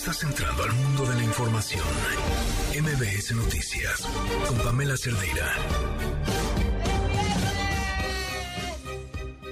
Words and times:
Estás 0.00 0.22
entrando 0.22 0.62
al 0.62 0.72
mundo 0.72 1.04
de 1.04 1.14
la 1.14 1.24
información. 1.24 1.84
MBS 2.72 3.34
Noticias 3.34 4.00
con 4.48 4.56
Pamela 4.60 4.96
Cerdeira. 4.96 5.54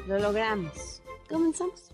Lo 0.07 0.19
logramos. 0.19 1.03
Comenzamos. 1.29 1.91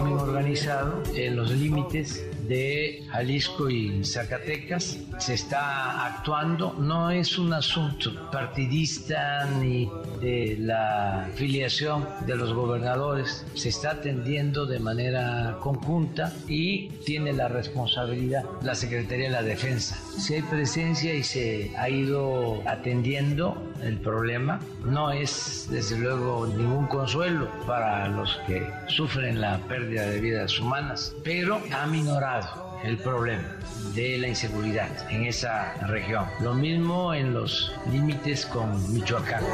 Crimen 0.00 0.18
organizado 0.18 1.02
en 1.14 1.36
los 1.36 1.50
límites 1.50 2.24
de 2.50 3.04
Jalisco 3.12 3.70
y 3.70 4.04
Zacatecas. 4.04 4.98
Se 5.18 5.34
está 5.34 6.04
actuando, 6.06 6.74
no 6.78 7.12
es 7.12 7.38
un 7.38 7.52
asunto 7.52 8.28
partidista 8.32 9.46
ni 9.60 9.88
de 10.20 10.56
la 10.58 11.30
filiación 11.36 12.06
de 12.26 12.34
los 12.34 12.52
gobernadores, 12.52 13.46
se 13.54 13.68
está 13.68 13.92
atendiendo 13.92 14.66
de 14.66 14.80
manera 14.80 15.58
conjunta 15.60 16.32
y 16.48 16.88
tiene 17.06 17.32
la 17.32 17.46
responsabilidad 17.46 18.44
la 18.62 18.74
Secretaría 18.74 19.26
de 19.26 19.32
la 19.32 19.42
Defensa. 19.42 19.96
Si 20.18 20.34
hay 20.34 20.42
presencia 20.42 21.14
y 21.14 21.22
se 21.22 21.70
ha 21.78 21.88
ido 21.88 22.62
atendiendo 22.66 23.62
el 23.82 23.98
problema, 23.98 24.60
no 24.84 25.12
es 25.12 25.68
desde 25.70 25.98
luego 25.98 26.46
ningún 26.46 26.86
consuelo 26.88 27.48
para 27.66 28.08
los 28.08 28.36
que 28.46 28.66
sufren 28.88 29.40
la 29.40 29.58
pérdida 29.68 30.06
de 30.06 30.20
vidas 30.20 30.58
humanas, 30.58 31.14
pero 31.22 31.60
ha 31.72 31.86
minorado 31.86 32.39
pecado 32.40 32.69
el 32.84 32.98
problema 32.98 33.56
de 33.94 34.18
la 34.18 34.28
inseguridad 34.28 34.90
en 35.10 35.24
esa 35.24 35.74
región. 35.86 36.26
Lo 36.40 36.54
mismo 36.54 37.14
en 37.14 37.34
los 37.34 37.72
límites 37.90 38.46
con 38.46 38.92
Michoacán 38.92 39.44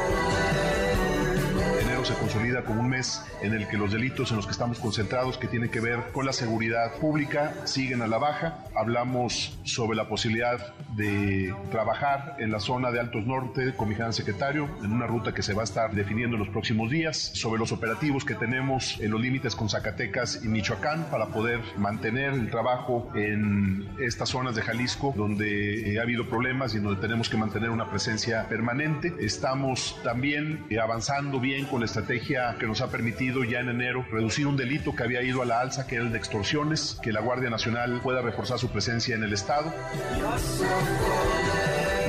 se 2.07 2.13
consolida 2.13 2.63
como 2.63 2.79
un 2.79 2.87
mes 2.87 3.21
en 3.41 3.53
el 3.53 3.67
que 3.67 3.77
los 3.77 3.91
delitos 3.91 4.31
en 4.31 4.37
los 4.37 4.45
que 4.45 4.53
estamos 4.53 4.79
concentrados, 4.79 5.37
que 5.37 5.47
tienen 5.47 5.69
que 5.69 5.81
ver 5.81 6.13
con 6.13 6.25
la 6.25 6.31
seguridad 6.31 6.95
pública, 7.01 7.53
siguen 7.65 8.01
a 8.01 8.07
la 8.07 8.17
baja. 8.17 8.63
Hablamos 8.75 9.59
sobre 9.65 9.97
la 9.97 10.07
posibilidad 10.07 10.73
de 10.95 11.53
trabajar 11.69 12.37
en 12.39 12.49
la 12.49 12.61
zona 12.61 12.91
de 12.91 13.01
Altos 13.01 13.25
Norte 13.25 13.73
con 13.75 13.89
mi 13.89 13.95
secretario, 14.11 14.69
en 14.81 14.93
una 14.93 15.05
ruta 15.05 15.33
que 15.33 15.43
se 15.43 15.53
va 15.53 15.63
a 15.63 15.65
estar 15.65 15.91
definiendo 15.91 16.37
en 16.37 16.43
los 16.43 16.49
próximos 16.49 16.89
días, 16.89 17.17
sobre 17.33 17.59
los 17.59 17.73
operativos 17.73 18.23
que 18.23 18.35
tenemos 18.35 18.97
en 19.01 19.11
los 19.11 19.19
límites 19.19 19.53
con 19.53 19.67
Zacatecas 19.67 20.45
y 20.45 20.47
Michoacán 20.47 21.09
para 21.11 21.25
poder 21.25 21.59
mantener 21.75 22.31
el 22.33 22.49
trabajo 22.49 23.11
en 23.17 23.87
estas 23.99 24.29
zonas 24.29 24.55
de 24.55 24.61
Jalisco 24.61 25.13
donde 25.15 25.93
eh, 25.93 25.99
ha 25.99 26.03
habido 26.03 26.29
problemas 26.29 26.75
y 26.75 26.79
donde 26.79 27.01
tenemos 27.01 27.29
que 27.29 27.37
mantener 27.37 27.69
una 27.69 27.89
presencia 27.89 28.47
permanente. 28.47 29.13
Estamos 29.19 29.99
también 30.03 30.65
eh, 30.69 30.79
avanzando 30.79 31.39
bien 31.39 31.65
con 31.65 31.79
la 31.79 31.85
estrategia 31.85 32.55
que 32.59 32.67
nos 32.67 32.81
ha 32.81 32.89
permitido 32.89 33.43
ya 33.43 33.59
en 33.59 33.69
enero 33.69 34.05
reducir 34.11 34.47
un 34.47 34.55
delito 34.55 34.95
que 34.95 35.03
había 35.03 35.21
ido 35.23 35.41
a 35.41 35.45
la 35.45 35.59
alza, 35.59 35.87
que 35.87 35.95
era 35.95 36.05
el 36.05 36.11
de 36.11 36.17
extorsiones, 36.17 36.99
que 37.01 37.11
la 37.11 37.21
Guardia 37.21 37.49
Nacional 37.49 37.99
pueda 38.03 38.21
reforzar 38.21 38.59
su 38.59 38.69
presencia 38.69 39.15
en 39.15 39.23
el 39.23 39.33
Estado. 39.33 39.73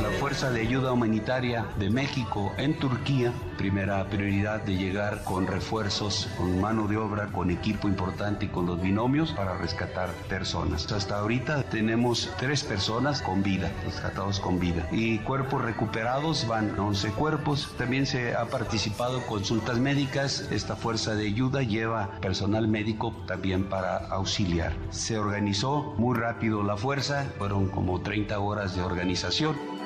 La 0.03 0.11
Fuerza 0.21 0.51
de 0.51 0.61
Ayuda 0.61 0.93
Humanitaria 0.93 1.67
de 1.79 1.91
México 1.91 2.53
en 2.59 2.79
Turquía, 2.79 3.33
primera 3.57 4.05
prioridad 4.09 4.63
de 4.63 4.77
llegar 4.77 5.23
con 5.25 5.47
refuerzos, 5.47 6.29
con 6.37 6.61
mano 6.61 6.87
de 6.87 6.97
obra, 6.97 7.27
con 7.29 7.51
equipo 7.51 7.89
importante 7.89 8.47
y 8.47 8.49
con 8.49 8.67
los 8.67 8.81
binomios 8.81 9.33
para 9.33 9.57
rescatar 9.57 10.11
personas. 10.29 10.83
Hasta 10.99 11.21
ahorita 11.21 11.63
tenemos 11.63 12.29
tres 12.39 12.65
personas 12.65 13.23
con 13.23 13.45
vida, 13.45 13.71
rescatados 13.85 14.41
con 14.41 14.59
vida. 14.59 14.89
Y 14.91 15.19
cuerpos 15.19 15.63
recuperados 15.63 16.49
van 16.49 16.77
11 16.77 17.13
cuerpos. 17.13 17.73
También 17.79 18.05
se 18.05 18.35
ha 18.35 18.47
participado 18.47 19.25
consultas 19.25 19.79
médicas. 19.79 20.49
Esta 20.51 20.75
fuerza 20.75 21.15
de 21.15 21.29
ayuda 21.29 21.63
lleva 21.63 22.11
personal 22.21 22.67
médico 22.67 23.15
también 23.29 23.69
para 23.69 24.09
auxiliar. 24.09 24.73
Se 24.91 25.17
organizó 25.21 25.95
muy 25.99 26.19
rápido 26.19 26.65
la 26.65 26.77
fuerza, 26.77 27.31
fueron 27.39 27.69
como 27.69 28.01
30 28.01 28.37
horas 28.41 28.75
de 28.75 28.83
organización. 28.83 29.78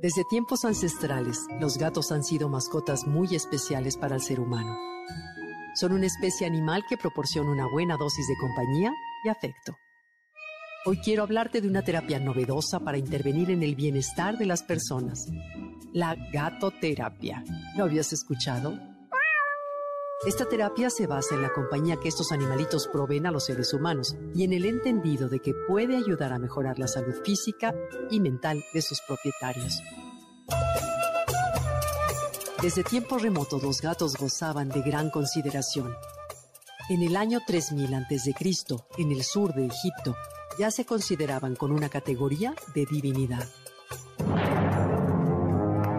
Desde 0.02 0.26
tiempos 0.26 0.66
ancestrales, 0.66 1.40
los 1.62 1.78
gatos 1.78 2.12
han 2.12 2.26
sido 2.26 2.50
mascotas 2.50 3.08
muy 3.08 3.36
especiales 3.36 3.96
para 3.96 4.16
el 4.16 4.22
ser 4.22 4.42
humano. 4.42 4.78
Son 5.76 5.94
una 5.94 6.08
especie 6.08 6.46
animal 6.46 6.84
que 6.90 6.98
proporciona 6.98 7.50
una 7.50 7.68
buena 7.72 7.96
dosis 7.96 8.28
de 8.28 8.36
compañía 8.36 8.92
y 9.24 9.30
afecto. 9.30 9.78
Hoy 10.86 10.98
quiero 10.98 11.24
hablarte 11.24 11.62
de 11.62 11.70
una 11.70 11.82
terapia 11.82 12.20
novedosa 12.20 12.82
para 12.82 12.98
intervenir 12.98 13.50
en 13.52 13.64
el 13.64 13.74
bienestar 13.74 14.38
de 14.38 14.46
las 14.46 14.64
personas. 14.64 15.30
La 15.94 16.14
gatoterapia. 16.34 17.42
¿Lo 17.78 17.86
habías 17.86 18.12
escuchado? 18.12 18.78
Esta 20.28 20.44
terapia 20.46 20.90
se 20.90 21.08
basa 21.08 21.36
en 21.36 21.42
la 21.42 21.54
compañía 21.54 21.96
que 22.02 22.10
estos 22.10 22.34
animalitos 22.34 22.90
proveen 22.90 23.26
a 23.26 23.32
los 23.32 23.46
seres 23.46 23.74
humanos 23.74 24.18
y 24.36 24.44
en 24.44 24.52
el 24.52 24.66
entendido 24.66 25.30
de 25.30 25.40
que 25.40 25.54
puede 25.70 25.96
ayudar 25.96 26.34
a 26.34 26.40
mejorar 26.40 26.78
la 26.78 26.90
salud 26.90 27.16
física 27.24 27.74
y 28.12 28.20
mental 28.20 28.62
de 28.74 28.82
sus 28.82 29.00
propietarios. 29.08 29.82
Desde 32.62 32.84
tiempos 32.84 33.22
remotos 33.22 33.64
los 33.64 33.80
gatos 33.80 34.18
gozaban 34.18 34.68
de 34.68 34.82
gran 34.82 35.10
consideración. 35.12 35.96
En 36.90 37.04
el 37.04 37.16
año 37.16 37.40
3000 37.48 37.94
a.C., 37.94 38.34
en 38.98 39.12
el 39.14 39.24
sur 39.24 39.54
de 39.54 39.68
Egipto, 39.68 40.16
ya 40.58 40.72
se 40.72 40.86
consideraban 40.86 41.56
con 41.56 41.72
una 41.72 41.90
categoría 41.90 42.54
de 42.74 42.86
divinidad. 42.86 43.48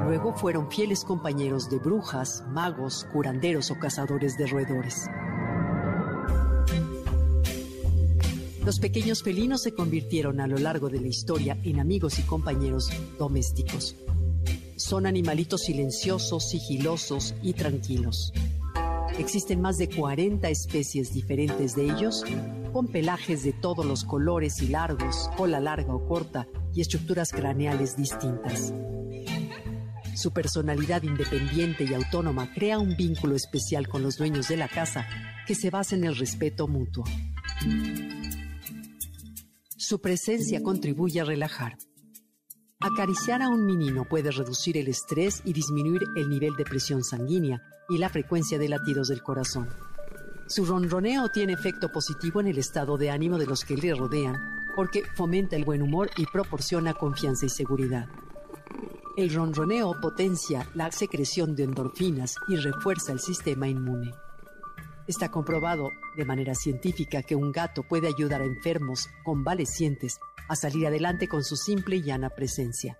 luego 0.06 0.34
fueron 0.34 0.70
fieles 0.70 1.04
compañeros 1.04 1.68
de 1.68 1.78
brujas, 1.78 2.44
magos, 2.48 3.04
curanderos 3.12 3.70
o 3.70 3.78
cazadores 3.78 4.38
de 4.38 4.46
roedores. 4.46 5.06
Los 8.64 8.78
pequeños 8.78 9.22
felinos 9.22 9.62
se 9.62 9.74
convirtieron 9.74 10.40
a 10.40 10.46
lo 10.46 10.56
largo 10.56 10.88
de 10.88 11.00
la 11.00 11.08
historia 11.08 11.58
en 11.64 11.80
amigos 11.80 12.18
y 12.18 12.22
compañeros 12.22 12.90
domésticos. 13.18 13.96
Son 14.76 15.06
animalitos 15.06 15.62
silenciosos, 15.62 16.48
sigilosos 16.48 17.34
y 17.42 17.52
tranquilos. 17.52 18.32
Existen 19.19 19.61
más 19.61 19.78
de 19.78 19.88
40 19.88 20.49
especies 20.49 21.12
diferentes 21.14 21.76
de 21.76 21.84
ellos, 21.84 22.25
con 22.72 22.88
pelajes 22.88 23.44
de 23.44 23.52
todos 23.52 23.87
los 23.87 24.05
colores 24.05 24.61
y 24.61 24.69
largos, 24.69 25.31
cola 25.37 25.61
larga 25.61 25.94
o 25.94 26.06
corta 26.06 26.49
y 26.75 26.81
estructuras 26.81 27.31
craneales 27.31 27.96
distintas. 27.96 28.75
Su 30.16 30.32
personalidad 30.32 31.05
independiente 31.05 31.84
y 31.84 31.94
autónoma 31.94 32.52
crea 32.52 32.78
un 32.78 32.96
vínculo 32.96 33.37
especial 33.37 33.87
con 33.87 34.02
los 34.02 34.16
dueños 34.16 34.49
de 34.49 34.56
la 34.56 34.69
casa 34.69 35.06
que 35.46 35.55
se 35.55 35.70
basa 35.70 35.94
en 35.94 36.05
el 36.05 36.16
respeto 36.16 36.66
mutuo. 36.66 37.05
Su 39.76 40.00
presencia 40.00 40.62
contribuye 40.62 41.20
a 41.20 41.25
relajar. 41.25 41.76
Acariciar 42.84 43.40
a 43.40 43.48
un 43.48 43.64
menino 43.64 44.04
puede 44.04 44.31
reducir 44.31 44.76
el 44.76 44.88
estrés 44.88 45.40
y 45.46 45.54
disminuir 45.54 46.02
el 46.16 46.28
nivel 46.28 46.54
de 46.54 46.64
presión 46.64 47.02
sanguínea 47.02 47.62
y 47.88 47.96
la 47.96 48.10
frecuencia 48.10 48.58
de 48.58 48.69
latidos 48.69 49.08
del 49.08 49.22
corazón. 49.22 49.70
Su 50.48 50.66
ronroneo 50.66 51.31
tiene 51.31 51.54
efecto 51.54 51.90
positivo 51.90 52.42
en 52.42 52.48
el 52.48 52.58
estado 52.58 52.98
de 52.98 53.10
ánimo 53.10 53.38
de 53.38 53.46
los 53.46 53.64
que 53.64 53.78
le 53.78 53.94
rodean 53.94 54.66
porque 54.76 55.02
fomenta 55.16 55.56
el 55.56 55.64
buen 55.64 55.81
humor 55.81 56.10
y 56.19 56.26
proporciona 56.26 56.92
confianza 56.92 57.46
y 57.46 57.48
seguridad. 57.48 58.06
El 59.16 59.32
ronroneo 59.32 59.98
potencia 59.98 60.69
la 60.75 60.92
secreción 60.92 61.56
de 61.56 61.62
endorfinas 61.62 62.34
y 62.48 62.56
refuerza 62.56 63.12
el 63.12 63.20
sistema 63.20 63.66
inmune. 63.66 64.12
Está 65.06 65.30
comprobado 65.30 65.90
de 66.16 66.24
manera 66.24 66.54
científica 66.54 67.22
que 67.22 67.36
un 67.36 67.52
gato 67.52 67.82
puede 67.82 68.08
ayudar 68.08 68.40
a 68.40 68.46
enfermos 68.46 69.08
convalecientes 69.22 70.18
a 70.48 70.56
salir 70.56 70.86
adelante 70.86 71.28
con 71.28 71.44
su 71.44 71.56
simple 71.56 71.96
y 71.96 72.02
llana 72.02 72.30
presencia. 72.30 72.96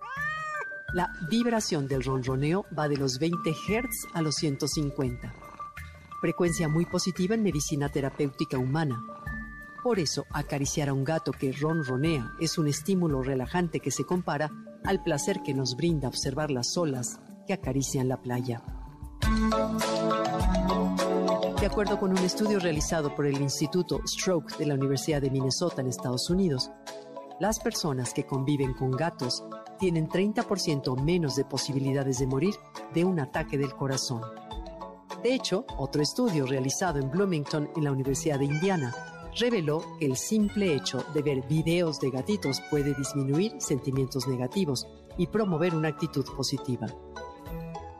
La 0.93 1.11
vibración 1.29 1.87
del 1.87 2.03
ronroneo 2.03 2.65
va 2.77 2.87
de 2.87 2.97
los 2.97 3.19
20 3.19 3.51
Hz 3.51 4.07
a 4.13 4.21
los 4.21 4.35
150. 4.35 5.33
Frecuencia 6.21 6.69
muy 6.69 6.85
positiva 6.85 7.35
en 7.35 7.43
medicina 7.43 7.89
terapéutica 7.89 8.57
humana. 8.57 9.01
Por 9.83 9.99
eso, 9.99 10.25
acariciar 10.31 10.89
a 10.89 10.93
un 10.93 11.03
gato 11.03 11.31
que 11.31 11.51
ronronea 11.51 12.33
es 12.39 12.57
un 12.57 12.67
estímulo 12.67 13.23
relajante 13.23 13.79
que 13.79 13.91
se 13.91 14.05
compara 14.05 14.51
al 14.83 15.03
placer 15.03 15.41
que 15.43 15.53
nos 15.53 15.75
brinda 15.75 16.07
observar 16.07 16.51
las 16.51 16.77
olas 16.77 17.19
que 17.47 17.53
acarician 17.53 18.07
la 18.07 18.21
playa. 18.21 18.63
De 21.65 21.71
acuerdo 21.71 21.99
con 21.99 22.11
un 22.11 22.19
estudio 22.19 22.59
realizado 22.59 23.15
por 23.15 23.25
el 23.25 23.41
Instituto 23.41 23.99
Stroke 24.05 24.55
de 24.57 24.67
la 24.67 24.75
Universidad 24.75 25.19
de 25.19 25.31
Minnesota 25.31 25.81
en 25.81 25.87
Estados 25.87 26.29
Unidos, 26.29 26.69
las 27.39 27.57
personas 27.59 28.13
que 28.13 28.23
conviven 28.23 28.75
con 28.75 28.91
gatos 28.91 29.43
tienen 29.79 30.07
30% 30.07 30.95
menos 31.01 31.35
de 31.35 31.43
posibilidades 31.43 32.19
de 32.19 32.27
morir 32.27 32.53
de 32.93 33.03
un 33.03 33.19
ataque 33.19 33.57
del 33.57 33.73
corazón. 33.73 34.21
De 35.23 35.33
hecho, 35.33 35.65
otro 35.79 36.03
estudio 36.03 36.45
realizado 36.45 36.99
en 36.99 37.09
Bloomington 37.09 37.71
en 37.75 37.83
la 37.83 37.91
Universidad 37.91 38.37
de 38.37 38.45
Indiana 38.45 38.93
reveló 39.39 39.83
que 39.97 40.05
el 40.05 40.17
simple 40.17 40.75
hecho 40.75 41.03
de 41.15 41.23
ver 41.23 41.47
videos 41.47 41.99
de 41.99 42.11
gatitos 42.11 42.61
puede 42.69 42.93
disminuir 42.93 43.55
sentimientos 43.57 44.27
negativos 44.27 44.85
y 45.17 45.25
promover 45.25 45.73
una 45.73 45.87
actitud 45.87 46.25
positiva. 46.37 46.85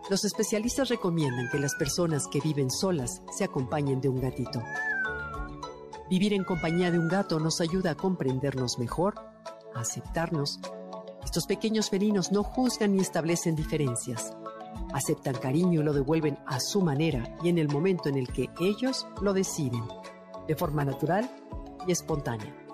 Los 0.07 0.23
especialistas 0.23 0.89
recomiendan 0.89 1.49
que 1.51 1.57
las 1.57 1.73
personas 1.73 2.27
que 2.27 2.39
viven 2.39 2.69
solas 2.69 3.23
se 3.35 3.43
acompañen 3.43 4.01
de 4.01 4.09
un 4.09 4.21
gatito. 4.21 4.61
Vivir 6.07 6.33
en 6.33 6.43
compañía 6.43 6.91
de 6.91 6.99
un 6.99 7.07
gato 7.07 7.39
nos 7.39 7.59
ayuda 7.59 7.91
a 7.91 7.95
comprendernos 7.95 8.77
mejor, 8.77 9.15
a 9.73 9.79
aceptarnos. 9.79 10.59
Estos 11.23 11.47
pequeños 11.47 11.89
felinos 11.89 12.31
no 12.31 12.43
juzgan 12.43 12.93
ni 12.93 13.01
establecen 13.01 13.55
diferencias. 13.55 14.31
Aceptan 14.93 15.37
cariño 15.37 15.81
y 15.81 15.83
lo 15.83 15.93
devuelven 15.93 16.37
a 16.45 16.59
su 16.59 16.81
manera 16.81 17.35
y 17.43 17.49
en 17.49 17.57
el 17.57 17.67
momento 17.67 18.07
en 18.07 18.17
el 18.17 18.27
que 18.27 18.51
ellos 18.59 19.07
lo 19.21 19.33
deciden, 19.33 19.83
de 20.47 20.55
forma 20.55 20.85
natural 20.85 21.27
y 21.87 21.91
espontánea. 21.91 22.64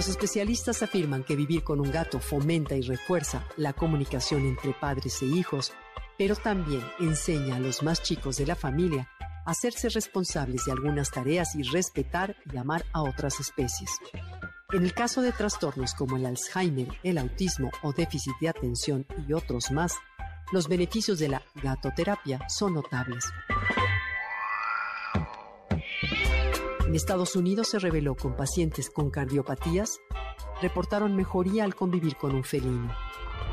Los 0.00 0.08
especialistas 0.08 0.82
afirman 0.82 1.24
que 1.24 1.36
vivir 1.36 1.62
con 1.62 1.78
un 1.78 1.90
gato 1.90 2.20
fomenta 2.20 2.74
y 2.74 2.80
refuerza 2.80 3.46
la 3.58 3.74
comunicación 3.74 4.46
entre 4.46 4.72
padres 4.72 5.20
e 5.20 5.26
hijos, 5.26 5.74
pero 6.16 6.34
también 6.36 6.80
enseña 7.00 7.56
a 7.56 7.60
los 7.60 7.82
más 7.82 8.02
chicos 8.02 8.38
de 8.38 8.46
la 8.46 8.56
familia 8.56 9.10
a 9.44 9.50
hacerse 9.50 9.90
responsables 9.90 10.64
de 10.64 10.72
algunas 10.72 11.10
tareas 11.10 11.54
y 11.54 11.64
respetar 11.64 12.34
y 12.50 12.56
amar 12.56 12.86
a 12.94 13.02
otras 13.02 13.40
especies. 13.40 13.90
En 14.72 14.84
el 14.84 14.94
caso 14.94 15.20
de 15.20 15.32
trastornos 15.32 15.92
como 15.92 16.16
el 16.16 16.24
Alzheimer, 16.24 16.88
el 17.02 17.18
autismo 17.18 17.70
o 17.82 17.92
déficit 17.92 18.32
de 18.40 18.48
atención 18.48 19.06
y 19.28 19.34
otros 19.34 19.70
más, 19.70 19.96
los 20.50 20.66
beneficios 20.66 21.18
de 21.18 21.28
la 21.28 21.42
gatoterapia 21.62 22.40
son 22.48 22.72
notables. 22.72 23.26
En 26.90 26.96
Estados 26.96 27.36
Unidos 27.36 27.68
se 27.68 27.78
reveló 27.78 28.16
con 28.16 28.34
pacientes 28.34 28.90
con 28.90 29.10
cardiopatías, 29.10 30.00
reportaron 30.60 31.14
mejoría 31.14 31.62
al 31.62 31.76
convivir 31.76 32.16
con 32.16 32.34
un 32.34 32.42
felino. 32.42 32.92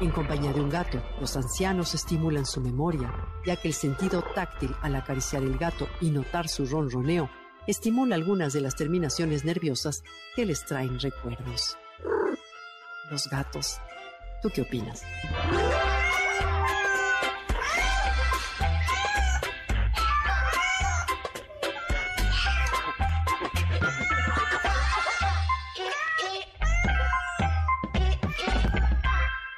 En 0.02 0.10
compañía 0.10 0.52
de 0.54 0.60
un 0.60 0.72
gato, 0.72 1.04
los 1.22 1.38
ancianos 1.38 1.94
estimulan 1.94 2.48
su 2.48 2.62
memoria, 2.62 3.14
ya 3.46 3.56
que 3.56 3.68
el 3.68 3.76
sentido 3.76 4.24
táctil 4.34 4.76
al 4.82 4.96
acariciar 4.96 5.44
el 5.44 5.56
gato 5.60 5.88
y 6.02 6.10
notar 6.10 6.48
su 6.48 6.66
ronroneo 6.66 7.30
estimula 7.68 8.16
algunas 8.16 8.54
de 8.54 8.62
las 8.62 8.76
terminaciones 8.76 9.46
nerviosas 9.46 10.04
que 10.36 10.44
les 10.44 10.66
traen 10.66 11.00
recuerdos. 11.00 11.78
Los 13.12 13.30
gatos. 13.30 13.78
¿Tú 14.42 14.50
qué 14.50 14.64
opinas? 14.64 15.04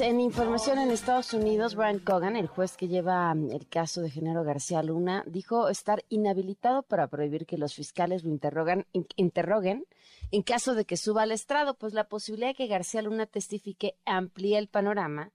En 0.00 0.20
información 0.20 0.78
en 0.78 0.90
Estados 0.90 1.34
Unidos, 1.34 1.74
Brian 1.74 1.98
Cogan, 1.98 2.36
el 2.36 2.46
juez 2.46 2.76
que 2.76 2.88
lleva 2.88 3.34
mm, 3.34 3.50
el 3.50 3.68
caso 3.68 4.00
de 4.00 4.10
Genaro 4.10 4.44
García 4.44 4.82
Luna, 4.82 5.24
dijo 5.26 5.68
estar 5.68 6.04
inhabilitado 6.08 6.82
para 6.82 7.08
prohibir 7.08 7.44
que 7.44 7.58
los 7.58 7.74
fiscales 7.74 8.24
lo 8.24 8.30
interrogan, 8.30 8.86
interroguen 9.16 9.86
en 10.30 10.42
caso 10.42 10.74
de 10.74 10.86
que 10.86 10.96
suba 10.96 11.22
al 11.22 11.32
estrado, 11.32 11.74
pues 11.74 11.92
la 11.92 12.08
posibilidad 12.08 12.48
de 12.48 12.54
que 12.54 12.66
García 12.66 13.02
Luna 13.02 13.26
testifique 13.26 13.96
amplía 14.06 14.58
el 14.58 14.68
panorama 14.68 15.32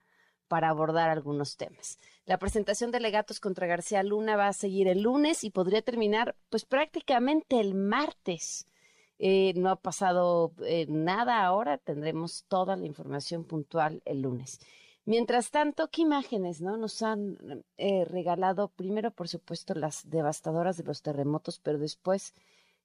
para 0.48 0.69
abordar 0.69 1.10
algunos 1.10 1.57
temas. 1.57 2.00
La 2.25 2.39
presentación 2.39 2.91
de 2.91 3.00
legatos 3.00 3.39
contra 3.39 3.67
García 3.67 4.01
Luna 4.03 4.36
va 4.36 4.48
a 4.48 4.53
seguir 4.53 4.88
el 4.88 5.01
lunes 5.01 5.43
y 5.43 5.51
podría 5.51 5.81
terminar 5.81 6.36
pues 6.50 6.65
prácticamente 6.65 7.60
el 7.60 7.75
martes. 7.75 8.67
Eh, 9.17 9.53
no 9.55 9.69
ha 9.69 9.75
pasado 9.77 10.53
eh, 10.65 10.86
nada 10.89 11.45
ahora, 11.45 11.77
tendremos 11.77 12.45
toda 12.48 12.75
la 12.75 12.86
información 12.86 13.45
puntual 13.45 14.01
el 14.05 14.22
lunes. 14.22 14.60
Mientras 15.05 15.51
tanto, 15.51 15.89
¿qué 15.91 16.01
imágenes 16.01 16.62
no 16.62 16.77
nos 16.77 17.03
han 17.03 17.63
eh, 17.77 18.05
regalado? 18.05 18.69
Primero, 18.69 19.12
por 19.12 19.27
supuesto, 19.27 19.75
las 19.75 20.10
devastadoras 20.10 20.77
de 20.77 20.84
los 20.84 21.03
terremotos, 21.03 21.60
pero 21.60 21.77
después 21.77 22.34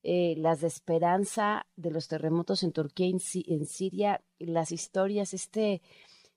eh, 0.02 0.34
las 0.37 0.60
de 0.60 0.66
esperanza 0.66 1.66
de 1.76 1.90
los 1.90 2.08
terremotos 2.08 2.62
en 2.62 2.72
Turquía 2.72 3.06
y 3.06 3.54
en, 3.54 3.66
Siria, 3.66 4.22
las 4.38 4.70
historias, 4.70 5.32
este 5.32 5.80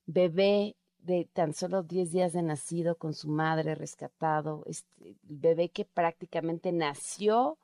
bebé 0.06 0.78
de 1.00 1.30
tan 1.34 1.54
solo 1.54 1.84
10 1.84 2.12
días 2.12 2.32
de 2.32 2.44
nacido 2.44 2.98
con 2.98 3.14
su 3.14 3.28
madre 3.28 3.76
rescatado, 3.76 4.64
este 4.68 5.18
bebé 5.24 5.70
que 5.70 5.84
prácticamente 5.84 6.72
nació 6.72 7.58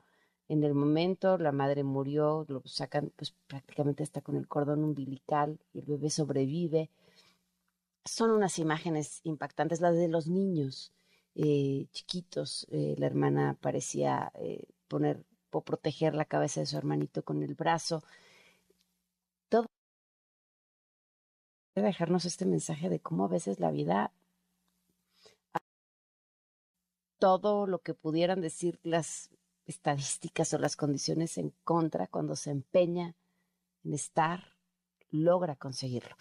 en 0.49 0.63
el 0.63 0.73
momento, 0.73 1.37
la 1.37 1.51
madre 1.53 1.83
murió, 1.83 2.45
lo 2.49 2.61
sacan, 2.65 3.11
pues 3.15 3.33
prácticamente 3.47 4.03
está 4.03 4.21
con 4.21 4.35
el 4.35 4.47
cordón 4.47 4.83
umbilical 4.83 5.59
y 5.73 5.79
el 5.79 5.85
bebé 5.85 6.09
sobrevive 6.09 6.89
son 8.05 8.31
unas 8.31 8.59
imágenes 8.59 9.21
impactantes, 9.23 9.81
las 9.81 9.95
de 9.95 10.07
los 10.07 10.27
niños 10.27 10.91
eh, 11.35 11.87
chiquitos. 11.91 12.67
Eh, 12.71 12.95
la 12.97 13.05
hermana 13.05 13.57
parecía 13.61 14.31
eh, 14.35 14.65
poner 14.87 15.23
o 15.51 15.61
proteger 15.61 16.15
la 16.15 16.25
cabeza 16.25 16.59
de 16.59 16.65
su 16.65 16.77
hermanito 16.77 17.23
con 17.23 17.43
el 17.43 17.55
brazo. 17.55 18.03
Todo 19.49 19.67
dejarnos 21.75 22.25
este 22.25 22.45
mensaje 22.45 22.89
de 22.89 22.99
cómo 22.99 23.25
a 23.25 23.29
veces 23.29 23.59
la 23.59 23.71
vida 23.71 24.11
todo 27.19 27.67
lo 27.67 27.79
que 27.79 27.93
pudieran 27.93 28.41
decir 28.41 28.79
las 28.83 29.29
estadísticas 29.69 30.53
o 30.53 30.57
las 30.57 30.75
condiciones 30.75 31.37
en 31.37 31.53
contra 31.63 32.07
cuando 32.07 32.35
se 32.35 32.51
empeña 32.51 33.15
en 33.83 33.93
estar, 33.93 34.43
logra 35.11 35.55
conseguirlo. 35.55 36.15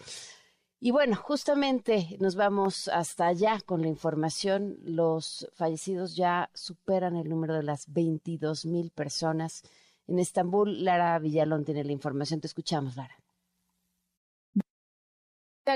Y 0.79 0.91
bueno, 0.91 1.17
justamente 1.17 2.15
nos 2.19 2.35
vamos 2.35 2.87
hasta 2.87 3.27
allá 3.27 3.59
con 3.65 3.81
la 3.81 3.89
información. 3.89 4.77
Los 4.83 5.49
fallecidos 5.53 6.15
ya 6.15 6.49
superan 6.53 7.17
el 7.17 7.27
número 7.27 7.53
de 7.53 7.63
las 7.63 7.91
22 7.91 8.65
mil 8.65 8.91
personas. 8.91 9.63
En 10.07 10.19
Estambul, 10.19 10.85
Lara 10.85 11.19
Villalón 11.19 11.65
tiene 11.65 11.83
la 11.83 11.91
información. 11.91 12.39
Te 12.39 12.47
escuchamos, 12.47 12.95
Lara 12.95 13.19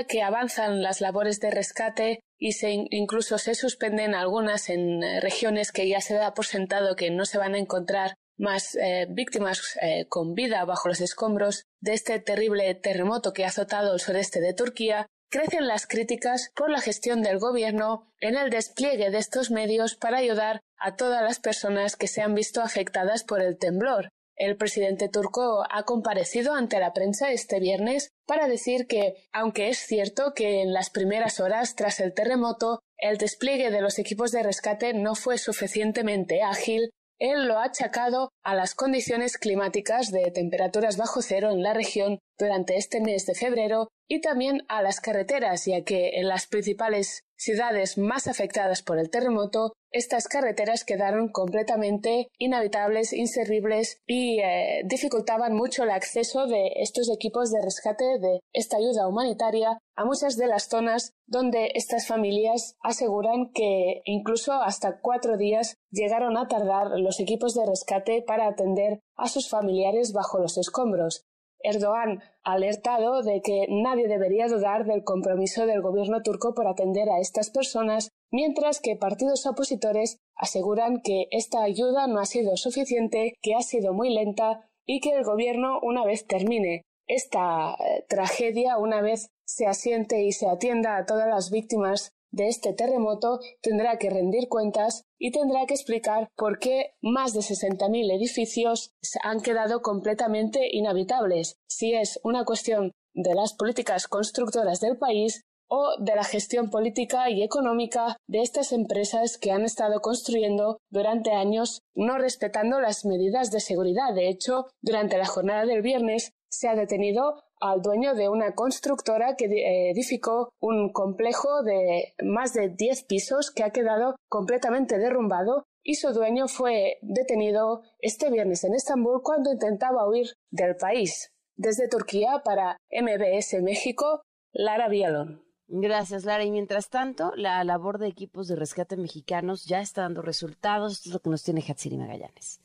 que 0.02 0.22
avanzan 0.22 0.82
las 0.82 1.00
labores 1.00 1.38
de 1.38 1.52
rescate 1.52 2.23
y 2.38 2.52
se, 2.52 2.86
incluso 2.90 3.38
se 3.38 3.54
suspenden 3.54 4.14
algunas 4.14 4.68
en 4.68 5.02
eh, 5.02 5.20
regiones 5.20 5.72
que 5.72 5.88
ya 5.88 6.00
se 6.00 6.14
da 6.14 6.34
por 6.34 6.46
sentado 6.46 6.96
que 6.96 7.10
no 7.10 7.24
se 7.24 7.38
van 7.38 7.54
a 7.54 7.58
encontrar 7.58 8.14
más 8.36 8.74
eh, 8.74 9.06
víctimas 9.08 9.78
eh, 9.80 10.06
con 10.08 10.34
vida 10.34 10.64
bajo 10.64 10.88
los 10.88 11.00
escombros 11.00 11.64
de 11.80 11.94
este 11.94 12.18
terrible 12.18 12.74
terremoto 12.74 13.32
que 13.32 13.44
ha 13.44 13.48
azotado 13.48 13.94
el 13.94 14.00
sureste 14.00 14.40
de 14.40 14.54
Turquía, 14.54 15.06
crecen 15.30 15.66
las 15.66 15.86
críticas 15.86 16.50
por 16.54 16.70
la 16.70 16.80
gestión 16.80 17.22
del 17.22 17.38
gobierno 17.38 18.12
en 18.20 18.36
el 18.36 18.50
despliegue 18.50 19.10
de 19.10 19.18
estos 19.18 19.50
medios 19.50 19.94
para 19.94 20.18
ayudar 20.18 20.60
a 20.78 20.96
todas 20.96 21.22
las 21.22 21.40
personas 21.40 21.96
que 21.96 22.08
se 22.08 22.22
han 22.22 22.34
visto 22.34 22.60
afectadas 22.60 23.24
por 23.24 23.40
el 23.40 23.58
temblor. 23.58 24.10
El 24.36 24.56
presidente 24.56 25.08
turco 25.08 25.64
ha 25.70 25.84
comparecido 25.84 26.54
ante 26.54 26.80
la 26.80 26.92
prensa 26.92 27.30
este 27.30 27.60
viernes 27.60 28.10
para 28.26 28.48
decir 28.48 28.86
que, 28.86 29.14
aunque 29.32 29.68
es 29.68 29.78
cierto 29.78 30.32
que 30.34 30.60
en 30.60 30.72
las 30.72 30.90
primeras 30.90 31.40
horas 31.40 31.76
tras 31.76 32.00
el 32.00 32.14
terremoto 32.14 32.80
el 32.98 33.18
despliegue 33.18 33.70
de 33.70 33.80
los 33.80 33.98
equipos 33.98 34.32
de 34.32 34.42
rescate 34.42 34.94
no 34.94 35.14
fue 35.14 35.38
suficientemente 35.38 36.42
ágil, 36.42 36.90
él 37.20 37.46
lo 37.46 37.58
ha 37.58 37.64
achacado 37.64 38.30
a 38.42 38.54
las 38.54 38.74
condiciones 38.74 39.38
climáticas 39.38 40.10
de 40.10 40.30
temperaturas 40.32 40.96
bajo 40.96 41.22
cero 41.22 41.50
en 41.52 41.62
la 41.62 41.72
región 41.72 42.18
durante 42.38 42.76
este 42.76 43.00
mes 43.00 43.24
de 43.26 43.34
febrero 43.34 43.88
y 44.08 44.20
también 44.20 44.64
a 44.68 44.82
las 44.82 45.00
carreteras, 45.00 45.64
ya 45.66 45.82
que 45.82 46.18
en 46.18 46.28
las 46.28 46.46
principales 46.46 47.24
ciudades 47.36 47.98
más 47.98 48.26
afectadas 48.26 48.82
por 48.82 48.98
el 48.98 49.10
terremoto, 49.10 49.72
estas 49.90 50.28
carreteras 50.28 50.84
quedaron 50.84 51.28
completamente 51.28 52.28
inhabitables, 52.38 53.12
inservibles 53.12 53.98
y 54.06 54.40
eh, 54.40 54.82
dificultaban 54.84 55.54
mucho 55.54 55.84
el 55.84 55.90
acceso 55.90 56.46
de 56.46 56.72
estos 56.76 57.10
equipos 57.10 57.50
de 57.50 57.62
rescate 57.62 58.18
de 58.18 58.40
esta 58.52 58.76
ayuda 58.76 59.06
humanitaria 59.06 59.78
a 59.96 60.04
muchas 60.04 60.36
de 60.36 60.48
las 60.48 60.68
zonas 60.68 61.12
donde 61.26 61.70
estas 61.74 62.06
familias 62.06 62.74
aseguran 62.82 63.52
que 63.52 64.02
incluso 64.04 64.52
hasta 64.52 65.00
cuatro 65.00 65.36
días 65.36 65.76
llegaron 65.90 66.36
a 66.36 66.48
tardar 66.48 66.98
los 66.98 67.20
equipos 67.20 67.54
de 67.54 67.66
rescate 67.66 68.22
para 68.26 68.48
atender 68.48 69.00
a 69.16 69.28
sus 69.28 69.48
familiares 69.48 70.12
bajo 70.12 70.38
los 70.38 70.58
escombros. 70.58 71.24
Erdogan 71.64 72.22
ha 72.44 72.52
alertado 72.52 73.22
de 73.22 73.40
que 73.42 73.66
nadie 73.68 74.06
debería 74.06 74.46
dudar 74.46 74.84
del 74.84 75.02
compromiso 75.02 75.66
del 75.66 75.82
gobierno 75.82 76.22
turco 76.22 76.54
por 76.54 76.68
atender 76.68 77.08
a 77.08 77.18
estas 77.18 77.50
personas, 77.50 78.10
mientras 78.30 78.80
que 78.80 78.96
partidos 78.96 79.46
opositores 79.46 80.18
aseguran 80.36 81.00
que 81.02 81.26
esta 81.30 81.62
ayuda 81.62 82.06
no 82.06 82.20
ha 82.20 82.26
sido 82.26 82.56
suficiente, 82.56 83.34
que 83.42 83.54
ha 83.54 83.62
sido 83.62 83.92
muy 83.92 84.14
lenta 84.14 84.68
y 84.86 85.00
que 85.00 85.10
el 85.10 85.24
gobierno, 85.24 85.80
una 85.82 86.04
vez 86.04 86.26
termine 86.26 86.82
esta 87.06 87.74
eh, 87.74 88.04
tragedia, 88.08 88.78
una 88.78 89.00
vez 89.02 89.28
se 89.46 89.66
asiente 89.66 90.22
y 90.22 90.32
se 90.32 90.48
atienda 90.48 90.96
a 90.96 91.06
todas 91.06 91.28
las 91.28 91.50
víctimas 91.50 92.10
de 92.34 92.48
este 92.48 92.72
terremoto 92.72 93.40
tendrá 93.62 93.96
que 93.98 94.10
rendir 94.10 94.48
cuentas 94.48 95.04
y 95.18 95.30
tendrá 95.30 95.66
que 95.66 95.74
explicar 95.74 96.28
por 96.36 96.58
qué 96.58 96.94
más 97.00 97.32
de 97.32 97.40
60.000 97.40 98.12
edificios 98.12 98.92
han 99.22 99.40
quedado 99.40 99.82
completamente 99.82 100.68
inhabitables, 100.70 101.56
si 101.68 101.94
es 101.94 102.20
una 102.24 102.44
cuestión 102.44 102.92
de 103.14 103.34
las 103.34 103.54
políticas 103.54 104.08
constructoras 104.08 104.80
del 104.80 104.98
país 104.98 105.42
o 105.68 105.94
de 105.98 106.14
la 106.14 106.24
gestión 106.24 106.70
política 106.70 107.30
y 107.30 107.42
económica 107.42 108.16
de 108.28 108.42
estas 108.42 108.72
empresas 108.72 109.38
que 109.38 109.52
han 109.52 109.62
estado 109.62 110.00
construyendo 110.00 110.78
durante 110.90 111.32
años 111.32 111.80
no 111.94 112.18
respetando 112.18 112.80
las 112.80 113.04
medidas 113.04 113.50
de 113.50 113.60
seguridad. 113.60 114.14
De 114.14 114.28
hecho, 114.28 114.66
durante 114.82 115.16
la 115.16 115.26
jornada 115.26 115.64
del 115.64 115.82
viernes 115.82 116.32
se 116.50 116.68
ha 116.68 116.74
detenido 116.74 117.43
al 117.60 117.82
dueño 117.82 118.14
de 118.14 118.28
una 118.28 118.54
constructora 118.54 119.36
que 119.36 119.46
eh, 119.46 119.90
edificó 119.90 120.50
un 120.60 120.92
complejo 120.92 121.62
de 121.62 122.14
más 122.22 122.52
de 122.52 122.68
10 122.68 123.04
pisos 123.04 123.50
que 123.50 123.64
ha 123.64 123.70
quedado 123.70 124.16
completamente 124.28 124.98
derrumbado 124.98 125.64
y 125.82 125.94
su 125.96 126.12
dueño 126.12 126.48
fue 126.48 126.98
detenido 127.02 127.82
este 128.00 128.30
viernes 128.30 128.64
en 128.64 128.74
Estambul 128.74 129.22
cuando 129.22 129.52
intentaba 129.52 130.08
huir 130.08 130.28
del 130.50 130.76
país. 130.76 131.30
Desde 131.56 131.88
Turquía 131.88 132.42
para 132.44 132.78
MBS 132.90 133.62
México, 133.62 134.22
Lara 134.52 134.88
Vialón. 134.88 135.44
Gracias, 135.66 136.24
Lara. 136.24 136.44
Y 136.44 136.50
mientras 136.50 136.88
tanto, 136.88 137.32
la 137.36 137.62
labor 137.64 137.98
de 137.98 138.08
equipos 138.08 138.48
de 138.48 138.56
rescate 138.56 138.96
mexicanos 138.96 139.64
ya 139.64 139.80
está 139.80 140.02
dando 140.02 140.22
resultados. 140.22 140.92
Esto 140.92 141.08
es 141.10 141.14
lo 141.14 141.20
que 141.20 141.30
nos 141.30 141.42
tiene 141.42 141.64
Hatsiri 141.66 141.96
Magallanes. 141.96 142.60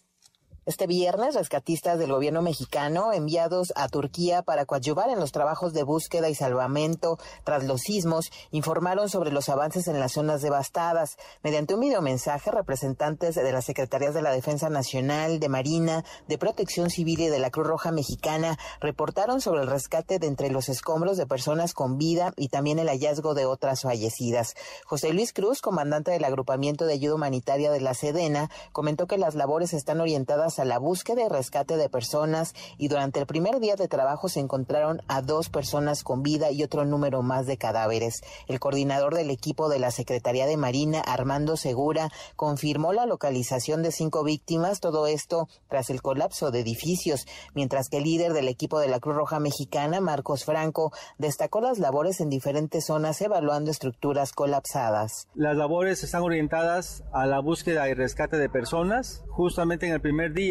Este 0.69 0.85
viernes, 0.85 1.33
rescatistas 1.33 1.97
del 1.97 2.11
gobierno 2.11 2.43
mexicano 2.43 3.11
enviados 3.11 3.73
a 3.75 3.89
Turquía 3.89 4.43
para 4.43 4.67
coadyuvar 4.67 5.09
en 5.09 5.19
los 5.19 5.31
trabajos 5.31 5.73
de 5.73 5.81
búsqueda 5.81 6.29
y 6.29 6.35
salvamento 6.35 7.17
tras 7.43 7.63
los 7.63 7.81
sismos 7.81 8.29
informaron 8.51 9.09
sobre 9.09 9.31
los 9.31 9.49
avances 9.49 9.87
en 9.87 9.99
las 9.99 10.11
zonas 10.11 10.43
devastadas. 10.43 11.17
Mediante 11.41 11.73
un 11.73 11.79
videomensaje, 11.79 12.51
representantes 12.51 13.33
de 13.33 13.51
las 13.51 13.65
Secretarías 13.65 14.13
de 14.13 14.21
la 14.21 14.29
Defensa 14.29 14.69
Nacional, 14.69 15.39
de 15.39 15.49
Marina, 15.49 16.05
de 16.27 16.37
Protección 16.37 16.91
Civil 16.91 17.21
y 17.21 17.29
de 17.29 17.39
la 17.39 17.49
Cruz 17.49 17.65
Roja 17.65 17.91
Mexicana 17.91 18.59
reportaron 18.79 19.41
sobre 19.41 19.63
el 19.63 19.71
rescate 19.71 20.19
de 20.19 20.27
entre 20.27 20.51
los 20.51 20.69
escombros 20.69 21.17
de 21.17 21.25
personas 21.25 21.73
con 21.73 21.97
vida 21.97 22.31
y 22.37 22.49
también 22.49 22.77
el 22.77 22.89
hallazgo 22.89 23.33
de 23.33 23.47
otras 23.47 23.81
fallecidas. 23.81 24.53
José 24.85 25.13
Luis 25.13 25.33
Cruz, 25.33 25.61
comandante 25.61 26.11
del 26.11 26.25
agrupamiento 26.25 26.85
de 26.85 26.93
ayuda 26.93 27.15
humanitaria 27.15 27.71
de 27.71 27.81
la 27.81 27.95
Sedena, 27.95 28.51
comentó 28.71 29.07
que 29.07 29.17
las 29.17 29.33
labores 29.33 29.73
están 29.73 29.99
orientadas 29.99 30.58
a 30.59 30.65
la 30.65 30.77
búsqueda 30.77 31.23
y 31.23 31.27
rescate 31.27 31.77
de 31.77 31.89
personas 31.89 32.53
y 32.77 32.87
durante 32.87 33.19
el 33.19 33.25
primer 33.25 33.59
día 33.59 33.75
de 33.75 33.87
trabajo 33.87 34.29
se 34.29 34.39
encontraron 34.39 35.01
a 35.07 35.21
dos 35.21 35.49
personas 35.49 36.03
con 36.03 36.23
vida 36.23 36.51
y 36.51 36.63
otro 36.63 36.85
número 36.85 37.21
más 37.21 37.45
de 37.45 37.57
cadáveres. 37.57 38.21
El 38.47 38.59
coordinador 38.59 39.15
del 39.15 39.29
equipo 39.29 39.69
de 39.69 39.79
la 39.79 39.91
Secretaría 39.91 40.45
de 40.45 40.57
Marina, 40.57 41.01
Armando 41.01 41.57
Segura, 41.57 42.09
confirmó 42.35 42.93
la 42.93 43.05
localización 43.05 43.83
de 43.83 43.91
cinco 43.91 44.23
víctimas, 44.23 44.79
todo 44.79 45.07
esto 45.07 45.47
tras 45.67 45.89
el 45.89 46.01
colapso 46.01 46.51
de 46.51 46.59
edificios, 46.59 47.25
mientras 47.53 47.89
que 47.89 47.97
el 47.97 48.03
líder 48.03 48.33
del 48.33 48.47
equipo 48.47 48.79
de 48.79 48.87
la 48.87 48.99
Cruz 48.99 49.15
Roja 49.15 49.39
Mexicana, 49.39 50.01
Marcos 50.01 50.45
Franco, 50.45 50.91
destacó 51.17 51.61
las 51.61 51.79
labores 51.79 52.19
en 52.21 52.29
diferentes 52.29 52.85
zonas 52.85 53.21
evaluando 53.21 53.71
estructuras 53.71 54.33
colapsadas. 54.33 55.27
Las 55.35 55.55
labores 55.55 56.03
están 56.03 56.23
orientadas 56.23 57.03
a 57.13 57.25
la 57.25 57.39
búsqueda 57.39 57.87
y 57.89 57.93
rescate 57.93 58.37
de 58.37 58.49
personas. 58.49 59.23
Justamente 59.29 59.87
en 59.87 59.93
el 59.93 60.01
primer 60.01 60.33
día 60.33 60.48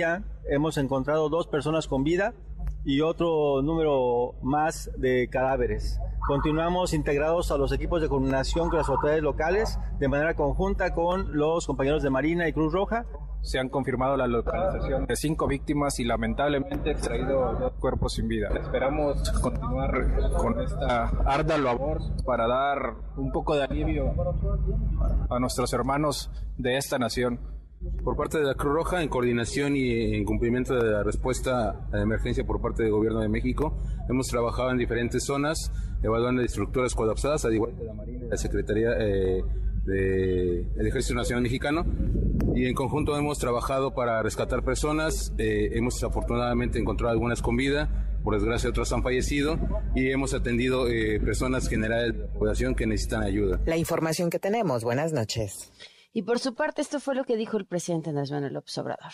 hemos 0.49 0.78
encontrado 0.78 1.28
dos 1.28 1.47
personas 1.47 1.88
con 1.88 2.05
vida 2.05 2.35
y 2.85 3.00
otro 3.00 3.62
número 3.62 4.35
más 4.43 4.90
de 4.97 5.28
cadáveres. 5.28 6.00
Continuamos 6.26 6.93
integrados 6.93 7.50
a 7.50 7.59
los 7.59 7.73
equipos 7.73 8.02
de 8.02 8.09
coordinación 8.09 8.69
con 8.69 8.78
las 8.78 8.88
autoridades 8.88 9.23
locales 9.23 9.78
de 9.99 10.09
manera 10.09 10.35
conjunta 10.35 10.95
con 10.95 11.37
los 11.37 11.67
compañeros 11.67 12.02
de 12.02 12.11
Marina 12.11 12.49
y 12.49 12.52
Cruz 12.52 12.73
Roja 12.73 13.07
se 13.43 13.59
han 13.59 13.69
confirmado 13.69 14.17
la 14.17 14.26
localización 14.26 15.07
de 15.07 15.17
cinco 15.17 15.47
víctimas 15.47 15.99
y 16.00 16.05
lamentablemente 16.05 16.90
extraído 16.90 17.55
dos 17.55 17.73
cuerpos 17.75 18.14
sin 18.14 18.28
vida. 18.28 18.49
Esperamos 18.61 19.31
continuar 19.40 20.33
con 20.37 20.61
esta 20.61 21.05
arda 21.25 21.57
labor 21.57 22.00
para 22.25 22.47
dar 22.47 22.95
un 23.17 23.31
poco 23.33 23.55
de 23.55 23.64
alivio 23.64 24.12
a 25.31 25.38
nuestros 25.38 25.73
hermanos 25.73 26.31
de 26.57 26.76
esta 26.76 26.99
nación. 26.99 27.58
Por 28.02 28.16
parte 28.16 28.38
de 28.38 28.44
la 28.44 28.54
Cruz 28.54 28.75
Roja, 28.75 29.02
en 29.02 29.08
coordinación 29.08 29.76
y 29.76 30.16
en 30.16 30.25
cumplimiento 30.25 30.75
de 30.75 30.90
la 30.90 31.02
respuesta 31.04 31.87
a 31.92 31.97
la 31.97 32.02
emergencia 32.02 32.44
por 32.44 32.61
parte 32.61 32.82
del 32.82 32.92
Gobierno 32.92 33.20
de 33.20 33.28
México, 33.28 33.80
hemos 34.08 34.26
trabajado 34.26 34.70
en 34.70 34.78
diferentes 34.78 35.25
zonas, 35.25 35.70
evaluando 36.02 36.42
estructuras 36.42 36.94
colapsadas, 36.94 37.44
al 37.44 37.54
igual 37.54 37.76
que 37.76 37.85
la 37.85 37.94
Marina 37.94 38.26
y 38.26 38.28
la 38.30 38.37
Secretaría 38.37 38.90
eh, 38.99 39.44
del 39.85 40.87
Ejército 40.87 41.14
Nacional 41.14 41.42
Mexicano. 41.42 41.85
Y 42.56 42.66
en 42.66 42.75
conjunto 42.75 43.16
hemos 43.16 43.38
trabajado 43.38 43.94
para 43.94 44.23
rescatar 44.23 44.64
personas, 44.64 45.32
eh, 45.38 45.70
hemos 45.75 46.02
afortunadamente 46.02 46.80
encontrado 46.80 47.12
algunas 47.12 47.42
con 47.42 47.56
vida, 47.56 48.18
por 48.25 48.35
desgracia 48.35 48.70
otras 48.70 48.92
han 48.92 49.04
fallecido. 49.04 49.56
Y 49.94 50.11
hemos 50.11 50.35
atendido 50.35 50.88
eh, 50.88 51.20
personas 51.20 51.68
generales 51.68 52.14
de 52.14 52.25
la 52.25 52.32
población 52.32 52.75
que 52.75 52.87
necesitan 52.87 53.23
ayuda. 53.23 53.61
La 53.66 53.76
información 53.76 54.30
que 54.30 54.40
tenemos, 54.40 54.82
buenas 54.82 55.12
noches. 55.12 55.70
Y 56.12 56.23
por 56.23 56.38
su 56.38 56.55
parte, 56.55 56.83
esto 56.83 57.00
fue 57.00 57.15
lo 57.15 57.25
que 57.25 57.37
dijo 57.37 57.57
el 57.57 57.67
presidente 57.67 58.11
Andrés 58.11 58.31
Manuel 58.31 58.55
López 58.55 58.77
Obrador 58.79 59.12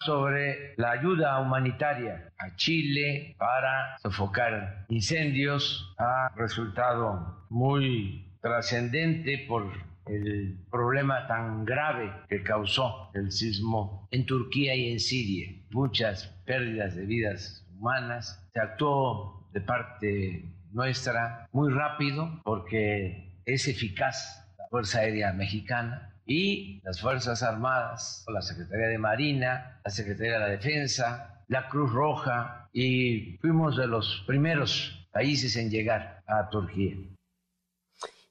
sobre 0.00 0.74
la 0.76 0.92
ayuda 0.92 1.40
humanitaria 1.40 2.32
a 2.38 2.54
Chile 2.56 3.34
para 3.38 3.98
sofocar 3.98 4.86
incendios 4.88 5.94
ha 5.98 6.30
resultado 6.36 7.46
muy 7.50 8.32
trascendente 8.40 9.44
por 9.48 9.72
el 10.06 10.58
problema 10.70 11.26
tan 11.26 11.64
grave 11.64 12.12
que 12.28 12.42
causó 12.42 13.10
el 13.14 13.30
sismo 13.30 14.08
en 14.10 14.24
Turquía 14.24 14.74
y 14.74 14.92
en 14.92 15.00
Siria. 15.00 15.48
Muchas 15.70 16.26
pérdidas 16.46 16.96
de 16.96 17.04
vidas 17.04 17.66
humanas. 17.76 18.48
Se 18.54 18.60
actuó 18.60 19.48
de 19.52 19.60
parte 19.60 20.44
nuestra 20.72 21.46
muy 21.52 21.72
rápido 21.72 22.40
porque 22.44 23.40
es 23.44 23.68
eficaz 23.68 24.47
Fuerza 24.70 25.00
Aérea 25.00 25.32
Mexicana 25.32 26.14
y 26.26 26.80
las 26.82 27.00
Fuerzas 27.00 27.42
Armadas, 27.42 28.24
la 28.32 28.42
Secretaría 28.42 28.88
de 28.88 28.98
Marina, 28.98 29.80
la 29.84 29.90
Secretaría 29.90 30.34
de 30.34 30.38
la 30.38 30.48
Defensa, 30.48 31.44
la 31.48 31.68
Cruz 31.68 31.92
Roja 31.92 32.68
y 32.72 33.38
fuimos 33.38 33.76
de 33.76 33.86
los 33.86 34.24
primeros 34.26 35.08
países 35.12 35.56
en 35.56 35.70
llegar 35.70 36.22
a 36.26 36.48
Turquía. 36.50 36.96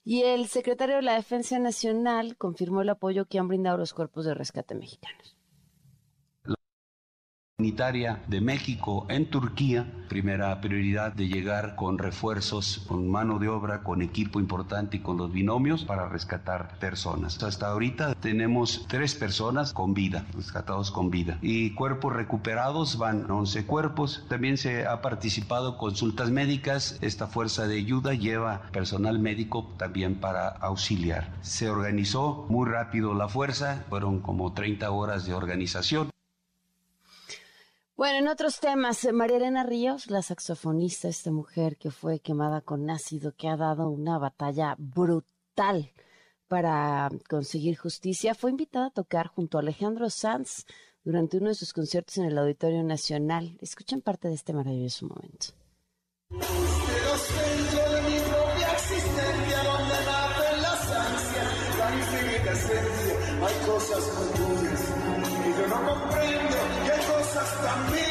Y 0.03 0.23
el 0.23 0.47
secretario 0.47 0.97
de 0.97 1.01
la 1.01 1.15
Defensa 1.15 1.59
Nacional 1.59 2.37
confirmó 2.37 2.81
el 2.81 2.89
apoyo 2.89 3.25
que 3.25 3.39
han 3.39 3.47
brindado 3.47 3.77
los 3.77 3.93
cuerpos 3.93 4.25
de 4.25 4.33
rescate 4.33 4.75
mexicanos 4.75 5.36
humanitaria 7.59 8.21
de 8.27 8.39
México 8.39 9.07
en 9.09 9.31
Turquía. 9.31 9.91
Primera 10.09 10.61
prioridad 10.61 11.11
de 11.11 11.27
llegar 11.27 11.75
con 11.75 11.97
refuerzos, 11.97 12.85
con 12.87 13.09
mano 13.09 13.39
de 13.39 13.49
obra, 13.49 13.81
con 13.81 14.03
equipo 14.03 14.39
importante 14.39 14.97
y 14.97 14.99
con 14.99 15.17
los 15.17 15.31
binomios 15.31 15.83
para 15.83 16.07
rescatar 16.07 16.77
personas. 16.77 17.41
Hasta 17.41 17.69
ahorita 17.69 18.13
tenemos 18.13 18.85
tres 18.87 19.15
personas 19.15 19.73
con 19.73 19.95
vida, 19.95 20.27
rescatados 20.35 20.91
con 20.91 21.09
vida. 21.09 21.39
Y 21.41 21.71
cuerpos 21.73 22.13
recuperados 22.13 22.99
van 22.99 23.25
11 23.27 23.65
cuerpos. 23.65 24.23
También 24.29 24.57
se 24.57 24.85
ha 24.85 25.01
participado 25.01 25.79
consultas 25.79 26.29
médicas. 26.29 26.99
Esta 27.01 27.25
fuerza 27.25 27.65
de 27.65 27.77
ayuda 27.77 28.13
lleva 28.13 28.61
personal 28.71 29.17
médico 29.17 29.73
también 29.77 30.19
para 30.19 30.47
auxiliar. 30.47 31.33
Se 31.41 31.71
organizó 31.71 32.45
muy 32.49 32.69
rápido 32.69 33.15
la 33.15 33.27
fuerza, 33.27 33.83
fueron 33.89 34.19
como 34.19 34.53
30 34.53 34.91
horas 34.91 35.25
de 35.25 35.33
organización. 35.33 36.11
Bueno, 37.97 38.19
en 38.19 38.27
otros 38.27 38.59
temas, 38.59 39.03
eh, 39.05 39.11
María 39.11 39.37
Elena 39.37 39.63
Ríos, 39.63 40.11
la 40.11 40.21
saxofonista, 40.21 41.07
esta 41.07 41.31
mujer 41.31 41.77
que 41.77 41.89
fue 41.89 42.19
quemada 42.19 42.61
con 42.61 42.87
ácido, 42.91 43.33
que 43.35 43.47
ha 43.47 43.57
dado 43.57 43.89
una 43.89 44.19
batalla 44.19 44.75
brutal 44.77 45.91
para 46.47 47.09
conseguir 47.27 47.75
justicia, 47.75 48.35
fue 48.35 48.51
invitada 48.51 48.85
a 48.85 48.91
tocar 48.91 49.25
junto 49.25 49.57
a 49.57 49.61
Alejandro 49.61 50.11
Sanz 50.11 50.67
durante 51.03 51.37
uno 51.37 51.47
de 51.47 51.55
sus 51.55 51.73
conciertos 51.73 52.19
en 52.19 52.25
el 52.25 52.37
Auditorio 52.37 52.83
Nacional. 52.83 53.57
Escuchen 53.61 54.01
parte 54.01 54.27
de 54.27 54.35
este 54.35 54.53
maravilloso 54.53 55.07
momento. 55.07 55.47
Hay 63.41 63.65
cosas 63.65 64.03
yo 65.57 65.67
no 65.67 65.85
comprendo 65.85 66.46
cosas 67.85 68.06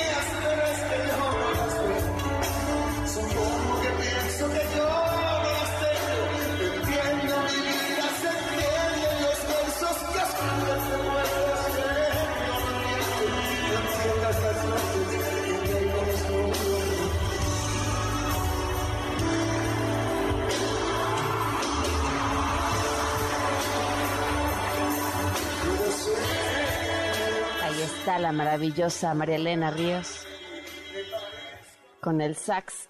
la 28.18 28.32
maravillosa 28.32 29.14
María 29.14 29.36
Elena 29.36 29.70
Ríos 29.70 30.26
con 32.00 32.20
el 32.20 32.36
sax 32.36 32.88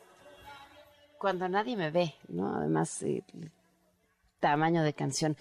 cuando 1.18 1.48
nadie 1.48 1.76
me 1.76 1.90
ve, 1.90 2.14
¿no? 2.28 2.54
Además, 2.54 3.04
tamaño 4.38 4.82
de 4.82 4.92
canción. 4.92 5.36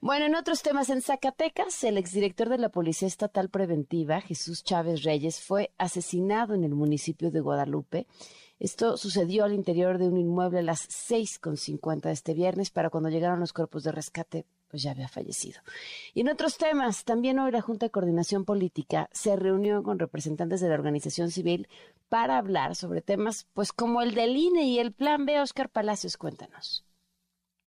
Bueno, 0.00 0.26
en 0.26 0.34
otros 0.34 0.62
temas, 0.62 0.90
en 0.90 1.02
Zacatecas, 1.02 1.82
el 1.84 1.98
exdirector 1.98 2.48
de 2.48 2.58
la 2.58 2.68
Policía 2.68 3.08
Estatal 3.08 3.48
Preventiva, 3.48 4.20
Jesús 4.20 4.62
Chávez 4.62 5.02
Reyes, 5.02 5.40
fue 5.40 5.72
asesinado 5.78 6.54
en 6.54 6.64
el 6.64 6.74
municipio 6.74 7.30
de 7.30 7.40
Guadalupe. 7.40 8.06
Esto 8.58 8.96
sucedió 8.96 9.44
al 9.44 9.52
interior 9.52 9.98
de 9.98 10.08
un 10.08 10.18
inmueble 10.18 10.60
a 10.60 10.62
las 10.62 10.88
6.50 10.88 12.02
de 12.02 12.12
este 12.12 12.34
viernes, 12.34 12.70
para 12.70 12.90
cuando 12.90 13.08
llegaron 13.08 13.40
los 13.40 13.52
cuerpos 13.52 13.82
de 13.84 13.92
rescate, 13.92 14.46
pues 14.68 14.82
ya 14.82 14.90
había 14.90 15.08
fallecido. 15.08 15.60
Y 16.14 16.20
en 16.20 16.28
otros 16.28 16.58
temas, 16.58 17.04
también 17.04 17.38
hoy 17.38 17.52
la 17.52 17.60
Junta 17.60 17.86
de 17.86 17.90
Coordinación 17.90 18.44
Política 18.44 19.08
se 19.12 19.36
reunió 19.36 19.82
con 19.82 19.98
representantes 19.98 20.60
de 20.60 20.68
la 20.68 20.74
organización 20.74 21.30
civil 21.30 21.68
para 22.08 22.38
hablar 22.38 22.76
sobre 22.76 23.02
temas 23.02 23.46
pues 23.52 23.72
como 23.72 24.02
el 24.02 24.14
del 24.14 24.36
INE 24.36 24.64
y 24.64 24.78
el 24.78 24.92
Plan 24.92 25.26
B. 25.26 25.40
Oscar 25.40 25.68
Palacios, 25.68 26.16
cuéntanos. 26.16 26.84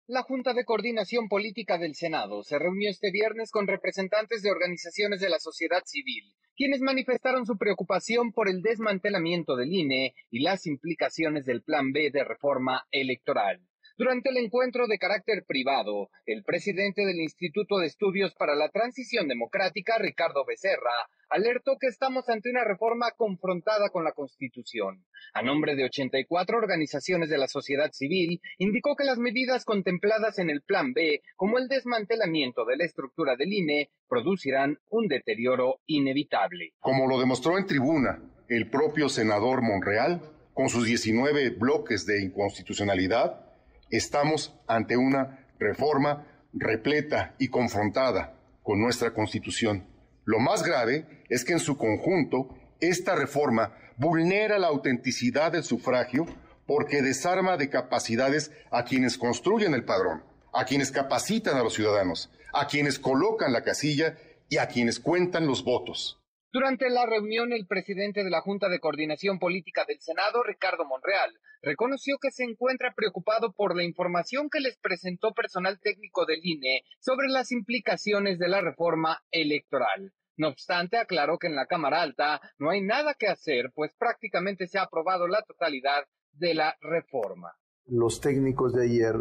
La 0.07 0.23
Junta 0.23 0.55
de 0.55 0.65
Coordinación 0.65 1.29
Política 1.29 1.77
del 1.77 1.95
Senado 1.95 2.43
se 2.43 2.59
reunió 2.59 2.89
este 2.89 3.11
viernes 3.11 3.51
con 3.51 3.67
representantes 3.67 4.41
de 4.41 4.51
organizaciones 4.51 5.21
de 5.21 5.29
la 5.29 5.39
sociedad 5.39 5.83
civil, 5.85 6.35
quienes 6.57 6.81
manifestaron 6.81 7.45
su 7.45 7.59
preocupación 7.59 8.33
por 8.33 8.49
el 8.49 8.63
desmantelamiento 8.63 9.55
del 9.55 9.71
INE 9.71 10.15
y 10.31 10.41
las 10.41 10.67
implicaciones 10.67 11.45
del 11.45 11.63
Plan 11.63 11.93
B 11.93 12.11
de 12.11 12.25
reforma 12.25 12.87
electoral. 12.91 13.68
Durante 13.99 14.31
el 14.31 14.37
encuentro 14.37 14.87
de 14.87 14.97
carácter 14.97 15.45
privado, 15.45 16.09
el 16.25 16.45
presidente 16.45 17.05
del 17.05 17.19
Instituto 17.19 17.79
de 17.79 17.89
Estudios 17.89 18.33
para 18.33 18.55
la 18.55 18.69
Transición 18.69 19.27
Democrática, 19.27 19.99
Ricardo 19.99 20.45
Becerra, 20.47 21.09
alertó 21.29 21.79
que 21.81 21.89
estamos 21.89 22.29
ante 22.29 22.49
una 22.49 22.63
reforma 22.63 23.11
confrontada 23.17 23.91
con 23.91 24.05
la 24.05 24.13
Constitución. 24.13 25.05
A 25.35 25.43
nombre 25.43 25.75
de 25.75 25.87
84 25.87 26.59
organizaciones 26.59 27.29
de 27.29 27.39
la 27.39 27.49
sociedad 27.49 27.91
civil, 27.91 28.41
indicó 28.59 28.95
que 28.95 29.03
las 29.03 29.19
medidas 29.19 29.65
contempladas 29.65 30.39
en 30.39 30.49
el 30.49 30.63
Plan 30.63 30.93
B, 30.93 31.21
como 31.35 31.59
el 31.59 31.67
desmantelamiento 31.67 32.65
de 32.67 32.77
la 32.77 32.85
estructura 32.85 33.35
del 33.35 33.53
INE, 33.53 33.91
producirán 34.09 34.79
un 34.91 35.09
deterioro 35.09 35.81
inevitable. 35.87 36.73
Como 36.79 37.09
lo 37.09 37.19
demostró 37.19 37.59
en 37.59 37.67
tribuna 37.67 38.23
el 38.49 38.71
propio 38.71 39.09
senador 39.09 39.61
Monreal, 39.61 40.23
con 40.55 40.69
sus 40.69 40.87
19 40.87 41.51
bloques 41.51 42.07
de 42.07 42.23
inconstitucionalidad, 42.23 43.48
Estamos 43.91 44.55
ante 44.67 44.97
una 44.97 45.47
reforma 45.59 46.27
repleta 46.53 47.35
y 47.39 47.49
confrontada 47.49 48.35
con 48.63 48.81
nuestra 48.81 49.15
Constitución. 49.15 49.87
Lo 50.25 50.39
más 50.41 50.63
grave 50.63 51.25
es 51.31 51.45
que 51.45 51.55
en 51.55 51.59
su 51.59 51.79
conjunto 51.79 52.55
esta 52.81 53.15
reforma 53.15 53.75
vulnera 53.97 54.59
la 54.59 54.67
autenticidad 54.67 55.53
del 55.53 55.65
sufragio 55.65 56.27
porque 56.67 57.01
desarma 57.01 57.57
de 57.57 57.71
capacidades 57.71 58.53
a 58.71 58.85
quienes 58.85 59.17
construyen 59.17 59.73
el 59.73 59.85
padrón, 59.85 60.23
a 60.53 60.67
quienes 60.67 60.93
capacitan 60.93 61.57
a 61.57 61.63
los 61.63 61.73
ciudadanos, 61.73 62.31
a 62.53 62.67
quienes 62.67 62.99
colocan 62.99 63.55
la 63.55 63.63
casilla 63.63 64.19
y 64.51 64.59
a 64.59 64.69
quienes 64.69 65.01
cuentan 65.01 65.47
los 65.47 65.65
votos. 65.65 66.18
Durante 66.51 66.89
la 66.89 67.05
reunión, 67.05 67.53
el 67.53 67.67
presidente 67.67 68.25
de 68.25 68.31
la 68.31 68.41
Junta 68.41 68.71
de 68.71 68.81
Coordinación 68.81 69.39
Política 69.39 69.85
del 69.87 70.01
Senado, 70.01 70.43
Ricardo 70.43 70.87
Monreal, 70.87 71.39
reconoció 71.61 72.17
que 72.19 72.31
se 72.31 72.45
encuentra 72.45 72.95
preocupado 72.97 73.53
por 73.53 73.77
la 73.77 73.85
información 73.85 74.49
que 74.51 74.61
les 74.61 74.79
presentó 74.79 75.35
personal 75.35 75.79
técnico 75.79 76.25
del 76.25 76.41
INE 76.43 76.85
sobre 77.01 77.29
las 77.29 77.53
implicaciones 77.53 78.39
de 78.39 78.49
la 78.49 78.63
reforma 78.63 79.23
electoral. 79.31 80.15
No 80.39 80.49
obstante, 80.49 80.97
aclaró 80.97 81.37
que 81.37 81.49
en 81.49 81.57
la 81.57 81.67
Cámara 81.67 82.01
Alta 82.01 82.41
no 82.59 82.71
hay 82.71 82.81
nada 82.81 83.13
que 83.13 83.27
hacer, 83.27 83.71
pues 83.75 83.93
prácticamente 83.99 84.69
se 84.69 84.79
ha 84.79 84.85
aprobado 84.85 85.27
la 85.27 85.43
totalidad 85.43 86.07
de 86.33 86.55
la 86.55 86.79
reforma. 86.81 87.53
Los 87.87 88.23
técnicos 88.23 88.73
de 88.73 88.85
ayer 88.85 89.15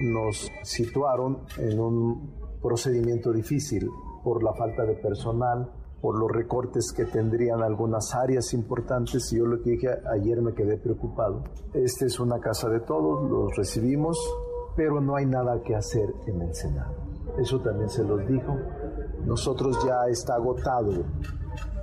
nos 0.00 0.50
situaron 0.64 1.46
en 1.58 1.80
un 1.80 2.60
procedimiento 2.60 3.32
difícil 3.32 3.88
por 4.22 4.42
la 4.42 4.52
falta 4.52 4.84
de 4.84 4.96
personal, 4.96 5.72
por 6.00 6.18
los 6.18 6.30
recortes 6.30 6.92
que 6.96 7.04
tendrían 7.04 7.62
algunas 7.62 8.14
áreas 8.14 8.52
importantes 8.52 9.32
y 9.32 9.38
yo 9.38 9.46
lo 9.46 9.62
que 9.62 9.70
dije 9.70 9.88
ayer 10.12 10.40
me 10.40 10.54
quedé 10.54 10.78
preocupado. 10.78 11.44
Esta 11.74 12.06
es 12.06 12.20
una 12.20 12.38
casa 12.38 12.68
de 12.68 12.80
todos, 12.80 13.28
los 13.28 13.56
recibimos, 13.56 14.16
pero 14.76 15.00
no 15.00 15.16
hay 15.16 15.26
nada 15.26 15.60
que 15.62 15.74
hacer 15.74 16.08
en 16.26 16.42
el 16.42 16.54
Senado. 16.54 16.94
Eso 17.38 17.60
también 17.60 17.88
se 17.88 18.04
los 18.04 18.26
dijo. 18.26 18.56
Nosotros 19.24 19.84
ya 19.84 20.08
está 20.08 20.34
agotado 20.34 21.04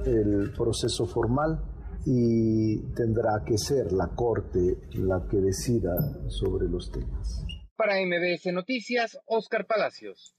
el 0.05 0.51
proceso 0.55 1.05
formal 1.05 1.61
y 2.05 2.77
tendrá 2.93 3.43
que 3.45 3.57
ser 3.57 3.91
la 3.91 4.07
Corte 4.15 4.77
la 4.93 5.25
que 5.29 5.37
decida 5.37 5.95
sobre 6.27 6.67
los 6.67 6.91
temas. 6.91 7.45
Para 7.75 7.95
MBS 7.95 8.53
Noticias, 8.53 9.17
Oscar 9.25 9.65
Palacios. 9.65 10.34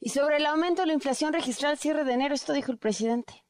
Y 0.00 0.10
sobre 0.10 0.36
el 0.36 0.46
aumento 0.46 0.82
de 0.82 0.88
la 0.88 0.92
inflación 0.94 1.32
registrada 1.32 1.72
al 1.72 1.78
cierre 1.78 2.04
de 2.04 2.12
enero, 2.12 2.34
esto 2.34 2.52
dijo 2.52 2.70
el 2.70 2.78
presidente. 2.78 3.44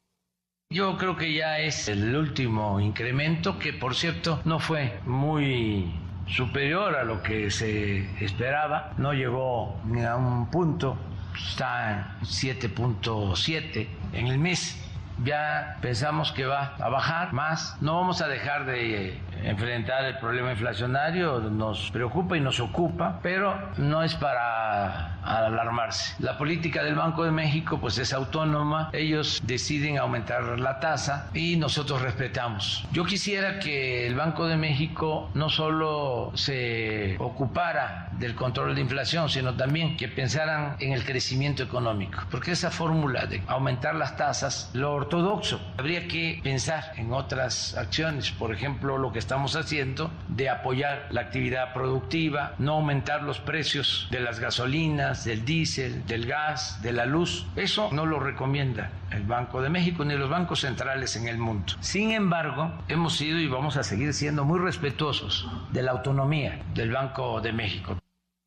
Yo 0.70 0.96
creo 0.96 1.16
que 1.16 1.32
ya 1.32 1.58
es 1.60 1.88
el 1.88 2.14
último 2.14 2.80
incremento, 2.80 3.58
que 3.58 3.72
por 3.72 3.94
cierto 3.94 4.40
no 4.44 4.58
fue 4.58 5.00
muy 5.04 5.90
superior 6.26 6.94
a 6.96 7.04
lo 7.04 7.22
que 7.22 7.50
se 7.50 8.00
esperaba, 8.22 8.92
no 8.98 9.12
llegó 9.12 9.80
ni 9.86 10.04
a 10.04 10.16
un 10.16 10.50
punto, 10.50 10.98
está 11.34 12.18
en 12.20 12.26
7.7 12.26 13.88
en 14.12 14.26
el 14.26 14.38
mes. 14.38 14.78
Ya 15.24 15.78
pensamos 15.80 16.32
que 16.32 16.44
va 16.44 16.76
a 16.76 16.88
bajar 16.88 17.32
más. 17.32 17.76
No 17.80 17.96
vamos 17.96 18.20
a 18.20 18.28
dejar 18.28 18.66
de 18.66 19.18
enfrentar 19.42 20.04
el 20.04 20.18
problema 20.18 20.52
inflacionario, 20.52 21.40
nos 21.40 21.90
preocupa 21.90 22.36
y 22.36 22.40
nos 22.40 22.60
ocupa, 22.60 23.20
pero 23.22 23.56
no 23.76 24.02
es 24.02 24.14
para 24.14 25.18
alarmarse. 25.22 26.14
La 26.18 26.36
política 26.38 26.82
del 26.82 26.94
Banco 26.94 27.24
de 27.24 27.30
México 27.30 27.78
pues 27.80 27.98
es 27.98 28.12
autónoma, 28.12 28.90
ellos 28.92 29.40
deciden 29.44 29.98
aumentar 29.98 30.58
la 30.58 30.80
tasa 30.80 31.30
y 31.34 31.56
nosotros 31.56 32.02
respetamos. 32.02 32.86
Yo 32.92 33.04
quisiera 33.04 33.58
que 33.58 34.06
el 34.06 34.14
Banco 34.14 34.46
de 34.46 34.56
México 34.56 35.30
no 35.34 35.48
solo 35.48 36.32
se 36.34 37.16
ocupara 37.18 38.08
del 38.18 38.34
control 38.34 38.74
de 38.74 38.80
inflación, 38.80 39.28
sino 39.28 39.54
también 39.54 39.96
que 39.96 40.08
pensaran 40.08 40.76
en 40.80 40.92
el 40.92 41.04
crecimiento 41.04 41.62
económico, 41.62 42.22
porque 42.30 42.52
esa 42.52 42.70
fórmula 42.70 43.26
de 43.26 43.42
aumentar 43.46 43.94
las 43.94 44.16
tasas, 44.16 44.70
lo 44.74 44.92
ortodoxo, 44.92 45.60
habría 45.78 46.08
que 46.08 46.40
pensar 46.42 46.92
en 46.96 47.12
otras 47.12 47.76
acciones, 47.76 48.30
por 48.30 48.52
ejemplo, 48.52 48.98
lo 48.98 49.12
que 49.12 49.18
estamos 49.28 49.56
haciendo 49.56 50.10
de 50.28 50.48
apoyar 50.48 51.06
la 51.10 51.20
actividad 51.20 51.74
productiva, 51.74 52.54
no 52.58 52.76
aumentar 52.76 53.22
los 53.24 53.38
precios 53.40 54.08
de 54.10 54.20
las 54.20 54.40
gasolinas, 54.40 55.26
del 55.26 55.44
diésel, 55.44 56.06
del 56.06 56.24
gas, 56.24 56.80
de 56.80 56.92
la 56.92 57.04
luz. 57.04 57.46
Eso 57.54 57.90
no 57.92 58.06
lo 58.06 58.20
recomienda 58.20 58.90
el 59.10 59.24
Banco 59.24 59.60
de 59.60 59.68
México 59.68 60.02
ni 60.02 60.14
los 60.14 60.30
bancos 60.30 60.60
centrales 60.60 61.14
en 61.16 61.28
el 61.28 61.36
mundo. 61.36 61.74
Sin 61.80 62.12
embargo, 62.12 62.72
hemos 62.88 63.18
sido 63.18 63.38
y 63.38 63.48
vamos 63.48 63.76
a 63.76 63.82
seguir 63.82 64.14
siendo 64.14 64.46
muy 64.46 64.60
respetuosos 64.60 65.46
de 65.72 65.82
la 65.82 65.90
autonomía 65.90 66.62
del 66.72 66.90
Banco 66.90 67.42
de 67.42 67.52
México. 67.52 67.98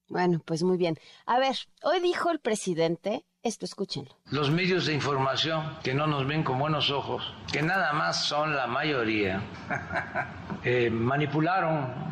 Bueno, 0.07 0.41
pues 0.43 0.63
muy 0.63 0.77
bien. 0.77 0.95
A 1.27 1.37
ver, 1.37 1.57
hoy 1.83 1.99
dijo 1.99 2.31
el 2.31 2.39
presidente 2.39 3.23
esto, 3.43 3.65
escúchenlo. 3.65 4.15
Los 4.29 4.51
medios 4.51 4.85
de 4.85 4.93
información 4.93 5.77
que 5.83 5.93
no 5.93 6.07
nos 6.07 6.27
ven 6.27 6.43
con 6.43 6.59
buenos 6.59 6.91
ojos, 6.91 7.33
que 7.51 7.61
nada 7.61 7.93
más 7.93 8.25
son 8.25 8.55
la 8.55 8.67
mayoría, 8.67 9.41
eh, 10.63 10.89
manipularon 10.89 12.11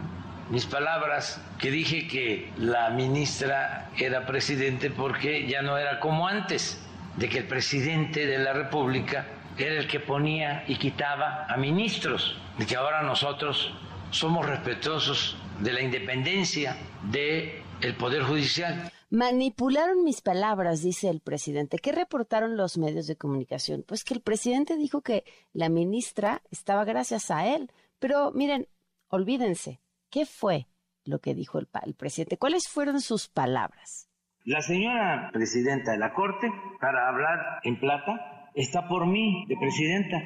mis 0.49 0.65
palabras 0.65 1.39
que 1.59 1.69
dije 1.69 2.07
que 2.07 2.51
la 2.57 2.89
ministra 2.89 3.89
era 3.97 4.25
presidente 4.25 4.89
porque 4.89 5.47
ya 5.47 5.61
no 5.61 5.77
era 5.77 5.99
como 5.99 6.27
antes, 6.27 6.83
de 7.17 7.29
que 7.29 7.39
el 7.39 7.47
presidente 7.47 8.25
de 8.25 8.39
la 8.39 8.53
República 8.53 9.27
era 9.57 9.75
el 9.75 9.87
que 9.87 9.99
ponía 9.99 10.63
y 10.67 10.77
quitaba 10.77 11.45
a 11.47 11.57
ministros, 11.57 12.37
de 12.57 12.65
que 12.65 12.75
ahora 12.75 13.03
nosotros 13.03 13.71
somos 14.09 14.45
respetuosos 14.45 15.37
de 15.59 15.73
la 15.73 15.81
independencia 15.81 16.77
del 17.03 17.61
el 17.81 17.93
Poder 17.95 18.23
Judicial. 18.23 18.91
Manipularon 19.11 20.03
mis 20.03 20.21
palabras, 20.21 20.83
dice 20.83 21.09
el 21.09 21.19
presidente. 21.19 21.79
¿Qué 21.79 21.91
reportaron 21.91 22.57
los 22.57 22.77
medios 22.77 23.07
de 23.07 23.15
comunicación? 23.15 23.83
Pues 23.87 24.03
que 24.03 24.13
el 24.13 24.21
presidente 24.21 24.77
dijo 24.77 25.01
que 25.01 25.23
la 25.51 25.67
ministra 25.67 26.43
estaba 26.51 26.85
gracias 26.85 27.31
a 27.31 27.47
él. 27.47 27.71
Pero 27.97 28.31
miren, 28.31 28.67
olvídense, 29.07 29.79
¿qué 30.11 30.27
fue 30.27 30.67
lo 31.05 31.17
que 31.17 31.33
dijo 31.33 31.57
el, 31.57 31.67
el 31.85 31.95
presidente? 31.95 32.37
¿Cuáles 32.37 32.67
fueron 32.67 33.01
sus 33.01 33.27
palabras? 33.27 34.07
La 34.45 34.61
señora 34.61 35.31
presidenta 35.33 35.91
de 35.93 35.97
la 35.97 36.13
Corte, 36.13 36.47
para 36.79 37.09
hablar 37.09 37.61
en 37.63 37.79
plata, 37.79 38.51
está 38.53 38.87
por 38.87 39.07
mí 39.07 39.43
de 39.47 39.57
presidenta. 39.57 40.17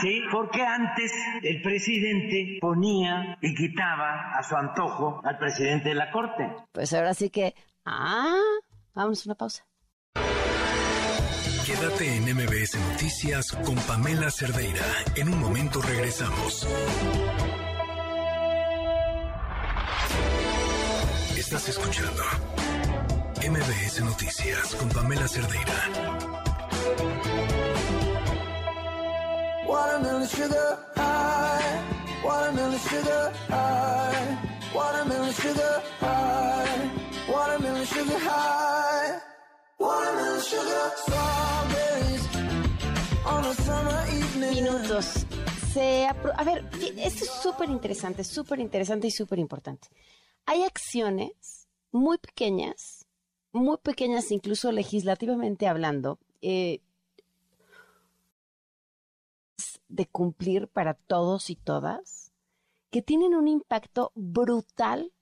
sí, 0.00 0.22
porque 0.30 0.62
antes 0.62 1.12
el 1.42 1.60
presidente 1.62 2.58
ponía 2.60 3.38
y 3.40 3.54
quitaba 3.54 4.32
a 4.38 4.42
su 4.42 4.56
antojo 4.56 5.20
al 5.24 5.38
presidente 5.38 5.90
de 5.90 5.94
la 5.94 6.10
Corte. 6.10 6.50
Pues 6.72 6.92
ahora 6.92 7.14
sí 7.14 7.30
que, 7.30 7.54
ah, 7.84 8.36
vamos 8.94 9.26
a 9.26 9.28
una 9.28 9.34
pausa. 9.34 9.64
Quédate 11.66 12.16
en 12.16 12.24
MBS 12.24 12.76
Noticias 12.90 13.52
con 13.52 13.76
Pamela 13.76 14.30
Cerdeira. 14.30 14.84
En 15.14 15.28
un 15.28 15.40
momento 15.40 15.80
regresamos. 15.80 16.66
Estás 21.36 21.68
escuchando 21.68 22.22
MBS 23.48 24.00
Noticias 24.02 24.74
con 24.74 24.88
Pamela 24.88 25.28
Cerdeira. 25.28 26.41
Minutos. 44.50 45.26
Se 45.72 46.06
a 46.06 46.44
ver, 46.44 46.68
esto 46.98 47.24
es 47.24 47.30
súper 47.42 47.70
interesante, 47.70 48.24
súper 48.24 48.60
interesante 48.60 49.06
y 49.06 49.10
súper 49.10 49.38
importante. 49.38 49.88
Hay 50.46 50.62
acciones 50.62 51.68
muy 51.90 52.18
pequeñas, 52.18 53.06
muy 53.52 53.78
pequeñas 53.78 54.30
incluso 54.30 54.70
legislativamente 54.72 55.66
hablando, 55.66 56.18
eh, 56.40 56.80
de 59.92 60.06
cumplir 60.06 60.68
para 60.68 60.94
todos 60.94 61.50
y 61.50 61.56
todas, 61.56 62.32
que 62.90 63.02
tienen 63.02 63.34
un 63.34 63.46
impacto 63.46 64.10
brutal, 64.14 65.12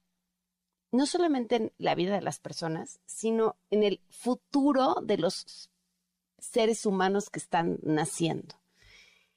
no 0.93 1.07
solamente 1.07 1.57
en 1.57 1.73
la 1.77 1.95
vida 1.95 2.15
de 2.15 2.23
las 2.23 2.39
personas, 2.39 3.01
sino 3.05 3.57
en 3.71 3.83
el 3.83 4.01
futuro 4.09 4.97
de 5.03 5.19
los 5.19 5.71
seres 6.39 6.87
humanos 6.87 7.31
que 7.31 7.39
están 7.39 7.79
naciendo. 7.83 8.57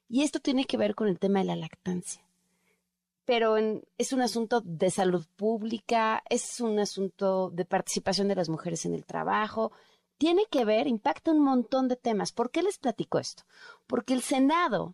Y 0.07 0.21
esto 0.21 0.39
tiene 0.39 0.65
que 0.65 0.77
ver 0.77 0.95
con 0.95 1.07
el 1.07 1.19
tema 1.19 1.39
de 1.39 1.45
la 1.45 1.55
lactancia. 1.55 2.21
Pero 3.25 3.55
es 3.97 4.13
un 4.13 4.21
asunto 4.21 4.61
de 4.61 4.91
salud 4.91 5.25
pública, 5.35 6.23
es 6.29 6.59
un 6.59 6.77
asunto 6.79 7.49
de 7.51 7.65
participación 7.65 8.27
de 8.27 8.35
las 8.35 8.49
mujeres 8.49 8.85
en 8.85 8.93
el 8.93 9.05
trabajo, 9.05 9.71
tiene 10.17 10.45
que 10.49 10.65
ver, 10.65 10.87
impacta 10.87 11.31
un 11.31 11.39
montón 11.39 11.87
de 11.87 11.95
temas. 11.95 12.31
¿Por 12.31 12.51
qué 12.51 12.61
les 12.61 12.77
platico 12.77 13.19
esto? 13.19 13.43
Porque 13.87 14.13
el 14.13 14.21
Senado 14.21 14.93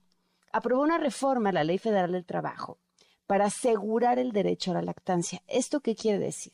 aprobó 0.51 0.81
una 0.81 0.97
reforma 0.97 1.49
a 1.49 1.53
la 1.53 1.63
Ley 1.63 1.77
Federal 1.77 2.11
del 2.11 2.25
Trabajo 2.25 2.79
para 3.27 3.45
asegurar 3.45 4.17
el 4.17 4.31
derecho 4.31 4.71
a 4.71 4.75
la 4.75 4.81
lactancia. 4.81 5.43
¿Esto 5.47 5.81
qué 5.81 5.95
quiere 5.95 6.19
decir? 6.19 6.53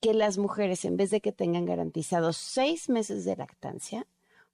Que 0.00 0.14
las 0.14 0.38
mujeres, 0.38 0.84
en 0.84 0.96
vez 0.96 1.10
de 1.10 1.20
que 1.20 1.32
tengan 1.32 1.64
garantizados 1.64 2.36
seis 2.36 2.88
meses 2.88 3.24
de 3.24 3.36
lactancia, 3.36 4.06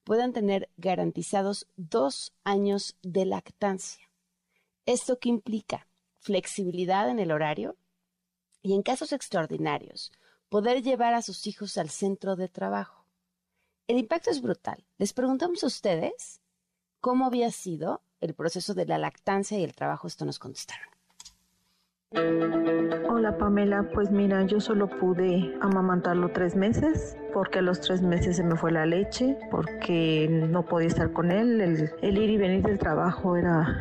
puedan 0.03 0.33
tener 0.33 0.69
garantizados 0.77 1.67
dos 1.75 2.33
años 2.43 2.95
de 3.03 3.25
lactancia. 3.25 4.09
¿Esto 4.85 5.19
qué 5.19 5.29
implica? 5.29 5.87
Flexibilidad 6.19 7.09
en 7.09 7.19
el 7.19 7.31
horario 7.31 7.75
y, 8.61 8.73
en 8.73 8.81
casos 8.81 9.13
extraordinarios, 9.13 10.11
poder 10.49 10.81
llevar 10.81 11.13
a 11.13 11.21
sus 11.21 11.45
hijos 11.47 11.77
al 11.77 11.89
centro 11.89 12.35
de 12.35 12.47
trabajo. 12.49 13.05
el 13.87 13.99
impacto 13.99 14.31
es 14.31 14.41
brutal. 14.41 14.83
Les 14.97 15.13
preguntamos 15.13 15.63
a 15.63 15.67
ustedes 15.67 16.41
cómo 17.01 17.27
había 17.27 17.51
sido 17.51 18.01
el 18.21 18.33
proceso 18.33 18.73
de 18.73 18.85
la 18.85 18.97
lactancia 18.97 19.57
y 19.57 19.63
el 19.63 19.73
trabajo. 19.73 20.07
Esto 20.07 20.25
nos 20.25 20.39
contestaron. 20.39 20.87
Hola 23.09 23.37
Pamela, 23.37 23.89
pues 23.93 24.11
mira, 24.11 24.45
yo 24.45 24.59
solo 24.61 24.87
pude 24.87 25.57
amamantarlo 25.61 26.31
tres 26.31 26.55
meses 26.55 27.17
porque 27.35 27.59
a 27.59 27.61
los 27.61 27.81
tres 27.81 28.01
meses 28.01 28.37
se 28.37 28.43
me 28.43 28.55
fue 28.55 28.71
la 28.71 28.85
leche, 28.85 29.37
porque 29.51 30.29
no 30.31 30.63
podía 30.63 30.87
estar 30.87 31.11
con 31.11 31.31
él, 31.31 31.59
el, 31.59 31.91
el 32.01 32.17
ir 32.17 32.29
y 32.29 32.37
venir 32.37 32.63
del 32.63 32.79
trabajo 32.79 33.35
era 33.35 33.77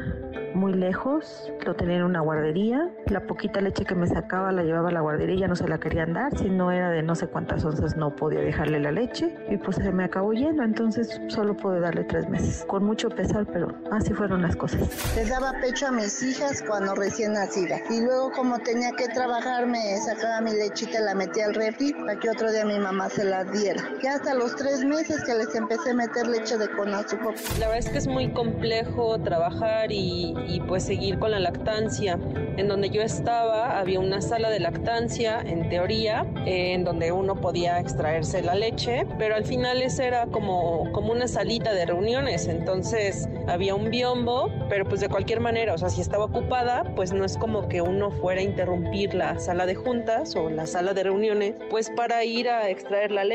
muy 0.55 0.73
lejos, 0.73 1.53
lo 1.65 1.75
tenía 1.75 1.97
en 1.97 2.05
una 2.05 2.21
guardería, 2.21 2.91
la 3.07 3.21
poquita 3.27 3.61
leche 3.61 3.85
que 3.85 3.95
me 3.95 4.07
sacaba 4.07 4.53
la 4.53 4.63
llevaba 4.63 4.89
a 4.89 4.93
la 4.93 5.01
guardería 5.01 5.41
ya 5.41 5.49
no 5.49 5.57
se 5.57 5.69
la 5.69 5.79
querían 5.79 6.13
dar, 6.13 6.37
si 6.39 6.49
no 6.49 6.71
era 6.71 6.91
de 6.91 7.03
no 7.03 7.15
sé 7.15 7.27
cuántas 7.27 7.65
onzas 7.65 7.97
no 7.97 8.15
podía 8.15 8.41
dejarle 8.41 8.81
la 8.81 8.93
leche. 8.93 9.35
Y 9.51 9.57
pues 9.57 9.77
se 9.77 9.93
me 9.93 10.05
acabó 10.05 10.33
yendo, 10.33 10.63
entonces 10.63 11.21
solo 11.29 11.57
pude 11.57 11.81
darle 11.81 12.05
tres 12.05 12.29
meses, 12.29 12.65
con 12.67 12.85
mucho 12.85 13.09
pesar, 13.09 13.47
pero 13.53 13.69
así 13.91 14.13
fueron 14.13 14.43
las 14.43 14.57
cosas. 14.57 15.15
Le 15.17 15.25
daba 15.27 15.53
pecho 15.61 15.89
a 15.89 15.91
mis 15.91 16.23
hijas 16.23 16.63
cuando 16.63 16.95
recién 16.95 17.33
nacida. 17.33 17.81
Y 17.91 18.01
luego 18.03 18.31
como 18.33 18.59
tenía 18.61 18.93
que 18.93 19.09
trabajar 19.09 19.67
me 19.67 19.97
sacaba 19.99 20.41
mi 20.41 20.53
lechita, 20.53 21.01
la 21.01 21.15
metía 21.15 21.47
al 21.47 21.55
refri 21.55 21.93
para 21.93 22.19
que 22.19 22.31
otro 22.31 22.51
día 22.53 22.65
mi 22.65 22.79
mamá 22.79 23.09
se 23.09 23.25
la 23.25 23.44
diera. 23.53 23.83
Ya 24.03 24.15
hasta 24.15 24.35
los 24.35 24.57
tres 24.57 24.85
meses 24.85 25.23
que 25.25 25.35
les 25.35 25.55
empecé 25.55 25.91
a 25.91 25.95
meter 25.95 26.27
leche 26.27 26.59
de 26.59 26.69
conazupo. 26.71 27.33
La 27.59 27.69
verdad 27.69 27.79
es 27.79 27.89
que 27.89 27.99
es 27.99 28.07
muy 28.07 28.33
complejo 28.33 29.19
trabajar 29.21 29.93
y, 29.93 30.35
y 30.49 30.61
pues 30.61 30.85
seguir 30.85 31.19
con 31.19 31.31
la 31.31 31.39
lactancia. 31.39 32.19
En 32.57 32.69
donde 32.69 32.91
yo 32.91 33.03
estaba 33.03 33.79
había 33.79 34.01
una 34.01 34.21
sala 34.21 34.51
de 34.51 34.61
lactancia, 34.61 35.41
en 35.41 35.69
teoría, 35.69 36.27
eh, 36.47 36.73
en 36.73 36.85
donde 36.85 37.13
uno 37.13 37.41
podía 37.41 37.81
extraerse 37.81 38.43
la 38.43 38.55
leche, 38.55 39.07
pero 39.19 39.35
al 39.35 39.45
final 39.45 39.83
esa 39.83 40.05
era 40.05 40.27
como, 40.27 40.91
como 40.93 41.13
una 41.13 41.29
salita 41.29 41.73
de 41.73 41.87
reuniones, 41.87 42.47
entonces 42.47 43.29
había 43.49 43.75
un 43.75 43.91
biombo, 43.91 44.51
pero 44.69 44.85
pues 44.85 45.01
de 45.01 45.09
cualquier 45.09 45.41
manera, 45.41 45.75
o 45.75 45.79
sea, 45.79 45.89
si 45.89 46.01
estaba 46.01 46.25
ocupada, 46.25 46.85
pues 46.95 47.13
no 47.13 47.25
es 47.25 47.37
como 47.37 47.69
que 47.69 47.83
uno 47.83 48.11
fuera 48.11 48.41
a 48.41 48.45
interrumpir 48.45 49.15
la 49.15 49.39
sala 49.39 49.67
de 49.67 49.75
juntas 49.75 50.37
o 50.37 50.49
la 50.49 50.67
sala 50.67 50.95
de 50.95 51.03
reuniones, 51.03 51.55
pues 51.71 51.91
para 51.91 52.25
ir 52.25 52.49
a 52.49 52.69
extraer 52.71 53.11
la 53.11 53.25
leche. 53.25 53.34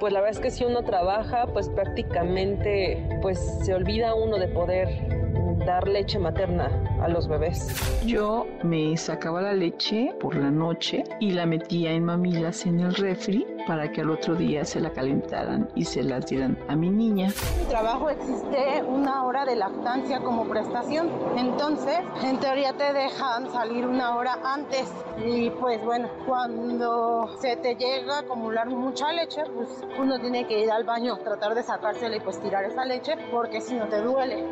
Pues 0.00 0.12
la 0.12 0.20
verdad 0.20 0.36
es 0.36 0.40
que 0.40 0.50
si 0.50 0.64
uno 0.64 0.82
trabaja, 0.82 1.46
pues 1.46 1.68
prácticamente 1.68 3.18
pues 3.22 3.38
se 3.64 3.74
olvida 3.74 4.14
uno 4.14 4.38
de 4.38 4.48
poder 4.48 5.23
dar 5.64 5.88
leche 5.88 6.18
materna 6.18 6.70
a 7.02 7.08
los 7.08 7.28
bebés. 7.28 7.68
Yo 8.04 8.46
me 8.62 8.96
sacaba 8.96 9.40
la 9.40 9.52
leche 9.52 10.14
por 10.20 10.36
la 10.36 10.50
noche 10.50 11.04
y 11.20 11.32
la 11.32 11.46
metía 11.46 11.92
en 11.92 12.04
mamilas 12.04 12.66
en 12.66 12.80
el 12.80 12.94
refri 12.94 13.46
para 13.66 13.90
que 13.90 14.02
al 14.02 14.10
otro 14.10 14.34
día 14.34 14.64
se 14.64 14.80
la 14.80 14.90
calentaran 14.90 15.68
y 15.74 15.84
se 15.84 16.02
las 16.02 16.26
dieran 16.26 16.58
a 16.68 16.76
mi 16.76 16.90
niña. 16.90 17.28
En 17.54 17.60
mi 17.60 17.64
trabajo 17.66 18.10
existe 18.10 18.82
una 18.86 19.24
hora 19.24 19.44
de 19.44 19.56
lactancia 19.56 20.20
como 20.20 20.44
prestación, 20.44 21.10
entonces 21.36 21.98
en 22.22 22.38
teoría 22.40 22.74
te 22.74 22.92
dejan 22.92 23.50
salir 23.50 23.86
una 23.86 24.16
hora 24.16 24.38
antes 24.44 24.92
y 25.24 25.50
pues 25.50 25.82
bueno, 25.82 26.08
cuando 26.26 27.36
se 27.40 27.56
te 27.56 27.74
llega 27.76 28.16
a 28.16 28.20
acumular 28.20 28.68
mucha 28.68 29.12
leche, 29.12 29.42
pues 29.54 29.68
uno 29.98 30.20
tiene 30.20 30.46
que 30.46 30.60
ir 30.60 30.70
al 30.70 30.84
baño, 30.84 31.16
tratar 31.18 31.54
de 31.54 31.62
sacársela 31.62 32.16
y 32.16 32.20
pues 32.20 32.38
tirar 32.40 32.64
esa 32.64 32.84
leche 32.84 33.14
porque 33.30 33.60
si 33.60 33.74
no 33.74 33.88
te 33.88 34.00
duele 34.02 34.44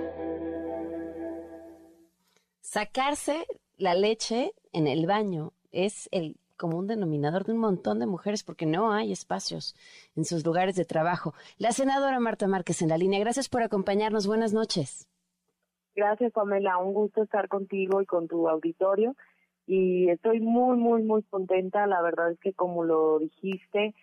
sacarse 2.62 3.44
la 3.77 3.94
leche 3.94 4.53
en 4.72 4.87
el 4.87 5.07
baño 5.07 5.53
es 5.72 6.09
el 6.12 6.37
común 6.57 6.87
denominador 6.87 7.44
de 7.44 7.53
un 7.53 7.59
montón 7.59 7.98
de 7.98 8.07
mujeres 8.07 8.44
porque 8.44 8.66
no 8.66 8.92
hay 8.92 9.11
espacios 9.11 9.75
en 10.16 10.25
sus 10.25 10.46
lugares 10.46 10.77
de 10.77 10.85
trabajo. 10.85 11.35
La 11.59 11.72
senadora 11.72 12.20
Marta 12.20 12.46
Márquez 12.46 12.81
en 12.83 12.88
la 12.88 12.98
línea. 12.98 13.18
Gracias 13.18 13.48
por 13.48 13.62
acompañarnos. 13.62 14.29
Buenas 14.29 14.55
noches. 14.55 15.09
Gracias, 15.96 16.33
Pamela. 16.33 16.79
Un 16.79 16.94
gusto 16.94 17.25
estar 17.25 17.48
contigo 17.48 18.01
y 18.01 18.07
con 18.07 18.29
tu 18.29 18.48
auditorio. 18.48 19.16
Y 19.66 20.09
estoy 20.09 20.40
muy, 20.40 20.77
muy, 20.77 21.03
muy 21.03 21.25
contenta. 21.25 21.87
La 21.87 22.01
verdad 22.01 22.31
es 22.31 22.38
que 22.38 22.53
como 22.53 22.85
lo 22.85 23.18
dijiste 23.18 23.94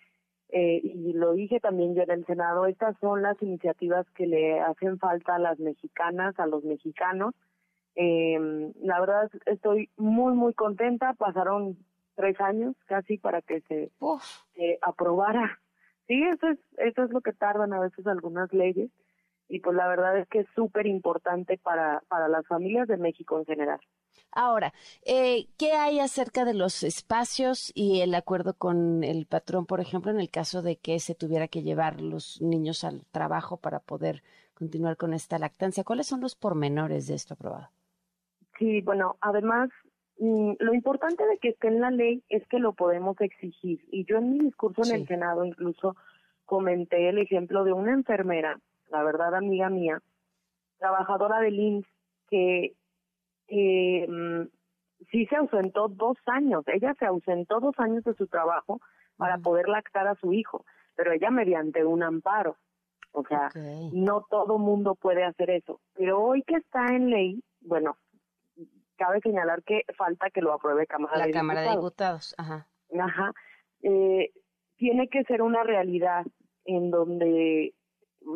eh, 0.50 0.80
y 0.82 1.14
lo 1.14 1.32
dije 1.32 1.60
también 1.60 1.94
yo 1.94 2.02
en 2.02 2.10
el 2.10 2.26
Senado, 2.26 2.66
estas 2.66 2.96
son 2.98 3.22
las 3.22 3.40
iniciativas 3.40 4.06
que 4.10 4.26
le 4.26 4.60
hacen 4.60 4.98
falta 4.98 5.36
a 5.36 5.38
las 5.38 5.58
mexicanas, 5.58 6.38
a 6.38 6.46
los 6.46 6.62
mexicanos 6.64 7.34
eh, 7.96 8.72
la 8.82 9.00
verdad 9.00 9.30
estoy 9.46 9.90
muy, 9.96 10.34
muy 10.34 10.54
contenta. 10.54 11.14
Pasaron 11.14 11.76
tres 12.14 12.40
años 12.40 12.76
casi 12.86 13.18
para 13.18 13.42
que 13.42 13.60
se, 13.62 13.90
aprobara. 14.82 15.60
Sí, 16.06 16.22
eso 16.22 16.48
es, 16.48 16.58
eso 16.78 17.04
es 17.04 17.10
lo 17.10 17.20
que 17.20 17.32
tardan 17.32 17.72
a 17.72 17.80
veces 17.80 18.06
algunas 18.06 18.52
leyes. 18.52 18.90
Y 19.48 19.60
pues 19.60 19.74
la 19.74 19.88
verdad 19.88 20.16
es 20.18 20.28
que 20.28 20.40
es 20.40 20.46
súper 20.54 20.86
importante 20.86 21.58
para, 21.58 22.02
para 22.08 22.28
las 22.28 22.46
familias 22.46 22.86
de 22.86 22.96
México 22.96 23.38
en 23.38 23.46
general. 23.46 23.80
Ahora, 24.32 24.72
eh, 25.04 25.48
¿qué 25.58 25.72
hay 25.72 25.98
acerca 25.98 26.44
de 26.44 26.54
los 26.54 26.84
espacios 26.84 27.72
y 27.74 28.00
el 28.00 28.14
acuerdo 28.14 28.54
con 28.54 29.02
el 29.02 29.26
patrón, 29.26 29.66
por 29.66 29.80
ejemplo, 29.80 30.12
en 30.12 30.20
el 30.20 30.30
caso 30.30 30.62
de 30.62 30.76
que 30.76 31.00
se 31.00 31.16
tuviera 31.16 31.48
que 31.48 31.62
llevar 31.62 32.00
los 32.00 32.40
niños 32.40 32.84
al 32.84 33.04
trabajo 33.10 33.56
para 33.56 33.80
poder 33.80 34.22
continuar 34.54 34.96
con 34.96 35.14
esta 35.14 35.38
lactancia? 35.38 35.82
¿Cuáles 35.82 36.06
son 36.06 36.20
los 36.20 36.36
pormenores 36.36 37.08
de 37.08 37.14
esto 37.14 37.34
aprobado? 37.34 37.70
Sí, 38.60 38.82
bueno, 38.82 39.16
además, 39.22 39.70
mm, 40.18 40.52
lo 40.58 40.74
importante 40.74 41.26
de 41.26 41.38
que 41.38 41.48
esté 41.48 41.68
en 41.68 41.80
la 41.80 41.90
ley 41.90 42.22
es 42.28 42.46
que 42.48 42.58
lo 42.58 42.74
podemos 42.74 43.18
exigir. 43.22 43.80
Y 43.90 44.04
yo 44.04 44.18
en 44.18 44.32
mi 44.32 44.38
discurso 44.38 44.82
en 44.84 45.00
el 45.00 45.06
Senado 45.08 45.46
incluso 45.46 45.96
comenté 46.44 47.08
el 47.08 47.16
ejemplo 47.18 47.64
de 47.64 47.72
una 47.72 47.92
enfermera, 47.92 48.60
la 48.90 49.02
verdad 49.02 49.34
amiga 49.34 49.70
mía, 49.70 50.02
trabajadora 50.78 51.40
del 51.40 51.58
IMSS, 51.58 51.86
que 52.28 54.06
mm, 54.06 54.42
sí 55.10 55.24
se 55.26 55.36
ausentó 55.36 55.88
dos 55.88 56.18
años. 56.26 56.62
Ella 56.66 56.94
se 56.98 57.06
ausentó 57.06 57.60
dos 57.60 57.74
años 57.78 58.04
de 58.04 58.12
su 58.14 58.26
trabajo 58.26 58.78
para 59.16 59.38
poder 59.38 59.68
lactar 59.68 60.06
a 60.06 60.16
su 60.16 60.34
hijo, 60.34 60.66
pero 60.96 61.12
ella 61.12 61.30
mediante 61.30 61.82
un 61.82 62.02
amparo. 62.02 62.56
O 63.12 63.24
sea, 63.24 63.48
no 63.92 64.26
todo 64.28 64.58
mundo 64.58 64.96
puede 64.96 65.24
hacer 65.24 65.48
eso. 65.48 65.80
Pero 65.94 66.22
hoy 66.22 66.42
que 66.42 66.56
está 66.56 66.94
en 66.94 67.08
ley, 67.08 67.42
bueno, 67.62 67.96
cabe 69.00 69.20
señalar 69.20 69.62
que 69.62 69.84
falta 69.96 70.28
que 70.28 70.42
lo 70.42 70.52
apruebe 70.52 70.86
Cámara 70.86 71.16
la 71.16 71.26
de 71.26 71.32
Cámara 71.32 71.62
de 71.62 71.70
Diputados. 71.70 72.34
Diputados. 72.34 72.34
Ajá. 72.36 72.66
Ajá. 73.00 73.32
Eh, 73.82 74.30
tiene 74.76 75.08
que 75.08 75.24
ser 75.24 75.40
una 75.40 75.62
realidad 75.62 76.26
en 76.66 76.90
donde 76.90 77.72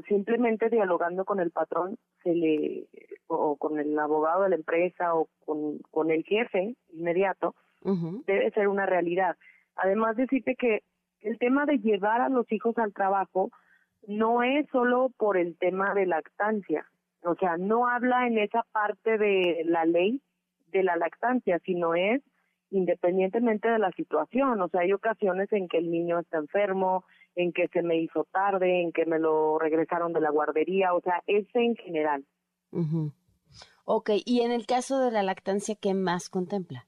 simplemente 0.09 0.71
dialogando 0.71 1.27
con 1.27 1.39
el 1.39 1.51
patrón 1.51 1.99
se 2.23 2.35
le 2.35 2.89
o 3.27 3.57
con 3.57 3.79
el 3.79 3.99
abogado 3.99 4.45
de 4.45 4.49
la 4.51 4.57
empresa 4.57 5.15
o 5.15 5.29
con, 5.45 5.81
con 5.91 6.11
el 6.11 6.25
jefe 6.25 6.75
inmediato 6.95 7.55
debe 8.27 8.51
ser 8.53 8.69
una 8.69 8.87
realidad. 8.87 9.37
Además 9.77 10.17
decirte 10.17 10.57
que 10.57 10.83
el 11.21 11.39
tema 11.39 11.67
de 11.67 11.77
llevar 11.77 12.23
a 12.23 12.31
los 12.31 12.51
hijos 12.51 12.79
al 12.79 12.95
trabajo 12.95 13.51
no 14.07 14.43
es 14.43 14.67
solo 14.71 15.11
por 15.19 15.37
el 15.37 15.59
tema 15.59 15.93
de 15.93 16.07
lactancia, 16.07 16.87
o 17.23 17.35
sea, 17.35 17.59
no 17.59 17.87
habla 17.87 18.27
en 18.27 18.39
esa 18.39 18.65
parte 18.73 19.19
de 19.19 19.65
la 19.67 19.85
ley 19.85 20.23
de 20.79 20.85
la 20.85 20.97
lactancia, 20.97 21.59
sino 21.65 21.95
es 21.95 22.23
independientemente 22.71 23.69
de 23.69 23.79
la 23.79 23.93
situación. 23.93 24.61
O 24.61 24.69
sea, 24.69 24.81
hay 24.81 24.93
ocasiones 24.93 25.53
en 25.53 25.69
que 25.69 25.79
el 25.79 25.91
niño 25.91 26.19
está 26.19 26.39
enfermo, 26.39 27.05
en 27.37 27.53
que 27.53 27.69
se 27.69 27.83
me 27.83 27.97
hizo 27.99 28.27
tarde, 28.33 28.83
en 28.83 28.93
que 28.93 29.07
me 29.07 29.19
lo 29.19 29.59
regresaron 29.59 30.13
de 30.13 30.21
la 30.21 30.31
guardería, 30.31 30.95
o 30.95 31.01
sea, 31.01 31.23
es 31.27 31.47
en 31.55 31.77
general. 31.77 32.25
Ok, 33.85 34.11
y 34.25 34.41
en 34.41 34.51
el 34.51 34.67
caso 34.67 34.99
de 34.99 35.13
la 35.13 35.23
lactancia, 35.23 35.77
¿qué 35.81 35.95
más 35.95 36.29
contempla? 36.29 36.87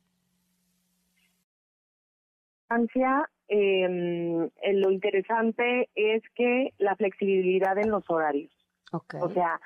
Lactancia, 2.68 3.30
eh, 3.48 4.50
lo 4.72 4.90
interesante 4.90 5.88
es 5.94 6.22
que 6.34 6.72
la 6.78 6.96
flexibilidad 6.96 7.78
en 7.78 7.90
los 7.90 8.08
horarios. 8.10 8.50
Okay. 8.92 9.20
O 9.22 9.30
sea, 9.30 9.60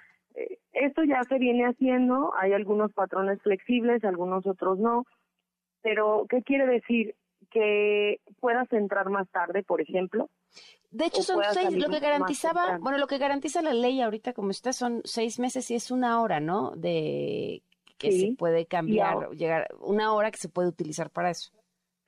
esto 0.81 1.05
ya 1.05 1.23
se 1.25 1.39
viene 1.39 1.65
haciendo, 1.67 2.33
hay 2.37 2.53
algunos 2.53 2.93
patrones 2.93 3.41
flexibles, 3.43 4.05
algunos 4.05 4.47
otros 4.47 4.79
no, 4.79 5.05
pero 5.83 6.27
¿qué 6.29 6.43
quiere 6.43 6.67
decir? 6.67 7.15
Que 7.51 8.21
puedas 8.39 8.71
entrar 8.73 9.09
más 9.11 9.29
tarde, 9.31 9.63
por 9.63 9.81
ejemplo. 9.81 10.29
De 10.91 11.07
hecho, 11.07 11.23
son 11.23 11.43
seis, 11.53 11.77
lo 11.77 11.89
que 11.89 12.01
garantizaba, 12.01 12.79
bueno, 12.79 12.99
lo 12.99 13.07
que 13.07 13.19
garantiza 13.19 13.63
la 13.63 13.75
ley 13.75 14.01
ahorita 14.01 14.33
como 14.33 14.51
está 14.51 14.73
son 14.73 15.03
seis 15.05 15.39
meses 15.39 15.71
y 15.71 15.77
es 15.77 15.91
una 15.91 16.21
hora, 16.21 16.41
¿no? 16.41 16.73
De 16.73 17.63
que 17.97 18.13
se 18.13 18.35
puede 18.37 18.67
cambiar, 18.67 19.31
llegar, 19.31 19.69
una 19.81 20.15
hora 20.15 20.31
que 20.31 20.39
se 20.39 20.49
puede 20.49 20.69
utilizar 20.69 21.11
para 21.11 21.31
eso. 21.31 21.53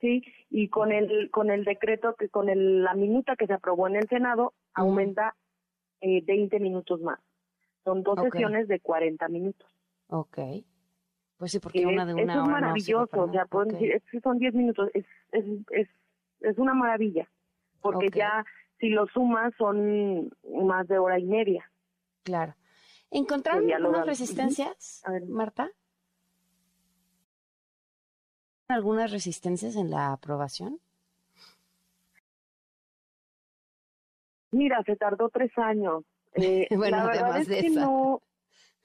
Sí, 0.01 0.21
y 0.49 0.67
con 0.67 0.91
el 0.91 1.29
con 1.31 1.49
el 1.49 1.63
decreto 1.63 2.15
que 2.15 2.27
con 2.27 2.49
el, 2.49 2.83
la 2.83 2.93
minuta 2.93 3.37
que 3.37 3.47
se 3.47 3.53
aprobó 3.53 3.87
en 3.87 3.95
el 3.95 4.09
Senado 4.09 4.53
aumenta 4.73 5.35
eh, 6.01 6.21
20 6.25 6.59
minutos 6.59 6.99
más. 6.99 7.19
Son 7.83 8.03
dos 8.03 8.19
sesiones 8.19 8.67
de 8.67 8.79
40 8.79 9.27
minutos. 9.29 9.67
Ok. 10.07 10.37
Pues 11.37 11.51
sí, 11.51 11.59
porque 11.59 11.85
una 11.85 12.05
de 12.05 12.13
una 12.13 12.33
eso 12.33 12.43
hora. 12.43 12.43
es 12.43 12.61
maravilloso, 12.61 13.21
o 13.23 13.31
sea, 13.31 13.45
pueden 13.45 13.69
decir, 13.69 13.91
es 13.91 14.03
que 14.09 14.19
son 14.21 14.37
10 14.37 14.53
minutos, 14.53 14.89
es, 14.93 15.05
es, 15.31 15.43
es, 15.71 15.89
es 16.39 16.57
una 16.57 16.73
maravilla, 16.73 17.29
porque 17.81 18.09
ya 18.09 18.45
si 18.79 18.89
lo 18.89 19.07
sumas 19.07 19.53
son 19.57 20.29
más 20.65 20.87
de 20.87 20.99
hora 20.99 21.19
y 21.19 21.25
media. 21.25 21.69
Claro. 22.23 22.55
¿Encontraron 23.11 23.71
algunas 23.71 24.05
resistencias, 24.05 25.03
Marta? 25.27 25.69
¿Algunas 28.67 29.11
resistencias 29.11 29.75
en 29.75 29.91
la 29.91 30.13
aprobación? 30.13 30.79
Mira, 34.51 34.81
se 34.83 34.95
tardó 34.95 35.29
tres 35.29 35.51
años. 35.57 36.03
Eh, 36.35 36.67
Bueno, 36.75 36.97
la 36.97 37.05
verdad 37.05 37.23
además 37.23 37.41
es 37.41 37.47
de 37.47 37.61
que 37.61 37.69
no, 37.69 38.21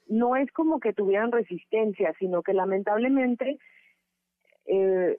no 0.07 0.35
es 0.35 0.51
como 0.51 0.79
que 0.79 0.93
tuvieran 0.93 1.31
resistencia, 1.31 2.13
sino 2.19 2.43
que 2.43 2.53
lamentablemente 2.53 3.59
eh, 4.65 5.17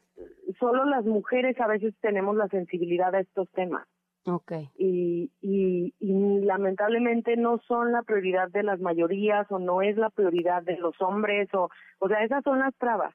solo 0.58 0.84
las 0.84 1.04
mujeres 1.04 1.60
a 1.60 1.66
veces 1.66 1.94
tenemos 2.00 2.36
la 2.36 2.48
sensibilidad 2.48 3.14
a 3.14 3.20
estos 3.20 3.50
temas. 3.50 3.86
Ok. 4.26 4.52
y, 4.76 5.30
y, 5.40 5.94
y 5.98 6.40
lamentablemente 6.40 7.38
no 7.38 7.58
son 7.66 7.90
la 7.90 8.02
prioridad 8.02 8.50
de 8.50 8.62
las 8.62 8.78
mayorías 8.78 9.50
o 9.50 9.58
no 9.58 9.80
es 9.80 9.96
la 9.96 10.10
prioridad 10.10 10.62
de 10.62 10.76
los 10.76 11.00
hombres 11.00 11.48
o 11.54 11.70
o 12.00 12.08
sea 12.08 12.22
esas 12.22 12.44
son 12.44 12.58
las 12.58 12.76
trabas 12.76 13.14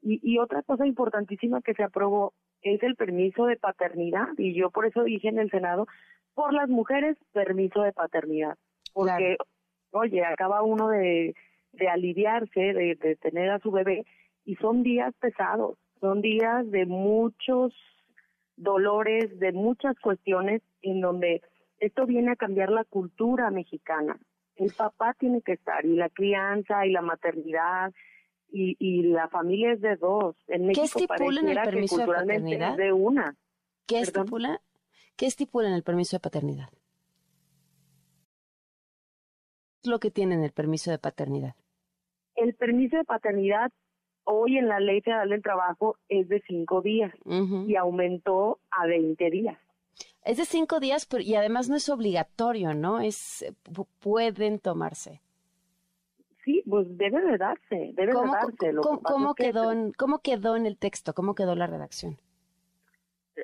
y, 0.00 0.20
y 0.22 0.38
otra 0.38 0.62
cosa 0.62 0.86
importantísima 0.86 1.60
que 1.60 1.74
se 1.74 1.82
aprobó 1.82 2.34
es 2.62 2.80
el 2.84 2.94
permiso 2.94 3.46
de 3.46 3.56
paternidad 3.56 4.28
y 4.38 4.54
yo 4.54 4.70
por 4.70 4.86
eso 4.86 5.02
dije 5.02 5.26
en 5.28 5.40
el 5.40 5.50
senado 5.50 5.88
por 6.34 6.52
las 6.52 6.68
mujeres 6.68 7.16
permiso 7.32 7.82
de 7.82 7.92
paternidad 7.92 8.56
porque 8.92 9.36
oye 9.92 10.24
acaba 10.24 10.62
uno 10.62 10.88
de 10.88 11.34
de 11.72 11.88
aliviarse 11.88 12.60
de, 12.60 12.94
de 12.94 13.16
tener 13.16 13.50
a 13.50 13.58
su 13.58 13.70
bebé 13.70 14.04
y 14.44 14.56
son 14.56 14.82
días 14.82 15.14
pesados 15.20 15.76
son 16.00 16.20
días 16.20 16.70
de 16.70 16.86
muchos 16.86 17.72
dolores, 18.56 19.38
de 19.38 19.52
muchas 19.52 19.98
cuestiones 20.00 20.62
en 20.82 21.00
donde 21.00 21.42
esto 21.78 22.06
viene 22.06 22.32
a 22.32 22.36
cambiar 22.36 22.70
la 22.70 22.84
cultura 22.84 23.50
mexicana. 23.50 24.18
El 24.56 24.72
papá 24.72 25.14
tiene 25.18 25.42
que 25.42 25.52
estar 25.52 25.84
y 25.84 25.96
la 25.96 26.08
crianza 26.08 26.86
y 26.86 26.90
la 26.90 27.02
maternidad 27.02 27.92
y, 28.50 28.76
y 28.78 29.02
la 29.04 29.28
familia 29.28 29.72
es 29.72 29.80
de 29.80 29.96
dos. 29.96 30.36
En 30.46 30.66
México 30.66 30.84
estipula 30.84 31.40
en 31.40 31.48
el 31.48 31.54
pareciera 31.54 31.62
que 31.64 31.70
permiso 31.70 31.96
de 31.96 32.04
culturalmente 32.04 32.42
paternidad? 32.42 32.70
es 32.70 32.76
de 32.76 32.92
una. 32.92 33.36
¿Qué 33.86 34.00
Perdón. 34.00 34.22
estipula? 34.22 34.60
¿Qué 35.16 35.26
estipula 35.26 35.68
en 35.68 35.74
el 35.74 35.82
permiso 35.82 36.16
de 36.16 36.20
paternidad? 36.20 36.68
¿Qué 39.82 39.88
es 39.88 39.90
lo 39.90 39.98
que 40.00 40.10
tiene 40.10 40.34
en 40.34 40.42
el 40.44 40.52
permiso 40.52 40.90
de 40.90 40.98
paternidad? 40.98 41.54
El 42.36 42.54
permiso 42.54 42.96
de 42.96 43.04
paternidad 43.04 43.70
hoy 44.24 44.56
en 44.58 44.68
la 44.68 44.80
Ley 44.80 45.00
Federal 45.02 45.28
del 45.28 45.42
Trabajo 45.42 45.96
es 46.08 46.28
de 46.28 46.42
cinco 46.46 46.80
días 46.80 47.12
y 47.68 47.76
aumentó 47.76 48.58
a 48.70 48.86
20 48.86 49.30
días. 49.30 49.58
Es 50.24 50.38
de 50.38 50.46
cinco 50.46 50.80
días 50.80 51.06
y 51.20 51.34
además 51.34 51.68
no 51.68 51.76
es 51.76 51.88
obligatorio, 51.90 52.72
¿no? 52.74 53.00
Es 53.00 53.42
eh, 53.42 53.52
pu- 53.64 53.86
pueden 54.00 54.58
tomarse. 54.58 55.20
Sí, 56.44 56.62
pues 56.68 56.86
debe 56.96 57.20
de 57.22 57.36
darse, 57.38 57.92
debe 57.94 58.06
de 58.06 58.12
¿Cómo, 58.14 58.32
darse. 58.32 58.72
Lo 58.72 59.34
quedó 59.34 59.70
en, 59.72 59.92
¿Cómo 59.92 60.18
quedó 60.20 60.56
en 60.56 60.66
el 60.66 60.78
texto? 60.78 61.14
¿Cómo 61.14 61.34
quedó 61.34 61.54
la 61.54 61.66
redacción? 61.66 62.18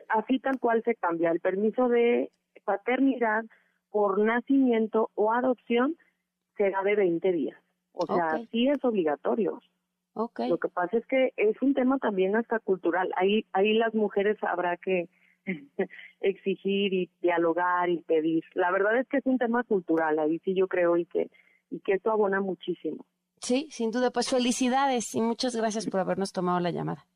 Así 0.09 0.38
tal 0.38 0.59
cual 0.59 0.83
se 0.85 0.94
cambia 0.94 1.31
el 1.31 1.40
permiso 1.40 1.88
de 1.88 2.31
paternidad 2.64 3.44
por 3.90 4.18
nacimiento 4.18 5.11
o 5.14 5.33
adopción 5.33 5.96
será 6.57 6.83
de 6.83 6.96
20 6.96 7.33
días. 7.33 7.59
O 7.92 8.07
sea, 8.07 8.40
sí 8.50 8.68
es 8.68 8.85
obligatorio. 8.85 9.61
Ok. 10.14 10.40
Lo 10.48 10.59
que 10.59 10.68
pasa 10.68 10.96
es 10.96 11.07
que 11.07 11.33
es 11.37 11.61
un 11.62 11.74
tema 11.74 11.98
también 11.98 12.37
hasta 12.37 12.59
cultural. 12.59 13.12
Ahí, 13.16 13.46
ahí 13.53 13.74
las 13.74 13.94
mujeres 13.94 14.37
habrá 14.42 14.76
que 14.76 15.09
exigir 16.20 16.92
y 16.92 17.11
dialogar 17.20 17.88
y 17.88 17.98
pedir. 18.03 18.44
La 18.55 18.70
verdad 18.70 18.98
es 18.98 19.09
que 19.09 19.18
es 19.18 19.26
un 19.26 19.38
tema 19.38 19.64
cultural, 19.64 20.18
ahí 20.18 20.38
sí 20.44 20.55
yo 20.55 20.68
creo 20.68 20.96
y 20.96 21.07
que, 21.07 21.31
y 21.70 21.81
que 21.81 21.94
esto 21.94 22.11
abona 22.11 22.40
muchísimo. 22.40 23.07
Sí, 23.40 23.68
sin 23.70 23.90
duda. 23.90 24.11
Pues 24.11 24.29
felicidades 24.29 25.14
y 25.14 25.22
muchas 25.22 25.57
gracias 25.57 25.87
por 25.87 26.00
habernos 26.00 26.33
tomado 26.33 26.61
la 26.61 26.70
llamada. 26.70 27.07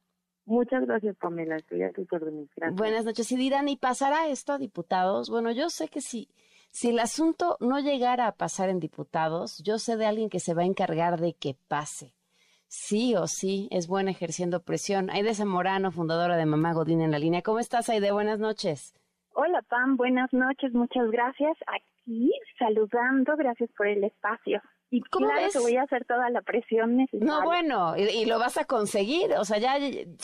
Muchas 0.47 0.85
gracias, 0.87 1.17
Pamela. 1.17 1.57
Estoy 1.57 1.83
a 1.83 1.93
tus 1.93 2.13
órdenes. 2.13 2.49
Gracias. 2.55 2.77
Buenas 2.77 3.05
noches. 3.05 3.33
Y 3.33 3.37
dirán, 3.37 3.69
¿y 3.69 3.77
pasará 3.77 4.29
esto 4.29 4.53
a 4.53 4.59
diputados? 4.59 5.31
Bueno, 5.31 5.51
yo 5.53 5.71
sé 5.71 5.89
que 5.89 6.01
si, 6.01 6.29
si 6.71 6.91
el 6.91 6.99
asunto 6.99 7.57
no 7.61 7.81
llegara 7.81 8.27
a 8.27 8.33
pasar 8.33 8.69
en 8.69 8.81
diputados, 8.81 9.63
yo 9.65 9.79
sé 9.79 9.97
de 9.97 10.07
alguien 10.07 10.29
que 10.29 10.41
se 10.41 10.55
va 10.55 10.63
a 10.63 10.67
encargar 10.67 11.19
de 11.21 11.33
que 11.35 11.57
pase. 11.69 12.13
Sí 12.67 13.15
o 13.15 13.27
sí, 13.27 13.69
es 13.71 13.87
buena 13.87 14.11
ejerciendo 14.11 14.63
presión. 14.63 15.09
Aide 15.11 15.35
Zamorano, 15.35 15.93
fundadora 15.93 16.37
de 16.37 16.45
Mamá 16.45 16.73
Godín 16.73 17.01
en 17.01 17.13
la 17.13 17.19
línea. 17.19 17.43
¿Cómo 17.43 17.59
estás, 17.59 17.89
Aide? 17.89 18.11
Buenas 18.13 18.39
noches. 18.39 18.95
Hola 19.37 19.63
Pam, 19.63 19.97
buenas 19.97 20.33
noches, 20.33 20.73
muchas 20.75 21.11
gracias. 21.11 21.57
Aquí 21.67 22.31
saludando, 22.57 23.37
gracias 23.37 23.69
por 23.77 23.89
el 23.89 24.05
espacio. 24.05 24.63
Y 24.97 25.01
¿Cómo 25.11 25.27
claro 25.27 25.43
ves? 25.43 25.53
que 25.53 25.59
voy 25.59 25.77
a 25.77 25.83
hacer 25.83 26.05
toda 26.05 26.31
la 26.31 26.41
presión 26.43 26.97
necesaria. 26.97 27.27
No, 27.27 27.43
bueno, 27.43 27.97
y, 27.97 28.03
y 28.03 28.25
lo 28.27 28.39
vas 28.39 28.57
a 28.59 28.65
conseguir. 28.65 29.33
O 29.35 29.45
sea, 29.45 29.59
ya, 29.59 29.77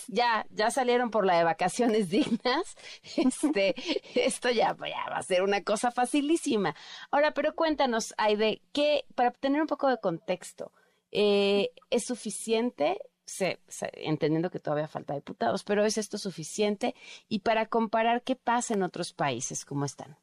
ya, 0.06 0.46
ya 0.50 0.70
salieron 0.70 1.11
por 1.11 1.26
la 1.26 1.37
de 1.38 1.44
vacaciones 1.44 2.09
dignas. 2.11 2.76
Este, 3.16 3.74
esto 4.14 4.48
ya, 4.50 4.76
ya 4.76 5.11
va 5.11 5.16
a 5.16 5.22
ser 5.22 5.42
una 5.42 5.62
cosa 5.64 5.90
facilísima. 5.90 6.74
Ahora, 7.11 7.33
pero 7.33 7.54
cuéntanos, 7.54 8.14
Aide, 8.16 8.62
que 8.72 9.04
para 9.14 9.33
tener 9.33 9.61
un 9.61 9.66
poco 9.66 9.88
de 9.88 9.98
contexto, 9.98 10.70
eh, 11.11 11.70
¿es 11.90 12.04
suficiente? 12.04 12.98
Se- 13.24 13.61
se- 13.68 13.90
entendiendo 13.94 14.50
que 14.50 14.59
todavía 14.61 14.88
falta 14.88 15.14
diputados, 15.14 15.64
pero 15.64 15.85
¿es 15.85 15.98
esto 15.98 16.18
suficiente? 16.18 16.94
Y 17.28 17.40
para 17.40 17.66
comparar 17.66 18.22
qué 18.22 18.37
pasa 18.37 18.74
en 18.74 18.83
otros 18.83 19.12
países, 19.12 19.64
¿cómo 19.64 19.85
están? 19.85 20.16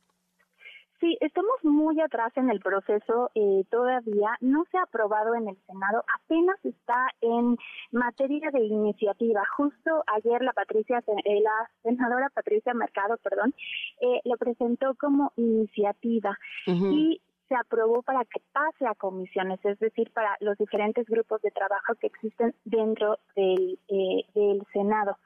Sí, 1.00 1.16
estamos 1.22 1.64
muy 1.64 2.02
atrás 2.02 2.32
en 2.38 2.50
el 2.50 2.60
proceso 2.60 3.30
eh, 3.36 3.64
todavía. 3.70 4.36
No 4.42 4.66
se 4.72 4.80
ha 4.80 4.84
aprobado 4.84 5.36
en 5.36 5.48
el 5.48 5.58
Senado, 5.68 6.04
apenas 6.24 6.58
está 6.66 7.08
en 7.22 7.56
materia 7.92 8.50
de 8.52 8.62
iniciativa. 8.62 9.44
Justo 9.56 10.04
ayer 10.08 10.42
la 10.42 10.54
Patricia, 10.54 11.04
eh, 11.26 11.42
la 11.42 11.70
senadora 11.84 12.30
Patricia 12.34 12.74
Mercado, 12.74 13.18
perdón, 13.22 13.54
eh, 14.02 14.22
lo 14.26 14.38
presentó 14.38 14.96
como 14.96 15.34
iniciativa 15.36 16.36
y 16.66 17.22
se 17.48 17.56
aprobó 17.56 18.02
para 18.02 18.26
que 18.26 18.42
pase 18.52 18.86
a 18.86 18.96
comisiones, 18.96 19.64
es 19.64 19.80
decir, 19.80 20.12
para 20.12 20.36
los 20.40 20.58
diferentes 20.58 21.06
grupos 21.08 21.42
de 21.42 21.52
trabajo 21.52 21.96
que 22.00 22.08
existen 22.08 22.54
dentro 22.66 23.20
del, 23.36 23.80
eh, 23.88 24.26
del 24.34 24.64
Senado. 24.74 25.18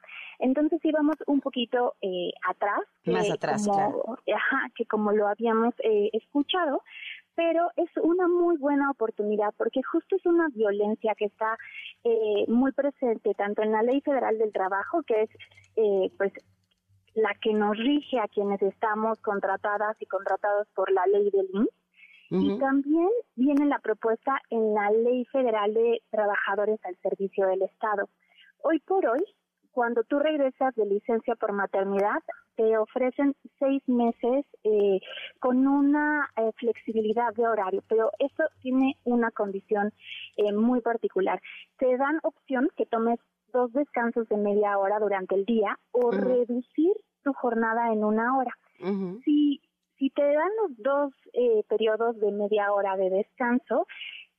Entonces 0.42 0.84
íbamos 0.84 1.14
un 1.28 1.40
poquito 1.40 1.94
eh, 2.02 2.32
atrás, 2.48 2.80
Más 3.06 3.30
atrás, 3.30 3.64
como, 3.64 3.76
claro. 3.76 4.18
ajá, 4.34 4.66
que 4.74 4.84
como 4.86 5.12
lo 5.12 5.28
habíamos 5.28 5.72
eh, 5.84 6.10
escuchado, 6.12 6.82
pero 7.36 7.70
es 7.76 7.88
una 8.02 8.26
muy 8.26 8.58
buena 8.58 8.90
oportunidad 8.90 9.54
porque 9.56 9.82
justo 9.84 10.16
es 10.16 10.26
una 10.26 10.48
violencia 10.48 11.14
que 11.14 11.26
está 11.26 11.56
eh, 12.02 12.44
muy 12.48 12.72
presente 12.72 13.34
tanto 13.34 13.62
en 13.62 13.70
la 13.70 13.82
Ley 13.82 14.00
Federal 14.00 14.36
del 14.36 14.52
Trabajo, 14.52 15.04
que 15.04 15.22
es 15.22 15.30
eh, 15.76 16.10
pues 16.18 16.32
la 17.14 17.34
que 17.40 17.54
nos 17.54 17.76
rige 17.76 18.18
a 18.18 18.26
quienes 18.26 18.60
estamos 18.62 19.20
contratadas 19.20 19.96
y 20.00 20.06
contratados 20.06 20.66
por 20.74 20.90
la 20.90 21.06
ley 21.06 21.30
del 21.30 21.48
INS, 21.52 21.68
y 22.34 22.58
también 22.58 23.10
viene 23.36 23.66
la 23.66 23.78
propuesta 23.78 24.40
en 24.48 24.72
la 24.72 24.90
Ley 24.90 25.26
Federal 25.26 25.74
de 25.74 26.02
Trabajadores 26.10 26.80
al 26.84 26.96
Servicio 26.96 27.46
del 27.46 27.60
Estado. 27.60 28.08
Hoy 28.62 28.80
por 28.80 29.04
hoy, 29.06 29.22
cuando 29.72 30.04
tú 30.04 30.18
regresas 30.18 30.74
de 30.74 30.86
licencia 30.86 31.34
por 31.34 31.52
maternidad, 31.52 32.20
te 32.56 32.76
ofrecen 32.76 33.34
seis 33.58 33.82
meses 33.88 34.44
eh, 34.64 35.00
con 35.40 35.66
una 35.66 36.28
eh, 36.36 36.52
flexibilidad 36.56 37.32
de 37.34 37.46
horario, 37.46 37.82
pero 37.88 38.10
eso 38.18 38.44
tiene 38.60 38.96
una 39.04 39.30
condición 39.30 39.92
eh, 40.36 40.52
muy 40.52 40.80
particular. 40.80 41.40
Te 41.78 41.96
dan 41.96 42.20
opción 42.22 42.68
que 42.76 42.86
tomes 42.86 43.18
dos 43.52 43.72
descansos 43.72 44.28
de 44.28 44.36
media 44.36 44.78
hora 44.78 44.98
durante 44.98 45.34
el 45.34 45.44
día 45.44 45.78
o 45.90 46.10
reducir 46.10 46.92
tu 47.22 47.32
jornada 47.32 47.92
en 47.92 48.04
una 48.04 48.36
hora. 48.36 48.56
Si 49.24 49.60
si 50.02 50.10
te 50.10 50.22
dan 50.22 50.50
los 50.60 50.76
dos 50.78 51.12
eh, 51.32 51.62
periodos 51.68 52.18
de 52.18 52.32
media 52.32 52.72
hora 52.72 52.96
de 52.96 53.08
descanso, 53.08 53.86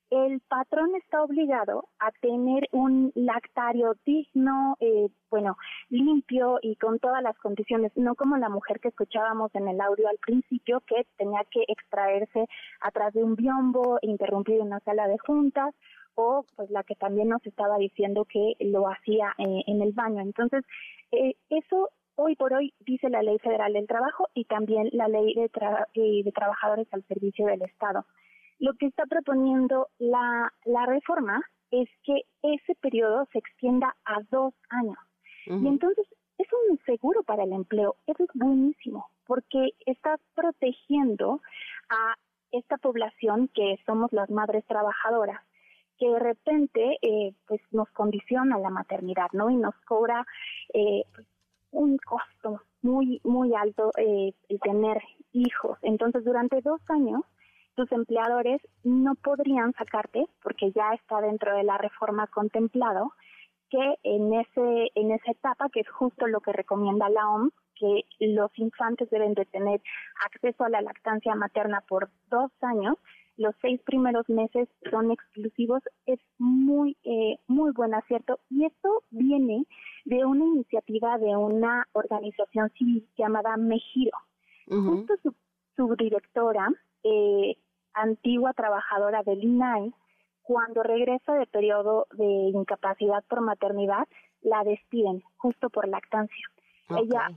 el 0.10 0.42
patrón 0.42 0.96
está 0.96 1.24
obligado 1.24 1.86
a 2.00 2.12
tener 2.22 2.68
un 2.72 3.12
lactario 3.16 3.96
digno, 4.06 4.76
eh, 4.80 5.08
bueno, 5.30 5.58
limpio 5.90 6.60
y 6.62 6.76
con 6.76 7.00
todas 7.00 7.24
las 7.24 7.38
condiciones, 7.40 7.92
no 7.96 8.14
como 8.16 8.38
la 8.38 8.50
mujer 8.50 8.80
que 8.80 8.90
escuchábamos 8.90 9.54
en 9.56 9.68
el 9.68 9.82
audio 9.82 10.08
al 10.08 10.18
principio, 10.18 10.82
que 10.82 11.06
tenía 11.18 11.42
que 11.50 11.64
extraerse 11.68 12.48
atrás 12.82 13.14
de 13.14 13.24
un 13.24 13.36
biombo, 13.36 13.98
interrumpir 14.02 14.62
una 14.62 14.80
sala 14.82 15.08
de 15.08 15.18
juntas, 15.18 15.74
o 16.16 16.46
pues 16.56 16.70
la 16.70 16.84
que 16.84 16.94
también 16.96 17.30
nos 17.30 17.44
estaba 17.46 17.78
diciendo 17.78 18.26
que 18.26 18.54
lo 18.60 18.88
hacía 18.88 19.34
eh, 19.40 19.64
en 19.66 19.82
el 19.82 19.94
baño. 19.94 20.22
Entonces, 20.22 20.64
eh, 21.12 21.34
eso 21.50 21.90
hoy 22.16 22.36
por 22.36 22.54
hoy 22.54 22.72
dice 22.82 23.10
la 23.10 23.24
Ley 23.24 23.40
Federal 23.40 23.74
del 23.74 23.88
Trabajo 23.88 24.28
y 24.36 24.46
también 24.46 24.90
la 24.92 25.08
Ley 25.08 25.34
de, 25.34 25.50
Tra- 25.52 25.88
eh, 25.96 26.22
de 26.24 26.32
Trabajadores 26.32 26.88
al 26.92 27.04
Servicio 27.08 27.48
del 27.48 27.64
Estado. 27.64 28.06
Lo 28.64 28.74
que 28.76 28.86
está 28.86 29.06
proponiendo 29.06 29.90
la, 30.00 30.54
la 30.64 30.86
reforma 30.86 31.42
es 31.70 31.90
que 32.04 32.22
ese 32.42 32.76
periodo 32.76 33.28
se 33.34 33.40
extienda 33.40 33.94
a 34.06 34.22
dos 34.32 34.54
años. 34.70 34.98
Y 35.46 35.68
entonces 35.68 36.08
es 36.38 36.48
un 36.70 36.80
seguro 36.86 37.24
para 37.24 37.44
el 37.44 37.52
empleo. 37.52 37.98
Eso 38.08 38.24
es 38.24 38.30
buenísimo, 38.34 39.10
porque 39.28 39.72
estás 39.86 40.22
protegiendo 40.34 41.42
a 41.90 42.16
esta 42.54 42.78
población 42.78 43.50
que 43.54 43.78
somos 43.86 44.14
las 44.14 44.30
madres 44.30 44.64
trabajadoras 44.66 45.42
que 46.00 46.08
de 46.08 46.20
repente 46.20 46.98
eh, 47.02 47.34
pues 47.46 47.60
nos 47.72 47.90
condiciona 47.90 48.58
la 48.60 48.70
maternidad, 48.70 49.28
¿no? 49.34 49.50
Y 49.50 49.58
nos 49.58 49.76
cobra 49.86 50.26
eh, 50.74 51.04
un 51.72 51.98
costo 51.98 52.62
muy, 52.82 53.20
muy 53.26 53.54
alto 53.56 53.92
eh, 53.98 54.34
el 54.48 54.60
tener 54.62 55.02
hijos. 55.34 55.78
Entonces, 55.82 56.24
durante 56.24 56.62
dos 56.62 56.80
años, 56.88 57.24
tus 57.76 57.92
empleadores 57.92 58.62
no 58.84 59.16
podrían 59.16 59.74
sacarte, 59.74 60.26
porque 60.42 60.72
ya 60.72 60.94
está 60.94 61.22
dentro 61.22 61.56
de 61.56 61.64
la 61.64 61.78
reforma 61.78 62.28
contemplado, 62.28 63.12
que 63.70 63.96
en, 64.04 64.34
ese, 64.34 64.92
en 64.96 65.12
esa 65.12 65.32
etapa, 65.32 65.70
que 65.70 65.80
es 65.80 65.90
justo 65.90 66.28
lo 66.28 66.42
que 66.42 66.54
recomienda 66.54 67.10
la 67.10 67.28
OMS, 67.28 67.54
que 67.76 68.06
los 68.20 68.52
infantes 68.60 69.10
deben 69.10 69.34
de 69.34 69.46
tener 69.46 69.82
acceso 70.26 70.64
a 70.64 70.70
la 70.70 70.82
lactancia 70.82 71.34
materna 71.34 71.82
por 71.88 72.10
dos 72.30 72.52
años, 72.62 72.98
los 73.38 73.56
seis 73.62 73.82
primeros 73.82 74.30
meses 74.30 74.70
son 74.92 75.10
exclusivos, 75.12 75.82
es 76.06 76.20
muy, 76.38 76.96
eh, 77.04 77.38
muy 77.48 77.72
buen 77.72 77.96
acierto. 77.96 78.40
Y 78.50 78.66
esto 78.66 79.04
viene 79.10 79.66
de 80.06 80.24
una 80.24 80.46
iniciativa 80.46 81.18
de 81.18 81.36
una 81.36 81.88
organización 81.94 82.70
civil 82.78 83.08
llamada 83.18 83.58
Mejiro. 83.58 84.18
Justo 84.68 85.16
su, 85.24 85.36
su 85.76 85.96
directora, 85.96 86.70
eh, 87.04 87.58
antigua 87.94 88.54
trabajadora 88.54 89.24
del 89.24 89.44
INAI, 89.44 89.94
cuando 90.42 90.84
regresa 90.84 91.34
de 91.34 91.48
periodo 91.48 92.08
de 92.14 92.26
incapacidad 92.26 93.24
por 93.30 93.42
maternidad, 93.42 94.08
la 94.42 94.64
despiden 94.64 95.24
justo 95.38 95.70
por 95.70 95.88
lactancia. 95.88 96.46
Ella 96.90 97.30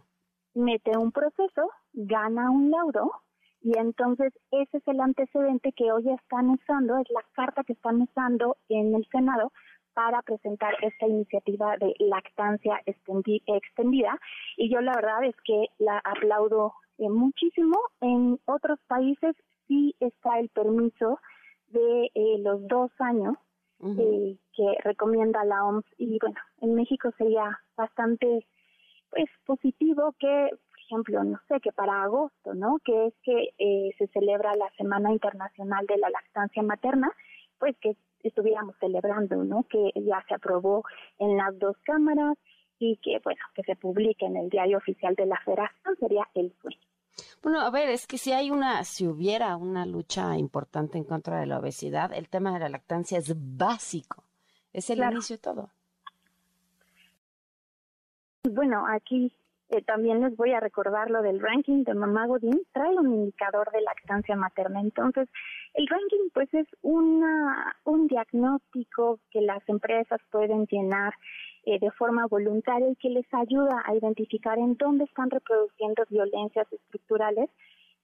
mete 0.55 0.97
un 0.99 1.13
proceso, 1.13 1.71
gana 1.93 2.51
un 2.51 2.71
laudo 2.71 3.13
y 3.61 3.79
entonces 3.79 4.33
ese 4.51 4.79
es 4.79 4.89
el 4.89 5.01
antecedente 5.01 5.73
que 5.73 5.93
hoy 5.93 6.11
están 6.11 6.51
usando, 6.51 6.99
es 6.99 7.11
la 7.11 7.25
carta 7.33 7.63
que 7.65 7.75
están 7.75 8.03
usando 8.03 8.57
en 8.69 8.95
el 8.95 9.07
Senado 9.11 9.53
para 9.95 10.21
presentar 10.23 10.75
esta 10.83 11.07
iniciativa 11.07 11.77
de 11.79 11.95
lactancia 11.99 12.81
extendida. 12.85 14.19
Y 14.57 14.71
yo 14.71 14.81
la 14.83 14.95
verdad 14.95 15.25
es 15.25 15.35
que 15.43 15.69
la 15.79 15.99
aplaudo 16.05 16.75
eh, 16.99 17.09
muchísimo. 17.09 17.79
En 18.01 18.39
otros 18.45 18.79
países 18.87 19.35
sí 19.67 19.95
está 20.01 20.39
el 20.39 20.49
permiso 20.49 21.19
de 21.69 22.11
eh, 22.15 22.39
los 22.39 22.67
dos 22.67 22.91
años 22.99 23.37
eh, 23.83 24.37
que 24.53 24.77
recomienda 24.85 25.45
la 25.45 25.65
OMS. 25.65 25.85
Y 25.99 26.19
bueno, 26.19 26.41
en 26.61 26.75
México 26.75 27.11
sería 27.19 27.61
bastante 27.77 28.47
pues 29.11 29.29
positivo 29.45 30.15
que 30.19 30.51
ejemplo, 30.87 31.23
no 31.25 31.39
sé, 31.49 31.61
que 31.61 31.73
para 31.73 32.03
agosto, 32.03 32.55
¿no? 32.55 32.79
Que 32.85 33.07
es 33.07 33.15
que 33.23 33.51
eh, 33.59 33.91
se 33.99 34.07
celebra 34.09 34.57
la 34.57 34.71
Semana 34.77 35.13
Internacional 35.13 35.87
de 35.87 35.99
la 35.99 36.11
Lactancia 36.11 36.63
Materna, 36.63 37.11
pues 37.59 37.77
que 37.79 37.97
estuviéramos 38.23 38.77
celebrando, 38.79 39.45
¿no? 39.45 39.65
Que 39.65 39.93
ya 39.95 40.25
se 40.29 40.35
aprobó 40.35 40.85
en 41.19 41.37
las 41.37 41.59
dos 41.59 41.77
cámaras 41.85 42.37
y 42.79 42.97
que, 42.99 43.21
bueno, 43.25 43.41
que 43.55 43.63
se 43.63 43.77
publique 43.77 44.27
en 44.27 44.37
el 44.37 44.49
diario 44.49 44.79
oficial 44.79 45.15
de 45.15 45.27
la 45.27 45.41
Federación 45.45 45.97
sería 45.99 46.27
el 46.35 46.53
sueño. 46.61 46.81
Bueno, 47.43 47.61
a 47.61 47.71
ver, 47.71 47.89
es 47.89 48.07
que 48.07 48.19
si 48.19 48.33
hay 48.33 48.51
una, 48.51 48.85
si 48.85 49.07
hubiera 49.07 49.57
una 49.57 49.87
lucha 49.87 50.37
importante 50.37 50.99
en 50.99 51.05
contra 51.05 51.41
de 51.41 51.47
la 51.47 51.59
obesidad, 51.59 52.13
el 52.13 52.29
tema 52.29 52.53
de 52.53 52.61
la 52.61 52.69
lactancia 52.69 53.19
es 53.19 53.35
básico, 53.37 54.25
es 54.73 54.91
el 54.91 55.03
inicio 55.03 55.37
de 55.37 55.43
todo. 55.43 55.71
Bueno, 58.45 58.85
aquí 58.89 59.33
eh, 59.69 59.83
también 59.83 60.21
les 60.21 60.37
voy 60.37 60.53
a 60.53 60.61
recordar 60.61 61.11
lo 61.11 61.23
del 61.23 61.41
ranking 61.41 61.83
de 61.83 61.95
Mamá 61.95 62.27
Godín, 62.27 62.63
trae 62.73 62.95
un 62.95 63.13
indicador 63.13 63.71
de 63.73 63.81
lactancia 63.81 64.37
materna. 64.37 64.81
Entonces, 64.81 65.29
el 65.75 65.89
ranking 65.89 66.31
pues 66.33 66.53
es 66.55 66.69
una, 66.83 67.77
un 67.85 68.07
diagnóstico 68.07 69.19
que 69.31 69.41
las 69.41 69.69
empresas 69.69 70.21
pueden 70.31 70.67
llenar 70.67 71.15
eh, 71.69 71.81
de 71.81 71.91
forma 71.91 72.29
voluntaria 72.29 72.89
y 72.89 72.95
que 72.95 73.11
les 73.11 73.27
ayuda 73.35 73.83
a 73.85 73.97
identificar 73.97 74.57
en 74.57 74.77
dónde 74.77 75.03
están 75.03 75.31
reproduciendo 75.31 76.05
violencias 76.09 76.73
estructurales. 76.73 77.51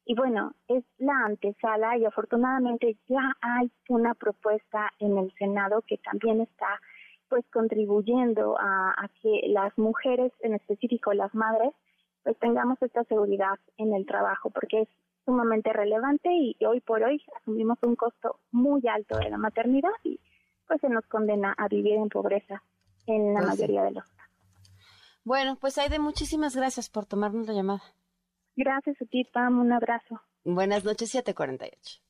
Y 0.05 0.17
bueno, 0.17 0.53
es 0.67 0.83
la 0.99 1.15
antesala 1.27 1.97
y 1.97 2.05
afortunadamente 2.05 2.97
ya 3.07 3.37
hay 3.41 3.71
una 3.89 4.15
propuesta 4.15 4.91
en 4.99 5.17
el 5.17 5.33
Senado 5.35 5.83
que 5.87 5.97
también 5.99 6.41
está 6.41 6.81
pues 7.29 7.45
contribuyendo 7.53 8.57
a, 8.59 9.09
que 9.23 9.43
las 9.47 9.79
mujeres, 9.79 10.33
en 10.41 10.55
específico 10.55 11.13
las 11.13 11.33
madres, 11.33 11.73
pues 12.25 12.37
tengamos 12.41 12.83
esta 12.83 13.05
seguridad 13.05 13.61
en 13.77 13.95
el 13.95 14.07
trabajo, 14.07 14.51
porque 14.51 14.81
es 14.81 14.89
sumamente 15.25 15.73
relevante 15.73 16.31
y 16.33 16.57
hoy 16.67 16.81
por 16.81 17.05
hoy 17.05 17.23
asumimos 17.41 17.79
un 17.83 17.95
costo 17.95 18.41
muy 18.51 18.83
alto 18.89 19.19
de 19.19 19.31
la 19.31 19.39
maternidad 19.39 19.93
y 20.03 20.19
pues 20.67 20.81
se 20.81 20.89
nos 20.89 21.07
condena 21.07 21.55
a 21.57 21.69
vivir 21.69 21.95
en 21.95 22.09
pobreza 22.09 22.61
en 23.07 23.35
la 23.35 23.41
pues 23.41 23.51
mayoría 23.51 23.83
de 23.85 23.91
los 23.93 24.05
casos. 24.05 24.23
Bueno, 25.25 25.57
pues 25.57 25.79
Aide, 25.79 25.99
muchísimas 25.99 26.57
gracias 26.57 26.89
por 26.89 27.07
tomarnos 27.07 27.47
la 27.47 27.55
llamada. 27.55 27.83
Gracias 28.57 29.01
a 29.01 29.05
ti, 29.07 29.25
Pam, 29.25 29.61
un 29.61 29.73
abrazo. 29.73 30.21
Buenas 30.45 30.85
noches, 30.85 31.11
748. 31.11 32.03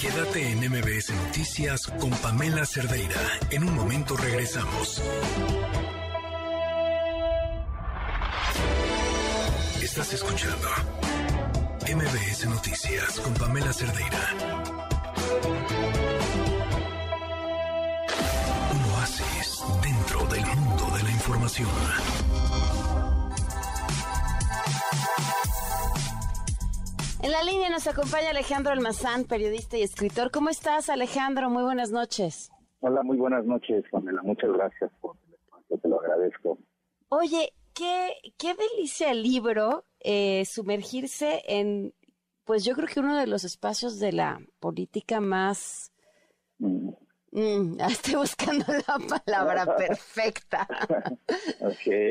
Quédate 0.00 0.50
en 0.52 0.58
MBS 0.58 1.12
Noticias 1.26 1.86
con 2.00 2.10
Pamela 2.10 2.64
Cerdeira. 2.64 3.20
En 3.50 3.64
un 3.64 3.74
momento 3.74 4.16
regresamos. 4.16 5.02
Estás 9.82 10.12
escuchando 10.14 10.68
MBS 11.82 12.46
Noticias 12.48 13.20
con 13.20 13.34
Pamela 13.34 13.72
Cerdeira. 13.72 14.20
Del 20.36 20.44
mundo 20.44 20.84
de 20.94 21.02
la 21.02 21.10
información. 21.10 21.68
En 27.22 27.32
la 27.32 27.42
línea 27.42 27.70
nos 27.70 27.86
acompaña 27.86 28.30
Alejandro 28.30 28.72
Almazán, 28.72 29.24
periodista 29.24 29.78
y 29.78 29.82
escritor. 29.82 30.30
¿Cómo 30.30 30.50
estás, 30.50 30.90
Alejandro? 30.90 31.48
Muy 31.48 31.62
buenas 31.62 31.90
noches. 31.90 32.50
Hola, 32.80 33.02
muy 33.02 33.16
buenas 33.16 33.46
noches, 33.46 33.84
Pamela. 33.90 34.20
Muchas 34.22 34.52
gracias 34.52 34.90
por 35.00 35.16
el 35.26 35.34
espacio, 35.34 35.78
te 35.78 35.88
lo 35.88 36.00
agradezco. 36.00 36.58
Oye, 37.08 37.54
qué, 37.72 38.12
qué 38.36 38.54
delicia 38.54 39.12
el 39.12 39.22
libro, 39.22 39.84
eh, 40.00 40.44
sumergirse 40.44 41.44
en, 41.46 41.94
pues 42.44 42.62
yo 42.62 42.74
creo 42.74 42.88
que 42.88 43.00
uno 43.00 43.16
de 43.16 43.26
los 43.26 43.44
espacios 43.44 43.98
de 43.98 44.12
la 44.12 44.38
política 44.60 45.20
más... 45.20 45.92
Mm. 46.58 46.90
Mm, 47.32 47.80
estoy 47.80 48.14
buscando 48.14 48.64
la 48.88 48.98
palabra 48.98 49.76
perfecta. 49.76 50.66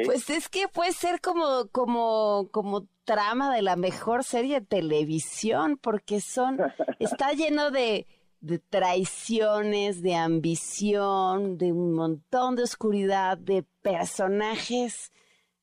Pues 0.06 0.30
es 0.30 0.50
que 0.50 0.68
puede 0.68 0.92
ser 0.92 1.22
como, 1.22 1.68
como, 1.72 2.50
como 2.52 2.88
trama 3.06 3.54
de 3.54 3.62
la 3.62 3.76
mejor 3.76 4.24
serie 4.24 4.60
de 4.60 4.66
televisión, 4.66 5.78
porque 5.78 6.22
son, 6.22 6.60
está 7.00 7.34
lleno 7.34 7.72
de, 7.72 8.08
de 8.42 8.60
traiciones, 8.60 10.02
de 10.02 10.16
ambición, 10.16 11.58
de 11.58 11.72
un 11.72 11.94
montón 11.94 12.56
de 12.56 12.64
oscuridad, 12.64 13.38
de 13.38 13.64
personajes, 13.82 15.12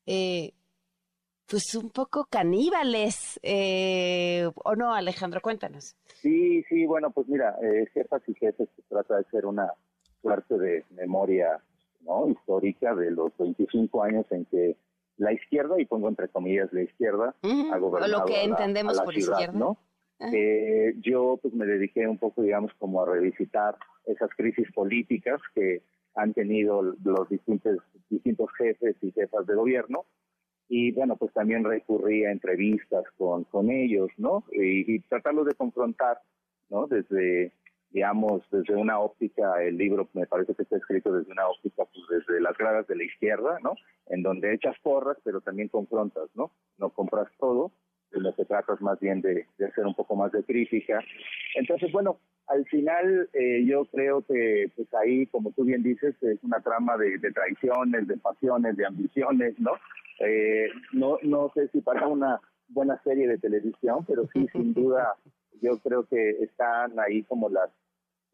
eh, 0.05 0.53
pues 1.47 1.75
un 1.75 1.89
poco 1.89 2.25
caníbales, 2.29 3.39
eh, 3.43 4.49
¿o 4.55 4.75
no, 4.75 4.93
Alejandro? 4.93 5.41
Cuéntanos. 5.41 5.95
Sí, 6.21 6.63
sí, 6.69 6.85
bueno, 6.85 7.11
pues 7.11 7.27
mira, 7.27 7.57
eh, 7.61 7.85
Jefas 7.93 8.21
y 8.27 8.33
Jefes 8.35 8.69
se 8.75 8.81
trata 8.83 9.17
de 9.17 9.25
ser 9.25 9.45
una 9.45 9.71
suerte 10.21 10.57
de 10.57 10.85
memoria 10.91 11.59
¿no? 12.01 12.29
histórica 12.29 12.95
de 12.95 13.11
los 13.11 13.35
25 13.37 14.03
años 14.03 14.25
en 14.31 14.45
que 14.45 14.77
la 15.17 15.31
izquierda, 15.31 15.79
y 15.79 15.85
pongo 15.85 16.09
entre 16.09 16.29
comillas 16.29 16.71
la 16.73 16.81
izquierda, 16.81 17.35
ha 17.41 17.77
gobernado 17.77 18.19
lo 18.19 18.25
que 18.25 18.43
entendemos 18.43 18.99
por 19.01 19.15
izquierda. 19.15 19.53
¿no? 19.53 19.77
Eh, 20.19 20.93
yo 21.01 21.37
pues 21.41 21.53
me 21.53 21.65
dediqué 21.65 22.07
un 22.07 22.17
poco, 22.17 22.41
digamos, 22.41 22.71
como 22.79 23.01
a 23.01 23.05
revisitar 23.05 23.75
esas 24.05 24.29
crisis 24.35 24.71
políticas 24.71 25.41
que 25.53 25.81
han 26.15 26.33
tenido 26.33 26.81
los 26.81 27.29
distintos, 27.29 27.77
distintos 28.09 28.49
jefes 28.57 28.95
y 29.01 29.11
jefas 29.11 29.45
de 29.45 29.55
gobierno. 29.55 30.05
Y 30.75 30.91
bueno, 30.91 31.15
pues 31.17 31.31
también 31.33 31.63
recurrí 31.63 32.25
a 32.25 32.31
entrevistas 32.31 33.03
con, 33.15 33.43
con 33.43 33.69
ellos, 33.69 34.09
¿no? 34.17 34.43
Y, 34.51 34.97
tratarlos 35.01 35.45
de 35.45 35.53
confrontar, 35.53 36.17
¿no? 36.71 36.87
Desde 36.87 37.51
digamos, 37.91 38.41
desde 38.49 38.75
una 38.75 38.97
óptica, 38.97 39.61
el 39.61 39.77
libro 39.77 40.09
me 40.13 40.25
parece 40.25 40.55
que 40.55 40.63
está 40.63 40.77
escrito 40.77 41.13
desde 41.13 41.31
una 41.31 41.47
óptica, 41.47 41.83
pues 41.85 42.25
desde 42.25 42.41
las 42.41 42.57
gradas 42.57 42.87
de 42.87 42.95
la 42.95 43.03
izquierda, 43.03 43.59
¿no? 43.63 43.75
En 44.07 44.23
donde 44.23 44.51
echas 44.51 44.75
porras, 44.81 45.15
pero 45.23 45.41
también 45.41 45.67
confrontas, 45.67 46.27
¿no? 46.33 46.49
No 46.79 46.89
compras 46.89 47.27
todo, 47.37 47.71
sino 48.11 48.33
que 48.33 48.43
tratas 48.43 48.81
más 48.81 48.99
bien 48.99 49.21
de, 49.21 49.45
hacer 49.63 49.85
un 49.85 49.93
poco 49.93 50.15
más 50.15 50.31
de 50.31 50.43
crítica. 50.43 51.03
Entonces, 51.53 51.91
bueno, 51.91 52.17
al 52.47 52.65
final 52.65 53.29
eh, 53.33 53.63
yo 53.63 53.85
creo 53.85 54.23
que 54.23 54.71
pues 54.75 54.91
ahí, 54.95 55.27
como 55.27 55.51
tú 55.51 55.65
bien 55.65 55.83
dices, 55.83 56.15
es 56.23 56.43
una 56.43 56.61
trama 56.61 56.97
de, 56.97 57.19
traiciones, 57.31 58.07
de 58.07 58.17
pasiones, 58.17 58.75
de 58.75 58.87
ambiciones, 58.87 59.59
¿no? 59.59 59.73
Eh, 60.25 60.69
no, 60.93 61.17
no 61.23 61.51
sé 61.53 61.67
si 61.69 61.81
para 61.81 62.07
una 62.07 62.39
buena 62.67 63.01
serie 63.03 63.27
de 63.27 63.37
televisión, 63.37 64.05
pero 64.07 64.27
sí, 64.33 64.47
sin 64.53 64.73
duda, 64.73 65.15
yo 65.61 65.77
creo 65.79 66.05
que 66.05 66.31
están 66.43 66.99
ahí 66.99 67.23
como 67.23 67.49
las, 67.49 67.69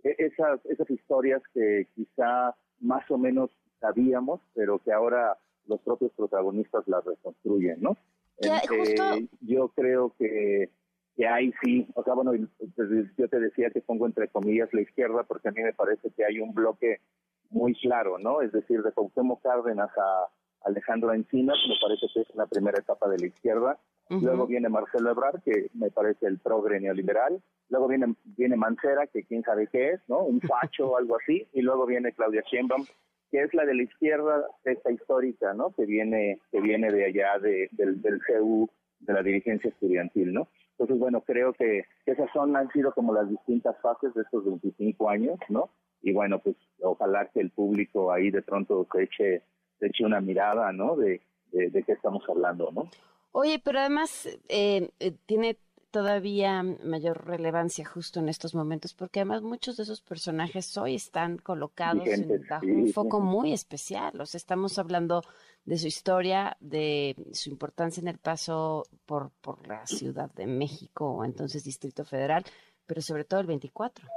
e, 0.04 0.16
esas, 0.18 0.64
esas 0.66 0.90
historias 0.90 1.42
que 1.54 1.88
quizá 1.96 2.56
más 2.80 3.10
o 3.12 3.18
menos 3.18 3.50
sabíamos, 3.80 4.42
pero 4.54 4.80
que 4.80 4.92
ahora 4.92 5.38
los 5.68 5.80
propios 5.82 6.12
protagonistas 6.14 6.88
las 6.88 7.04
reconstruyen, 7.06 7.82
¿no? 7.82 7.96
Eh, 8.42 9.28
yo 9.42 9.68
creo 9.70 10.14
que, 10.18 10.70
que 11.16 11.28
hay 11.28 11.54
sí, 11.62 11.88
o 11.94 12.04
sea, 12.04 12.14
bueno, 12.14 12.34
yo 12.34 13.28
te 13.28 13.40
decía 13.40 13.70
que 13.70 13.82
pongo 13.82 14.06
entre 14.06 14.30
comillas 14.30 14.74
la 14.74 14.82
izquierda 14.82 15.24
porque 15.24 15.50
a 15.50 15.52
mí 15.52 15.62
me 15.62 15.74
parece 15.74 16.10
que 16.12 16.24
hay 16.24 16.40
un 16.40 16.54
bloque 16.54 17.02
muy 17.50 17.74
claro, 17.76 18.18
¿no? 18.18 18.42
Es 18.42 18.52
decir, 18.52 18.82
de 18.82 18.92
Cuauhtémoc 18.94 19.42
Cárdenas 19.42 19.90
a 19.98 20.28
Alejandro 20.64 21.14
Encinas, 21.14 21.58
me 21.68 21.76
parece 21.82 22.08
que 22.14 22.22
es 22.22 22.36
la 22.36 22.46
primera 22.46 22.80
etapa 22.80 23.10
de 23.10 23.20
la 23.20 23.28
izquierda. 23.28 23.80
Luego 24.10 24.48
viene 24.48 24.70
Marcelo 24.70 25.12
Ebrard, 25.12 25.44
que 25.44 25.70
me 25.76 25.92
parece 25.92 26.26
el 26.26 26.40
progre 26.40 26.80
neoliberal. 26.80 27.40
Luego 27.70 27.88
viene, 27.88 28.16
viene 28.24 28.56
Mancera, 28.56 29.06
que 29.06 29.24
quién 29.24 29.44
sabe 29.44 29.68
qué 29.68 29.92
es, 29.92 30.02
¿no? 30.08 30.24
Un 30.24 30.42
facho 30.42 30.92
o 30.92 30.98
algo 30.98 31.18
así. 31.18 31.48
Y 31.54 31.62
luego 31.62 31.86
viene 31.86 32.14
Claudia 32.14 32.44
Sheinbaum, 32.52 32.86
que 33.30 33.44
es 33.44 33.54
la 33.54 33.66
de 33.66 33.76
la 33.76 33.84
izquierda, 33.84 34.48
esta 34.64 34.92
histórica, 34.92 35.54
¿no? 35.54 35.72
Que 35.76 35.86
viene, 35.86 36.40
que 36.52 36.60
viene 36.60 36.92
de 36.92 37.06
allá 37.06 37.38
de, 37.38 37.70
del, 37.72 38.02
del 38.02 38.20
CEU, 38.26 38.68
de 39.02 39.14
la 39.14 39.22
dirigencia 39.22 39.70
estudiantil, 39.70 40.34
¿no? 40.34 40.48
Entonces, 40.72 40.98
bueno, 40.98 41.22
creo 41.22 41.54
que 41.54 41.84
esas 42.06 42.32
son, 42.32 42.56
han 42.56 42.72
sido 42.72 42.94
como 42.94 43.14
las 43.14 43.30
distintas 43.30 43.76
fases 43.82 44.14
de 44.14 44.22
estos 44.22 44.46
25 44.46 45.10
años, 45.10 45.38
¿no? 45.50 45.70
Y 46.02 46.14
bueno, 46.14 46.40
pues 46.40 46.56
ojalá 46.82 47.30
que 47.34 47.42
el 47.42 47.52
público 47.52 48.12
ahí 48.12 48.32
de 48.32 48.42
pronto 48.42 48.88
se 48.92 49.04
eche 49.04 49.44
se 49.80 49.88
eche 49.88 50.06
una 50.06 50.22
mirada, 50.22 50.72
¿no? 50.72 50.96
De, 50.96 51.22
de, 51.52 51.84
qué 51.84 51.94
estamos 51.94 52.24
hablando, 52.28 52.72
¿no? 52.72 52.90
Oye, 53.32 53.60
pero 53.64 53.80
además 53.80 54.28
eh, 54.50 54.90
eh, 55.00 55.14
tiene 55.26 55.58
todavía 55.92 56.64
mayor 56.64 57.26
relevancia 57.26 57.86
justo 57.86 58.20
en 58.20 58.30
estos 58.30 58.54
momentos, 58.54 58.94
porque 58.94 59.20
además 59.20 59.42
muchos 59.42 59.78
de 59.78 59.84
esos 59.84 60.02
personajes 60.02 60.78
hoy 60.78 60.96
están 60.96 61.38
colocados 61.38 62.08
bajo 62.48 62.66
un 62.66 62.92
foco 62.94 63.20
muy 63.20 63.54
especial. 63.54 64.20
O 64.22 64.26
sea, 64.26 64.38
estamos 64.38 64.78
hablando 64.78 65.24
de 65.66 65.78
su 65.78 65.88
historia, 65.88 66.58
de 66.60 67.16
su 67.34 67.50
importancia 67.50 68.02
en 68.02 68.08
el 68.08 68.18
paso 68.18 68.86
por, 69.06 69.32
por 69.42 69.68
la 69.68 69.86
Ciudad 69.88 70.32
de 70.34 70.48
México, 70.48 71.10
o 71.10 71.26
entonces 71.26 71.64
Distrito 71.64 72.06
Federal, 72.06 72.44
pero 72.86 73.02
sobre 73.02 73.24
todo 73.24 73.40
el 73.40 73.48
24. 73.48 74.08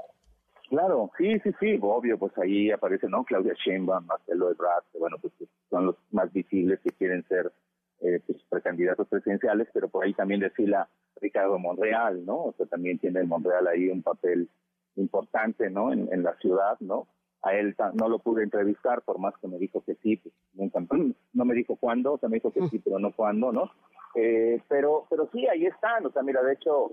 Claro, 0.72 1.10
sí, 1.18 1.38
sí, 1.40 1.50
sí, 1.60 1.78
obvio, 1.82 2.16
pues 2.16 2.32
ahí 2.38 2.70
aparece, 2.70 3.06
¿no? 3.06 3.24
Claudia 3.24 3.52
Sheinbaum, 3.62 4.06
Marcelo 4.06 4.50
Ebrard, 4.50 4.84
bueno, 4.98 5.18
pues 5.20 5.34
son 5.68 5.84
los 5.84 5.96
más 6.12 6.32
visibles 6.32 6.80
que 6.80 6.92
quieren 6.92 7.22
ser 7.28 7.52
eh, 8.00 8.22
pues, 8.26 8.42
precandidatos 8.48 9.06
presidenciales, 9.06 9.68
pero 9.74 9.90
por 9.90 10.02
ahí 10.02 10.14
también 10.14 10.40
desfila 10.40 10.88
Ricardo 11.20 11.58
Monreal, 11.58 12.24
¿no? 12.24 12.36
O 12.36 12.54
sea, 12.56 12.64
también 12.64 12.98
tiene 12.98 13.22
Monreal 13.22 13.66
ahí 13.66 13.90
un 13.90 14.02
papel 14.02 14.48
importante, 14.96 15.68
¿no? 15.68 15.92
En, 15.92 16.10
en 16.10 16.22
la 16.22 16.34
ciudad, 16.38 16.78
¿no? 16.80 17.06
A 17.42 17.52
él 17.52 17.76
no 18.00 18.08
lo 18.08 18.20
pude 18.20 18.42
entrevistar, 18.42 19.02
por 19.02 19.18
más 19.18 19.34
que 19.42 19.48
me 19.48 19.58
dijo 19.58 19.84
que 19.84 19.96
sí, 19.96 20.16
pues 20.16 20.34
nunca, 20.54 20.80
no 21.34 21.44
me 21.44 21.54
dijo 21.54 21.76
cuándo, 21.76 22.14
o 22.14 22.18
sea, 22.18 22.30
me 22.30 22.36
dijo 22.36 22.50
que 22.50 22.66
sí, 22.70 22.78
pero 22.78 22.98
no 22.98 23.12
cuándo, 23.12 23.52
¿no? 23.52 23.70
Eh, 24.14 24.58
pero, 24.70 25.04
pero 25.10 25.28
sí, 25.34 25.46
ahí 25.48 25.66
están, 25.66 26.06
o 26.06 26.10
sea, 26.12 26.22
mira, 26.22 26.42
de 26.42 26.54
hecho, 26.54 26.90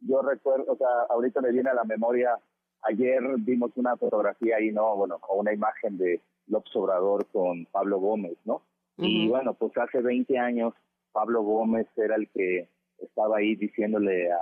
yo 0.00 0.22
recuerdo, 0.22 0.72
o 0.72 0.76
sea, 0.78 0.88
ahorita 1.10 1.42
me 1.42 1.52
viene 1.52 1.68
a 1.68 1.74
la 1.74 1.84
memoria 1.84 2.38
Ayer 2.82 3.20
vimos 3.38 3.72
una 3.76 3.96
fotografía 3.96 4.56
ahí, 4.56 4.70
¿no? 4.70 4.96
Bueno, 4.96 5.20
una 5.34 5.52
imagen 5.52 5.98
de 5.98 6.20
López 6.46 6.74
Obrador 6.76 7.26
con 7.26 7.66
Pablo 7.66 7.98
Gómez, 7.98 8.36
¿no? 8.44 8.62
Y 8.96 9.28
bueno, 9.28 9.54
pues 9.54 9.76
hace 9.76 10.00
20 10.00 10.38
años 10.38 10.74
Pablo 11.12 11.42
Gómez 11.42 11.86
era 11.96 12.16
el 12.16 12.28
que 12.30 12.68
estaba 12.98 13.38
ahí 13.38 13.54
diciéndole 13.54 14.32
a, 14.32 14.38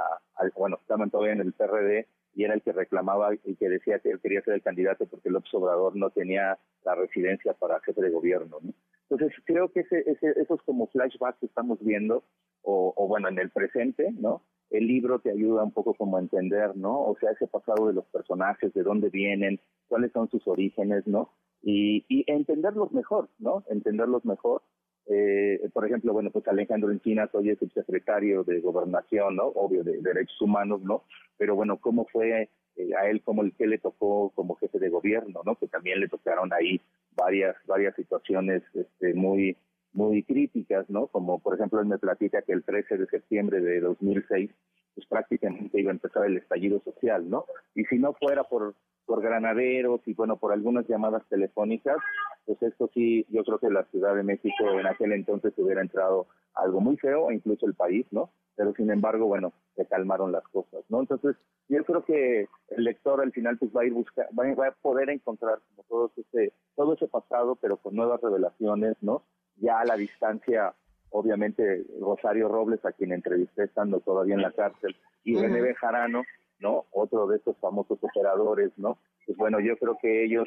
bueno, 0.57 0.79
estaban 0.81 1.11
todavía 1.11 1.35
en 1.35 1.41
el 1.41 1.53
PRD 1.53 2.07
y 2.35 2.45
era 2.45 2.55
el 2.55 2.63
que 2.63 2.73
reclamaba 2.73 3.35
y 3.35 3.55
que 3.57 3.69
decía 3.69 3.99
que 3.99 4.11
él 4.11 4.21
quería 4.21 4.43
ser 4.43 4.55
el 4.55 4.63
candidato 4.63 5.07
porque 5.07 5.31
López 5.31 5.53
Obrador 5.55 5.95
no 5.95 6.11
tenía 6.11 6.59
la 6.85 6.95
residencia 6.95 7.53
para 7.53 7.81
jefe 7.81 8.01
de 8.01 8.11
gobierno, 8.11 8.59
¿no? 8.63 8.73
Entonces 9.09 9.39
creo 9.45 9.71
que 9.71 9.81
ese, 9.81 10.11
ese, 10.11 10.33
esos 10.41 10.61
como 10.63 10.89
flashbacks 10.89 11.39
que 11.39 11.47
estamos 11.47 11.79
viendo, 11.81 12.25
o, 12.63 12.93
o 12.97 13.07
bueno, 13.07 13.29
en 13.29 13.39
el 13.39 13.51
presente, 13.51 14.11
¿no? 14.19 14.43
El 14.71 14.87
libro 14.87 15.19
te 15.21 15.31
ayuda 15.31 15.63
un 15.63 15.73
poco 15.73 15.95
como 15.95 16.17
a 16.17 16.21
entender, 16.21 16.77
¿no? 16.77 17.01
O 17.01 17.17
sea, 17.19 17.31
ese 17.31 17.47
pasado 17.47 17.87
de 17.87 17.95
los 17.95 18.05
personajes, 18.07 18.73
de 18.75 18.83
dónde 18.83 19.11
vienen, 19.11 19.61
cuáles 19.89 20.13
son 20.13 20.29
sus 20.29 20.47
orígenes, 20.47 21.07
¿no? 21.07 21.31
Y, 21.63 22.05
y 22.09 22.25
entenderlos 22.31 22.93
mejor, 22.93 23.29
¿no? 23.39 23.65
Entenderlos 23.69 24.25
mejor. 24.25 24.63
Eh, 25.09 25.61
por 25.73 25.87
ejemplo, 25.87 26.13
bueno, 26.13 26.31
pues 26.31 26.47
Alejandro 26.49 26.91
Encinas 26.91 27.33
hoy 27.33 27.51
es 27.51 27.59
subsecretario 27.59 28.43
de 28.43 28.61
Gobernación, 28.61 29.37
¿no? 29.37 29.47
Obvio, 29.47 29.85
de 29.85 29.99
Derechos 30.01 30.41
Humanos, 30.41 30.83
¿no? 30.83 31.05
Pero 31.39 31.55
bueno, 31.55 31.79
¿cómo 31.79 32.07
fue 32.07 32.51
eh, 32.77 32.91
a 33.01 33.09
él, 33.09 33.23
como 33.23 33.43
el 33.43 33.55
que 33.55 33.67
le 33.67 33.79
tocó 33.79 34.31
como 34.35 34.57
jefe 34.57 34.79
de 34.79 34.89
gobierno, 34.89 35.43
¿no? 35.45 35.55
Que 35.55 35.69
también 35.69 36.01
le 36.01 36.09
tocaron 36.09 36.53
ahí 36.53 36.81
varias, 37.17 37.57
varias 37.67 37.95
situaciones 37.95 38.63
este, 38.75 39.15
muy 39.15 39.57
muy 39.97 40.23
críticas, 40.23 40.89
¿no? 40.91 41.09
Como 41.09 41.41
por 41.41 41.55
ejemplo 41.55 41.81
él 41.81 41.87
me 41.87 41.99
platica 41.99 42.43
que 42.43 42.53
el 42.53 42.63
13 42.63 42.99
de 42.99 43.07
septiembre 43.07 43.61
de 43.61 43.81
2006 43.81 44.51
pues 44.95 45.07
prácticamente 45.09 45.81
iba 45.81 45.91
a 45.91 45.95
empezar 45.95 46.25
el 46.25 46.39
estallido 46.39 46.81
social, 46.81 47.29
¿no? 47.29 47.45
Y 47.75 47.85
si 47.85 47.99
no 47.99 48.15
fuera 48.15 48.45
por 48.45 48.75
por 49.07 49.23
granaderos 49.23 50.01
y 50.07 50.15
bueno, 50.15 50.37
por 50.37 50.53
algunas 50.53 50.87
llamadas 50.89 51.23
telefónicas, 51.29 51.97
pues 52.45 52.61
esto 52.63 52.91
sí, 52.93 53.25
yo 53.31 53.45
creo 53.45 53.59
que 53.59 53.71
la 53.71 53.85
Ciudad 53.85 54.15
de 54.15 54.25
México 54.25 54.79
en 54.79 54.87
aquel 54.87 55.13
entonces 55.13 55.55
hubiera 55.57 55.81
entrado 55.81 56.27
algo 56.55 56.81
muy 56.81 56.97
feo, 56.97 57.31
e 57.31 57.35
incluso 57.35 57.67
el 57.67 57.75
país, 57.75 58.07
¿no? 58.11 58.31
Pero 58.57 58.73
sin 58.75 58.91
embargo, 58.91 59.27
bueno, 59.27 59.53
se 59.77 59.87
calmaron 59.87 60.33
las 60.33 60.43
cosas, 60.49 60.83
¿no? 60.89 61.01
Entonces, 61.01 61.37
yo 61.69 61.85
creo 61.85 62.05
que 62.05 62.49
el 62.69 62.85
lector 62.85 63.21
al 63.21 63.33
final 63.33 63.59
pues 63.59 63.71
va 63.75 63.83
a 63.83 63.85
ir 63.85 63.93
buscar, 63.93 64.29
va, 64.37 64.67
a 64.67 64.73
poder 64.73 65.11
encontrar 65.11 65.61
como 65.69 65.85
todo 65.89 66.13
ese, 66.17 66.53
todo 66.75 66.95
ese 66.95 67.07
pasado, 67.07 67.57
pero 67.57 67.77
con 67.77 67.95
nuevas 67.95 68.21
revelaciones, 68.21 68.97
¿no? 69.03 69.23
Ya 69.57 69.81
a 69.81 69.85
la 69.85 69.97
distancia, 69.97 70.75
obviamente, 71.11 71.85
Rosario 72.01 72.49
Robles, 72.49 72.85
a 72.85 72.93
quien 72.93 73.13
entrevisté 73.13 73.65
estando 73.65 74.01
todavía 74.01 74.35
en 74.35 74.43
la 74.43 74.53
cárcel, 74.53 74.97
y 75.25 75.37
René 75.37 75.61
Bejarano, 75.61 76.23
¿no? 76.61 76.87
Otro 76.93 77.27
de 77.27 77.37
estos 77.37 77.57
famosos 77.59 77.99
operadores, 78.01 78.73
¿no? 78.77 78.99
Pues 79.27 79.37
bueno, 79.37 79.59
yo 79.61 79.77
creo 79.77 79.99
que 80.01 80.25
ellos 80.25 80.47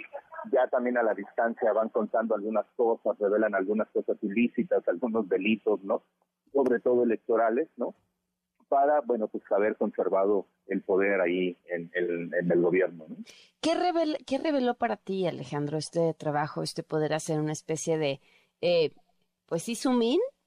ya 0.51 0.67
también 0.67 0.97
a 0.97 1.03
la 1.03 1.13
distancia 1.13 1.73
van 1.73 1.89
contando 1.89 2.35
algunas 2.35 2.65
cosas, 2.75 3.17
revelan 3.19 3.53
algunas 3.55 3.89
cosas 3.89 4.17
ilícitas, 4.21 4.87
algunos 4.87 5.27
delitos, 5.27 5.83
¿no? 5.83 6.03
Sobre 6.53 6.79
todo 6.79 7.03
electorales, 7.03 7.67
¿no? 7.77 7.93
Para, 8.69 9.01
bueno, 9.01 9.27
pues 9.27 9.43
haber 9.51 9.75
conservado 9.75 10.45
el 10.67 10.81
poder 10.81 11.19
ahí 11.21 11.57
en 11.67 11.89
el, 11.93 12.31
en 12.33 12.51
el 12.51 12.61
gobierno. 12.61 13.05
¿no? 13.09 13.15
¿Qué, 13.61 13.71
¿Qué 14.25 14.37
reveló 14.37 14.75
para 14.75 14.95
ti, 14.95 15.25
Alejandro, 15.25 15.77
este 15.77 16.13
trabajo, 16.13 16.61
este 16.61 16.83
poder 16.83 17.13
hacer 17.13 17.39
una 17.39 17.51
especie 17.51 17.97
de 17.97 18.21
eh, 18.61 18.91
pues 19.45 19.63
sí, 19.63 19.75
zoom 19.75 20.01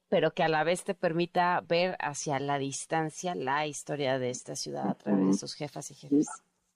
pero 0.09 0.31
que 0.31 0.43
a 0.43 0.47
la 0.47 0.63
vez 0.63 0.83
te 0.83 0.93
permita 0.93 1.61
ver 1.67 1.95
hacia 1.99 2.39
la 2.39 2.59
distancia 2.59 3.33
la 3.33 3.65
historia 3.65 4.19
de 4.19 4.29
esta 4.29 4.55
ciudad 4.55 4.87
a 4.89 4.93
través 4.93 5.25
de 5.25 5.33
sus 5.33 5.55
jefas 5.55 5.89
y 5.89 5.95
jefes. 5.95 6.27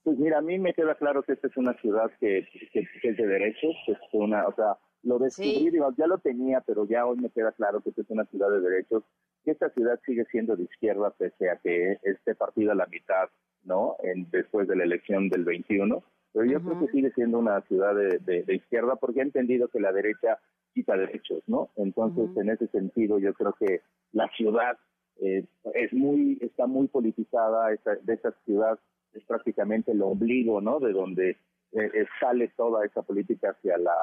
Pues 0.04 0.18
mira, 0.18 0.40
a 0.40 0.42
mí 0.42 0.58
me 0.58 0.74
queda 0.74 0.96
claro 0.96 1.22
que 1.22 1.34
esta 1.34 1.48
es 1.48 1.58
una 1.58 1.74
ciudad 1.76 2.10
que, 2.20 2.40
es 2.40 3.18
de 3.18 3.28
derechos, 3.28 3.76
es 3.88 3.98
una, 4.14 4.48
o 4.48 4.56
sea, 4.56 4.78
lo 5.04 5.20
descubrí, 5.20 5.72
ya 5.98 6.08
lo 6.08 6.18
tenía, 6.18 6.62
pero 6.62 6.88
ya 6.88 7.06
hoy 7.06 7.18
me 7.18 7.30
queda 7.30 7.52
claro 7.52 7.82
que 7.82 7.90
esta 7.90 8.02
es 8.02 8.10
una 8.10 8.26
ciudad 8.26 8.50
de 8.50 8.62
derechos, 8.62 9.04
que 9.44 9.52
esta 9.52 9.70
ciudad 9.70 10.00
sigue 10.06 10.26
siendo 10.32 10.56
de 10.56 10.64
izquierda 10.64 11.12
pese 11.12 11.50
a 11.50 11.58
que 11.58 12.00
esté 12.04 12.36
partida 12.36 12.72
a 12.72 12.76
la 12.76 12.88
mitad, 12.88 13.30
¿no? 13.64 13.98
En, 14.02 14.30
después 14.32 14.68
de 14.68 14.78
la 14.78 14.84
elección 14.86 15.30
del 15.30 15.44
21, 15.44 16.04
pero 16.34 16.46
yo 16.46 16.62
creo 16.62 16.80
que 16.80 16.92
sigue 16.92 17.12
siendo 17.12 17.40
una 17.40 17.62
ciudad 17.62 17.94
de, 17.94 18.20
de, 18.20 18.56
izquierda 18.56 18.96
porque 18.96 19.20
he 19.20 19.24
entendido 19.24 19.68
que 19.68 19.80
la 19.80 19.92
derecha 19.92 20.40
quita 20.78 20.96
derechos, 20.96 21.42
¿no? 21.48 21.70
Entonces, 21.76 22.30
en 22.38 22.52
ese 22.52 22.68
sentido, 22.68 23.18
yo 23.18 23.34
creo 23.34 23.54
que 23.54 23.82
la 24.12 24.30
ciudad 24.38 24.78
eh, 25.20 25.44
es 25.74 25.92
muy, 25.92 26.38
está 26.40 26.68
muy 26.68 26.88
politizada, 26.88 27.70
de 27.70 28.14
esa 28.14 28.32
ciudad 28.46 28.78
es 29.14 29.24
prácticamente 29.24 29.92
el 29.92 30.04
ombligo, 30.04 30.62
¿no? 30.62 30.80
De 30.80 30.94
donde 30.94 31.32
eh, 31.32 31.38
eh, 31.72 32.06
sale 32.20 32.50
toda 32.56 32.86
esa 32.86 33.02
política 33.02 33.50
hacia 33.50 33.80
la 33.80 33.96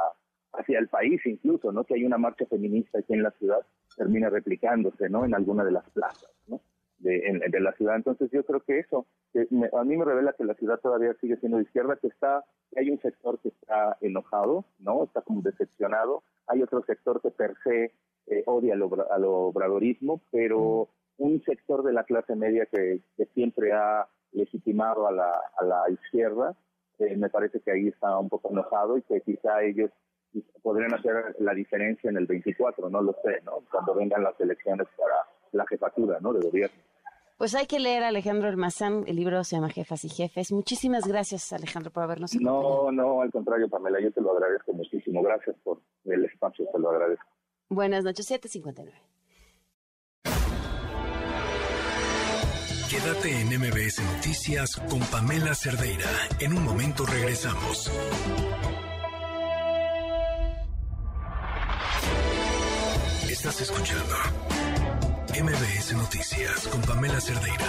hacia 0.55 0.79
el 0.81 0.89
país 0.89 1.21
incluso, 1.27 1.71
¿no? 1.71 1.85
Que 1.85 1.95
hay 1.95 2.05
una 2.05 2.19
marcha 2.19 2.45
feminista 2.47 2.99
aquí 2.99 3.13
en 3.13 3.23
la 3.23 3.31
ciudad, 3.33 3.61
termina 3.97 4.31
replicándose, 4.31 5.09
¿no? 5.09 5.25
En 5.25 5.35
alguna 5.35 5.65
de 5.65 5.73
las 5.73 5.89
plazas, 5.91 6.31
¿no? 6.49 6.61
De, 6.99 7.41
de 7.49 7.61
la 7.61 7.73
ciudad. 7.75 7.95
Entonces 7.95 8.31
yo 8.33 8.45
creo 8.45 8.61
que 8.61 8.81
eso, 8.81 9.07
a 9.79 9.85
mí 9.85 9.97
me 9.97 10.05
revela 10.05 10.33
que 10.33 10.45
la 10.45 10.55
ciudad 10.55 10.81
todavía 10.81 11.15
sigue 11.21 11.37
siendo 11.37 11.59
de 11.59 11.65
izquierda, 11.65 11.99
que 12.01 12.09
está, 12.09 12.45
que 12.71 12.81
hay 12.81 12.91
un 12.91 13.01
sector 13.01 13.39
que 13.41 13.49
está 13.49 13.97
enojado, 14.01 14.65
¿no? 14.81 15.05
Está 15.05 15.23
como 15.23 15.43
decepcionado, 15.43 16.23
hay 16.47 16.63
otro 16.63 16.83
sector 16.85 17.21
que 17.21 17.31
per 17.31 17.55
se 17.63 17.93
eh, 18.27 18.43
odia 18.47 18.75
al, 18.75 19.25
obradorismo, 19.25 20.21
pero 20.31 20.89
un 21.19 21.43
sector 21.43 21.83
de 21.83 21.93
la 21.93 22.05
clase 22.05 22.35
media 22.35 22.67
que, 22.67 23.01
siempre 23.35 23.73
ha 23.73 24.07
legitimado 24.33 25.07
a 25.07 25.13
la, 25.13 25.31
a 25.59 25.65
la 25.65 25.91
izquierda, 25.91 26.57
eh, 26.99 27.17
me 27.17 27.29
parece 27.29 27.61
que 27.61 27.71
ahí 27.71 27.89
está 27.89 28.19
un 28.19 28.29
poco 28.29 28.51
enojado 28.51 28.97
y 28.97 29.03
que 29.03 29.21
quizá 29.21 29.63
ellos 29.63 29.91
podrían 30.63 30.95
hacer 30.95 31.37
la 31.39 31.55
diferencia 31.55 32.11
en 32.11 32.17
el 32.17 32.27
24, 32.27 32.91
no 32.91 33.03
lo 33.03 33.13
sé, 33.25 33.41
¿no? 33.45 33.63
Cuando 33.71 33.95
vengan 33.95 34.25
las 34.25 34.39
elecciones 34.41 34.87
para 34.97 35.15
la 35.53 35.67
jefatura, 35.67 36.19
¿no? 36.21 36.33
De 36.33 36.41
gobierno. 36.41 36.77
Pues 37.37 37.55
hay 37.57 37.67
que 37.67 37.81
leer 37.81 38.05
a 38.05 38.09
Alejandro 38.09 38.49
Almazán, 38.49 39.05
el 39.09 39.17
libro 39.17 39.43
se 39.43 39.57
llama 39.57 39.69
Jefas 39.69 40.05
y 40.05 40.09
Jefes. 40.09 40.53
Muchísimas 40.53 41.07
gracias, 41.07 41.53
Alejandro, 41.53 41.91
por 41.91 42.05
habernos 42.05 42.35
No, 42.37 42.93
no, 42.93 43.23
al 43.23 43.33
contrario, 43.33 43.69
Pamela, 43.69 44.01
yo 44.01 44.13
te 44.13 44.21
lo 44.21 44.33
agradezco 44.33 44.73
muchísimo. 44.73 45.21
Gracias 45.23 45.57
por 45.65 45.81
el 46.05 46.25
espacio, 46.25 46.67
te 46.73 46.79
lo 46.79 46.91
agradezco. 46.91 47.27
Buenas 47.69 48.05
noches, 48.05 48.27
759. 48.27 48.93
Quédate 52.89 53.41
en 53.41 53.49
MBS 53.49 54.01
Noticias 54.15 54.77
con 54.89 55.01
Pamela 55.01 55.55
Cerdeira. 55.57 56.09
En 56.39 56.57
un 56.57 56.65
momento 56.65 57.05
regresamos. 57.05 57.91
Estás 63.29 63.61
escuchando 63.61 64.15
MBS 65.43 65.95
Noticias 65.97 66.69
con 66.69 66.81
Pamela 66.83 67.21
Cerdeira. 67.21 67.67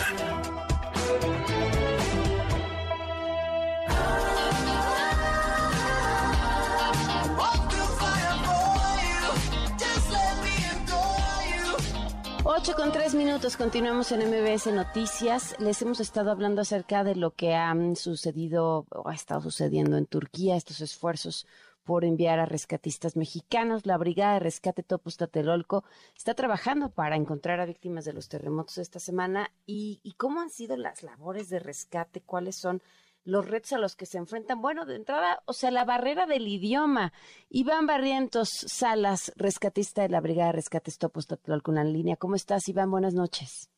Ocho 12.44 12.76
con 12.76 12.92
tres 12.92 13.16
minutos, 13.16 13.58
continuamos 13.58 14.12
en 14.12 14.30
MBS 14.30 14.68
Noticias. 14.68 15.56
Les 15.58 15.82
hemos 15.82 16.00
estado 16.00 16.30
hablando 16.30 16.62
acerca 16.62 17.04
de 17.04 17.16
lo 17.16 17.32
que 17.32 17.56
han 17.56 17.96
sucedido 17.96 18.86
o 18.92 19.10
ha 19.10 19.16
estado 19.16 19.42
sucediendo 19.42 19.98
en 19.98 20.06
Turquía, 20.06 20.56
estos 20.56 20.82
esfuerzos 20.82 21.48
por 21.86 22.04
enviar 22.04 22.40
a 22.40 22.46
rescatistas 22.46 23.16
mexicanos. 23.16 23.86
La 23.86 23.98
Brigada 23.98 24.34
de 24.34 24.40
Rescate 24.42 24.84
Topos 24.84 25.18
Tatelolco 25.18 25.86
está 26.18 26.34
trabajando 26.34 26.90
para 26.90 27.16
encontrar 27.16 27.60
a 27.60 27.66
víctimas 27.66 28.04
de 28.04 28.14
los 28.14 28.28
terremotos 28.28 28.80
esta 28.80 29.00
semana. 29.00 29.52
¿Y, 29.66 30.02
y 30.04 30.14
cómo 30.14 30.42
han 30.42 30.50
sido 30.50 30.76
las 30.76 31.04
labores 31.04 31.50
de 31.50 31.60
rescate? 31.60 32.22
¿Cuáles 32.22 32.58
son 32.58 32.82
los 33.24 33.48
retos 33.48 33.74
a 33.74 33.78
los 33.78 33.96
que 33.96 34.06
se 34.06 34.18
enfrentan? 34.18 34.62
Bueno, 34.62 34.86
de 34.86 34.96
entrada, 34.96 35.42
o 35.46 35.54
sea, 35.54 35.72
la 35.72 35.86
barrera 35.86 36.26
del 36.26 36.48
idioma. 36.48 37.14
Iván 37.50 37.86
Barrientos 37.86 38.50
Salas, 38.50 39.32
rescatista 39.36 40.02
de 40.02 40.10
la 40.10 40.22
Brigada 40.22 40.48
de 40.48 40.58
Rescates 40.58 40.98
Topos 40.98 41.28
Tatelolco 41.28 41.72
en 41.72 41.76
la 41.76 41.84
línea. 41.84 42.18
¿Cómo 42.18 42.36
estás, 42.36 42.68
Iván? 42.68 42.90
Buenas 42.90 43.14
noches. 43.14 43.70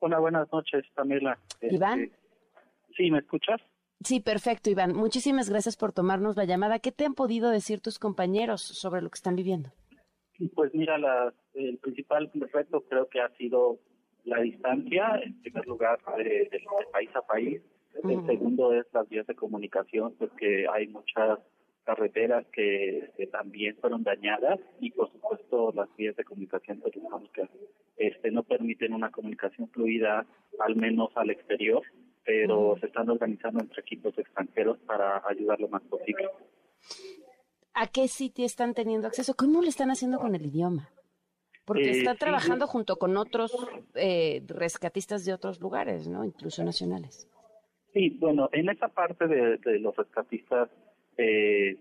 Hola, 0.00 0.18
buenas 0.18 0.52
noches, 0.52 0.84
Pamela. 0.94 1.38
¿Iván? 1.62 2.00
Este, 2.00 2.18
sí, 2.94 3.10
¿me 3.10 3.20
escuchas? 3.20 3.60
Sí, 4.02 4.20
perfecto, 4.20 4.70
Iván. 4.70 4.94
Muchísimas 4.94 5.48
gracias 5.48 5.76
por 5.76 5.92
tomarnos 5.92 6.36
la 6.36 6.44
llamada. 6.44 6.78
¿Qué 6.78 6.92
te 6.92 7.04
han 7.06 7.14
podido 7.14 7.50
decir 7.50 7.80
tus 7.80 7.98
compañeros 7.98 8.60
sobre 8.62 9.00
lo 9.00 9.08
que 9.10 9.14
están 9.16 9.36
viviendo? 9.36 9.70
Pues 10.54 10.74
mira, 10.74 10.98
la, 10.98 11.32
el 11.54 11.78
principal 11.78 12.30
reto 12.52 12.82
creo 12.88 13.08
que 13.08 13.20
ha 13.20 13.28
sido 13.36 13.78
la 14.24 14.40
distancia, 14.40 15.20
en 15.22 15.40
primer 15.40 15.66
lugar, 15.66 15.98
de, 16.18 16.24
de- 16.24 16.48
de 16.50 16.60
país 16.92 17.10
a 17.14 17.22
país. 17.22 17.62
El 18.02 18.26
segundo 18.26 18.72
es 18.74 18.84
las 18.92 19.08
vías 19.08 19.26
de 19.26 19.36
comunicación, 19.36 20.14
porque 20.18 20.66
hay 20.70 20.88
muchas 20.88 21.38
carreteras 21.84 22.44
que, 22.52 23.10
que 23.16 23.26
también 23.28 23.76
fueron 23.76 24.02
dañadas 24.02 24.58
y, 24.80 24.90
por 24.90 25.12
supuesto, 25.12 25.70
las 25.74 25.94
vías 25.96 26.16
de 26.16 26.24
comunicación 26.24 26.80
telefónicas 26.80 27.48
este, 27.96 28.30
no 28.32 28.42
permiten 28.42 28.92
una 28.94 29.10
comunicación 29.10 29.68
fluida, 29.68 30.26
al 30.58 30.74
menos 30.76 31.10
al 31.14 31.30
exterior, 31.30 31.82
pero 32.24 32.76
se 32.80 32.86
están 32.86 33.08
organizando 33.10 33.60
entre 33.60 33.80
equipos 33.82 34.16
extranjeros 34.18 34.78
para 34.86 35.22
ayudar 35.28 35.60
lo 35.60 35.68
más 35.68 35.82
posible. 35.82 36.28
¿A 37.74 37.86
qué 37.88 38.08
sitio 38.08 38.44
están 38.46 38.72
teniendo 38.74 39.06
acceso? 39.08 39.34
¿Cómo 39.34 39.60
lo 39.60 39.68
están 39.68 39.90
haciendo 39.90 40.18
con 40.18 40.34
el 40.34 40.46
idioma? 40.46 40.90
Porque 41.64 41.88
Eh, 41.90 41.98
están 41.98 42.16
trabajando 42.18 42.66
sí. 42.66 42.72
junto 42.72 42.96
con 42.96 43.16
otros 43.16 43.52
eh, 43.94 44.42
rescatistas 44.46 45.24
de 45.24 45.32
otros 45.32 45.60
lugares, 45.60 46.06
¿no? 46.08 46.24
Incluso 46.24 46.62
nacionales. 46.62 47.28
Sí, 47.92 48.10
bueno, 48.20 48.48
en 48.52 48.68
esa 48.68 48.88
parte 48.88 49.26
de, 49.26 49.56
de 49.58 49.78
los 49.78 49.96
rescatistas 49.96 50.68
eh, 51.16 51.76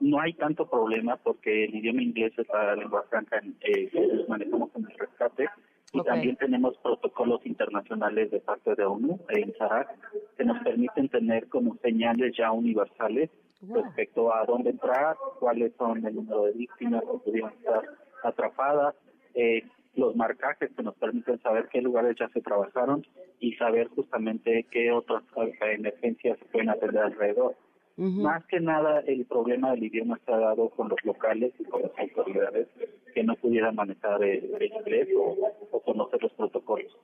no 0.00 0.20
hay 0.20 0.32
tanto 0.34 0.68
problema 0.68 1.16
porque 1.16 1.64
el 1.64 1.74
idioma 1.74 2.02
inglés 2.02 2.32
es 2.38 2.46
la 2.48 2.74
lengua 2.76 3.04
franca 3.10 3.40
eh, 3.60 3.88
que 3.88 4.24
manejamos 4.28 4.70
en 4.76 4.84
el 4.84 4.98
rescate 4.98 5.48
y 5.96 6.04
también 6.04 6.36
tenemos 6.36 6.76
protocolos 6.78 7.44
internacionales 7.46 8.30
de 8.30 8.40
parte 8.40 8.74
de 8.74 8.84
ONU 8.84 9.18
en 9.28 9.54
SARAC 9.56 9.88
que 10.36 10.44
nos 10.44 10.62
permiten 10.62 11.08
tener 11.08 11.48
como 11.48 11.76
señales 11.76 12.36
ya 12.36 12.52
universales 12.52 13.30
respecto 13.62 14.34
a 14.34 14.44
dónde 14.44 14.70
entrar, 14.70 15.16
cuáles 15.40 15.72
son 15.76 16.04
el 16.06 16.14
número 16.14 16.44
de 16.44 16.52
víctimas 16.52 17.02
que 17.02 17.18
pudieran 17.18 17.52
estar 17.54 17.82
atrapadas, 18.22 18.94
eh, 19.34 19.62
los 19.94 20.14
marcajes 20.14 20.70
que 20.76 20.82
nos 20.82 20.94
permiten 20.96 21.40
saber 21.40 21.68
qué 21.72 21.80
lugares 21.80 22.16
ya 22.18 22.28
se 22.28 22.42
trabajaron 22.42 23.06
y 23.40 23.54
saber 23.54 23.88
justamente 23.88 24.66
qué 24.70 24.92
otras 24.92 25.22
eh, 25.36 25.74
emergencias 25.74 26.38
se 26.38 26.44
pueden 26.46 26.68
atender 26.70 27.02
alrededor. 27.02 27.56
Más 27.96 28.44
que 28.46 28.60
nada, 28.60 29.00
el 29.00 29.24
problema 29.24 29.70
del 29.70 29.84
idioma 29.84 30.20
se 30.26 30.32
ha 30.32 30.38
dado 30.38 30.68
con 30.70 30.88
los 30.90 31.02
locales 31.04 31.52
y 31.58 31.64
con 31.64 31.82
las 31.82 31.92
autoridades 31.98 32.68
que 33.14 33.24
no 33.24 33.34
pudieran 33.36 33.74
manejar 33.74 34.22
el, 34.22 34.54
el 34.54 34.62
inglés 34.62 35.08
o, 35.18 35.34
o 35.70 35.80
conocer 35.80 36.22
los 36.22 36.32
protocolos. 36.34 36.94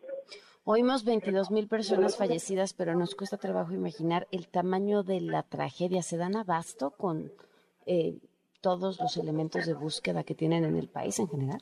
Oímos 0.65 1.05
22 1.05 1.51
mil 1.51 1.67
personas 1.67 2.17
fallecidas, 2.17 2.73
pero 2.75 2.95
nos 2.95 3.15
cuesta 3.15 3.37
trabajo 3.37 3.73
imaginar 3.73 4.29
el 4.31 4.47
tamaño 4.49 5.03
de 5.03 5.21
la 5.21 5.43
tragedia. 5.43 6.03
¿Se 6.03 6.17
dan 6.17 6.37
abasto 6.37 6.91
con 6.91 7.33
eh, 7.87 8.19
todos 8.61 9.01
los 9.01 9.17
elementos 9.17 9.67
de 9.67 9.75
búsqueda 9.75 10.23
que 10.23 10.35
tienen 10.35 10.65
en 10.65 10.77
el 10.77 10.89
país 10.89 11.19
en 11.19 11.29
general? 11.29 11.61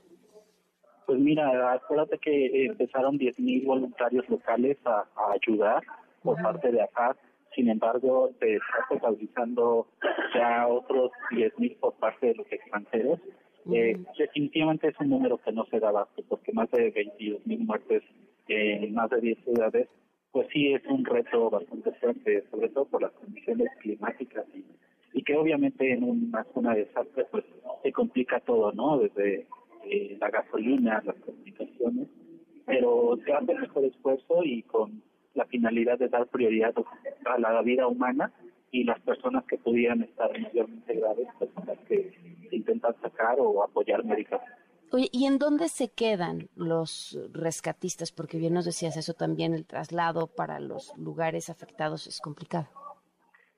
Pues 1.06 1.18
mira, 1.18 1.72
acuérdate 1.72 2.18
que 2.18 2.66
empezaron 2.66 3.18
10.000 3.18 3.64
voluntarios 3.64 4.28
locales 4.28 4.76
a, 4.84 5.06
a 5.16 5.32
ayudar 5.32 5.82
por 6.22 6.40
parte 6.42 6.70
de 6.70 6.82
ACAD. 6.82 7.16
Sin 7.54 7.68
embargo, 7.68 8.30
se 8.38 8.54
está 8.54 8.86
contabilizando 8.88 9.88
ya 10.34 10.66
otros 10.68 11.10
10.000 11.30 11.78
por 11.78 11.94
parte 11.94 12.28
de 12.28 12.34
los 12.36 12.52
extranjeros. 12.52 13.20
Eh, 13.72 13.98
definitivamente 14.16 14.88
es 14.88 14.94
un 15.00 15.10
número 15.10 15.38
que 15.38 15.52
no 15.52 15.64
se 15.66 15.80
da 15.80 15.88
abasto, 15.88 16.22
porque 16.28 16.52
más 16.52 16.70
de 16.70 16.92
22.000 16.94 17.58
muertes 17.58 18.02
en 18.48 18.94
más 18.94 19.10
de 19.10 19.20
10 19.20 19.38
ciudades, 19.44 19.88
pues 20.32 20.48
sí 20.52 20.72
es 20.72 20.84
un 20.86 21.04
reto 21.04 21.50
bastante 21.50 21.92
fuerte, 21.92 22.44
sobre 22.50 22.68
todo 22.68 22.84
por 22.86 23.02
las 23.02 23.12
condiciones 23.12 23.68
climáticas 23.80 24.46
y, 24.54 24.64
y 25.12 25.22
que 25.22 25.36
obviamente 25.36 25.92
en 25.92 26.04
una 26.04 26.44
zona 26.54 26.74
de 26.74 26.84
desastre 26.84 27.26
pues 27.30 27.44
se 27.82 27.92
complica 27.92 28.40
todo, 28.40 28.72
¿no? 28.72 28.98
Desde 28.98 29.46
eh, 29.84 30.16
la 30.20 30.30
gasolina, 30.30 31.02
las 31.04 31.16
comunicaciones, 31.16 32.08
pero 32.66 33.18
se 33.24 33.32
hace 33.32 33.52
el 33.52 33.60
mejor 33.60 33.84
esfuerzo 33.84 34.44
y 34.44 34.62
con 34.62 35.02
la 35.34 35.44
finalidad 35.46 35.98
de 35.98 36.08
dar 36.08 36.26
prioridad 36.26 36.74
a 37.24 37.38
la 37.38 37.62
vida 37.62 37.86
humana 37.86 38.32
y 38.70 38.84
las 38.84 39.00
personas 39.00 39.44
que 39.44 39.58
pudieran 39.58 40.02
estar 40.02 40.30
mayormente 40.38 40.94
graves, 40.94 41.28
son 41.38 41.66
las 41.66 41.78
que 41.80 42.12
intentan 42.52 42.94
sacar 43.00 43.36
o 43.38 43.62
apoyar 43.62 44.04
médicamente. 44.04 44.52
Oye, 44.92 45.08
¿y 45.12 45.26
en 45.26 45.38
dónde 45.38 45.68
se 45.68 45.88
quedan 45.88 46.48
los 46.56 47.18
rescatistas? 47.32 48.10
Porque 48.10 48.38
bien 48.38 48.54
nos 48.54 48.64
decías 48.64 48.96
eso 48.96 49.14
también, 49.14 49.54
el 49.54 49.64
traslado 49.64 50.26
para 50.26 50.58
los 50.58 50.96
lugares 50.98 51.48
afectados 51.48 52.08
es 52.08 52.20
complicado. 52.20 52.66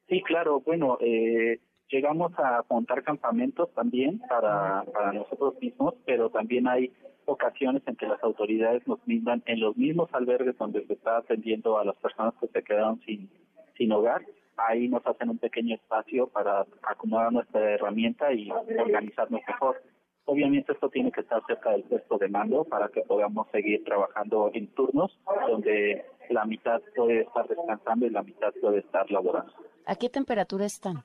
Sí, 0.09 0.23
claro, 0.23 0.61
bueno, 0.61 0.99
eh, 1.01 1.59
llegamos 1.89 2.33
a 2.39 2.65
montar 2.69 3.03
campamentos 3.03 3.73
también 3.73 4.21
para, 4.29 4.85
para 4.93 5.13
nosotros 5.13 5.55
mismos, 5.59 5.95
pero 6.05 6.29
también 6.29 6.69
hay 6.69 6.93
ocasiones 7.27 7.83
en 7.87 7.97
que 7.97 8.07
las 8.07 8.23
autoridades 8.23 8.87
nos 8.87 9.05
brindan 9.05 9.43
en 9.47 9.61
los 9.61 9.77
mismos 9.77 10.09
albergues 10.13 10.57
donde 10.59 10.87
se 10.87 10.95
está 10.95 11.19
atendiendo 11.19 11.79
a 11.79 11.85
las 11.85 11.97
personas 11.97 12.35
que 12.41 12.49
se 12.49 12.63
quedaron 12.63 13.01
sin, 13.01 13.31
sin 13.77 13.93
hogar, 13.93 14.23
ahí 14.57 14.89
nos 14.89 15.07
hacen 15.07 15.31
un 15.31 15.39
pequeño 15.39 15.75
espacio 15.75 16.27
para 16.29 16.67
acomodar 16.83 17.33
nuestra 17.33 17.75
herramienta 17.75 18.33
y 18.33 18.51
organizarnos 18.51 19.41
mejor. 19.47 19.83
Obviamente 20.25 20.73
esto 20.73 20.89
tiene 20.89 21.11
que 21.11 21.23
estar 21.23 21.43
cerca 21.47 21.71
del 21.71 21.83
puesto 21.83 22.17
de 22.19 22.29
mando 22.29 22.65
para 22.65 22.89
que 22.89 23.03
podamos 23.03 23.49
seguir 23.51 23.83
trabajando 23.85 24.51
en 24.55 24.69
turnos 24.69 25.19
donde 25.49 26.05
la 26.31 26.45
mitad 26.45 26.81
puede 26.95 27.23
estar 27.23 27.47
descansando 27.49 28.07
y 28.07 28.11
la 28.11 28.23
mitad 28.23 28.53
puede 28.61 28.79
estar 28.79 29.11
laborando. 29.11 29.53
¿A 29.85 29.97
qué 29.97 30.09
temperatura 30.09 30.65
están? 30.65 31.05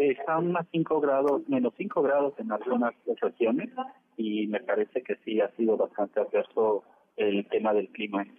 Están 0.00 0.56
a 0.56 0.64
5 0.72 1.00
grados, 1.00 1.46
menos 1.46 1.74
5 1.76 2.00
grados 2.02 2.32
en 2.38 2.50
algunas 2.50 2.94
regiones 3.20 3.68
y 4.16 4.46
me 4.46 4.60
parece 4.60 5.02
que 5.02 5.16
sí 5.24 5.40
ha 5.42 5.50
sido 5.56 5.76
bastante 5.76 6.20
adverso 6.20 6.84
el 7.16 7.46
tema 7.48 7.74
del 7.74 7.88
clima 7.88 8.22
en. 8.22 8.34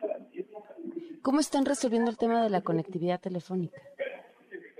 ¿Cómo 1.21 1.39
están 1.39 1.65
resolviendo 1.65 2.09
el 2.09 2.17
tema 2.17 2.41
de 2.43 2.49
la 2.49 2.61
conectividad 2.61 3.21
telefónica? 3.21 3.79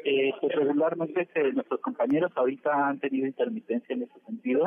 Eh, 0.04 0.32
pues 0.42 0.56
regularmente 0.56 1.30
eh, 1.36 1.52
nuestros 1.54 1.80
compañeros 1.82 2.32
ahorita 2.36 2.88
han 2.88 3.00
tenido 3.00 3.28
intermitencia 3.28 3.94
en 3.94 4.02
ese 4.02 4.20
sentido. 4.26 4.66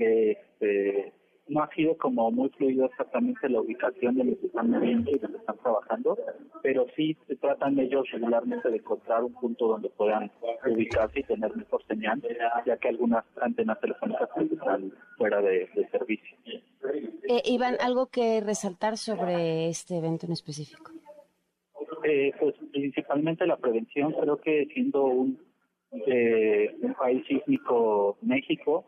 Este, 0.00 1.12
no 1.48 1.62
ha 1.62 1.68
sido 1.74 1.96
como 1.98 2.30
muy 2.30 2.48
fluido 2.50 2.86
exactamente 2.86 3.48
la 3.48 3.60
ubicación 3.60 4.14
de 4.16 4.24
los 4.24 4.38
que 4.38 4.46
están 4.46 4.70
moviendo 4.70 5.10
y 5.10 5.18
donde 5.18 5.38
están 5.38 5.58
trabajando, 5.58 6.18
pero 6.62 6.86
sí 6.96 7.16
se 7.26 7.36
tratan 7.36 7.78
ellos 7.78 8.10
regularmente 8.10 8.70
de 8.70 8.76
encontrar 8.76 9.22
un 9.22 9.34
punto 9.34 9.68
donde 9.68 9.90
puedan 9.90 10.30
ubicarse 10.66 11.20
y 11.20 11.24
tener 11.24 11.54
mejor 11.54 11.84
señal, 11.86 12.22
ya 12.66 12.76
que 12.78 12.88
algunas 12.88 13.24
antenas 13.40 13.78
telefónicas 13.80 14.28
están 14.36 14.92
fuera 15.18 15.42
de, 15.42 15.68
servicio. 15.90 16.36
Eh, 17.28 17.42
Iván, 17.44 17.76
¿algo 17.80 18.06
que 18.06 18.40
resaltar 18.40 18.96
sobre 18.96 19.68
este 19.68 19.98
evento 19.98 20.26
en 20.26 20.32
específico? 20.32 20.92
Eh, 22.04 22.32
pues 22.38 22.54
principalmente 22.72 23.46
la 23.46 23.56
prevención, 23.56 24.12
creo 24.12 24.36
que 24.38 24.66
siendo 24.74 25.04
un, 25.04 25.38
eh, 26.06 26.74
un 26.80 26.94
país 26.94 27.24
sísmico 27.26 28.18
México, 28.20 28.84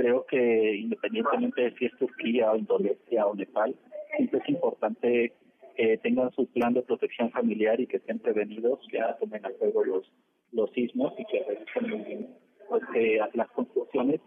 creo 0.00 0.24
que 0.26 0.76
independientemente 0.76 1.60
de 1.60 1.74
si 1.76 1.84
es 1.84 1.96
Turquía 1.98 2.52
o 2.52 2.56
Indonesia 2.56 3.26
o 3.26 3.34
Nepal, 3.34 3.76
siempre 4.16 4.40
es 4.40 4.48
importante 4.48 5.32
que 5.76 5.98
tengan 5.98 6.30
su 6.32 6.46
plan 6.46 6.72
de 6.72 6.82
protección 6.82 7.30
familiar 7.30 7.78
y 7.78 7.86
que 7.86 7.98
estén 7.98 8.18
prevenidos, 8.18 8.80
que 8.90 8.98
tomen 9.20 9.44
a 9.44 9.50
juego 9.58 9.84
los, 9.84 10.10
los 10.52 10.70
sismos 10.72 11.12
y 11.18 11.24
que 11.26 11.44
revisen 11.44 11.90
muy 11.90 12.04
bien 12.06 12.28
pues, 12.68 12.82
que 12.94 13.20
las 13.34 13.50
construcciones 13.50 14.20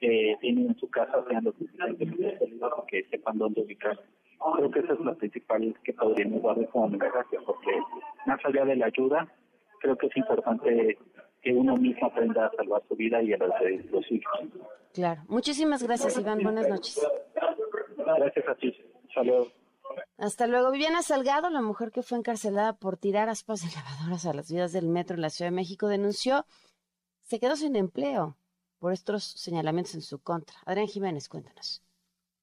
que 0.00 0.34
tienen 0.40 0.68
en 0.68 0.76
su 0.78 0.88
casa 0.88 1.22
sean 1.28 1.44
lo 1.44 1.52
suficientemente 1.52 2.38
que 2.88 3.04
sepan 3.10 3.38
dónde 3.38 3.60
ubicar. 3.60 3.98
Creo 4.56 4.70
que 4.70 4.80
esa 4.80 4.94
es 4.94 5.00
la 5.00 5.14
principal 5.14 5.74
que 5.84 5.92
podríamos 5.92 6.42
darle 6.42 6.66
como 6.68 6.88
mensaje, 6.88 7.36
porque 7.46 7.70
más 8.26 8.40
allá 8.44 8.64
de 8.64 8.76
la 8.76 8.86
ayuda, 8.86 9.28
creo 9.80 9.96
que 9.96 10.06
es 10.06 10.16
importante 10.16 10.98
que 11.42 11.52
uno 11.52 11.76
mismo 11.76 12.06
aprenda 12.06 12.46
a 12.46 12.52
salvar 12.56 12.82
su 12.88 12.94
vida 12.94 13.22
y 13.22 13.32
a 13.32 13.38
la 13.38 13.58
de 13.58 13.84
los 13.90 14.10
hijos. 14.10 14.40
Claro. 14.92 15.22
Muchísimas 15.28 15.82
gracias, 15.82 16.16
Iván. 16.18 16.42
Buenas 16.42 16.68
noches. 16.68 17.00
Gracias 17.96 18.48
a 18.48 18.54
ti. 18.54 18.76
Saludos. 19.12 19.52
Hasta 20.18 20.46
luego. 20.46 20.70
Viviana 20.70 21.02
Salgado, 21.02 21.50
la 21.50 21.60
mujer 21.60 21.90
que 21.90 22.02
fue 22.02 22.18
encarcelada 22.18 22.74
por 22.74 22.96
tirar 22.96 23.28
aspas 23.28 23.62
de 23.62 23.68
lavadoras 23.74 24.24
a 24.26 24.32
las 24.32 24.50
vías 24.50 24.72
del 24.72 24.86
metro 24.88 25.16
en 25.16 25.22
la 25.22 25.30
Ciudad 25.30 25.50
de 25.50 25.56
México, 25.56 25.88
denunció, 25.88 26.46
se 27.22 27.40
quedó 27.40 27.56
sin 27.56 27.76
empleo 27.76 28.36
por 28.78 28.92
estos 28.92 29.24
señalamientos 29.24 29.94
en 29.94 30.02
su 30.02 30.20
contra. 30.20 30.56
Adrián 30.64 30.86
Jiménez, 30.86 31.28
cuéntanos. 31.28 31.82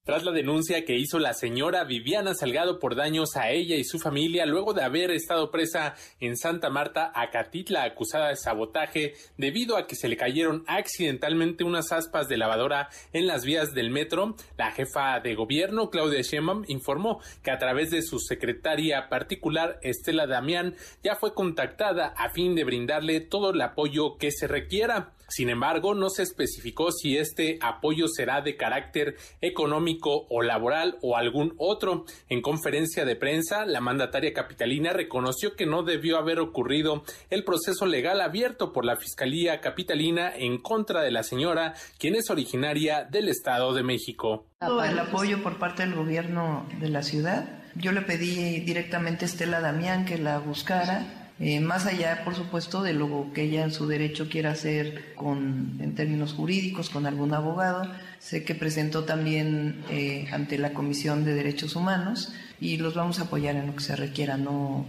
Tras 0.05 0.23
la 0.23 0.31
denuncia 0.31 0.85
que 0.85 0.97
hizo 0.97 1.19
la 1.19 1.33
señora 1.33 1.83
Viviana 1.83 2.33
Salgado 2.33 2.79
por 2.79 2.95
daños 2.95 3.35
a 3.35 3.51
ella 3.51 3.75
y 3.75 3.83
su 3.83 3.99
familia 3.99 4.47
luego 4.47 4.73
de 4.73 4.81
haber 4.81 5.11
estado 5.11 5.51
presa 5.51 5.93
en 6.19 6.35
Santa 6.35 6.71
Marta, 6.71 7.11
Acatitla, 7.13 7.83
acusada 7.83 8.29
de 8.29 8.35
sabotaje 8.35 9.13
debido 9.37 9.77
a 9.77 9.85
que 9.85 9.95
se 9.95 10.07
le 10.07 10.17
cayeron 10.17 10.63
accidentalmente 10.65 11.63
unas 11.63 11.91
aspas 11.91 12.27
de 12.27 12.37
lavadora 12.37 12.89
en 13.13 13.27
las 13.27 13.45
vías 13.45 13.75
del 13.75 13.91
metro, 13.91 14.35
la 14.57 14.71
jefa 14.71 15.19
de 15.19 15.35
gobierno, 15.35 15.91
Claudia 15.91 16.21
Sheinbaum, 16.21 16.63
informó 16.69 17.21
que 17.43 17.51
a 17.51 17.59
través 17.59 17.91
de 17.91 18.01
su 18.01 18.17
secretaria 18.17 19.09
particular, 19.09 19.79
Estela 19.83 20.25
Damián, 20.25 20.75
ya 21.03 21.17
fue 21.17 21.35
contactada 21.35 22.15
a 22.17 22.31
fin 22.31 22.55
de 22.55 22.63
brindarle 22.63 23.19
todo 23.19 23.51
el 23.51 23.61
apoyo 23.61 24.17
que 24.17 24.31
se 24.31 24.47
requiera. 24.47 25.13
Sin 25.29 25.49
embargo, 25.49 25.95
no 25.95 26.09
se 26.09 26.23
especificó 26.23 26.91
si 26.91 27.17
este 27.17 27.57
apoyo 27.61 28.07
será 28.07 28.41
de 28.41 28.57
carácter 28.57 29.15
económico 29.41 30.25
o 30.29 30.41
laboral 30.41 30.97
o 31.01 31.15
algún 31.15 31.53
otro. 31.57 32.05
En 32.27 32.41
conferencia 32.41 33.05
de 33.05 33.15
prensa, 33.15 33.65
la 33.65 33.81
mandataria 33.81 34.33
capitalina 34.33 34.91
reconoció 34.91 35.55
que 35.55 35.65
no 35.65 35.83
debió 35.83 36.17
haber 36.17 36.39
ocurrido 36.39 37.03
el 37.29 37.43
proceso 37.43 37.85
legal 37.85 38.21
abierto 38.21 38.73
por 38.73 38.85
la 38.85 38.97
Fiscalía 38.97 39.61
Capitalina 39.61 40.35
en 40.35 40.57
contra 40.57 41.01
de 41.01 41.11
la 41.11 41.23
señora, 41.23 41.73
quien 41.97 42.15
es 42.15 42.29
originaria 42.29 43.03
del 43.03 43.29
Estado 43.29 43.73
de 43.73 43.83
México. 43.83 44.47
El 44.61 44.99
apoyo 44.99 45.41
por 45.43 45.57
parte 45.57 45.83
del 45.83 45.95
gobierno 45.95 46.67
de 46.79 46.89
la 46.89 47.03
ciudad. 47.03 47.63
Yo 47.75 47.91
le 47.91 48.01
pedí 48.01 48.59
directamente 48.61 49.25
a 49.25 49.27
Estela 49.27 49.61
Damián 49.61 50.05
que 50.05 50.17
la 50.17 50.39
buscara 50.39 51.18
eh, 51.39 51.61
más 51.61 51.85
allá, 51.85 52.23
por 52.25 52.35
supuesto, 52.35 52.83
de 52.83 52.93
lo 52.93 53.31
que 53.33 53.43
ella 53.43 53.63
en 53.63 53.71
su 53.71 53.87
derecho 53.87 54.27
quiera 54.27 54.51
hacer 54.51 55.15
con, 55.15 55.77
en 55.79 55.95
términos 55.95 56.33
jurídicos 56.33 56.89
con 56.89 57.05
algún 57.05 57.33
abogado, 57.33 57.89
sé 58.19 58.43
que 58.43 58.55
presentó 58.55 59.05
también 59.05 59.83
eh, 59.89 60.27
ante 60.33 60.57
la 60.57 60.73
Comisión 60.73 61.23
de 61.23 61.33
Derechos 61.33 61.77
Humanos 61.77 62.33
y 62.59 62.75
los 62.77 62.93
vamos 62.93 63.19
a 63.19 63.23
apoyar 63.23 63.55
en 63.55 63.67
lo 63.67 63.75
que 63.75 63.83
se 63.83 63.95
requiera. 63.95 64.35
No, 64.35 64.85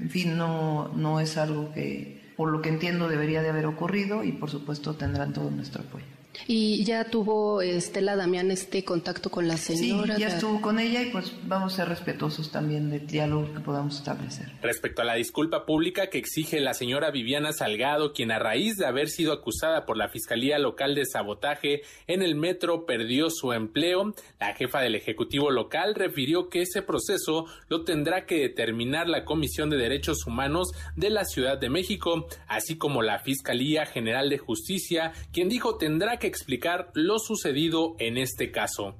en 0.00 0.10
fin, 0.10 0.36
no, 0.36 0.88
no 0.88 1.20
es 1.20 1.36
algo 1.36 1.72
que, 1.72 2.32
por 2.36 2.50
lo 2.50 2.60
que 2.60 2.70
entiendo, 2.70 3.08
debería 3.08 3.42
de 3.42 3.50
haber 3.50 3.66
ocurrido 3.66 4.24
y, 4.24 4.32
por 4.32 4.50
supuesto, 4.50 4.94
tendrán 4.94 5.32
todo 5.32 5.48
nuestro 5.50 5.82
apoyo. 5.82 6.13
¿Y 6.46 6.84
ya 6.84 7.04
tuvo 7.04 7.62
Estela 7.62 8.16
Damián 8.16 8.50
este 8.50 8.84
contacto 8.84 9.30
con 9.30 9.48
la 9.48 9.56
señora? 9.56 10.16
Sí, 10.16 10.20
ya 10.20 10.28
estuvo 10.28 10.60
con 10.60 10.78
ella 10.78 11.02
y 11.02 11.10
pues 11.10 11.32
vamos 11.44 11.74
a 11.74 11.76
ser 11.76 11.88
respetuosos 11.88 12.50
también 12.50 12.90
del 12.90 13.06
diálogo 13.06 13.52
que 13.52 13.60
podamos 13.60 13.96
establecer. 13.96 14.52
Respecto 14.62 15.02
a 15.02 15.04
la 15.04 15.14
disculpa 15.14 15.66
pública 15.66 16.08
que 16.08 16.18
exige 16.18 16.60
la 16.60 16.74
señora 16.74 17.10
Viviana 17.10 17.52
Salgado, 17.52 18.12
quien 18.12 18.30
a 18.30 18.38
raíz 18.38 18.76
de 18.76 18.86
haber 18.86 19.08
sido 19.08 19.32
acusada 19.32 19.86
por 19.86 19.96
la 19.96 20.08
Fiscalía 20.08 20.58
Local 20.58 20.94
de 20.94 21.06
Sabotaje 21.06 21.82
en 22.06 22.22
el 22.22 22.34
metro 22.34 22.86
perdió 22.86 23.30
su 23.30 23.52
empleo, 23.52 24.14
la 24.40 24.54
jefa 24.54 24.80
del 24.80 24.94
Ejecutivo 24.94 25.50
local 25.50 25.94
refirió 25.94 26.48
que 26.48 26.62
ese 26.62 26.82
proceso 26.82 27.46
lo 27.68 27.84
tendrá 27.84 28.26
que 28.26 28.40
determinar 28.40 29.08
la 29.08 29.24
Comisión 29.24 29.70
de 29.70 29.76
Derechos 29.76 30.26
Humanos 30.26 30.72
de 30.96 31.10
la 31.10 31.24
Ciudad 31.24 31.58
de 31.58 31.70
México, 31.70 32.26
así 32.46 32.76
como 32.76 33.02
la 33.02 33.18
Fiscalía 33.20 33.86
General 33.86 34.28
de 34.28 34.38
Justicia, 34.38 35.12
quien 35.32 35.48
dijo 35.48 35.76
tendrá 35.76 36.18
que 36.18 36.23
explicar 36.26 36.90
lo 36.94 37.18
sucedido 37.18 37.96
en 37.98 38.16
este 38.18 38.50
caso. 38.50 38.96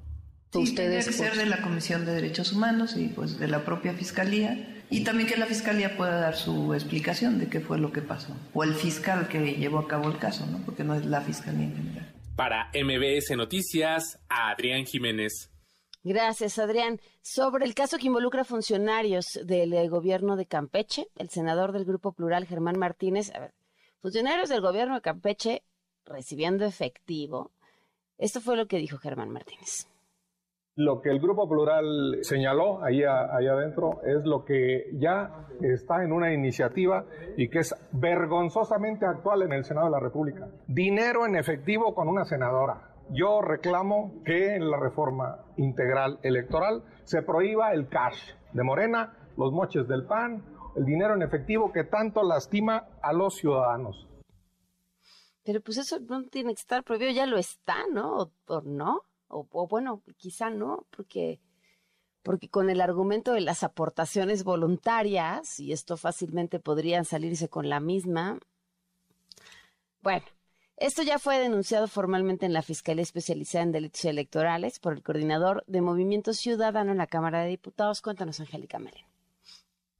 Sí, 0.51 0.59
Ustedes 0.59 1.07
que 1.07 1.13
ser 1.13 1.35
de 1.35 1.45
la 1.45 1.61
Comisión 1.61 2.05
de 2.05 2.13
Derechos 2.13 2.53
Humanos 2.53 2.95
y 2.95 3.07
pues 3.07 3.37
de 3.39 3.47
la 3.47 3.65
propia 3.65 3.93
Fiscalía 3.93 4.83
y 4.89 5.03
también 5.03 5.27
que 5.27 5.35
la 5.35 5.47
Fiscalía 5.47 5.97
pueda 5.97 6.19
dar 6.19 6.35
su 6.35 6.73
explicación 6.73 7.39
de 7.39 7.49
qué 7.49 7.59
fue 7.59 7.77
lo 7.77 7.91
que 7.91 8.01
pasó 8.01 8.35
o 8.53 8.63
el 8.63 8.73
fiscal 8.75 9.27
que 9.27 9.55
llevó 9.55 9.79
a 9.79 9.87
cabo 9.87 10.09
el 10.09 10.17
caso, 10.17 10.45
¿no? 10.45 10.59
Porque 10.65 10.83
no 10.83 10.95
es 10.95 11.05
la 11.05 11.21
Fiscalía 11.21 11.65
en 11.65 11.75
general. 11.75 12.13
Para 12.35 12.69
MBS 12.73 13.35
Noticias, 13.35 14.19
Adrián 14.29 14.85
Jiménez. 14.85 15.49
Gracias, 16.03 16.59
Adrián. 16.59 16.99
Sobre 17.23 17.65
el 17.65 17.73
caso 17.73 17.97
que 17.97 18.05
involucra 18.07 18.43
funcionarios 18.43 19.39
del 19.43 19.73
eh, 19.73 19.87
gobierno 19.87 20.35
de 20.35 20.45
Campeche, 20.45 21.07
el 21.17 21.29
senador 21.29 21.71
del 21.71 21.83
Grupo 21.83 22.13
Plural, 22.13 22.45
Germán 22.45 22.77
Martínez, 22.77 23.33
a 23.33 23.39
ver, 23.39 23.53
funcionarios 24.01 24.49
del 24.49 24.61
gobierno 24.61 24.93
de 24.93 25.01
Campeche 25.01 25.63
recibiendo 26.05 26.65
efectivo. 26.65 27.51
Esto 28.17 28.39
fue 28.39 28.55
lo 28.55 28.67
que 28.67 28.77
dijo 28.77 28.97
Germán 28.97 29.29
Martínez. 29.29 29.87
Lo 30.77 31.01
que 31.01 31.09
el 31.09 31.21
Grupo 31.21 31.47
Plural 31.47 32.17
señaló 32.21 32.83
ahí, 32.83 33.01
ahí 33.01 33.47
adentro 33.47 34.01
es 34.03 34.25
lo 34.25 34.43
que 34.43 34.89
ya 34.99 35.47
está 35.61 36.03
en 36.03 36.11
una 36.11 36.33
iniciativa 36.33 37.05
y 37.37 37.49
que 37.49 37.59
es 37.59 37.73
vergonzosamente 37.93 39.05
actual 39.05 39.43
en 39.43 39.53
el 39.53 39.63
Senado 39.63 39.85
de 39.85 39.91
la 39.93 40.01
República. 40.01 40.49
Dinero 40.67 41.25
en 41.25 41.37
efectivo 41.37 41.95
con 41.95 42.09
una 42.09 42.25
senadora. 42.25 42.89
Yo 43.11 43.41
reclamo 43.41 44.21
que 44.25 44.55
en 44.55 44.69
la 44.69 44.77
reforma 44.77 45.45
integral 45.55 46.19
electoral 46.23 46.83
se 47.05 47.21
prohíba 47.21 47.71
el 47.71 47.87
cash 47.87 48.33
de 48.51 48.63
Morena, 48.63 49.13
los 49.37 49.53
moches 49.53 49.87
del 49.87 50.05
PAN, 50.05 50.43
el 50.75 50.83
dinero 50.83 51.13
en 51.13 51.21
efectivo 51.21 51.71
que 51.71 51.85
tanto 51.85 52.21
lastima 52.21 52.89
a 53.01 53.13
los 53.13 53.35
ciudadanos. 53.35 54.09
Pero 55.45 55.61
pues 55.61 55.77
eso 55.77 55.99
no 55.99 56.23
tiene 56.23 56.55
que 56.55 56.59
estar 56.59 56.83
prohibido, 56.83 57.11
ya 57.11 57.27
lo 57.27 57.37
está, 57.37 57.85
¿no? 57.93 58.31
O, 58.47 58.61
no, 58.61 59.03
o, 59.27 59.67
bueno, 59.67 60.01
quizá 60.17 60.49
no, 60.49 60.87
porque, 60.89 61.39
porque 62.23 62.49
con 62.49 62.71
el 62.71 62.81
argumento 62.81 63.31
de 63.31 63.41
las 63.41 63.61
aportaciones 63.61 64.43
voluntarias, 64.43 65.59
y 65.59 65.71
esto 65.71 65.97
fácilmente 65.97 66.59
podrían 66.59 67.05
salirse 67.05 67.47
con 67.47 67.69
la 67.69 67.79
misma. 67.79 68.39
Bueno, 70.01 70.25
esto 70.77 71.03
ya 71.03 71.19
fue 71.19 71.37
denunciado 71.37 71.87
formalmente 71.87 72.47
en 72.47 72.53
la 72.53 72.63
Fiscalía 72.63 73.03
Especializada 73.03 73.65
en 73.65 73.71
Delitos 73.71 74.03
Electorales 74.05 74.79
por 74.79 74.93
el 74.93 75.03
coordinador 75.03 75.63
de 75.67 75.81
Movimiento 75.81 76.33
Ciudadano 76.33 76.91
en 76.91 76.97
la 76.97 77.07
Cámara 77.07 77.41
de 77.41 77.49
Diputados. 77.49 78.01
Cuéntanos, 78.01 78.39
Angélica 78.39 78.79
Melén. 78.79 79.14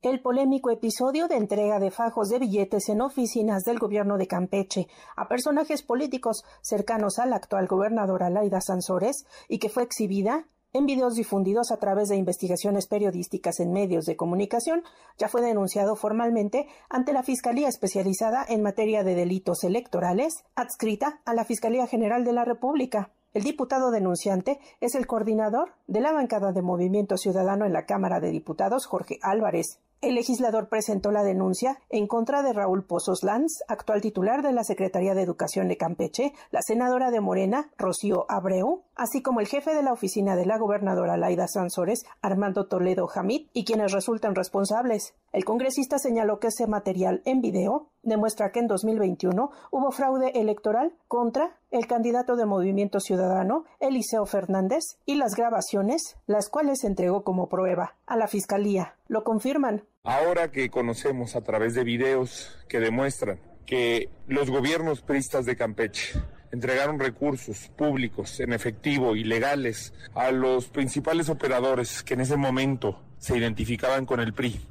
El 0.05 0.21
polémico 0.21 0.69
episodio 0.69 1.27
de 1.27 1.35
entrega 1.35 1.79
de 1.79 1.89
fajos 1.89 2.29
de 2.29 2.37
billetes 2.37 2.89
en 2.89 3.01
oficinas 3.01 3.63
del 3.63 3.79
gobierno 3.79 4.19
de 4.19 4.27
Campeche 4.27 4.87
a 5.15 5.27
personajes 5.27 5.81
políticos 5.81 6.45
cercanos 6.61 7.17
al 7.17 7.33
actual 7.33 7.65
gobernador 7.65 8.21
Alaida 8.21 8.61
Sansores 8.61 9.25
y 9.49 9.57
que 9.57 9.69
fue 9.69 9.81
exhibida 9.81 10.45
en 10.73 10.85
videos 10.85 11.15
difundidos 11.15 11.71
a 11.71 11.77
través 11.77 12.09
de 12.09 12.17
investigaciones 12.17 12.85
periodísticas 12.85 13.59
en 13.59 13.73
medios 13.73 14.05
de 14.05 14.15
comunicación, 14.15 14.83
ya 15.17 15.27
fue 15.27 15.41
denunciado 15.41 15.95
formalmente 15.95 16.67
ante 16.87 17.11
la 17.11 17.23
Fiscalía 17.23 17.67
Especializada 17.67 18.45
en 18.47 18.61
Materia 18.61 19.03
de 19.03 19.15
Delitos 19.15 19.63
Electorales, 19.63 20.43
adscrita 20.53 21.19
a 21.25 21.33
la 21.33 21.45
Fiscalía 21.45 21.87
General 21.87 22.23
de 22.23 22.33
la 22.33 22.45
República. 22.45 23.09
El 23.33 23.41
diputado 23.41 23.89
denunciante 23.89 24.59
es 24.81 24.93
el 24.93 25.07
coordinador 25.07 25.73
de 25.87 26.01
la 26.01 26.13
bancada 26.13 26.51
de 26.51 26.61
Movimiento 26.61 27.17
Ciudadano 27.17 27.65
en 27.65 27.73
la 27.73 27.87
Cámara 27.87 28.19
de 28.19 28.29
Diputados, 28.29 28.85
Jorge 28.85 29.17
Álvarez. 29.23 29.79
El 30.01 30.15
legislador 30.15 30.69
presentó 30.69 31.11
la 31.11 31.23
denuncia 31.23 31.79
en 31.89 32.07
contra 32.07 32.43
de 32.43 32.53
Raúl 32.53 32.85
Pozos 32.85 33.23
Lanz, 33.23 33.63
actual 33.67 34.01
titular 34.01 34.43
de 34.43 34.51
la 34.51 34.63
Secretaría 34.63 35.15
de 35.15 35.21
Educación 35.21 35.67
de 35.67 35.77
Campeche, 35.77 36.33
la 36.51 36.61
senadora 36.61 37.11
de 37.11 37.21
Morena, 37.21 37.71
Rocío 37.77 38.25
Abreu, 38.29 38.83
así 38.95 39.21
como 39.21 39.39
el 39.39 39.47
jefe 39.47 39.73
de 39.73 39.81
la 39.81 39.93
oficina 39.93 40.35
de 40.35 40.45
la 40.45 40.57
gobernadora 40.57 41.17
Laida 41.17 41.47
Sansores, 41.47 42.05
Armando 42.21 42.67
Toledo 42.67 43.07
Hamid, 43.13 43.47
y 43.53 43.65
quienes 43.65 43.93
resultan 43.93 44.35
responsables. 44.35 45.15
El 45.31 45.43
congresista 45.43 45.97
señaló 45.97 46.39
que 46.39 46.47
ese 46.47 46.67
material 46.67 47.21
en 47.25 47.41
video 47.41 47.89
demuestra 48.03 48.51
que 48.51 48.59
en 48.59 48.67
2021 48.67 49.49
hubo 49.71 49.91
fraude 49.91 50.39
electoral 50.39 50.93
contra 51.07 51.57
el 51.71 51.87
candidato 51.87 52.35
de 52.35 52.45
Movimiento 52.45 52.99
Ciudadano, 52.99 53.65
Eliseo 53.79 54.25
Fernández, 54.25 54.83
y 55.05 55.15
las 55.15 55.35
grabaciones, 55.35 56.17
las 56.27 56.49
cuales 56.49 56.83
entregó 56.83 57.23
como 57.23 57.49
prueba 57.49 57.95
a 58.05 58.17
la 58.17 58.27
Fiscalía. 58.27 58.95
Lo 59.07 59.23
confirman. 59.23 59.83
Ahora 60.03 60.51
que 60.51 60.69
conocemos 60.69 61.35
a 61.35 61.41
través 61.41 61.73
de 61.73 61.83
videos 61.83 62.57
que 62.69 62.79
demuestran 62.79 63.39
que 63.65 64.09
los 64.27 64.49
gobiernos 64.49 65.01
pristas 65.01 65.45
de 65.45 65.55
Campeche 65.55 66.19
entregaron 66.51 66.99
recursos 66.99 67.69
públicos 67.75 68.39
en 68.39 68.53
efectivo 68.53 69.15
y 69.15 69.23
legales 69.23 69.93
a 70.13 70.31
los 70.31 70.69
principales 70.69 71.29
operadores 71.29 72.03
que 72.03 72.13
en 72.13 72.21
ese 72.21 72.37
momento 72.37 73.01
se 73.17 73.37
identificaban 73.37 74.05
con 74.05 74.19
el 74.19 74.33
PRI 74.33 74.61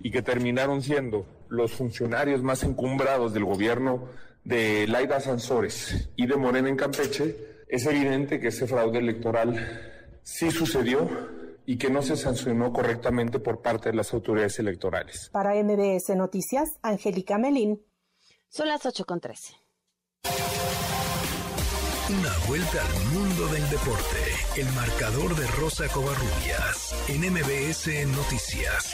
y 0.00 0.10
que 0.10 0.22
terminaron 0.22 0.82
siendo 0.82 1.26
los 1.48 1.72
funcionarios 1.72 2.42
más 2.42 2.62
encumbrados 2.62 3.34
del 3.34 3.44
gobierno 3.44 4.08
de 4.44 4.86
Laida 4.86 5.20
Sansores 5.20 6.10
y 6.16 6.26
de 6.26 6.36
Morena 6.36 6.68
en 6.68 6.76
Campeche, 6.76 7.64
es 7.68 7.86
evidente 7.86 8.38
que 8.38 8.48
ese 8.48 8.66
fraude 8.66 8.98
electoral 8.98 10.18
sí 10.22 10.50
sucedió 10.50 11.08
y 11.66 11.78
que 11.78 11.90
no 11.90 12.02
se 12.02 12.16
sancionó 12.16 12.72
correctamente 12.72 13.38
por 13.38 13.62
parte 13.62 13.90
de 13.90 13.96
las 13.96 14.12
autoridades 14.12 14.58
electorales. 14.58 15.30
Para 15.32 15.54
MBS 15.54 16.14
Noticias, 16.14 16.78
Angélica 16.82 17.38
Melín. 17.38 17.82
Son 18.48 18.68
las 18.68 18.84
8 18.84 19.04
con 19.06 19.20
13. 19.20 19.54
Una 22.10 22.46
vuelta 22.46 22.78
al 22.84 23.18
mundo 23.18 23.46
del 23.48 23.68
deporte. 23.70 24.18
El 24.58 24.66
marcador 24.74 25.34
de 25.34 25.46
Rosa 25.58 25.88
Covarrubias 25.88 26.94
en 27.08 27.32
MBS 27.32 28.06
Noticias. 28.14 28.92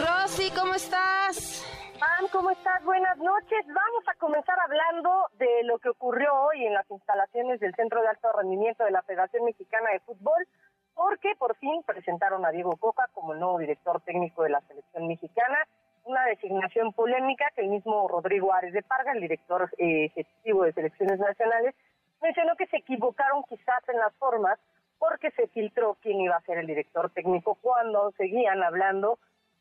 Rosy, 0.00 0.50
¿cómo 0.52 0.74
estás? 0.74 1.64
Pam, 1.98 2.28
¿cómo 2.30 2.50
estás? 2.50 2.84
Buenas 2.84 3.18
noches. 3.18 3.66
Vamos 3.66 4.04
a 4.06 4.14
comenzar 4.18 4.56
hablando 4.60 5.26
de 5.36 5.64
lo 5.64 5.78
que 5.80 5.88
ocurrió 5.88 6.32
hoy 6.32 6.64
en 6.64 6.72
las 6.72 6.88
instalaciones 6.90 7.58
del 7.58 7.74
Centro 7.74 8.00
de 8.00 8.08
Alto 8.08 8.30
Rendimiento 8.32 8.84
de 8.84 8.92
la 8.92 9.02
Federación 9.02 9.44
Mexicana 9.44 9.90
de 9.90 9.98
Fútbol, 10.00 10.46
porque 10.94 11.34
por 11.36 11.56
fin 11.56 11.82
presentaron 11.84 12.46
a 12.46 12.50
Diego 12.50 12.76
Coca 12.76 13.08
como 13.12 13.34
nuevo 13.34 13.58
director 13.58 14.00
técnico 14.02 14.44
de 14.44 14.50
la 14.50 14.60
selección 14.60 15.08
mexicana, 15.08 15.58
una 16.04 16.24
designación 16.26 16.92
polémica 16.92 17.50
que 17.56 17.62
el 17.62 17.68
mismo 17.68 18.06
Rodrigo 18.06 18.52
Ares 18.52 18.72
de 18.72 18.82
Parga, 18.82 19.10
el 19.10 19.20
director 19.20 19.68
eh, 19.78 20.04
ejecutivo 20.04 20.62
de 20.62 20.74
selecciones 20.74 21.18
nacionales, 21.18 21.74
mencionó 22.22 22.54
que 22.54 22.68
se 22.68 22.76
equivocaron 22.76 23.42
quizás 23.48 23.88
en 23.88 23.98
las 23.98 24.14
formas 24.14 24.60
porque 25.00 25.32
se 25.32 25.48
filtró 25.48 25.96
quién 26.00 26.20
iba 26.20 26.36
a 26.36 26.42
ser 26.42 26.58
el 26.58 26.66
director 26.68 27.10
técnico 27.10 27.56
cuando 27.60 28.12
seguían 28.12 28.62
hablando 28.62 29.18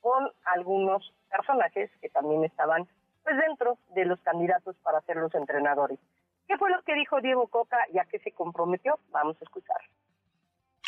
con 0.07 0.31
algunos 0.45 1.13
personajes 1.29 1.91
que 1.99 2.07
también 2.07 2.45
estaban 2.45 2.87
pues 3.23 3.35
dentro 3.45 3.77
de 3.93 4.05
los 4.05 4.21
candidatos 4.21 4.77
para 4.77 5.01
ser 5.01 5.17
los 5.17 5.35
entrenadores. 5.35 5.99
¿Qué 6.47 6.57
fue 6.57 6.69
lo 6.69 6.81
que 6.83 6.93
dijo 6.93 7.19
Diego 7.19 7.47
Coca 7.47 7.77
ya 7.91 8.05
que 8.05 8.19
se 8.19 8.31
comprometió? 8.31 8.97
Vamos 9.11 9.35
a 9.41 9.43
escuchar. 9.43 9.81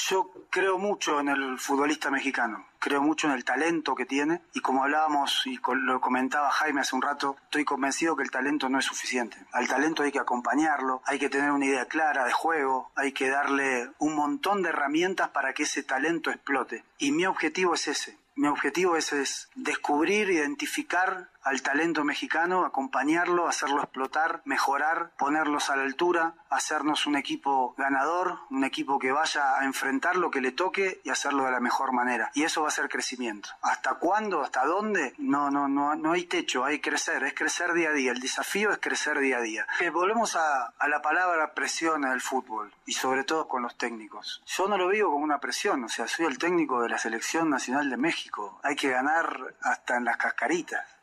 Yo 0.07 0.31
creo 0.49 0.77
mucho 0.77 1.19
en 1.19 1.27
el 1.27 1.59
futbolista 1.59 2.09
mexicano, 2.09 2.65
creo 2.79 3.01
mucho 3.01 3.27
en 3.27 3.33
el 3.33 3.43
talento 3.43 3.93
que 3.93 4.05
tiene 4.05 4.41
y 4.53 4.61
como 4.61 4.85
hablábamos 4.85 5.45
y 5.45 5.59
lo 5.83 5.99
comentaba 5.99 6.49
Jaime 6.51 6.79
hace 6.79 6.95
un 6.95 7.01
rato, 7.01 7.35
estoy 7.43 7.65
convencido 7.65 8.15
que 8.15 8.23
el 8.23 8.31
talento 8.31 8.69
no 8.69 8.79
es 8.79 8.85
suficiente. 8.85 9.35
Al 9.51 9.67
talento 9.67 10.03
hay 10.03 10.13
que 10.13 10.19
acompañarlo, 10.19 11.01
hay 11.05 11.19
que 11.19 11.29
tener 11.29 11.51
una 11.51 11.65
idea 11.65 11.85
clara 11.85 12.23
de 12.23 12.31
juego, 12.31 12.89
hay 12.95 13.11
que 13.11 13.29
darle 13.29 13.91
un 13.99 14.15
montón 14.15 14.63
de 14.63 14.69
herramientas 14.69 15.27
para 15.29 15.53
que 15.53 15.63
ese 15.63 15.83
talento 15.83 16.31
explote. 16.31 16.85
Y 16.97 17.11
mi 17.11 17.25
objetivo 17.25 17.73
es 17.73 17.89
ese, 17.89 18.17
mi 18.39 18.47
objetivo 18.47 18.95
es, 18.95 19.11
es, 19.11 19.49
descubrir, 19.53 20.29
identificar 20.29 21.29
al 21.43 21.61
talento 21.61 22.03
mexicano, 22.03 22.65
acompañarlo, 22.65 23.47
hacerlo 23.47 23.81
explotar, 23.81 24.41
mejorar, 24.45 25.11
ponerlos 25.17 25.69
a 25.69 25.75
la 25.75 25.83
altura, 25.83 26.33
hacernos 26.49 27.05
un 27.05 27.15
equipo 27.15 27.73
ganador, 27.77 28.39
un 28.49 28.63
equipo 28.63 28.99
que 28.99 29.11
vaya 29.11 29.57
a 29.59 29.65
enfrentar 29.65 30.17
lo 30.17 30.31
que 30.31 30.41
le 30.41 30.51
toque 30.51 31.01
y 31.03 31.09
hacerlo 31.09 31.45
de 31.45 31.51
la 31.51 31.59
mejor 31.59 31.91
manera. 31.91 32.31
Y 32.33 32.43
eso 32.43 32.61
va 32.61 32.67
a 32.67 32.71
ser 32.71 32.89
crecimiento. 32.89 33.49
¿Hasta 33.61 33.95
cuándo? 33.95 34.41
¿Hasta 34.41 34.65
dónde? 34.65 35.13
No, 35.17 35.49
no, 35.49 35.67
no, 35.67 35.95
no 35.95 36.11
hay 36.11 36.25
techo, 36.25 36.65
hay 36.65 36.79
crecer, 36.79 37.23
es 37.23 37.33
crecer 37.33 37.73
día 37.73 37.89
a 37.89 37.93
día. 37.93 38.11
El 38.11 38.19
desafío 38.19 38.71
es 38.71 38.79
crecer 38.79 39.19
día 39.19 39.37
a 39.37 39.41
día. 39.41 39.67
Que 39.77 39.89
volvemos 39.89 40.35
a, 40.35 40.73
la 40.87 41.01
palabra 41.01 41.53
presión 41.53 42.03
en 42.03 42.11
el 42.11 42.21
fútbol 42.21 42.73
y 42.85 42.93
sobre 42.93 43.23
todo 43.23 43.47
con 43.47 43.61
los 43.61 43.77
técnicos. 43.77 44.41
Yo 44.45 44.67
no 44.67 44.77
lo 44.77 44.87
vivo 44.87 45.11
como 45.11 45.23
una 45.23 45.39
presión, 45.39 45.83
o 45.83 45.89
sea, 45.89 46.07
soy 46.07 46.25
el 46.25 46.39
técnico 46.39 46.81
de 46.81 46.89
la 46.89 46.97
Selección 46.97 47.49
Nacional 47.49 47.89
de 47.89 47.97
México. 47.97 48.59
Hay 48.63 48.75
que 48.75 48.89
ganar 48.89 49.53
hasta 49.61 49.97
en 49.97 50.05
las 50.05 50.17
cascaritas. 50.17 50.98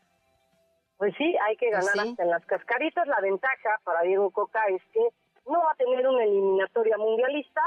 Pues 0.99 1.15
sí, 1.19 1.37
hay 1.47 1.57
que 1.57 1.71
ganar 1.71 1.99
hasta 1.99 2.23
en 2.23 2.31
las 2.31 2.45
cascaritas. 2.47 3.07
La 3.07 3.21
ventaja 3.21 3.81
para 3.85 4.03
Diego 4.03 4.31
Coca 4.31 4.63
es 4.69 4.83
que 4.93 5.09
no 5.47 5.61
va 5.63 5.73
a 5.73 5.77
tener 5.77 6.07
una 6.07 6.25
eliminatoria 6.25 6.97
mundialista, 6.97 7.61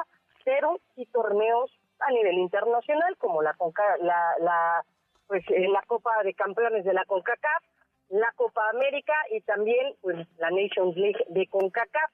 pero 0.43 0.79
sí 0.95 1.05
torneos 1.07 1.71
a 1.99 2.11
nivel 2.11 2.35
internacional 2.35 3.17
como 3.17 3.41
la 3.41 3.55
la, 4.01 4.35
la 4.39 4.85
pues 5.27 5.43
eh, 5.49 5.67
la 5.67 5.83
Copa 5.83 6.11
de 6.23 6.33
Campeones 6.33 6.83
de 6.85 6.93
la 6.93 7.05
CONCACAF, 7.05 7.63
la 8.09 8.31
Copa 8.35 8.67
América 8.69 9.13
y 9.29 9.41
también 9.41 9.93
pues 10.01 10.27
la 10.37 10.49
Nations 10.49 10.95
League 10.95 11.23
de 11.29 11.47
CONCACAF. 11.47 12.11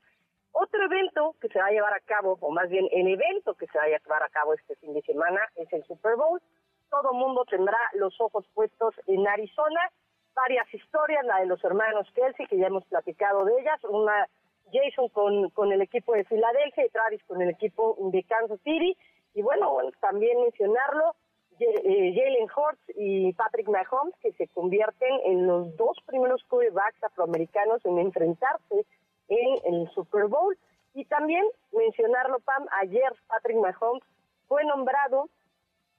Otro 0.51 0.83
evento 0.83 1.35
que 1.39 1.47
se 1.49 1.59
va 1.59 1.67
a 1.67 1.71
llevar 1.71 1.93
a 1.93 1.99
cabo, 2.01 2.37
o 2.39 2.51
más 2.51 2.69
bien 2.69 2.87
el 2.91 3.07
evento 3.07 3.55
que 3.55 3.67
se 3.67 3.77
va 3.77 3.85
a 3.85 3.87
llevar 3.87 4.23
a 4.23 4.29
cabo 4.29 4.53
este 4.53 4.75
fin 4.77 4.93
de 4.93 5.01
semana 5.01 5.39
es 5.55 5.71
el 5.71 5.83
Super 5.85 6.15
Bowl. 6.15 6.41
Todo 6.89 7.13
mundo 7.13 7.45
tendrá 7.45 7.77
los 7.93 8.19
ojos 8.19 8.45
puestos 8.53 8.95
en 9.07 9.27
Arizona 9.27 9.91
varias 10.35 10.71
historias, 10.73 11.25
la 11.25 11.39
de 11.39 11.47
los 11.47 11.63
hermanos 11.63 12.07
Kelsey, 12.13 12.45
que 12.47 12.57
ya 12.57 12.67
hemos 12.67 12.85
platicado 12.85 13.45
de 13.45 13.59
ellas, 13.59 13.83
una 13.89 14.27
Jason 14.71 15.09
con, 15.09 15.49
con 15.51 15.71
el 15.71 15.81
equipo 15.81 16.13
de 16.13 16.25
Filadelfia 16.25 16.85
y 16.85 16.89
Travis 16.89 17.23
con 17.25 17.41
el 17.41 17.49
equipo 17.49 17.97
de 18.11 18.23
Kansas 18.23 18.59
City, 18.63 18.97
y 19.33 19.41
bueno, 19.41 19.77
también 19.99 20.41
mencionarlo, 20.41 21.15
eh, 21.59 22.13
Jalen 22.13 22.49
Hurts 22.55 22.81
y 22.95 23.33
Patrick 23.33 23.67
Mahomes, 23.67 24.15
que 24.21 24.33
se 24.33 24.47
convierten 24.49 25.09
en 25.25 25.47
los 25.47 25.75
dos 25.77 25.97
primeros 26.05 26.43
quarterbacks 26.49 27.03
afroamericanos 27.03 27.85
en 27.85 27.99
enfrentarse 27.99 28.85
en 29.29 29.73
el 29.73 29.89
Super 29.91 30.27
Bowl. 30.27 30.57
Y 30.93 31.05
también 31.05 31.43
mencionarlo, 31.71 32.39
Pam, 32.39 32.65
ayer 32.81 33.13
Patrick 33.27 33.57
Mahomes 33.57 34.03
fue 34.47 34.63
nombrado 34.65 35.29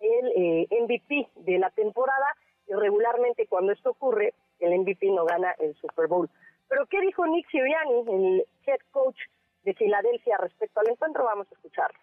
el 0.00 0.32
eh, 0.34 0.68
MVP 0.82 1.28
de 1.36 1.58
la 1.58 1.70
temporada 1.70 2.26
y 2.66 2.74
regularmente 2.74 3.46
cuando 3.46 3.72
esto 3.72 3.90
ocurre, 3.90 4.34
el 4.60 4.78
MVP 4.78 5.10
no 5.10 5.24
gana 5.24 5.52
el 5.58 5.74
Super 5.76 6.06
Bowl. 6.06 6.28
Pero 6.68 6.86
¿qué 6.86 7.00
dijo 7.00 7.26
Nick 7.26 7.48
Sirianni, 7.50 8.04
el 8.08 8.46
head 8.66 8.80
coach 8.90 9.18
de 9.64 9.74
Filadelfia 9.74 10.36
respecto 10.38 10.80
al 10.80 10.88
encuentro? 10.88 11.24
Vamos 11.24 11.46
a 11.50 11.54
escucharlo. 11.54 11.98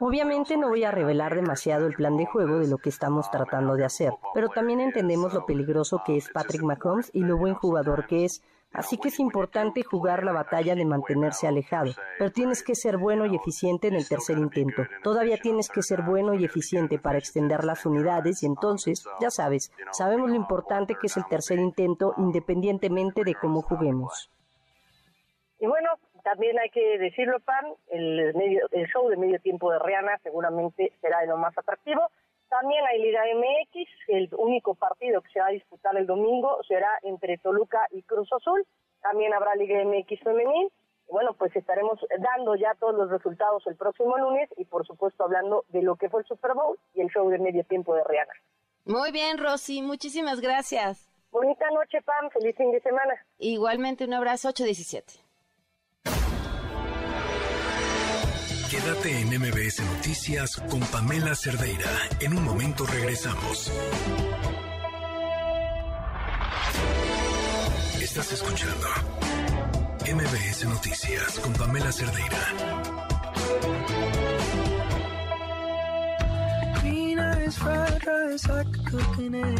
Obviamente 0.00 0.56
no 0.56 0.68
voy 0.68 0.82
a 0.82 0.90
revelar 0.90 1.36
demasiado 1.36 1.86
el 1.86 1.94
plan 1.94 2.16
de 2.16 2.26
juego 2.26 2.58
de 2.58 2.68
lo 2.68 2.78
que 2.78 2.88
estamos 2.88 3.30
tratando 3.30 3.76
de 3.76 3.84
hacer, 3.84 4.12
pero 4.34 4.48
también 4.48 4.80
entendemos 4.80 5.32
lo 5.32 5.46
peligroso 5.46 6.02
que 6.04 6.16
es 6.16 6.30
Patrick 6.30 6.62
Mahomes 6.62 7.10
y 7.14 7.20
lo 7.20 7.36
buen 7.36 7.54
jugador 7.54 8.06
que 8.06 8.24
es, 8.24 8.42
Así 8.72 8.98
que 8.98 9.08
es 9.08 9.18
importante 9.18 9.82
jugar 9.82 10.22
la 10.22 10.32
batalla 10.32 10.76
de 10.76 10.84
mantenerse 10.84 11.48
alejado, 11.48 11.92
pero 12.18 12.30
tienes 12.30 12.62
que 12.62 12.76
ser 12.76 12.98
bueno 12.98 13.26
y 13.26 13.34
eficiente 13.34 13.88
en 13.88 13.94
el 13.94 14.08
tercer 14.08 14.38
intento. 14.38 14.82
Todavía 15.02 15.38
tienes 15.38 15.68
que 15.68 15.82
ser 15.82 16.02
bueno 16.02 16.34
y 16.34 16.44
eficiente 16.44 16.98
para 16.98 17.18
extender 17.18 17.64
las 17.64 17.84
unidades 17.84 18.42
y 18.42 18.46
entonces, 18.46 19.04
ya 19.20 19.30
sabes, 19.30 19.72
sabemos 19.90 20.30
lo 20.30 20.36
importante 20.36 20.94
que 20.94 21.08
es 21.08 21.16
el 21.16 21.26
tercer 21.26 21.58
intento 21.58 22.14
independientemente 22.16 23.24
de 23.24 23.34
cómo 23.34 23.62
juguemos. 23.62 24.30
Y 25.58 25.66
bueno, 25.66 25.90
también 26.22 26.58
hay 26.58 26.70
que 26.70 26.98
decirlo, 26.98 27.40
Pan, 27.40 27.64
el, 27.88 28.34
medio, 28.34 28.66
el 28.70 28.86
show 28.86 29.08
de 29.08 29.16
medio 29.16 29.40
tiempo 29.40 29.70
de 29.72 29.78
Rihanna 29.80 30.18
seguramente 30.22 30.92
será 31.00 31.20
de 31.20 31.26
lo 31.26 31.36
más 31.36 31.56
atractivo. 31.58 32.02
También 32.50 32.84
hay 32.84 33.00
Liga 33.00 33.22
MX, 33.32 33.88
el 34.08 34.28
único 34.36 34.74
partido 34.74 35.22
que 35.22 35.30
se 35.30 35.38
va 35.38 35.46
a 35.46 35.50
disputar 35.50 35.96
el 35.96 36.06
domingo 36.06 36.58
será 36.66 36.90
entre 37.04 37.38
Toluca 37.38 37.86
y 37.92 38.02
Cruz 38.02 38.28
Azul. 38.32 38.66
También 39.00 39.32
habrá 39.32 39.54
Liga 39.54 39.82
MX 39.84 40.20
femenil. 40.20 40.68
Bueno, 41.08 41.32
pues 41.34 41.54
estaremos 41.54 42.00
dando 42.18 42.56
ya 42.56 42.74
todos 42.74 42.96
los 42.96 43.08
resultados 43.08 43.64
el 43.68 43.76
próximo 43.76 44.18
lunes 44.18 44.50
y 44.56 44.64
por 44.64 44.84
supuesto 44.84 45.22
hablando 45.22 45.64
de 45.68 45.82
lo 45.82 45.94
que 45.94 46.08
fue 46.08 46.22
el 46.22 46.26
Super 46.26 46.54
Bowl 46.54 46.76
y 46.92 47.00
el 47.00 47.08
show 47.08 47.28
de 47.30 47.38
medio 47.38 47.62
tiempo 47.64 47.94
de 47.94 48.02
Rihanna. 48.02 48.34
Muy 48.84 49.12
bien, 49.12 49.38
Rosy, 49.38 49.80
muchísimas 49.80 50.40
gracias. 50.40 51.08
Bonita 51.30 51.70
noche, 51.70 52.02
Pam, 52.02 52.30
feliz 52.30 52.56
fin 52.56 52.72
de 52.72 52.80
semana. 52.80 53.14
Igualmente 53.38 54.04
un 54.04 54.14
abrazo 54.14 54.48
817. 54.48 55.29
Quédate 58.70 59.20
en 59.20 59.28
MBS 59.30 59.82
Noticias 59.82 60.56
con 60.70 60.78
Pamela 60.78 61.34
Cerdeira. 61.34 61.90
En 62.20 62.38
un 62.38 62.44
momento 62.44 62.86
regresamos. 62.86 63.68
Estás 68.00 68.32
escuchando 68.32 68.86
MBS 70.06 70.66
Noticias 70.66 71.40
con 71.40 71.52
Pamela 71.54 71.90
Cerdeira. 71.90 72.38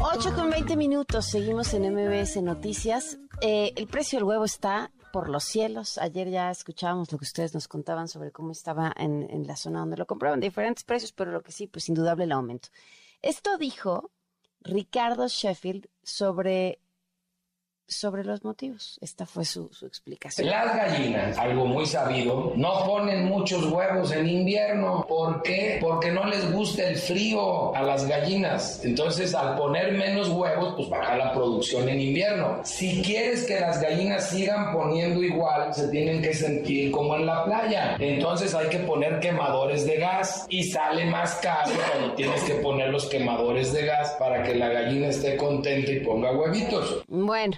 8 0.00 0.34
con 0.36 0.50
20 0.50 0.76
minutos, 0.76 1.26
seguimos 1.26 1.74
en 1.74 1.92
MBS 1.92 2.40
Noticias. 2.42 3.18
Eh, 3.40 3.72
el 3.74 3.88
precio 3.88 4.20
del 4.20 4.24
huevo 4.28 4.44
está 4.44 4.92
por 5.12 5.28
los 5.28 5.44
cielos. 5.44 5.98
Ayer 5.98 6.30
ya 6.30 6.50
escuchábamos 6.50 7.10
lo 7.12 7.18
que 7.18 7.24
ustedes 7.24 7.54
nos 7.54 7.68
contaban 7.68 8.08
sobre 8.08 8.32
cómo 8.32 8.52
estaba 8.52 8.92
en, 8.96 9.46
la 9.46 9.56
zona 9.56 9.80
donde 9.80 9.96
lo 9.96 10.06
compraban, 10.06 10.40
diferentes 10.40 10.84
precios, 10.84 11.12
pero 11.12 11.32
lo 11.32 11.42
que 11.42 11.52
sí, 11.52 11.66
pues 11.66 11.88
indudable 11.88 12.24
el 12.24 12.32
aumento. 12.32 12.68
Esto 13.22 13.58
dijo 13.58 14.10
Ricardo 14.60 15.28
Sheffield 15.28 15.88
sobre 16.02 16.80
sobre 17.90 18.24
los 18.24 18.44
motivos. 18.44 18.98
Esta 19.02 19.26
fue 19.26 19.44
su, 19.44 19.68
explicación. 19.82 20.48
Las 20.48 20.76
gallinas, 20.76 21.36
algo 21.36 21.66
muy 21.66 21.84
sabido, 21.86 22.52
no 22.56 22.84
ponen 22.86 23.24
muchos 23.26 23.66
huevos 23.66 24.12
en 24.12 24.28
invierno. 24.28 25.04
¿Por 25.08 25.42
qué? 25.42 25.78
Porque 25.80 26.10
no 26.10 26.24
les 26.24 26.50
gusta 26.52 26.88
el 26.88 26.96
frío 26.96 27.74
a 27.74 27.82
las 27.82 28.06
gallinas. 28.06 28.84
Entonces, 28.84 29.34
al 29.34 29.56
poner 29.56 29.92
menos 29.92 30.28
huevos, 30.28 30.74
pues 30.76 30.88
baja 30.88 31.16
la 31.16 31.32
producción 31.32 31.88
en 31.88 32.00
invierno. 32.00 32.60
Si 32.64 33.02
quieres 33.02 33.44
que 33.44 33.60
las 33.60 33.80
gallinas 33.80 34.30
sigan 34.30 34.72
poniendo 34.72 35.22
igual, 35.22 35.74
se 35.74 35.88
tienen 35.88 36.22
que 36.22 36.32
sentir 36.32 36.92
como 36.92 37.16
en 37.16 37.26
la 37.26 37.44
playa. 37.44 37.96
Entonces 37.98 38.54
hay 38.54 38.68
que 38.68 38.78
poner 38.78 39.20
quemadores 39.20 39.84
de 39.84 39.96
gas 39.96 40.46
y 40.48 40.62
sale 40.64 41.06
más 41.06 41.34
caro 41.36 41.72
cuando 41.90 42.14
tienes 42.14 42.42
que 42.44 42.54
poner 42.54 42.90
los 42.90 43.06
quemadores 43.06 43.72
de 43.72 43.86
gas 43.86 44.14
para 44.18 44.42
que 44.42 44.54
la 44.54 44.68
gallina 44.68 45.08
esté 45.08 45.36
contenta 45.36 45.90
y 45.90 46.00
ponga 46.00 46.32
huevitos. 46.32 47.02
Bueno. 47.08 47.56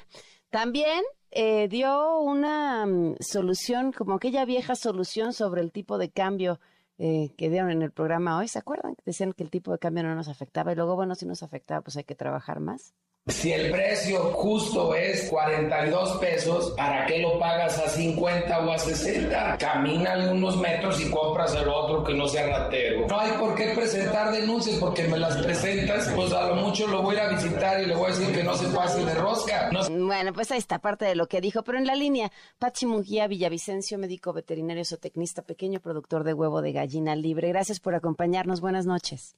También 0.52 1.02
eh, 1.30 1.66
dio 1.68 2.20
una 2.20 2.84
mm, 2.84 3.16
solución, 3.20 3.90
como 3.90 4.16
aquella 4.16 4.44
vieja 4.44 4.74
solución 4.74 5.32
sobre 5.32 5.62
el 5.62 5.72
tipo 5.72 5.96
de 5.96 6.10
cambio 6.10 6.60
eh, 6.98 7.32
que 7.38 7.48
dieron 7.48 7.70
en 7.70 7.80
el 7.80 7.90
programa 7.90 8.36
hoy. 8.36 8.48
¿Se 8.48 8.58
acuerdan? 8.58 8.94
Decían 9.06 9.32
que 9.32 9.44
el 9.44 9.50
tipo 9.50 9.72
de 9.72 9.78
cambio 9.78 10.02
no 10.02 10.14
nos 10.14 10.28
afectaba 10.28 10.70
y 10.70 10.74
luego, 10.74 10.94
bueno, 10.94 11.14
si 11.14 11.24
nos 11.24 11.42
afectaba, 11.42 11.80
pues 11.80 11.96
hay 11.96 12.04
que 12.04 12.14
trabajar 12.14 12.60
más. 12.60 12.92
Si 13.28 13.52
el 13.52 13.70
precio 13.70 14.32
justo 14.32 14.96
es 14.96 15.30
42 15.30 16.18
pesos, 16.18 16.72
¿para 16.76 17.06
qué 17.06 17.20
lo 17.20 17.38
pagas 17.38 17.78
a 17.78 17.88
50 17.88 18.66
o 18.66 18.72
a 18.72 18.76
60? 18.76 19.58
Camínale 19.58 20.32
unos 20.32 20.56
metros 20.56 21.00
y 21.00 21.08
compras 21.08 21.54
el 21.54 21.68
otro 21.68 22.02
que 22.02 22.14
no 22.14 22.26
sea 22.26 22.48
ratero. 22.48 23.06
No 23.06 23.20
hay 23.20 23.30
por 23.38 23.54
qué 23.54 23.74
presentar 23.76 24.32
denuncias 24.32 24.76
porque 24.80 25.06
me 25.06 25.18
las 25.18 25.36
presentas, 25.36 26.10
pues 26.16 26.32
a 26.32 26.48
lo 26.48 26.56
mucho 26.56 26.88
lo 26.88 27.02
voy 27.02 27.16
a 27.16 27.28
visitar 27.28 27.80
y 27.80 27.86
le 27.86 27.94
voy 27.94 28.06
a 28.06 28.08
decir 28.08 28.34
que 28.34 28.42
no 28.42 28.56
se 28.56 28.66
pase 28.74 29.04
de 29.04 29.14
rosca. 29.14 29.70
Bueno, 29.88 30.32
pues 30.32 30.50
ahí 30.50 30.58
está 30.58 30.80
parte 30.80 31.04
de 31.04 31.14
lo 31.14 31.28
que 31.28 31.40
dijo, 31.40 31.62
pero 31.62 31.78
en 31.78 31.86
la 31.86 31.94
línea, 31.94 32.32
Pachi 32.58 32.86
Mujía 32.86 33.28
Villavicencio, 33.28 33.98
médico 33.98 34.32
veterinario 34.32 34.84
zootecnista, 34.84 35.42
pequeño 35.42 35.78
productor 35.78 36.24
de 36.24 36.34
huevo 36.34 36.60
de 36.60 36.72
gallina 36.72 37.14
libre. 37.14 37.50
Gracias 37.50 37.78
por 37.78 37.94
acompañarnos. 37.94 38.60
Buenas 38.60 38.84
noches. 38.84 39.36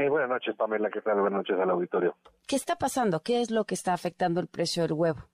Eh, 0.00 0.08
buenas 0.08 0.30
noches, 0.30 0.56
Pamela. 0.56 0.88
¿Qué 0.88 1.02
tal? 1.02 1.20
Buenas 1.20 1.40
noches 1.40 1.58
al 1.60 1.68
auditorio. 1.68 2.16
¿Qué 2.48 2.56
está 2.56 2.76
pasando? 2.76 3.20
¿Qué 3.20 3.42
es 3.42 3.50
lo 3.50 3.64
que 3.64 3.74
está 3.74 3.92
afectando 3.92 4.40
el 4.40 4.46
precio 4.46 4.82
del 4.82 4.94
huevo? 4.94 5.28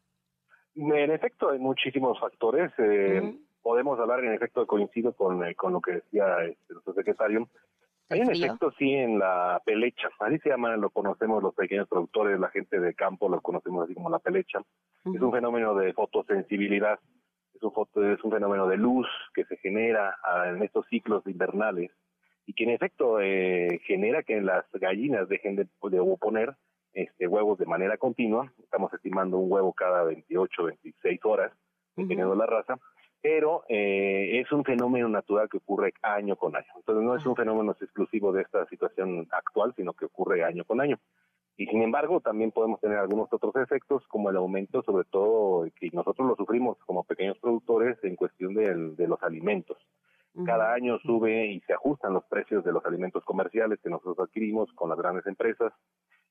En 0.74 1.12
efecto, 1.12 1.50
hay 1.50 1.60
muchísimos 1.60 2.18
factores. 2.18 2.72
Eh, 2.78 3.38
podemos 3.62 3.96
hablar, 4.00 4.24
en 4.24 4.32
efecto, 4.32 4.66
coincido 4.66 5.12
con, 5.12 5.44
eh, 5.44 5.54
con 5.54 5.72
lo 5.72 5.80
que 5.80 5.92
decía 5.92 6.42
este, 6.42 6.72
nuestro 6.72 6.94
secretario. 6.94 7.48
Hay 8.08 8.22
en 8.22 8.32
efecto, 8.32 8.72
sí, 8.76 8.92
en 8.92 9.20
la 9.20 9.62
pelecha. 9.64 10.08
Así 10.18 10.40
se 10.40 10.48
llama, 10.48 10.76
lo 10.76 10.90
conocemos 10.90 11.44
los 11.44 11.54
pequeños 11.54 11.86
productores, 11.86 12.40
la 12.40 12.48
gente 12.48 12.80
de 12.80 12.92
campo, 12.94 13.28
lo 13.28 13.40
conocemos 13.40 13.84
así 13.84 13.94
como 13.94 14.10
la 14.10 14.18
pelecha. 14.18 14.58
Es 15.04 15.20
un 15.20 15.30
fenómeno 15.30 15.76
de 15.76 15.92
fotosensibilidad. 15.92 16.98
Es 17.54 17.62
un, 17.62 17.72
foto, 17.72 18.04
es 18.04 18.22
un 18.24 18.32
fenómeno 18.32 18.66
de 18.66 18.78
luz 18.78 19.06
que 19.32 19.44
se 19.44 19.58
genera 19.58 20.18
ah, 20.24 20.48
en 20.48 20.60
estos 20.64 20.84
ciclos 20.88 21.24
invernales 21.28 21.92
y 22.47 22.55
que 22.55 22.64
en 22.64 22.70
efecto 22.70 23.20
eh, 23.20 23.80
genera 23.84 24.22
que 24.22 24.40
las 24.40 24.64
gallinas 24.72 25.28
dejen 25.28 25.57
de, 25.57 25.64
de 25.64 26.16
poner 26.18 26.55
este, 26.92 27.26
huevos 27.26 27.59
de 27.59 27.66
manera 27.66 27.99
continua. 27.99 28.53
Estamos 28.62 28.92
estimando 28.94 29.36
un 29.36 29.51
huevo 29.53 29.72
cada 29.72 30.05
28, 30.05 30.64
26 30.64 31.20
horas, 31.24 31.53
dependiendo 31.97 32.32
de 32.32 32.38
la 32.38 32.47
raza, 32.47 32.78
pero 33.20 33.64
eh, 33.68 34.40
es 34.40 34.51
un 34.53 34.64
fenómeno 34.64 35.09
natural 35.09 35.49
que 35.49 35.59
ocurre 35.59 35.92
año 36.03 36.36
con 36.36 36.55
año. 36.55 36.66
Entonces 36.76 37.05
no 37.05 37.16
es 37.16 37.26
un 37.26 37.34
fenómeno 37.34 37.72
exclusivo 37.72 38.32
de 38.32 38.42
esta 38.42 38.64
situación 38.66 39.26
actual, 39.32 39.74
sino 39.76 39.92
que 39.92 40.05
ocurre 40.05 40.44
año 40.44 40.64
con 40.64 40.80
año. 40.80 40.99
Y 41.57 41.66
sin 41.66 41.82
embargo, 41.82 42.20
también 42.20 42.53
podemos 42.53 42.80
tener 42.80 42.99
algunos 42.99 43.32
otros 43.32 43.57
efectos, 43.57 44.07
como 44.09 44.30
el 44.30 44.36
aumento, 44.36 44.82
sobre 44.82 45.05
todo, 45.05 45.66
que 45.74 45.90
nosotros 45.90 46.28
lo 46.28 46.36
sufrimos 46.36 46.76
como 46.84 47.03
pequeños 47.03 47.38
productores 47.38 47.99
en 48.05 48.14
cuestión 48.14 48.55
de 48.55 49.09
los 49.09 49.22
alimentos. 49.22 49.78
Cada 50.45 50.74
año 50.74 50.99
sube 50.99 51.47
y 51.47 51.61
se 51.61 51.72
ajustan 51.72 52.12
los 52.12 52.24
precios 52.26 52.62
de 52.64 52.72
los 52.72 52.84
alimentos 52.84 53.24
comerciales 53.24 53.80
que 53.80 53.89
nosotros 53.89 54.28
adquirimos 54.28 54.70
con 54.74 54.91
las 54.91 54.99
grandes 54.99 55.26
empresas 55.26 55.72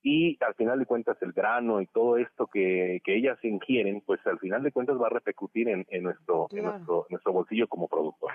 y 0.04 0.38
al 0.44 0.54
final 0.54 0.78
de 0.78 0.86
cuentas 0.86 1.18
el 1.22 1.32
grano 1.32 1.82
y 1.82 1.88
todo 1.88 2.18
esto 2.18 2.46
que, 2.46 3.02
que 3.04 3.18
ellas 3.18 3.44
ingieren, 3.44 4.02
pues 4.06 4.20
al 4.28 4.38
final 4.38 4.62
de 4.62 4.72
cuentas 4.72 5.02
va 5.02 5.08
a 5.08 5.10
repercutir 5.10 5.68
en, 5.70 5.86
en 5.90 6.04
nuestro, 6.04 6.48
en 6.52 6.66
nuestro, 6.66 7.08
nuestro 7.10 7.34
bolsillo 7.34 7.68
como 7.68 7.88
productor. 7.88 8.32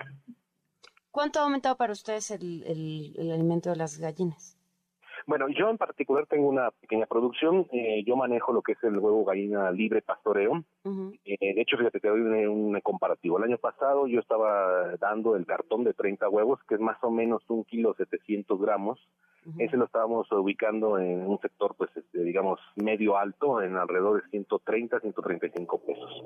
¿Cuánto 1.11 1.39
ha 1.39 1.43
aumentado 1.43 1.77
para 1.77 1.93
ustedes 1.93 2.31
el, 2.31 2.63
el, 2.63 3.13
el 3.17 3.31
alimento 3.31 3.69
de 3.69 3.77
las 3.77 3.99
gallinas? 3.99 4.57
Bueno, 5.27 5.47
yo 5.49 5.69
en 5.69 5.77
particular 5.77 6.25
tengo 6.25 6.49
una 6.49 6.71
pequeña 6.71 7.05
producción. 7.05 7.67
Eh, 7.71 8.03
yo 8.05 8.15
manejo 8.15 8.51
lo 8.51 8.61
que 8.61 8.73
es 8.73 8.83
el 8.83 8.97
huevo 8.97 9.23
gallina 9.23 9.71
libre 9.71 10.01
pastoreo. 10.01 10.63
Eh, 10.83 11.53
de 11.55 11.61
hecho, 11.61 11.77
fíjate, 11.77 11.99
te 11.99 12.07
doy 12.07 12.21
un, 12.21 12.75
un, 12.75 12.81
comparativo. 12.81 13.37
El 13.37 13.45
año 13.45 13.57
pasado 13.57 14.07
yo 14.07 14.19
estaba 14.19 14.95
dando 14.97 15.35
el 15.35 15.45
cartón 15.45 15.83
de 15.83 15.93
30 15.93 16.27
huevos, 16.29 16.59
que 16.67 16.75
es 16.75 16.81
más 16.81 16.97
o 17.03 17.11
menos 17.11 17.43
un 17.49 17.63
kilo 17.65 17.93
700 17.95 18.59
gramos. 18.59 18.99
Ese 19.57 19.75
lo 19.75 19.85
estábamos 19.85 20.31
ubicando 20.31 20.99
en 20.99 21.25
un 21.25 21.39
sector, 21.39 21.73
pues, 21.75 21.89
este, 21.97 22.23
digamos, 22.23 22.59
medio 22.75 23.17
alto, 23.17 23.59
en 23.63 23.75
alrededor 23.75 24.21
de 24.21 24.29
130, 24.29 24.99
135 24.99 25.81
pesos. 25.83 26.23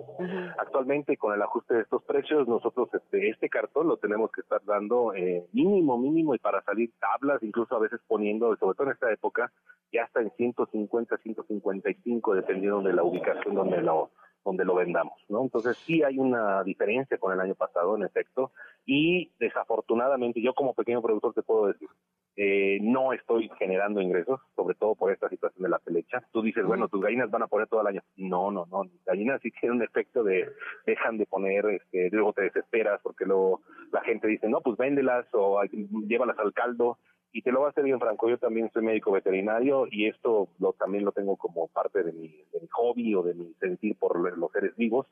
Actualmente, 0.58 1.16
con 1.16 1.34
el 1.34 1.42
ajuste 1.42 1.76
de 1.76 1.82
estos 1.84 2.04
precios, 2.04 2.46
nosotros 2.46 2.90
este, 2.94 3.30
este 3.30 3.48
cartón 3.48 3.88
lo 3.88 3.96
tenemos 3.98 4.32
que 4.32 4.42
estar 4.42 4.62
dando 4.66 5.14
eh, 5.14 5.46
mínimo, 5.54 5.98
mínimo, 5.98 6.36
y 6.36 6.40
para 6.40 6.62
salir 6.64 6.92
tablas, 7.00 7.42
incluso 7.42 7.74
a 7.78 7.80
veces 7.80 8.02
poniendo, 8.06 8.54
sobre 8.58 8.76
todo 8.76 8.88
en 8.88 8.94
esta 8.94 9.10
época, 9.10 9.50
ya 9.94 10.04
hasta 10.04 10.20
en 10.20 10.32
150, 10.32 11.18
155, 11.18 12.36
dependiendo 12.36 12.82
de 12.82 12.94
la 12.94 13.04
ubicación 13.04 13.56
donde 13.56 13.82
lo 13.82 14.12
donde 14.46 14.64
lo 14.64 14.76
vendamos, 14.76 15.20
¿no? 15.28 15.42
Entonces 15.42 15.76
sí 15.78 16.04
hay 16.04 16.20
una 16.20 16.64
diferencia 16.64 17.18
con 17.18 17.34
el 17.34 17.40
año 17.42 17.56
pasado, 17.56 17.98
en 17.98 18.04
efecto, 18.04 18.52
y 18.86 19.32
desafortunadamente 19.40 20.42
yo 20.42 20.54
como 20.54 20.76
pequeño 20.76 21.02
productor 21.02 21.34
te 21.34 21.42
puedo 21.42 21.68
decir, 21.68 21.90
eh, 22.38 22.80
no 22.82 23.14
estoy 23.14 23.50
generando 23.58 24.02
ingresos, 24.02 24.40
sobre 24.56 24.76
todo 24.76 24.96
por 24.96 25.12
esta 25.12 25.30
situación 25.30 25.64
de 25.64 25.70
la 25.70 25.80
pelecha. 25.80 26.22
Tú 26.32 26.42
dices, 26.42 26.66
bueno, 26.66 26.90
tus 26.90 27.02
gallinas 27.02 27.32
van 27.32 27.44
a 27.44 27.48
poner 27.48 27.68
todo 27.68 27.82
el 27.82 27.88
año. 27.88 28.02
No, 28.18 28.52
no, 28.52 28.66
no, 28.66 28.84
gallinas 29.06 29.42
sí 29.42 29.52
tienen 29.52 29.78
un 29.78 29.84
efecto 29.84 30.24
de 30.24 30.50
dejan 30.86 31.18
de 31.18 31.26
poner, 31.26 31.66
este, 31.66 32.10
luego 32.12 32.34
te 32.34 32.44
desesperas 32.44 33.00
porque 33.02 33.26
luego 33.26 33.62
la 33.92 34.02
gente 34.02 34.28
dice, 34.28 34.48
no, 34.48 34.62
pues 34.62 34.78
véndelas 34.78 35.26
o 35.34 35.62
llévalas 36.08 36.38
al 36.38 36.54
caldo 36.54 37.00
y 37.36 37.42
te 37.42 37.52
lo 37.52 37.60
voy 37.60 37.68
a 37.68 37.72
hacer 37.72 37.84
bien 37.84 38.00
franco, 38.00 38.30
yo 38.30 38.38
también 38.38 38.72
soy 38.72 38.82
médico 38.82 39.12
veterinario 39.12 39.88
y 39.92 40.08
esto 40.08 40.48
lo, 40.58 40.72
también 40.72 41.04
lo 41.04 41.12
tengo 41.12 41.36
como 41.36 41.68
parte 41.68 42.02
de 42.02 42.14
mi, 42.14 42.30
de 42.30 42.62
mi 42.62 42.68
hobby 42.72 43.14
o 43.14 43.24
de 43.24 43.34
mi 43.34 43.54
sentir 43.56 43.98
por 43.98 44.38
los 44.38 44.52
seres 44.54 44.74
vivos. 44.78 45.06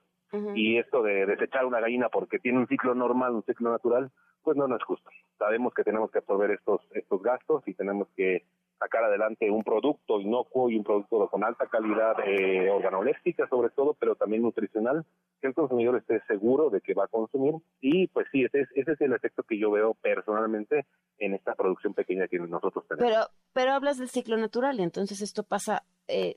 Y 0.55 0.77
esto 0.77 1.03
de 1.03 1.25
desechar 1.25 1.65
una 1.65 1.81
gallina 1.81 2.07
porque 2.07 2.39
tiene 2.39 2.59
un 2.59 2.67
ciclo 2.67 2.95
normal, 2.95 3.35
un 3.35 3.43
ciclo 3.43 3.69
natural, 3.69 4.09
pues 4.41 4.55
no, 4.55 4.69
no 4.69 4.77
es 4.77 4.83
justo. 4.83 5.09
Sabemos 5.37 5.73
que 5.73 5.83
tenemos 5.83 6.09
que 6.11 6.19
absorber 6.19 6.51
estos, 6.51 6.81
estos 6.93 7.21
gastos 7.21 7.67
y 7.67 7.73
tenemos 7.73 8.07
que 8.15 8.45
sacar 8.83 9.03
adelante 9.03 9.49
un 9.49 9.63
producto 9.63 10.19
inocuo 10.19 10.69
y 10.69 10.77
un 10.77 10.83
producto 10.83 11.27
con 11.29 11.43
alta 11.43 11.67
calidad 11.67 12.15
eh, 12.25 12.69
organoléptica 12.69 13.47
sobre 13.47 13.69
todo, 13.69 13.95
pero 13.99 14.15
también 14.15 14.41
nutricional, 14.41 15.05
que 15.41 15.47
el 15.47 15.53
consumidor 15.53 15.97
esté 15.97 16.21
seguro 16.27 16.69
de 16.69 16.81
que 16.81 16.93
va 16.93 17.05
a 17.05 17.07
consumir. 17.07 17.55
Y 17.79 18.07
pues 18.07 18.27
sí, 18.31 18.43
ese 18.43 18.61
es, 18.61 18.69
ese 18.75 18.91
es 18.93 19.01
el 19.01 19.13
efecto 19.13 19.43
que 19.43 19.57
yo 19.57 19.71
veo 19.71 19.93
personalmente 19.95 20.85
en 21.17 21.33
esta 21.33 21.55
producción 21.55 21.93
pequeña 21.93 22.27
que 22.27 22.39
nosotros 22.39 22.85
tenemos. 22.87 23.09
Pero, 23.09 23.25
pero 23.53 23.71
hablas 23.73 23.97
del 23.97 24.09
ciclo 24.09 24.37
natural 24.37 24.79
y 24.79 24.83
entonces 24.83 25.21
esto 25.21 25.43
pasa... 25.43 25.83
Eh, 26.07 26.35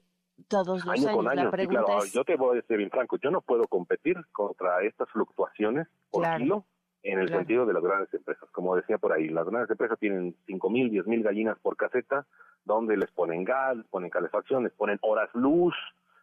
todos 0.49 0.85
los 0.85 0.87
años. 0.87 1.17
Con 1.17 1.29
año. 1.29 1.51
claro, 1.51 2.05
yo 2.13 2.23
te 2.23 2.37
voy 2.37 2.53
a 2.53 2.61
decir 2.61 2.77
bien 2.77 2.91
franco, 2.91 3.17
yo 3.17 3.31
no 3.31 3.41
puedo 3.41 3.67
competir 3.69 4.17
contra 4.33 4.83
estas 4.83 5.09
fluctuaciones 5.09 5.89
por 6.11 6.27
kilo 6.37 6.67
en 7.07 7.21
el 7.21 7.29
sentido 7.29 7.67
de 7.67 7.73
las 7.73 7.83
grandes 7.83 8.13
empresas. 8.13 8.49
Como 8.51 8.75
decía 8.75 8.99
por 8.99 9.13
ahí, 9.13 9.29
las 9.29 9.47
grandes 9.47 9.71
empresas 9.71 9.99
tienen 9.99 10.35
cinco 10.47 10.71
mil, 10.71 10.91
diez 10.91 11.07
mil 11.07 11.23
gallinas 11.23 11.59
por 11.61 11.77
caseta, 11.77 12.27
donde 12.65 12.97
les 12.97 13.11
ponen 13.13 13.45
gas, 13.45 13.77
les 13.77 13.87
ponen 13.87 14.11
calefacción, 14.11 14.65
les 14.65 14.73
ponen 14.73 14.99
horas 15.03 15.31
luz. 15.35 15.75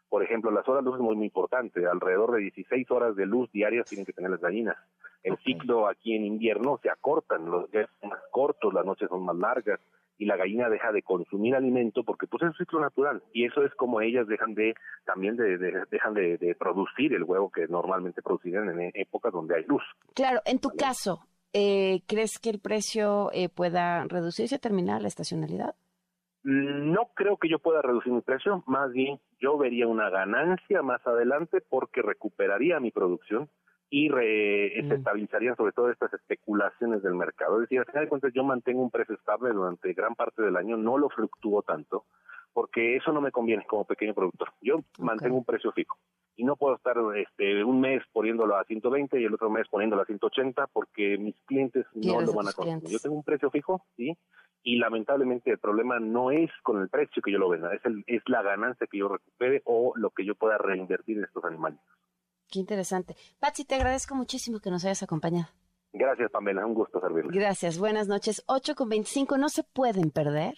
Por 0.10 0.24
ejemplo, 0.24 0.52
las 0.52 0.68
horas 0.68 0.84
luz 0.84 0.96
es 0.96 1.02
muy, 1.02 1.16
muy 1.16 1.26
importante. 1.28 1.88
Alrededor 1.88 2.34
de 2.34 2.42
16 2.42 2.92
horas 2.92 3.16
de 3.16 3.26
luz 3.26 3.50
diarias 3.52 3.88
tienen 3.88 4.06
que 4.06 4.14
tener 4.14 4.30
las 4.30 4.42
gallinas. 4.42 4.78
El 5.24 5.38
ciclo 5.38 5.88
aquí 5.88 6.16
en 6.16 6.26
invierno 6.26 6.78
se 6.84 6.90
acortan, 6.90 7.50
los 7.50 7.72
días 7.72 7.90
son 8.02 8.10
más 8.10 8.20
cortos, 8.30 8.74
las 8.74 8.86
noches 8.86 9.08
son 9.08 9.24
más 9.24 9.38
largas 9.38 9.80
y 10.18 10.26
la 10.26 10.38
gallina 10.38 10.70
deja 10.70 10.92
de 10.92 11.02
consumir 11.02 11.56
alimento 11.56 12.04
porque 12.04 12.28
pues 12.28 12.44
es 12.44 12.50
un 12.50 12.56
ciclo 12.56 12.80
natural 12.80 13.24
y 13.34 13.46
eso 13.46 13.64
es 13.64 13.74
como 13.76 14.02
ellas 14.02 14.28
dejan 14.28 14.54
de 14.54 14.76
también 15.06 15.36
de, 15.36 15.58
dejan 15.90 16.14
de, 16.14 16.56
producir 16.58 17.14
el 17.14 17.24
huevo 17.24 17.50
que 17.50 17.68
normalmente 17.68 18.22
producirían 18.22 18.70
en 18.80 18.92
épocas 18.94 19.34
donde 19.34 19.56
hay 19.56 19.64
luz. 19.66 19.84
Claro, 20.14 20.42
en 20.46 20.60
tu 20.60 20.70
caso, 20.70 21.26
eh, 21.54 22.02
¿crees 22.08 22.40
que 22.40 22.50
el 22.50 22.60
precio 22.60 23.32
eh, 23.34 23.50
pueda 23.50 24.06
reducirse 24.06 24.56
a 24.56 24.60
terminar 24.60 25.02
la 25.02 25.08
estacionalidad? 25.08 25.76
No 26.44 27.10
creo 27.16 27.38
que 27.38 27.50
yo 27.50 27.60
pueda 27.60 27.82
reducir 27.82 28.12
mi 28.12 28.22
precio, 28.22 28.64
más 28.68 28.92
bien 28.92 29.20
yo 29.40 29.58
vería 29.58 29.88
una 29.88 30.10
ganancia 30.10 30.82
más 30.82 31.06
adelante 31.08 31.62
porque 31.62 32.02
recuperaría 32.02 32.80
mi 32.82 32.92
producción 32.92 33.50
y 33.94 34.10
re, 34.10 34.74
mm. 34.82 34.88
se 34.88 34.96
estabilizarían 34.96 35.56
sobre 35.56 35.72
todo 35.72 35.92
estas 35.92 36.12
especulaciones 36.16 37.04
del 37.04 37.14
mercado. 37.14 37.58
Es 37.58 37.70
decir, 37.70 37.78
al 37.78 37.86
final 37.86 38.06
de 38.06 38.10
cuentas 38.10 38.34
yo 38.34 38.44
mantengo 38.44 38.82
un 38.82 38.90
precio 38.90 39.14
estable 39.14 39.52
durante 39.52 39.94
gran 39.94 40.16
parte 40.16 40.42
del 40.42 40.58
año, 40.58 40.78
no 40.78 40.98
lo 40.98 41.10
fluctúo 41.10 41.62
tanto, 41.62 42.06
porque 42.54 42.96
eso 42.96 43.12
no 43.12 43.22
me 43.22 43.32
conviene 43.32 43.68
como 43.68 43.86
pequeño 43.86 44.16
productor. 44.16 44.50
Yo 44.62 44.80
mantengo 44.98 45.38
un 45.38 45.46
precio 45.46 45.72
fijo 45.74 45.96
y 46.36 46.44
no 46.44 46.56
puedo 46.56 46.76
estar 46.76 46.98
este, 47.16 47.64
un 47.64 47.82
mes 47.82 48.02
poniéndolo 48.12 48.56
a 48.56 48.64
120 48.64 49.22
y 49.22 49.26
el 49.26 49.34
otro 49.36 49.52
mes 49.52 49.68
poniéndolo 49.70 50.02
a 50.02 50.06
180 50.06 50.66
porque 50.74 51.20
mis 51.20 51.36
clientes 51.46 51.86
no 51.94 52.20
lo 52.20 52.34
van 52.34 52.48
a 52.48 52.54
consumir. 52.54 52.90
Yo 52.90 52.98
tengo 52.98 53.16
un 53.16 53.24
precio 53.24 53.52
fijo, 53.52 53.86
sí, 53.96 54.18
y 54.64 54.78
lamentablemente 54.78 55.52
el 55.52 55.60
problema 55.60 56.00
no 56.00 56.32
es 56.32 56.50
con 56.64 56.82
el 56.82 56.90
precio 56.90 57.22
que 57.22 57.32
yo 57.32 57.38
lo 57.38 57.50
venda, 57.50 57.72
es, 57.76 57.86
el, 57.86 58.04
es 58.08 58.24
la 58.26 58.42
ganancia 58.42 58.88
que 58.88 58.98
yo 58.98 59.08
recupere 59.08 59.62
o 59.66 59.94
lo 59.96 60.10
que 60.10 60.26
yo 60.26 60.34
pueda 60.34 60.58
reinvertir 60.58 61.20
en 61.20 61.26
estos 61.26 61.46
animales. 61.46 61.80
Qué 62.54 62.60
interesante. 62.60 63.16
Patsy, 63.40 63.66
te 63.66 63.74
agradezco 63.74 64.14
muchísimo 64.14 64.60
que 64.60 64.70
nos 64.70 64.86
hayas 64.86 65.02
acompañado. 65.02 65.48
Gracias, 65.92 66.30
Pamela, 66.30 66.64
un 66.64 66.76
gusto 66.76 67.00
servirle. 67.00 67.32
Gracias, 67.34 67.80
buenas 67.80 68.08
noches. 68.08 68.44
8 68.46 68.76
con 68.76 68.90
25, 68.90 69.40
no 69.40 69.50
se 69.50 69.64
pueden 69.64 70.12
perder, 70.12 70.54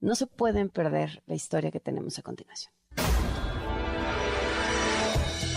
no 0.00 0.16
se 0.16 0.26
pueden 0.26 0.70
perder 0.70 1.22
la 1.26 1.36
historia 1.36 1.70
que 1.70 1.78
tenemos 1.78 2.18
a 2.18 2.22
continuación. 2.22 2.72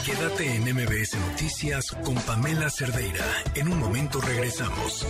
Quédate 0.05 0.55
en 0.55 0.75
MBS 0.75 1.17
Noticias 1.31 1.85
con 2.05 2.13
Pamela 2.17 2.69
Cerdeira. 2.69 3.25
En 3.55 3.67
un 3.67 3.79
momento 3.79 4.21
regresamos. 4.21 5.07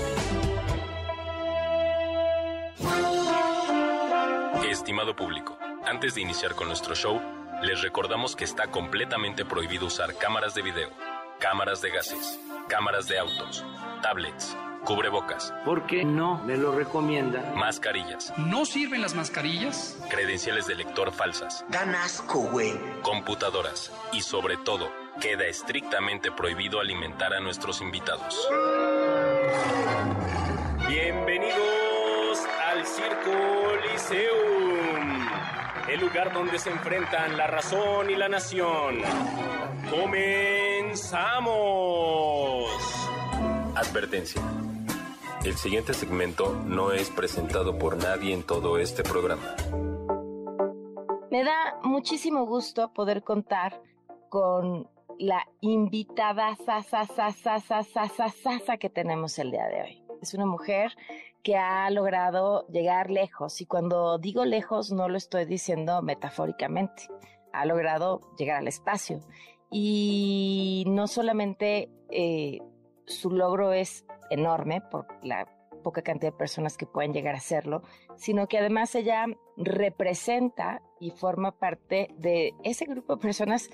Estimado 4.71 5.13
público, 5.13 5.57
antes 5.85 6.15
de 6.15 6.21
iniciar 6.21 6.55
con 6.55 6.67
nuestro 6.69 6.95
show, 6.95 7.19
les 7.63 7.81
recordamos 7.81 8.35
que 8.35 8.43
está 8.43 8.67
completamente 8.67 9.45
prohibido 9.45 9.87
usar 9.87 10.15
cámaras 10.17 10.53
de 10.53 10.61
video, 10.61 10.89
cámaras 11.39 11.81
de 11.81 11.91
gases, 11.91 12.39
cámaras 12.67 13.07
de 13.07 13.17
autos, 13.17 13.65
tablets, 14.01 14.55
cubrebocas. 14.83 15.53
Porque 15.63 16.03
no 16.03 16.43
me 16.43 16.57
lo 16.57 16.73
recomienda. 16.73 17.53
Mascarillas. 17.55 18.33
¿No 18.37 18.65
sirven 18.65 19.01
las 19.01 19.15
mascarillas? 19.15 19.97
Credenciales 20.09 20.67
de 20.67 20.75
lector 20.75 21.13
falsas. 21.13 21.65
Dan 21.69 21.95
asco, 21.95 22.39
güey. 22.39 22.73
Computadoras. 23.01 23.91
Y 24.11 24.21
sobre 24.21 24.57
todo, 24.57 24.91
queda 25.21 25.45
estrictamente 25.45 26.31
prohibido 26.31 26.81
alimentar 26.81 27.33
a 27.33 27.39
nuestros 27.39 27.81
invitados. 27.81 28.45
Bienvenidos 30.87 32.39
al 32.67 32.85
Circo 32.85 33.31
Liceum, 33.89 34.52
el 35.89 35.99
lugar 35.99 36.31
donde 36.33 36.57
se 36.59 36.69
enfrentan 36.69 37.35
la 37.37 37.47
razón 37.47 38.09
y 38.09 38.15
la 38.15 38.29
nación. 38.29 39.01
¡Comenzamos! 39.89 41.09
Advertencia. 43.75 44.41
El 45.43 45.55
siguiente 45.55 45.93
segmento 45.93 46.53
no 46.65 46.93
es 46.93 47.09
presentado 47.09 47.77
por 47.77 47.97
nadie 47.97 48.33
en 48.33 48.43
todo 48.43 48.77
este 48.77 49.03
programa. 49.03 49.57
Me 51.29 51.43
da 51.43 51.77
muchísimo 51.83 52.45
gusto 52.45 52.93
poder 52.93 53.23
contar 53.23 53.81
con 54.29 54.87
la 55.19 55.45
invitada 55.61 56.55
sa, 56.55 56.81
que 58.77 58.89
tenemos 58.89 59.37
el 59.39 59.51
día 59.51 59.65
de 59.65 59.81
hoy. 59.81 60.02
Es 60.23 60.33
una 60.33 60.45
mujer 60.45 60.95
que 61.43 61.57
ha 61.57 61.89
logrado 61.89 62.65
llegar 62.67 63.11
lejos 63.11 63.59
y 63.59 63.65
cuando 63.65 64.17
digo 64.17 64.45
lejos 64.45 64.93
no 64.93 65.09
lo 65.09 65.17
estoy 65.17 65.43
diciendo 65.43 66.01
metafóricamente. 66.01 67.09
Ha 67.51 67.65
logrado 67.65 68.21
llegar 68.37 68.59
al 68.59 68.69
espacio 68.69 69.19
y 69.69 70.85
no 70.87 71.07
solamente 71.07 71.91
eh, 72.09 72.61
su 73.05 73.31
logro 73.31 73.73
es 73.73 74.05
enorme 74.29 74.79
por 74.79 75.07
la 75.23 75.45
poca 75.83 76.03
cantidad 76.03 76.31
de 76.31 76.37
personas 76.37 76.77
que 76.77 76.85
pueden 76.85 77.11
llegar 77.11 77.35
a 77.35 77.39
hacerlo, 77.39 77.81
sino 78.15 78.47
que 78.47 78.59
además 78.59 78.95
ella 78.95 79.25
representa 79.57 80.81
y 81.01 81.11
forma 81.11 81.59
parte 81.59 82.07
de 82.17 82.53
ese 82.63 82.85
grupo 82.85 83.17
de 83.17 83.21
personas 83.21 83.69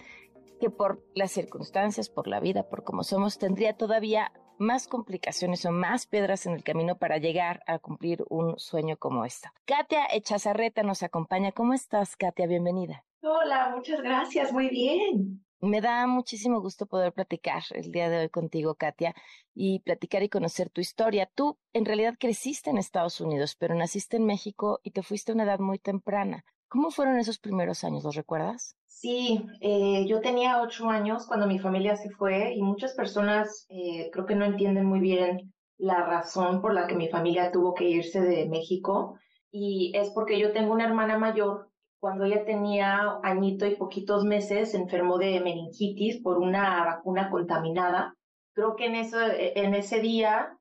que 0.59 0.71
por 0.71 1.05
las 1.13 1.29
circunstancias, 1.29 2.09
por 2.09 2.27
la 2.27 2.39
vida, 2.39 2.63
por 2.63 2.83
cómo 2.83 3.03
somos, 3.03 3.37
tendría 3.37 3.77
todavía 3.77 4.31
más 4.59 4.87
complicaciones 4.87 5.65
o 5.65 5.71
más 5.71 6.05
piedras 6.05 6.45
en 6.45 6.53
el 6.53 6.63
camino 6.63 6.97
para 6.97 7.17
llegar 7.17 7.63
a 7.65 7.79
cumplir 7.79 8.23
un 8.29 8.59
sueño 8.59 8.97
como 8.97 9.25
esta. 9.25 9.53
Katia 9.65 10.05
Echazarreta 10.11 10.83
nos 10.83 11.01
acompaña. 11.01 11.51
¿Cómo 11.51 11.73
estás, 11.73 12.15
Katia? 12.15 12.45
Bienvenida. 12.45 13.05
Hola, 13.21 13.73
muchas 13.75 14.01
gracias. 14.01 14.51
Muy 14.51 14.69
bien. 14.69 15.43
Me 15.61 15.81
da 15.81 16.07
muchísimo 16.07 16.61
gusto 16.61 16.85
poder 16.85 17.11
platicar 17.11 17.63
el 17.71 17.91
día 17.91 18.09
de 18.09 18.19
hoy 18.19 18.29
contigo, 18.29 18.75
Katia, 18.75 19.13
y 19.53 19.79
platicar 19.79 20.23
y 20.23 20.29
conocer 20.29 20.69
tu 20.69 20.79
historia. 20.79 21.29
Tú 21.35 21.57
en 21.73 21.83
realidad 21.83 22.15
creciste 22.17 22.69
en 22.69 22.77
Estados 22.77 23.19
Unidos, 23.19 23.55
pero 23.59 23.75
naciste 23.75 24.17
en 24.17 24.25
México 24.25 24.79
y 24.83 24.91
te 24.91 25.03
fuiste 25.03 25.31
a 25.31 25.35
una 25.35 25.43
edad 25.43 25.59
muy 25.59 25.79
temprana. 25.79 26.45
¿Cómo 26.69 26.91
fueron 26.91 27.17
esos 27.17 27.39
primeros 27.39 27.83
años? 27.83 28.03
¿Los 28.03 28.15
recuerdas? 28.15 28.77
Sí, 28.89 29.39
eh, 29.61 30.07
yo 30.07 30.19
tenía 30.19 30.61
ocho 30.61 30.89
años 30.89 31.27
cuando 31.27 31.45
mi 31.45 31.59
familia 31.59 31.95
se 31.95 32.09
fue 32.09 32.55
y 32.55 32.61
muchas 32.63 32.95
personas 32.95 33.67
eh, 33.69 34.09
creo 34.11 34.25
que 34.25 34.35
no 34.35 34.45
entienden 34.45 34.85
muy 34.85 34.99
bien 34.99 35.53
la 35.77 36.03
razón 36.05 36.59
por 36.59 36.73
la 36.73 36.87
que 36.87 36.95
mi 36.95 37.07
familia 37.07 37.51
tuvo 37.51 37.75
que 37.75 37.85
irse 37.87 38.19
de 38.19 38.49
México 38.49 39.17
y 39.51 39.91
es 39.95 40.09
porque 40.09 40.39
yo 40.39 40.51
tengo 40.53 40.73
una 40.73 40.85
hermana 40.85 41.17
mayor. 41.19 41.69
Cuando 41.99 42.25
ella 42.25 42.43
tenía 42.45 43.19
añito 43.23 43.67
y 43.67 43.75
poquitos 43.75 44.23
meses, 44.25 44.71
se 44.71 44.77
enfermó 44.77 45.17
de 45.19 45.39
meningitis 45.39 46.21
por 46.23 46.39
una 46.39 46.83
vacuna 46.83 47.29
contaminada. 47.29 48.15
Creo 48.53 48.75
que 48.75 48.87
en, 48.87 48.95
eso, 48.95 49.19
en 49.21 49.75
ese 49.75 49.99
día 49.99 50.57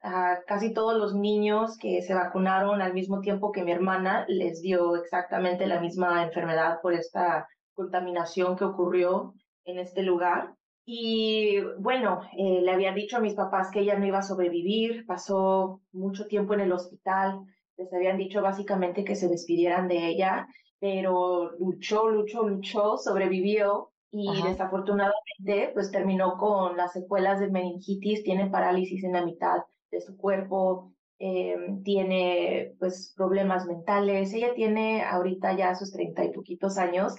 casi 0.46 0.74
todos 0.74 0.96
los 0.98 1.14
niños 1.14 1.78
que 1.78 2.02
se 2.02 2.14
vacunaron 2.14 2.82
al 2.82 2.92
mismo 2.92 3.20
tiempo 3.20 3.52
que 3.52 3.64
mi 3.64 3.72
hermana 3.72 4.26
les 4.28 4.60
dio 4.60 4.96
exactamente 4.96 5.66
la 5.66 5.80
misma 5.80 6.22
enfermedad 6.22 6.78
por 6.82 6.92
esta 6.92 7.48
contaminación 7.78 8.56
que 8.56 8.64
ocurrió 8.64 9.34
en 9.64 9.78
este 9.78 10.02
lugar. 10.02 10.54
Y 10.84 11.60
bueno, 11.78 12.22
eh, 12.36 12.60
le 12.62 12.72
había 12.72 12.92
dicho 12.92 13.16
a 13.16 13.20
mis 13.20 13.34
papás 13.34 13.70
que 13.70 13.80
ella 13.80 13.96
no 13.98 14.06
iba 14.06 14.18
a 14.18 14.22
sobrevivir, 14.22 15.06
pasó 15.06 15.80
mucho 15.92 16.26
tiempo 16.26 16.54
en 16.54 16.60
el 16.60 16.72
hospital, 16.72 17.40
les 17.76 17.92
habían 17.92 18.18
dicho 18.18 18.42
básicamente 18.42 19.04
que 19.04 19.14
se 19.14 19.28
despidieran 19.28 19.86
de 19.86 20.08
ella, 20.08 20.48
pero 20.80 21.52
luchó, 21.58 22.08
luchó, 22.08 22.42
luchó, 22.48 22.96
sobrevivió 22.96 23.92
y 24.10 24.42
desafortunadamente 24.42 25.70
pues 25.74 25.90
terminó 25.90 26.36
con 26.38 26.76
las 26.76 26.94
secuelas 26.94 27.38
de 27.38 27.50
meningitis, 27.50 28.24
tiene 28.24 28.50
parálisis 28.50 29.04
en 29.04 29.12
la 29.12 29.24
mitad 29.24 29.58
de 29.90 30.00
su 30.00 30.16
cuerpo, 30.16 30.94
em, 31.18 31.82
tiene 31.82 32.74
pues 32.78 33.12
problemas 33.16 33.66
mentales, 33.66 34.32
ella 34.32 34.54
tiene 34.54 35.04
ahorita 35.04 35.56
ya 35.56 35.74
sus 35.74 35.92
treinta 35.92 36.24
y 36.24 36.32
poquitos 36.32 36.78
años, 36.78 37.14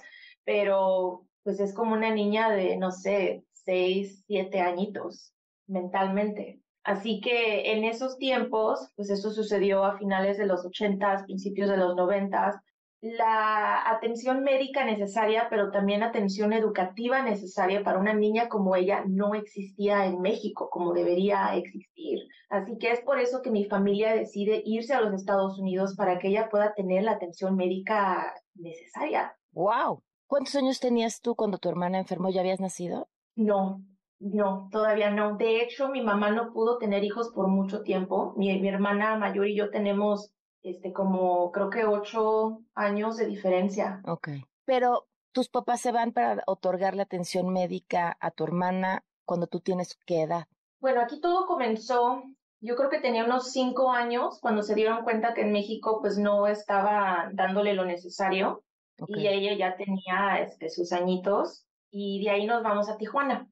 pero 0.46 1.26
pues 1.44 1.60
es 1.60 1.74
como 1.74 1.94
una 1.94 2.14
niña 2.14 2.52
de, 2.52 2.78
no 2.78 2.92
sé, 2.92 3.44
seis, 3.54 4.24
siete 4.28 4.60
añitos 4.60 5.34
mentalmente. 5.68 6.62
Así 6.84 7.22
que 7.22 7.74
en 7.74 7.84
esos 7.84 8.18
tiempos, 8.18 8.92
pues 8.96 9.10
esto 9.10 9.32
sucedió 9.32 9.84
a 9.84 9.98
finales 9.98 10.38
de 10.38 10.48
los 10.48 10.66
ochentas, 10.66 11.24
principios 11.24 11.70
de 11.70 11.78
los 11.78 11.96
noventas, 11.96 12.56
la 13.02 13.90
atención 13.90 14.44
médica 14.44 14.84
necesaria, 14.84 15.48
pero 15.50 15.72
también 15.72 16.04
atención 16.04 16.52
educativa 16.52 17.22
necesaria 17.22 17.84
para 17.84 18.00
una 18.00 18.14
niña 18.14 18.50
como 18.50 18.76
ella 18.76 19.04
no 19.08 19.36
existía 19.36 20.06
en 20.06 20.20
México 20.22 20.70
como 20.70 20.94
debería 20.94 21.56
existir. 21.56 22.20
Así 22.50 22.78
que 22.78 22.92
es 22.92 23.02
por 23.02 23.20
eso 23.20 23.42
que 23.42 23.52
mi 23.52 23.66
familia 23.66 24.14
decide 24.14 24.62
irse 24.66 24.94
a 24.94 25.02
los 25.02 25.14
Estados 25.14 25.60
Unidos 25.60 25.96
para 25.96 26.20
que 26.20 26.30
ella 26.30 26.50
pueda 26.50 26.74
tener 26.74 27.04
la 27.04 27.12
atención 27.12 27.56
médica 27.56 28.34
necesaria. 28.56 29.34
¡Wow! 29.52 30.04
¿Cuántos 30.30 30.56
años 30.58 30.80
tenías 30.80 31.22
tú 31.22 31.36
cuando 31.36 31.58
tu 31.58 31.70
hermana 31.70 31.98
enfermó? 31.98 32.30
¿Ya 32.30 32.42
habías 32.42 32.60
nacido? 32.60 33.10
No, 33.36 33.82
no, 34.20 34.70
todavía 34.72 35.10
no. 35.10 35.38
De 35.38 35.64
hecho, 35.64 35.90
mi 35.90 36.02
mamá 36.02 36.30
no 36.30 36.54
pudo 36.54 36.78
tener 36.78 37.04
hijos 37.04 37.32
por 37.34 37.48
mucho 37.48 37.82
tiempo. 37.82 38.36
Mi, 38.38 38.68
hermana 38.68 39.18
mayor 39.18 39.48
y 39.48 39.56
yo 39.56 39.72
tenemos, 39.72 40.32
este, 40.62 40.94
como 40.94 41.52
creo 41.52 41.72
que 41.72 41.84
ocho 41.84 42.62
años 42.76 43.18
de 43.18 43.26
diferencia. 43.26 44.04
Ok. 44.06 44.30
Pero 44.66 45.08
tus 45.32 45.50
papás 45.50 45.82
se 45.82 45.92
van 45.92 46.12
para 46.12 46.44
otorgar 46.46 46.96
la 46.96 47.04
atención 47.04 47.52
médica 47.52 48.16
a 48.20 48.30
tu 48.30 48.44
hermana 48.44 49.04
cuando 49.26 49.48
tú 49.48 49.62
tienes 49.62 49.98
qué 50.06 50.22
edad? 50.22 50.46
Bueno, 50.80 51.02
aquí 51.02 51.20
todo 51.20 51.48
comenzó, 51.48 52.22
yo 52.62 52.76
creo 52.76 52.92
que 52.92 53.02
tenía 53.02 53.26
unos 53.26 53.52
cinco 53.52 53.92
años 53.92 54.38
cuando 54.40 54.62
se 54.62 54.76
dieron 54.76 55.04
cuenta 55.04 55.34
que 55.34 55.42
en 55.42 55.52
México 55.52 56.02
pues 56.02 56.20
no 56.20 56.46
estaba 56.46 57.32
dándole 57.34 57.74
lo 57.74 57.84
necesario 57.84 58.64
y 59.08 59.28
ella 59.28 59.56
ya 59.58 59.76
tenía 59.78 60.42
este, 60.42 60.70
sus 60.70 60.92
añitos 60.92 61.66
y 61.92 62.24
de 62.24 62.32
ahí 62.32 62.46
nos 62.46 62.64
vamos 62.64 62.90
a 62.90 62.98
Tijuana 62.98 63.50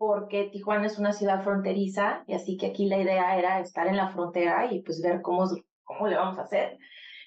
porque 0.00 0.48
Tijuana 0.50 0.86
es 0.86 0.98
una 0.98 1.12
ciudad 1.12 1.44
fronteriza 1.44 2.24
y 2.26 2.32
así 2.32 2.56
que 2.56 2.68
aquí 2.68 2.86
la 2.86 2.96
idea 2.96 3.38
era 3.38 3.60
estar 3.60 3.86
en 3.86 3.98
la 3.98 4.08
frontera 4.08 4.72
y 4.72 4.80
pues 4.80 5.02
ver 5.02 5.20
cómo, 5.20 5.44
cómo 5.84 6.08
le 6.08 6.16
vamos 6.16 6.38
a 6.38 6.44
hacer. 6.44 6.78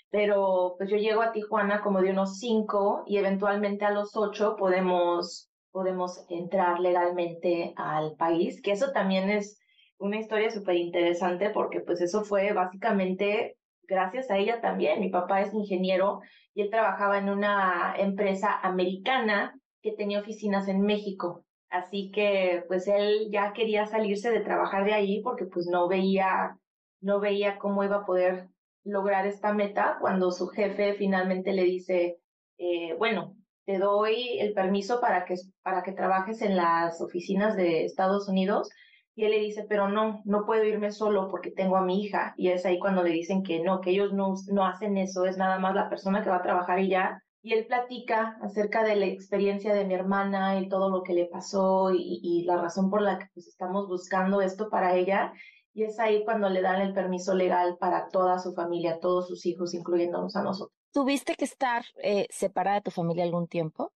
Pero 0.10 0.74
pues 0.80 0.90
yo 0.90 0.98
llego 0.98 1.22
a 1.22 1.32
Tijuana 1.32 1.82
como 1.82 2.02
de 2.02 2.10
unos 2.10 2.40
cinco 2.40 3.04
y 3.06 3.18
eventualmente 3.18 3.86
a 3.86 3.92
los 3.92 4.18
ocho 4.18 4.56
podemos, 4.56 5.52
podemos 5.70 6.26
entrar 6.30 6.80
legalmente 6.80 7.76
al 7.76 8.16
país, 8.16 8.60
que 8.60 8.72
eso 8.72 8.92
también 8.92 9.30
es 9.30 9.60
una 10.00 10.18
historia 10.18 10.50
súper 10.50 10.78
interesante 10.78 11.52
porque 11.52 11.80
pues 11.80 12.02
eso 12.02 12.24
fue 12.24 12.54
básicamente 12.54 13.56
gracias 13.88 14.30
a 14.32 14.38
ella 14.38 14.62
también. 14.62 15.00
Mi 15.00 15.10
papá 15.10 15.42
es 15.42 15.54
ingeniero 15.54 16.22
y 16.54 16.62
él 16.62 16.70
trabajaba 16.70 17.18
en 17.18 17.30
una 17.30 17.96
empresa 17.98 18.60
americana 18.62 19.60
que 19.82 19.92
tenía 19.92 20.20
oficinas 20.20 20.68
en 20.68 20.82
México. 20.82 21.46
Así 21.70 22.12
que 22.12 22.64
pues 22.68 22.88
él 22.88 23.30
ya 23.32 23.54
quería 23.54 23.86
salirse 23.86 24.30
de 24.30 24.42
trabajar 24.42 24.86
de 24.86 24.94
ahí 24.94 25.22
porque 25.22 25.46
pues 25.46 25.68
no 25.68 25.88
veía, 25.88 26.58
no 27.02 27.20
veía 27.20 27.58
cómo 27.58 27.84
iba 27.84 27.98
a 27.98 28.06
poder 28.06 28.48
lograr 28.84 29.26
esta 29.26 29.54
meta 29.54 29.98
cuando 30.00 30.32
su 30.32 30.48
jefe 30.48 30.94
finalmente 30.94 31.54
le 31.54 31.64
dice, 31.64 32.20
eh, 32.58 32.96
bueno, 32.98 33.36
te 33.66 33.80
doy 33.80 34.40
el 34.40 34.54
permiso 34.54 35.00
para 35.00 35.26
que, 35.26 35.36
para 35.62 35.84
que 35.84 35.94
trabajes 35.94 36.42
en 36.42 36.56
las 36.56 37.02
oficinas 37.02 37.56
de 37.56 37.86
Estados 37.86 38.28
Unidos. 38.28 38.70
Y 39.16 39.26
él 39.26 39.32
le 39.32 39.40
dice, 39.40 39.66
pero 39.70 39.90
no, 39.90 40.22
no 40.26 40.46
puedo 40.46 40.64
irme 40.64 40.92
solo 40.92 41.30
porque 41.30 41.52
tengo 41.52 41.78
a 41.78 41.86
mi 41.86 42.04
hija. 42.04 42.34
Y 42.38 42.50
es 42.50 42.66
ahí 42.66 42.80
cuando 42.80 43.04
le 43.04 43.12
dicen 43.12 43.44
que 43.44 43.62
no, 43.62 43.82
que 43.82 43.92
ellos 43.92 44.14
no, 44.14 44.36
no 44.52 44.66
hacen 44.66 44.98
eso, 44.98 45.26
es 45.26 45.38
nada 45.38 45.60
más 45.60 45.76
la 45.76 45.90
persona 45.90 46.24
que 46.24 46.30
va 46.30 46.38
a 46.38 46.42
trabajar 46.42 46.80
y 46.80 46.90
ya 46.90 47.22
y 47.46 47.54
él 47.54 47.68
platica 47.68 48.38
acerca 48.42 48.84
de 48.84 48.96
la 48.96 49.06
experiencia 49.06 49.76
de 49.76 49.84
mi 49.84 49.94
hermana 49.94 50.62
y 50.62 50.70
todo 50.70 50.90
lo 50.90 51.04
que 51.04 51.14
le 51.14 51.26
pasó 51.26 51.92
y, 51.94 52.44
la 52.46 52.56
razón 52.56 52.90
por 52.90 53.02
la 53.02 53.20
que 53.20 53.26
pues, 53.34 53.48
estamos 53.48 53.90
buscando 53.90 54.42
esto 54.42 54.70
para 54.70 54.96
ella. 54.96 55.34
Y 55.74 55.84
es 55.84 56.00
ahí 56.00 56.24
cuando 56.24 56.50
le 56.50 56.62
dan 56.62 56.82
el 56.82 56.94
permiso 56.94 57.34
legal 57.36 57.78
para 57.80 58.08
toda 58.08 58.40
su 58.40 58.54
familia, 58.54 59.02
todos 59.02 59.28
sus 59.28 59.46
hijos, 59.46 59.74
incluyéndonos 59.74 60.38
a 60.38 60.44
nosotros. 60.44 60.78
¿Tuviste 60.94 61.36
que 61.36 61.44
estar 61.44 61.84
eh, 62.02 62.28
separada 62.30 62.78
de 62.78 62.84
tu 62.84 62.92
familia 62.92 63.26
algún 63.26 63.48
tiempo? 63.48 63.92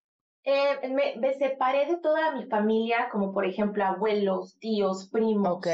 Eh, 0.49 0.89
me, 0.89 1.17
me, 1.17 1.33
separé 1.33 1.87
de 1.87 1.97
toda 1.97 2.31
mi 2.31 2.45
familia, 2.45 3.09
como 3.11 3.33
por 3.33 3.45
ejemplo 3.45 3.83
abuelos, 3.83 4.57
tíos, 4.59 5.09
primos. 5.09 5.57
Ok 5.57 5.67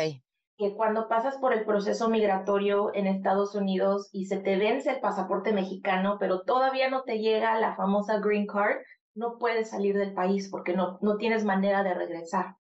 que 0.57 0.75
cuando 0.75 1.07
pasas 1.07 1.37
por 1.37 1.53
el 1.53 1.65
proceso 1.65 2.09
migratorio 2.09 2.91
en 2.93 3.07
Estados 3.07 3.55
Unidos 3.55 4.09
y 4.11 4.25
se 4.25 4.37
te 4.37 4.57
vence 4.57 4.91
el 4.91 4.99
pasaporte 4.99 5.51
mexicano, 5.51 6.17
pero 6.19 6.41
todavía 6.41 6.89
no 6.89 7.03
te 7.03 7.19
llega 7.19 7.59
la 7.59 7.75
famosa 7.75 8.19
green 8.19 8.45
card, 8.45 8.77
no 9.15 9.37
puedes 9.39 9.71
salir 9.71 9.97
del 9.97 10.13
país 10.13 10.49
porque 10.49 10.75
no, 10.75 10.99
no 11.01 11.17
tienes 11.17 11.43
manera 11.43 11.83
de 11.83 11.93
regresar. 11.93 12.55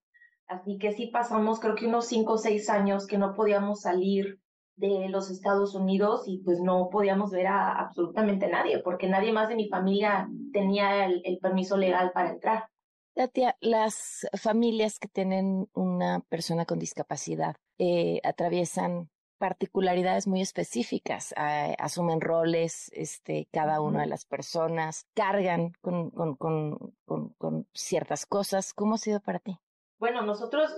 Así 0.47 0.77
que 0.77 0.93
sí 0.93 1.07
pasamos 1.07 1.59
creo 1.59 1.75
que 1.75 1.87
unos 1.87 2.07
cinco 2.07 2.33
o 2.33 2.37
seis 2.37 2.69
años 2.69 3.07
que 3.07 3.17
no 3.17 3.33
podíamos 3.33 3.81
salir 3.81 4.39
de 4.75 5.09
los 5.09 5.29
Estados 5.29 5.75
Unidos 5.75 6.23
y 6.27 6.39
pues 6.39 6.59
no 6.59 6.89
podíamos 6.89 7.31
ver 7.31 7.47
a 7.47 7.79
absolutamente 7.79 8.47
nadie 8.47 8.79
porque 8.79 9.07
nadie 9.07 9.31
más 9.31 9.49
de 9.49 9.55
mi 9.55 9.69
familia 9.69 10.27
tenía 10.51 11.05
el 11.05 11.39
permiso 11.39 11.77
legal 11.77 12.11
para 12.13 12.31
entrar. 12.31 12.69
Tatia, 13.15 13.55
las 13.61 14.27
familias 14.41 14.97
que 14.97 15.07
tienen 15.07 15.69
una 15.73 16.21
persona 16.29 16.65
con 16.65 16.79
discapacidad 16.79 17.55
eh, 17.77 18.19
atraviesan 18.23 19.09
particularidades 19.37 20.25
muy 20.25 20.41
específicas, 20.41 21.31
eh, 21.37 21.75
asumen 21.77 22.21
roles, 22.21 22.89
este, 22.93 23.47
cada 23.51 23.81
una 23.81 24.01
de 24.01 24.07
las 24.07 24.25
personas, 24.25 25.05
cargan 25.13 25.73
con, 25.81 26.09
con, 26.09 26.35
con, 26.35 26.95
con, 27.37 27.67
ciertas 27.73 28.25
cosas. 28.25 28.73
¿Cómo 28.73 28.95
ha 28.95 28.97
sido 28.97 29.19
para 29.19 29.39
ti? 29.39 29.59
Bueno, 29.99 30.23
nosotros, 30.23 30.71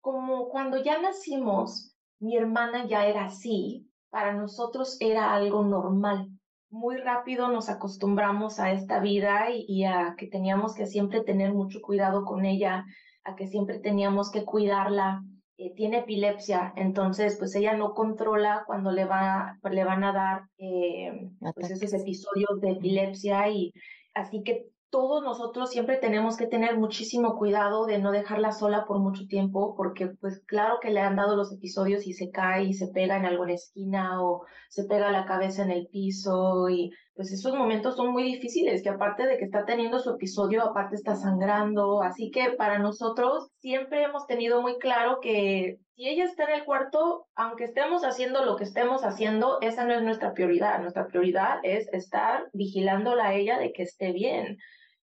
como 0.00 0.48
cuando 0.48 0.82
ya 0.82 0.98
nacimos, 0.98 1.91
mi 2.22 2.36
hermana 2.36 2.86
ya 2.86 3.06
era 3.06 3.24
así, 3.24 3.90
para 4.10 4.32
nosotros 4.32 4.96
era 5.00 5.34
algo 5.34 5.64
normal. 5.64 6.28
Muy 6.70 6.96
rápido 6.96 7.48
nos 7.48 7.68
acostumbramos 7.68 8.60
a 8.60 8.72
esta 8.72 9.00
vida 9.00 9.48
y, 9.50 9.84
a 9.84 10.14
que 10.16 10.28
teníamos 10.28 10.74
que 10.74 10.86
siempre 10.86 11.22
tener 11.22 11.52
mucho 11.52 11.80
cuidado 11.82 12.24
con 12.24 12.44
ella, 12.44 12.84
a 13.24 13.34
que 13.34 13.48
siempre 13.48 13.80
teníamos 13.80 14.30
que 14.30 14.44
cuidarla. 14.44 15.22
Eh, 15.58 15.74
tiene 15.74 15.98
epilepsia, 15.98 16.72
entonces 16.76 17.36
pues 17.38 17.54
ella 17.56 17.76
no 17.76 17.92
controla 17.92 18.62
cuando 18.66 18.90
le, 18.92 19.04
va, 19.04 19.58
le 19.70 19.84
van 19.84 20.04
a 20.04 20.12
dar 20.12 20.42
eh, 20.58 21.28
pues, 21.54 21.70
esos 21.70 21.92
episodios 21.92 22.60
de 22.60 22.70
epilepsia 22.70 23.48
y 23.50 23.72
así 24.14 24.42
que 24.42 24.66
todos 24.92 25.24
nosotros 25.24 25.70
siempre 25.70 25.96
tenemos 25.96 26.36
que 26.36 26.46
tener 26.46 26.76
muchísimo 26.76 27.38
cuidado 27.38 27.86
de 27.86 27.98
no 27.98 28.12
dejarla 28.12 28.52
sola 28.52 28.84
por 28.84 28.98
mucho 28.98 29.26
tiempo, 29.26 29.74
porque 29.74 30.08
pues 30.20 30.40
claro 30.46 30.80
que 30.82 30.90
le 30.90 31.00
han 31.00 31.16
dado 31.16 31.34
los 31.34 31.50
episodios 31.50 32.06
y 32.06 32.12
se 32.12 32.30
cae 32.30 32.64
y 32.64 32.74
se 32.74 32.88
pega 32.88 33.16
en 33.16 33.24
alguna 33.24 33.54
esquina 33.54 34.22
o 34.22 34.44
se 34.68 34.84
pega 34.84 35.10
la 35.10 35.24
cabeza 35.24 35.62
en 35.62 35.70
el 35.70 35.86
piso 35.86 36.68
y 36.68 36.92
pues 37.14 37.32
esos 37.32 37.54
momentos 37.54 37.96
son 37.96 38.12
muy 38.12 38.22
difíciles, 38.22 38.82
que 38.82 38.90
aparte 38.90 39.26
de 39.26 39.38
que 39.38 39.44
está 39.44 39.64
teniendo 39.64 39.98
su 39.98 40.10
episodio, 40.10 40.62
aparte 40.62 40.94
está 40.96 41.16
sangrando, 41.16 42.02
así 42.02 42.30
que 42.30 42.50
para 42.50 42.78
nosotros 42.78 43.50
siempre 43.60 44.02
hemos 44.02 44.26
tenido 44.26 44.60
muy 44.60 44.78
claro 44.78 45.20
que 45.22 45.78
si 45.96 46.06
ella 46.06 46.24
está 46.24 46.44
en 46.44 46.60
el 46.60 46.64
cuarto, 46.64 47.26
aunque 47.34 47.64
estemos 47.64 48.04
haciendo 48.04 48.44
lo 48.44 48.56
que 48.56 48.64
estemos 48.64 49.04
haciendo, 49.04 49.58
esa 49.62 49.84
no 49.86 49.94
es 49.94 50.02
nuestra 50.02 50.34
prioridad, 50.34 50.80
nuestra 50.80 51.06
prioridad 51.06 51.60
es 51.62 51.88
estar 51.94 52.50
vigilándola 52.52 53.28
a 53.28 53.34
ella 53.34 53.58
de 53.58 53.72
que 53.72 53.84
esté 53.84 54.12
bien 54.12 54.58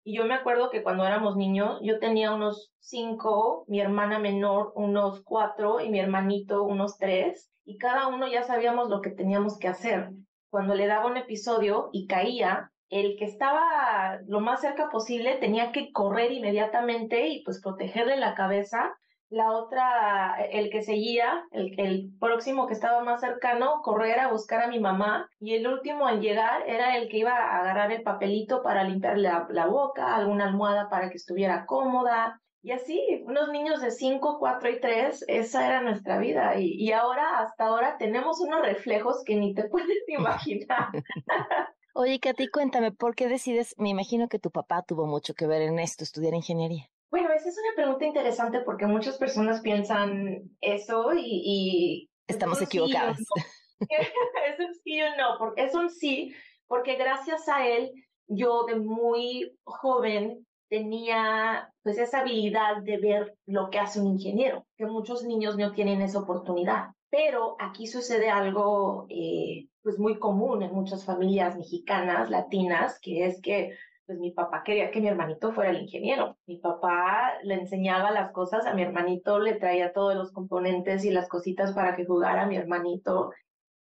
y 0.09 0.15
yo 0.15 0.25
me 0.25 0.33
acuerdo 0.33 0.71
que 0.71 0.81
cuando 0.81 1.05
éramos 1.05 1.35
niños, 1.35 1.79
yo 1.83 1.99
tenía 1.99 2.33
unos 2.33 2.73
cinco, 2.79 3.63
mi 3.67 3.79
hermana 3.79 4.17
menor 4.17 4.73
unos 4.73 5.21
cuatro 5.23 5.81
y 5.81 5.89
mi 5.91 5.99
hermanito 5.99 6.63
unos 6.63 6.97
tres, 6.97 7.51
y 7.63 7.77
cada 7.77 8.07
uno 8.07 8.27
ya 8.27 8.41
sabíamos 8.41 8.89
lo 8.89 9.01
que 9.01 9.11
teníamos 9.11 9.59
que 9.59 9.67
hacer. 9.67 10.09
Cuando 10.49 10.73
le 10.73 10.87
daba 10.87 11.05
un 11.05 11.17
episodio 11.17 11.89
y 11.91 12.07
caía, 12.07 12.71
el 12.89 13.17
que 13.19 13.25
estaba 13.25 14.17
lo 14.25 14.39
más 14.39 14.61
cerca 14.61 14.89
posible 14.89 15.35
tenía 15.35 15.71
que 15.71 15.91
correr 15.91 16.31
inmediatamente 16.31 17.27
y 17.27 17.43
pues 17.43 17.61
protegerle 17.61 18.17
la 18.17 18.33
cabeza 18.33 18.97
la 19.29 19.51
otra, 19.51 20.35
el 20.51 20.69
que 20.69 20.81
seguía, 20.81 21.45
el, 21.51 21.79
el 21.79 22.11
próximo 22.19 22.67
que 22.67 22.73
estaba 22.73 23.03
más 23.03 23.21
cercano, 23.21 23.81
correr 23.83 24.19
a 24.19 24.31
buscar 24.31 24.61
a 24.61 24.67
mi 24.67 24.79
mamá 24.79 25.29
y 25.39 25.53
el 25.53 25.67
último 25.67 26.09
en 26.09 26.21
llegar 26.21 26.67
era 26.67 26.97
el 26.97 27.09
que 27.09 27.19
iba 27.19 27.33
a 27.33 27.59
agarrar 27.59 27.91
el 27.91 28.01
papelito 28.01 28.63
para 28.63 28.83
limpiarle 28.83 29.29
la, 29.49 29.67
boca, 29.67 30.15
alguna 30.15 30.45
almohada 30.45 30.89
para 30.89 31.09
que 31.09 31.17
estuviera 31.17 31.65
cómoda. 31.65 32.41
Y 32.61 32.71
así, 32.71 33.23
unos 33.25 33.49
niños 33.49 33.81
de 33.81 33.91
5, 33.91 34.37
4 34.39 34.69
y 34.69 34.79
3, 34.81 35.25
esa 35.27 35.65
era 35.65 35.81
nuestra 35.81 36.17
vida. 36.17 36.59
Y, 36.59 36.73
y 36.73 36.91
ahora, 36.91 37.39
hasta 37.39 37.67
ahora, 37.67 37.97
tenemos 37.97 38.41
unos 38.41 38.61
reflejos 38.61 39.23
que 39.23 39.35
ni 39.35 39.53
te 39.53 39.63
puedes 39.69 40.03
imaginar. 40.07 40.89
Oye, 41.93 42.19
Katy, 42.19 42.49
cuéntame, 42.49 42.91
¿por 42.91 43.15
qué 43.15 43.27
decides? 43.27 43.75
Me 43.77 43.89
imagino 43.89 44.27
que 44.27 44.39
tu 44.39 44.51
papá 44.51 44.83
tuvo 44.83 45.05
mucho 45.05 45.35
que 45.35 45.47
ver 45.47 45.61
en 45.61 45.79
esto, 45.79 46.03
estudiar 46.03 46.33
ingeniería. 46.33 46.89
Bueno, 47.11 47.31
esa 47.31 47.49
es 47.49 47.57
una 47.57 47.75
pregunta 47.75 48.05
interesante 48.05 48.59
porque 48.61 48.85
muchas 48.85 49.17
personas 49.17 49.61
piensan 49.61 50.43
eso 50.61 51.11
y... 51.15 52.09
Estamos 52.27 52.61
equivocados. 52.61 53.17
es 53.79 54.59
un 54.59 54.73
sí 54.83 55.01
o 55.01 55.17
no, 55.17 55.37
porque 55.39 55.63
es 55.63 55.73
un 55.73 55.89
sí, 55.89 56.35
porque 56.67 56.95
gracias 56.95 57.47
a 57.49 57.67
él 57.67 57.91
yo 58.27 58.65
de 58.65 58.75
muy 58.75 59.57
joven 59.63 60.45
tenía 60.69 61.73
pues 61.81 61.97
esa 61.97 62.19
habilidad 62.19 62.83
de 62.83 62.97
ver 62.97 63.35
lo 63.47 63.71
que 63.71 63.79
hace 63.79 63.99
un 63.99 64.07
ingeniero, 64.07 64.67
que 64.77 64.85
muchos 64.85 65.23
niños 65.23 65.57
no 65.57 65.71
tienen 65.73 66.01
esa 66.01 66.19
oportunidad. 66.19 66.89
Pero 67.09 67.55
aquí 67.59 67.87
sucede 67.87 68.29
algo 68.29 69.07
eh, 69.09 69.67
pues 69.81 69.97
muy 69.97 70.19
común 70.19 70.61
en 70.61 70.71
muchas 70.71 71.05
familias 71.05 71.57
mexicanas, 71.57 72.29
latinas, 72.29 72.99
que 73.01 73.25
es 73.25 73.41
que 73.41 73.75
pues 74.09 74.17
mi 74.17 74.31
papá 74.31 74.63
quería 74.65 74.89
que 74.89 75.01
mi 75.01 75.07
hermanito 75.07 75.51
fuera 75.51 75.69
el 75.69 75.83
ingeniero. 75.83 76.35
Mi 76.47 76.57
papá 76.57 77.33
le 77.43 77.53
enseñaba 77.53 78.09
las 78.09 78.31
cosas 78.31 78.65
a 78.65 78.73
mi 78.73 78.81
hermanito, 78.81 79.37
le 79.37 79.53
traía 79.53 79.93
todos 79.93 80.15
los 80.15 80.31
componentes 80.31 81.05
y 81.05 81.11
las 81.11 81.29
cositas 81.29 81.73
para 81.73 81.95
que 81.95 82.07
jugara 82.07 82.41
a 82.41 82.47
mi 82.47 82.55
hermanito, 82.55 83.29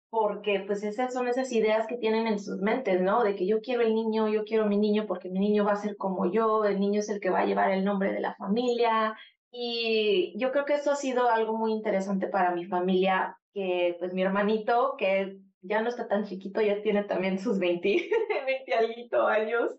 porque 0.09 0.61
pues 0.61 0.83
esas 0.83 1.13
son 1.13 1.29
esas 1.29 1.53
ideas 1.53 1.87
que 1.87 1.99
tienen 1.99 2.27
en 2.27 2.39
sus 2.39 2.59
mentes, 2.63 3.03
¿no? 3.03 3.23
De 3.23 3.37
que 3.37 3.47
yo 3.47 3.61
quiero 3.61 3.83
el 3.83 3.95
niño, 3.95 4.27
yo 4.29 4.45
quiero 4.45 4.65
mi 4.65 4.79
niño 4.79 5.05
porque 5.07 5.29
mi 5.29 5.41
niño 5.41 5.63
va 5.67 5.73
a 5.73 5.77
ser 5.77 5.99
como 5.99 6.33
yo, 6.33 6.65
el 6.65 6.81
niño 6.81 7.01
es 7.01 7.11
el 7.11 7.21
que 7.21 7.29
va 7.29 7.41
a 7.41 7.47
llevar 7.47 7.71
el 7.73 7.85
nombre 7.85 8.11
de 8.11 8.21
la 8.21 8.35
familia. 8.37 9.15
Y 9.51 10.33
yo 10.39 10.53
creo 10.53 10.65
que 10.65 10.77
eso 10.77 10.91
ha 10.91 10.97
sido 10.97 11.29
algo 11.29 11.59
muy 11.59 11.73
interesante 11.73 12.29
para 12.29 12.55
mi 12.55 12.65
familia, 12.65 13.37
que 13.53 13.95
pues 13.99 14.15
mi 14.15 14.23
hermanito, 14.23 14.95
que 14.97 15.37
ya 15.65 15.81
no 15.81 15.89
está 15.89 16.07
tan 16.07 16.25
chiquito, 16.25 16.61
ya 16.61 16.83
tiene 16.83 17.05
también 17.05 17.39
sus 17.39 17.59
20, 17.59 18.11
20 18.47 19.17
años. 19.17 19.75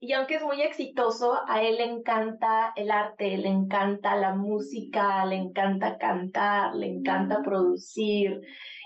Y 0.00 0.12
aunque 0.12 0.36
es 0.36 0.42
muy 0.42 0.62
exitoso, 0.62 1.34
a 1.46 1.62
él 1.62 1.76
le 1.76 1.84
encanta 1.84 2.72
el 2.76 2.90
arte, 2.90 3.36
le 3.36 3.48
encanta 3.48 4.16
la 4.16 4.34
música, 4.34 5.24
le 5.26 5.36
encanta 5.36 5.98
cantar, 5.98 6.74
le 6.74 6.86
encanta 6.86 7.42
producir. 7.42 8.40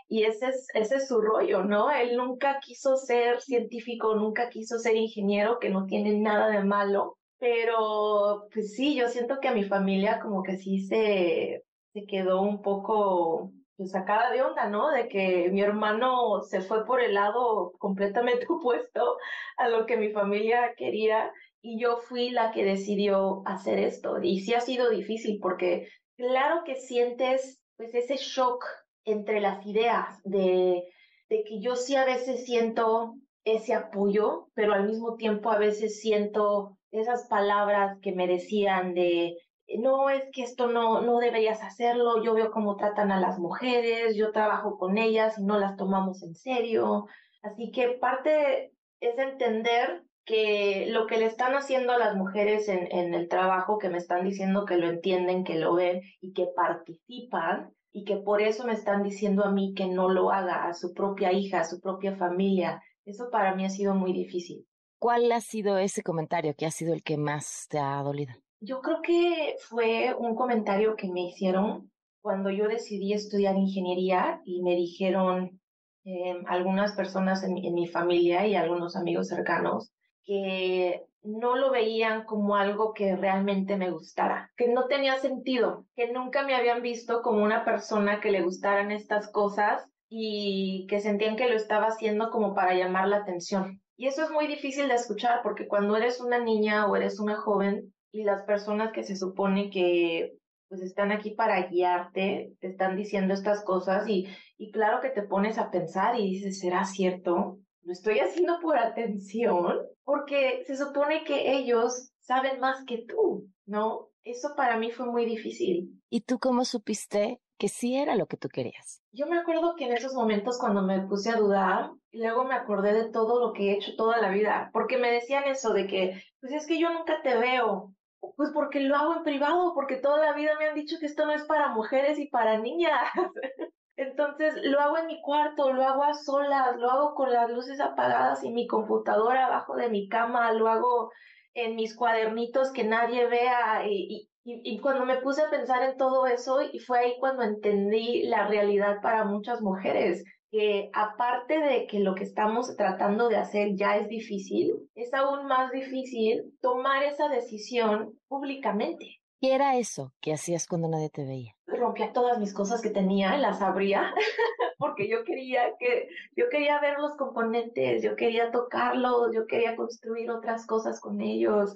Y 0.09 0.25
ese 0.25 0.49
es, 0.49 0.67
ese 0.75 0.97
es 0.97 1.09
su 1.09 1.21
rollo, 1.21 1.65
¿no? 1.65 1.91
Él 1.91 2.17
nunca 2.17 2.61
quiso 2.61 2.97
ser 2.97 3.41
científico, 3.41 4.15
nunca 4.15 4.49
quiso 4.49 4.79
ser 4.79 4.97
ingeniero, 4.97 5.59
que 5.59 5.71
no 5.71 5.87
tiene 5.87 6.19
nada 6.19 6.49
de 6.49 6.65
malo. 6.65 7.19
Pero, 7.39 8.49
pues 8.53 8.75
sí, 8.75 8.95
yo 8.95 9.09
siento 9.09 9.39
que 9.41 9.49
a 9.49 9.55
mi 9.55 9.65
familia 9.65 10.21
como 10.21 10.43
que 10.43 10.57
sí 10.57 10.87
se, 10.87 11.65
se 11.93 12.05
quedó 12.07 12.41
un 12.43 12.63
poco 12.63 13.53
pues, 13.77 13.91
sacada 13.91 14.31
de 14.31 14.43
onda, 14.43 14.69
¿no? 14.69 14.91
De 14.91 15.09
que 15.09 15.49
mi 15.51 15.63
hermano 15.63 16.43
se 16.43 16.61
fue 16.61 16.85
por 16.85 17.01
el 17.01 17.15
lado 17.15 17.73
completamente 17.79 18.47
opuesto 18.49 19.17
a 19.57 19.69
lo 19.69 19.87
que 19.87 19.97
mi 19.97 20.11
familia 20.13 20.75
quería 20.77 21.33
y 21.61 21.81
yo 21.81 21.99
fui 21.99 22.31
la 22.31 22.51
que 22.53 22.65
decidió 22.65 23.43
hacer 23.47 23.79
esto. 23.79 24.21
Y 24.23 24.41
sí 24.41 24.55
ha 24.55 24.61
sido 24.61 24.91
difícil 24.91 25.39
porque 25.41 25.89
claro 26.17 26.63
que 26.65 26.75
sientes 26.75 27.61
pues 27.77 27.95
ese 27.95 28.17
shock 28.17 28.65
entre 29.05 29.41
las 29.41 29.65
ideas 29.67 30.21
de, 30.25 30.85
de 31.29 31.45
que 31.45 31.61
yo 31.61 31.77
sí 31.77 31.97
a 31.97 32.05
veces 32.05 32.45
siento 32.45 33.15
ese 33.45 33.75
apoyo, 33.75 34.49
pero 34.55 34.73
al 34.73 34.87
mismo 34.87 35.17
tiempo 35.17 35.51
a 35.51 35.59
veces 35.59 36.01
siento 36.01 36.79
esas 36.91 37.27
palabras 37.29 37.99
que 38.01 38.13
me 38.13 38.27
decían 38.27 38.95
de 38.95 39.37
no 39.79 40.11
es 40.11 40.25
que 40.33 40.43
esto 40.43 40.67
no, 40.67 41.01
no 41.01 41.19
deberías 41.19 41.63
hacerlo, 41.63 42.23
yo 42.23 42.35
veo 42.35 42.51
cómo 42.51 42.77
tratan 42.77 43.13
a 43.13 43.21
las 43.21 43.39
mujeres, 43.39 44.17
yo 44.17 44.33
trabajo 44.33 44.79
con 44.79 44.99
ellas 44.99 45.39
y 45.39 45.45
no 45.45 45.59
las 45.59 45.77
tomamos 45.77 46.23
en 46.23 46.35
serio. 46.35 47.07
Así 47.43 47.71
que 47.71 47.99
parte 48.01 48.73
es 49.01 49.19
entender 49.19 50.03
que 50.25 50.87
lo 50.89 51.07
que 51.07 51.19
le 51.19 51.27
están 51.27 51.55
haciendo 51.55 51.93
a 51.93 51.99
las 51.99 52.15
mujeres 52.15 52.69
en, 52.69 52.91
en 52.93 53.15
el 53.15 53.29
trabajo, 53.29 53.79
que 53.79 53.89
me 53.89 53.99
están 53.99 54.25
diciendo 54.25 54.65
que 54.65 54.77
lo 54.77 54.89
entienden, 54.89 55.45
que 55.45 55.57
lo 55.57 55.75
ven 55.75 56.03
y 56.21 56.33
que 56.33 56.47
participan, 56.55 57.73
y 57.93 58.05
que 58.05 58.17
por 58.17 58.41
eso 58.41 58.65
me 58.65 58.73
están 58.73 59.03
diciendo 59.03 59.45
a 59.45 59.51
mí 59.51 59.75
que 59.75 59.87
no 59.87 60.09
lo 60.09 60.31
haga, 60.31 60.67
a 60.67 60.73
su 60.73 60.95
propia 60.95 61.33
hija, 61.33 61.61
a 61.61 61.65
su 61.65 61.81
propia 61.81 62.17
familia. 62.17 62.83
Eso 63.05 63.29
para 63.31 63.55
mí 63.55 63.65
ha 63.65 63.71
sido 63.71 63.95
muy 63.95 64.13
difícil. 64.13 64.67
¿Cuál 64.99 65.31
ha 65.33 65.41
sido 65.41 65.79
ese 65.79 66.03
comentario 66.03 66.55
que 66.57 66.65
ha 66.65 66.71
sido 66.71 66.95
el 66.95 67.03
que 67.03 67.17
más 67.17 67.67
te 67.69 67.79
ha 67.79 68.03
dolido? 68.03 68.35
Yo 68.65 68.81
creo 68.81 69.03
que 69.03 69.57
fue 69.59 70.15
un 70.17 70.37
comentario 70.37 70.95
que 70.95 71.11
me 71.11 71.23
hicieron 71.23 71.91
cuando 72.21 72.49
yo 72.49 72.69
decidí 72.69 73.13
estudiar 73.13 73.57
ingeniería 73.57 74.41
y 74.45 74.63
me 74.63 74.77
dijeron 74.77 75.61
em, 76.05 76.45
algunas 76.47 76.93
personas 76.93 77.43
en 77.43 77.75
mi 77.75 77.89
familia 77.89 78.47
y 78.47 78.55
algunos 78.55 78.95
amigos 78.95 79.27
cercanos 79.27 79.93
que 80.23 81.03
no 81.25 81.57
lo 81.57 81.73
veían 81.73 82.25
como 82.25 82.55
algo 82.55 82.95
que 82.95 83.17
realmente 83.17 83.77
me 83.77 83.91
gustara, 83.91 84.53
que 84.57 84.69
no 84.69 84.87
tenía 84.87 85.17
sentido, 85.17 85.87
que 85.97 86.13
nunca 86.13 86.45
me 86.45 86.55
habían 86.55 86.83
visto 86.83 87.21
como 87.21 87.43
una 87.43 87.65
persona 87.65 88.21
que 88.21 88.31
le 88.31 88.43
gustaran 88.43 88.93
estas 88.93 89.29
cosas 89.33 89.89
y 90.09 90.87
que 90.89 91.01
sentían 91.01 91.35
que 91.35 91.49
lo 91.49 91.57
estaba 91.57 91.87
haciendo 91.87 92.31
como 92.31 92.55
para 92.55 92.75
llamar 92.75 93.09
la 93.09 93.17
atención. 93.17 93.83
Y 93.97 94.07
eso 94.07 94.23
es 94.23 94.31
muy 94.31 94.47
difícil 94.47 94.87
de 94.87 94.95
escuchar 94.95 95.41
porque 95.43 95.67
cuando 95.67 95.97
eres 95.97 96.21
una 96.21 96.39
niña 96.39 96.87
o 96.87 96.95
eres 96.95 97.19
una 97.19 97.35
joven, 97.35 97.93
y 98.13 98.25
las 98.25 98.43
personas 98.45 98.93
que 98.93 99.03
se 99.03 99.17
supone 99.17 99.71
que 99.71 100.37
pues 100.69 100.81
están 100.83 101.13
aquí 101.13 101.33
para 101.33 101.67
guiarte, 101.67 102.55
te 102.61 102.67
están 102.67 102.97
diciendo 102.97 103.35
estas 103.35 103.63
cosas 103.63 104.09
y, 104.09 104.27
y 104.57 104.71
claro 104.71 105.03
que 105.03 105.11
te 105.11 105.23
pones 105.23 105.59
a 105.59 105.71
pensar 105.71 106.19
y 106.19 106.31
dices, 106.31 106.61
¿será 106.61 106.85
cierto? 106.85 107.59
¿Lo 107.83 107.93
estoy 107.93 108.21
haciendo 108.21 108.59
por 108.61 108.79
atención? 108.79 109.81
Porque 110.05 110.63
se 110.67 110.77
supone 110.77 111.25
que 111.25 111.53
ellos 111.59 112.13
saben 112.21 112.59
más 112.61 112.85
que 112.87 113.05
tú, 113.07 113.49
¿no? 113.67 114.09
Eso 114.25 114.55
para 114.57 114.79
mí 114.79 114.91
fue 114.93 115.07
muy 115.07 115.27
difícil. 115.27 116.01
¿Y 116.09 116.23
tú 116.23 116.39
cómo 116.39 116.65
supiste 116.65 117.41
que 117.59 117.69
sí 117.69 117.97
era 117.97 118.17
lo 118.17 118.27
que 118.27 118.37
tú 118.37 118.49
querías? 118.49 119.03
Yo 119.13 119.27
me 119.27 119.39
acuerdo 119.39 119.75
que 119.77 119.85
en 119.85 119.93
esos 119.93 120.15
momentos 120.15 120.59
cuando 120.59 120.83
me 120.83 121.07
puse 121.07 121.31
a 121.31 121.37
dudar, 121.37 121.91
luego 122.13 122.45
me 122.45 122.55
acordé 122.55 122.95
de 122.95 123.11
todo 123.11 123.41
lo 123.41 123.53
que 123.53 123.71
he 123.71 123.75
hecho 123.75 123.95
toda 123.97 124.21
la 124.21 124.31
vida, 124.31 124.71
porque 124.73 124.97
me 124.97 125.13
decían 125.13 125.45
eso 125.45 125.73
de 125.73 125.87
que, 125.87 126.23
pues 126.41 126.53
es 126.53 126.67
que 126.67 126.81
yo 126.81 126.91
nunca 126.93 127.21
te 127.23 127.37
veo, 127.37 127.92
pues 128.37 128.51
porque 128.53 128.81
lo 128.81 128.97
hago 128.97 129.17
en 129.17 129.23
privado, 129.25 129.73
porque 129.75 129.97
toda 129.97 130.19
la 130.19 130.33
vida 130.33 130.53
me 130.59 130.67
han 130.67 130.75
dicho 130.75 130.97
que 131.01 131.07
esto 131.07 131.27
no 131.27 131.33
es 131.33 131.45
para 131.45 131.69
mujeres 131.69 132.19
y 132.19 132.29
para 132.29 132.59
niñas. 132.59 133.01
Entonces 133.97 134.55
lo 134.63 134.81
hago 134.81 134.99
en 134.99 135.07
mi 135.07 135.21
cuarto, 135.21 135.73
lo 135.73 135.85
hago 135.85 136.05
a 136.05 136.15
solas, 136.15 136.77
lo 136.77 136.91
hago 136.91 137.15
con 137.15 137.33
las 137.33 137.51
luces 137.51 137.81
apagadas 137.81 138.43
y 138.43 138.51
mi 138.51 138.67
computadora 138.67 139.47
abajo 139.47 139.77
de 139.77 139.91
mi 139.91 140.09
cama, 140.09 140.53
lo 140.53 140.69
hago 140.69 141.13
en 141.55 141.77
mis 141.77 141.95
cuadernitos 141.95 142.73
que 142.73 142.85
nadie 142.85 143.27
vea 143.27 143.87
y, 143.87 144.31
y, 144.45 144.81
cuando 144.81 145.05
me 145.05 145.19
puse 145.19 145.43
a 145.43 145.51
pensar 145.51 145.83
en 145.83 145.99
todo 145.99 146.27
eso 146.27 146.63
y 146.63 146.79
fue 146.79 147.01
ahí 147.01 147.15
cuando 147.21 147.43
entendí 147.43 148.23
la 148.25 148.49
realidad 148.49 149.03
para 149.03 149.25
muchas 149.25 149.61
mujeres 149.61 150.25
que 150.53 150.91
aparte 150.93 151.59
de 151.59 151.87
que 151.87 151.99
lo 151.99 152.15
que 152.15 152.25
estamos 152.25 152.77
tratando 152.77 153.31
de 153.31 153.37
hacer 153.37 153.75
ya 153.75 153.97
es 153.97 154.09
difícil, 154.09 154.75
es 154.95 155.13
aún 155.15 155.47
más 155.47 155.73
difícil 155.73 156.55
tomar 156.61 157.03
esa 157.05 157.31
decisión 157.31 158.13
públicamente. 158.29 159.23
¿Qué 159.41 159.55
era 159.55 159.79
eso 159.79 160.13
que 160.21 160.35
hacías 160.35 160.67
cuando 160.67 160.89
nadie 160.89 161.09
te 161.09 161.25
veía? 161.25 161.55
Rompía 161.67 162.13
todas 162.13 162.39
mis 162.39 162.53
cosas 162.53 162.83
que 162.83 162.91
tenía, 162.91 163.39
las 163.39 163.63
abría, 163.63 164.13
porque 164.79 165.09
yo 165.09 165.25
quería 165.25 165.75
que, 165.79 166.09
yo 166.37 166.51
quería 166.51 166.79
ver 166.81 166.99
los 166.99 167.17
componentes, 167.17 168.03
yo 168.03 168.15
quería 168.15 168.51
tocarlos, 168.51 169.35
yo 169.35 169.47
quería 169.47 169.75
construir 169.75 170.31
otras 170.31 170.67
cosas 170.67 171.01
con 171.01 171.23
ellos. 171.23 171.73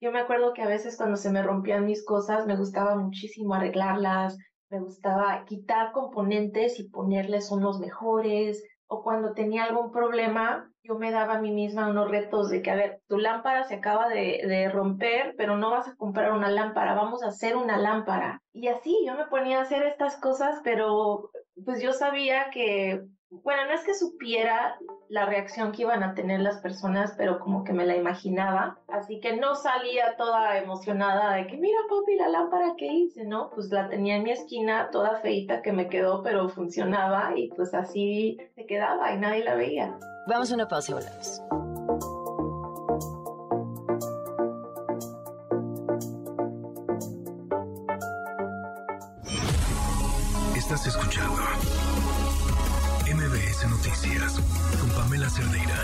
Yo 0.00 0.10
me 0.10 0.20
acuerdo 0.20 0.54
que 0.54 0.62
a 0.62 0.68
veces 0.68 0.96
cuando 0.96 1.16
se 1.16 1.30
me 1.30 1.42
rompían 1.42 1.84
mis 1.84 2.02
cosas 2.02 2.46
me 2.46 2.56
gustaba 2.56 2.96
muchísimo 2.96 3.52
arreglarlas, 3.52 4.38
me 4.70 4.80
gustaba 4.80 5.44
quitar 5.44 5.92
componentes 5.92 6.80
y 6.80 6.88
ponerles 6.88 7.50
unos 7.50 7.78
mejores, 7.78 8.64
o 8.88 9.02
cuando 9.02 9.32
tenía 9.32 9.64
algún 9.64 9.90
problema, 9.90 10.70
yo 10.84 10.96
me 10.96 11.10
daba 11.10 11.34
a 11.34 11.40
mí 11.40 11.50
misma 11.50 11.88
unos 11.88 12.10
retos 12.10 12.50
de 12.50 12.62
que, 12.62 12.70
a 12.70 12.76
ver, 12.76 13.00
tu 13.08 13.18
lámpara 13.18 13.64
se 13.64 13.74
acaba 13.74 14.08
de, 14.08 14.42
de, 14.46 14.68
romper, 14.68 15.34
pero 15.36 15.56
no 15.56 15.70
vas 15.70 15.88
a 15.88 15.96
comprar 15.96 16.32
una 16.32 16.50
lámpara, 16.50 16.94
vamos 16.94 17.22
a 17.22 17.28
hacer 17.28 17.56
una 17.56 17.78
lámpara. 17.78 18.40
Y 18.52 18.68
así 18.68 18.96
yo 19.04 19.14
me 19.16 19.26
ponía 19.26 19.58
a 19.58 19.62
hacer 19.62 19.82
estas 19.82 20.16
cosas, 20.18 20.60
pero 20.62 21.30
pues 21.64 21.82
yo 21.82 21.92
sabía 21.92 22.50
que 22.50 23.02
bueno, 23.30 23.64
no 23.66 23.72
es 23.72 23.82
que 23.82 23.94
supiera 23.94 24.78
la 25.08 25.26
reacción 25.26 25.72
que 25.72 25.82
iban 25.82 26.02
a 26.02 26.14
tener 26.14 26.40
las 26.40 26.58
personas, 26.58 27.14
pero 27.16 27.38
como 27.38 27.64
que 27.64 27.72
me 27.72 27.86
la 27.86 27.96
imaginaba. 27.96 28.78
Así 28.88 29.20
que 29.20 29.36
no 29.36 29.54
salía 29.54 30.16
toda 30.16 30.58
emocionada 30.58 31.34
de 31.34 31.46
que, 31.46 31.56
mira, 31.56 31.78
papi, 31.88 32.16
la 32.16 32.28
lámpara 32.28 32.74
que 32.76 32.86
hice, 32.86 33.24
¿no? 33.24 33.50
Pues 33.50 33.70
la 33.70 33.88
tenía 33.88 34.16
en 34.16 34.24
mi 34.24 34.30
esquina, 34.30 34.90
toda 34.90 35.20
feita 35.20 35.62
que 35.62 35.72
me 35.72 35.88
quedó, 35.88 36.22
pero 36.22 36.48
funcionaba 36.48 37.32
y 37.36 37.48
pues 37.48 37.74
así 37.74 38.38
se 38.54 38.66
quedaba 38.66 39.12
y 39.12 39.18
nadie 39.18 39.44
la 39.44 39.54
veía. 39.54 39.98
Vamos 40.26 40.50
a 40.50 40.54
una 40.54 40.68
pausa 40.68 40.92
y 40.92 40.94
volvemos. 40.94 41.75
Noticias 54.06 54.40
con 54.80 54.90
Pamela 54.90 55.28
Cerdeira. 55.28 55.74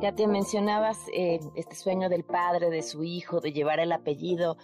Ya 0.00 0.12
te 0.12 0.26
mencionabas 0.28 0.98
eh, 1.12 1.40
este 1.56 1.74
sueño 1.74 2.08
del 2.08 2.24
padre, 2.24 2.70
de 2.70 2.82
su 2.82 3.02
hijo, 3.02 3.40
de 3.40 3.52
llevar 3.52 3.80
el 3.80 3.90
apellido 3.92 4.56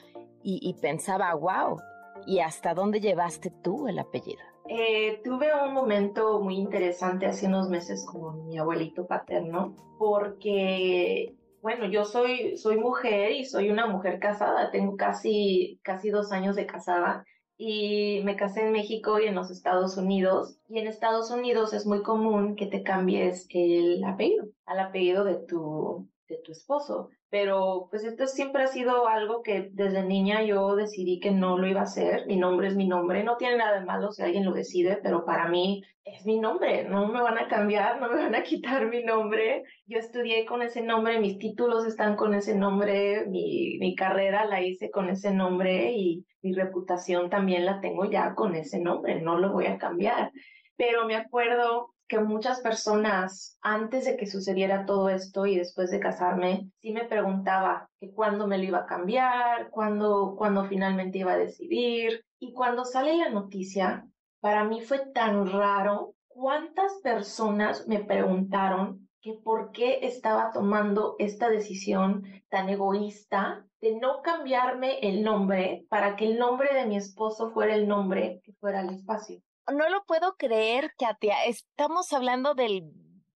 y, 0.42 0.60
y 0.62 0.74
pensaba, 0.74 1.34
wow, 1.34 1.80
¿y 2.26 2.40
hasta 2.40 2.74
dónde 2.74 3.00
llevaste 3.00 3.50
tú 3.50 3.88
el 3.88 3.98
apellido? 3.98 4.42
Eh, 4.68 5.20
tuve 5.24 5.48
un 5.66 5.74
momento 5.74 6.40
muy 6.40 6.56
interesante 6.56 7.26
hace 7.26 7.46
unos 7.46 7.68
meses 7.68 8.06
con 8.06 8.46
mi 8.46 8.58
abuelito 8.58 9.06
paterno, 9.06 9.74
porque, 9.98 11.34
bueno, 11.60 11.86
yo 11.86 12.04
soy, 12.04 12.56
soy 12.56 12.78
mujer 12.78 13.32
y 13.32 13.44
soy 13.44 13.70
una 13.70 13.86
mujer 13.86 14.20
casada, 14.20 14.70
tengo 14.70 14.96
casi, 14.96 15.80
casi 15.82 16.10
dos 16.10 16.30
años 16.30 16.54
de 16.54 16.66
casada 16.66 17.24
y 17.56 18.20
me 18.24 18.36
casé 18.36 18.66
en 18.66 18.72
México 18.72 19.18
y 19.18 19.26
en 19.26 19.34
los 19.34 19.50
Estados 19.50 19.96
Unidos. 19.96 20.58
Y 20.68 20.78
en 20.78 20.86
Estados 20.86 21.30
Unidos 21.30 21.72
es 21.72 21.86
muy 21.86 22.02
común 22.02 22.56
que 22.56 22.66
te 22.66 22.82
cambies 22.82 23.46
el 23.50 24.02
apellido 24.04 24.46
al 24.66 24.80
apellido 24.80 25.24
de 25.24 25.36
tu, 25.36 26.08
de 26.28 26.38
tu 26.38 26.52
esposo. 26.52 27.10
Pero 27.34 27.88
pues 27.90 28.04
esto 28.04 28.28
siempre 28.28 28.62
ha 28.62 28.68
sido 28.68 29.08
algo 29.08 29.42
que 29.42 29.68
desde 29.72 30.04
niña 30.04 30.44
yo 30.44 30.76
decidí 30.76 31.18
que 31.18 31.32
no 31.32 31.58
lo 31.58 31.66
iba 31.66 31.80
a 31.80 31.82
hacer. 31.82 32.26
Mi 32.28 32.36
nombre 32.36 32.68
es 32.68 32.76
mi 32.76 32.86
nombre, 32.86 33.24
no 33.24 33.36
tiene 33.36 33.56
nada 33.56 33.80
de 33.80 33.84
malo 33.84 34.12
si 34.12 34.22
alguien 34.22 34.44
lo 34.44 34.52
decide, 34.52 35.00
pero 35.02 35.24
para 35.24 35.48
mí 35.48 35.82
es 36.04 36.24
mi 36.24 36.38
nombre, 36.38 36.84
no 36.84 37.08
me 37.08 37.20
van 37.20 37.36
a 37.38 37.48
cambiar, 37.48 38.00
no 38.00 38.08
me 38.08 38.22
van 38.22 38.36
a 38.36 38.44
quitar 38.44 38.86
mi 38.86 39.02
nombre. 39.02 39.64
Yo 39.84 39.98
estudié 39.98 40.46
con 40.46 40.62
ese 40.62 40.82
nombre, 40.82 41.18
mis 41.18 41.36
títulos 41.38 41.84
están 41.86 42.14
con 42.14 42.34
ese 42.34 42.54
nombre, 42.54 43.26
mi, 43.26 43.78
mi 43.80 43.96
carrera 43.96 44.44
la 44.44 44.62
hice 44.62 44.92
con 44.92 45.08
ese 45.08 45.32
nombre 45.32 45.90
y 45.90 46.24
mi 46.40 46.52
reputación 46.52 47.30
también 47.30 47.64
la 47.64 47.80
tengo 47.80 48.08
ya 48.08 48.36
con 48.36 48.54
ese 48.54 48.78
nombre, 48.78 49.20
no 49.20 49.38
lo 49.38 49.50
voy 49.50 49.66
a 49.66 49.76
cambiar. 49.76 50.30
Pero 50.76 51.04
me 51.04 51.16
acuerdo 51.16 51.93
que 52.08 52.18
muchas 52.18 52.60
personas 52.60 53.58
antes 53.62 54.04
de 54.04 54.16
que 54.16 54.26
sucediera 54.26 54.84
todo 54.84 55.08
esto 55.08 55.46
y 55.46 55.56
después 55.56 55.90
de 55.90 56.00
casarme, 56.00 56.70
sí 56.80 56.92
me 56.92 57.04
preguntaba 57.04 57.88
que 57.98 58.12
cuándo 58.12 58.46
me 58.46 58.58
lo 58.58 58.64
iba 58.64 58.78
a 58.80 58.86
cambiar, 58.86 59.70
cuándo, 59.70 60.34
cuándo 60.36 60.64
finalmente 60.64 61.18
iba 61.18 61.32
a 61.32 61.38
decidir. 61.38 62.24
Y 62.38 62.52
cuando 62.52 62.84
sale 62.84 63.16
la 63.16 63.30
noticia, 63.30 64.06
para 64.40 64.64
mí 64.64 64.82
fue 64.82 65.06
tan 65.12 65.50
raro 65.50 66.14
cuántas 66.28 66.92
personas 67.02 67.88
me 67.88 68.04
preguntaron 68.04 69.08
que 69.22 69.34
por 69.42 69.72
qué 69.72 70.00
estaba 70.02 70.50
tomando 70.52 71.16
esta 71.18 71.48
decisión 71.48 72.24
tan 72.50 72.68
egoísta 72.68 73.64
de 73.80 73.98
no 73.98 74.20
cambiarme 74.20 74.98
el 75.00 75.22
nombre 75.22 75.86
para 75.88 76.16
que 76.16 76.26
el 76.26 76.38
nombre 76.38 76.74
de 76.74 76.84
mi 76.84 76.96
esposo 76.96 77.50
fuera 77.52 77.74
el 77.74 77.88
nombre 77.88 78.42
que 78.44 78.52
fuera 78.54 78.82
el 78.82 78.90
espacio 78.90 79.40
no 79.72 79.88
lo 79.88 80.04
puedo 80.04 80.34
creer, 80.36 80.92
Katia. 80.98 81.44
Estamos 81.44 82.12
hablando 82.12 82.54
del 82.54 82.84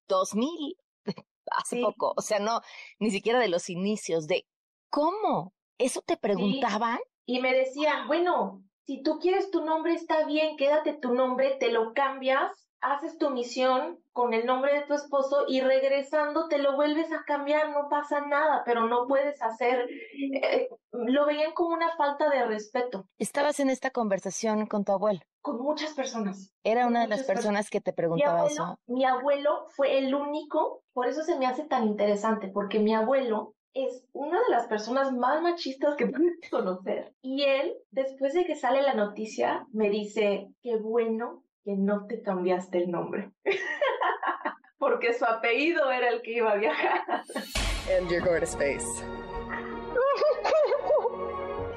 2000, 0.08 0.76
hace 1.50 1.80
poco. 1.80 2.14
O 2.16 2.22
sea, 2.22 2.38
no, 2.38 2.60
ni 2.98 3.10
siquiera 3.10 3.38
de 3.38 3.48
los 3.48 3.70
inicios, 3.70 4.26
de 4.26 4.46
cómo. 4.90 5.54
¿Eso 5.78 6.02
te 6.02 6.16
preguntaban? 6.16 6.98
Y 7.24 7.40
me 7.40 7.54
decían, 7.54 8.08
bueno, 8.08 8.62
si 8.84 9.02
tú 9.02 9.18
quieres 9.20 9.50
tu 9.50 9.64
nombre, 9.64 9.94
está 9.94 10.24
bien, 10.24 10.56
quédate 10.56 10.94
tu 10.94 11.14
nombre, 11.14 11.56
te 11.60 11.70
lo 11.70 11.92
cambias, 11.92 12.68
haces 12.80 13.18
tu 13.18 13.30
misión 13.30 13.98
con 14.12 14.34
el 14.34 14.46
nombre 14.46 14.74
de 14.74 14.86
tu 14.86 14.94
esposo 14.94 15.44
y 15.46 15.60
regresando 15.60 16.48
te 16.48 16.58
lo 16.58 16.74
vuelves 16.74 17.12
a 17.12 17.22
cambiar, 17.24 17.70
no 17.70 17.88
pasa 17.88 18.20
nada, 18.26 18.62
pero 18.64 18.88
no 18.88 19.06
puedes 19.06 19.40
hacer, 19.42 19.88
eh, 20.42 20.68
lo 20.92 21.26
veían 21.26 21.52
como 21.52 21.74
una 21.74 21.94
falta 21.96 22.30
de 22.30 22.46
respeto. 22.46 23.08
¿Estabas 23.18 23.60
en 23.60 23.70
esta 23.70 23.90
conversación 23.90 24.66
con 24.66 24.84
tu 24.84 24.92
abuelo? 24.92 25.20
Con 25.40 25.62
muchas 25.62 25.94
personas. 25.94 26.52
Era 26.64 26.86
una 26.86 27.02
de 27.02 27.08
las 27.08 27.22
personas 27.22 27.70
que 27.70 27.80
te 27.80 27.92
preguntaba 27.92 28.46
eso. 28.46 28.78
Mi 28.86 29.04
abuelo 29.04 29.66
fue 29.76 29.98
el 29.98 30.14
único, 30.14 30.82
por 30.92 31.06
eso 31.06 31.22
se 31.22 31.38
me 31.38 31.46
hace 31.46 31.64
tan 31.64 31.86
interesante, 31.86 32.48
porque 32.48 32.78
mi 32.80 32.94
abuelo 32.94 33.54
es 33.74 34.04
una 34.12 34.38
de 34.38 34.50
las 34.50 34.66
personas 34.66 35.12
más 35.12 35.42
machistas 35.42 35.96
que 35.96 36.06
puedes 36.08 36.38
conocer. 36.50 37.14
Y 37.22 37.44
él, 37.44 37.76
después 37.90 38.34
de 38.34 38.44
que 38.44 38.56
sale 38.56 38.82
la 38.82 38.94
noticia, 38.94 39.66
me 39.72 39.90
dice, 39.90 40.48
qué 40.62 40.76
bueno 40.76 41.44
que 41.64 41.76
no 41.76 42.06
te 42.06 42.22
cambiaste 42.22 42.78
el 42.78 42.90
nombre. 42.90 43.30
Porque 44.78 45.12
su 45.12 45.24
apellido 45.24 45.90
era 45.90 46.08
el 46.08 46.22
que 46.22 46.32
iba 46.32 46.52
a 46.52 46.56
viajar. 46.56 47.02
And 47.90 48.08
you're 48.10 48.20
going 48.20 48.40
to 48.40 48.46
space. 48.46 48.86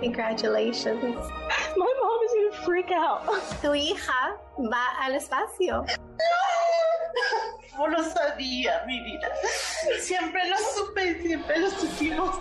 Congratulations. 0.01 1.01
My 1.77 1.93
mom 2.01 2.19
is 2.25 2.33
gonna 2.33 2.65
freak 2.65 2.91
out. 2.91 3.21
Tu 3.61 3.75
hija 3.75 4.35
va 4.57 4.85
al 4.99 5.15
espacio. 5.15 5.85
No 7.77 7.87
lo 7.87 8.03
sabía, 8.03 8.83
mi 8.87 8.99
vida. 9.03 9.27
Siempre 9.99 10.49
lo 10.49 10.57
supe, 10.57 11.21
siempre 11.21 11.59
lo 11.59 11.69
supimos. 11.69 12.35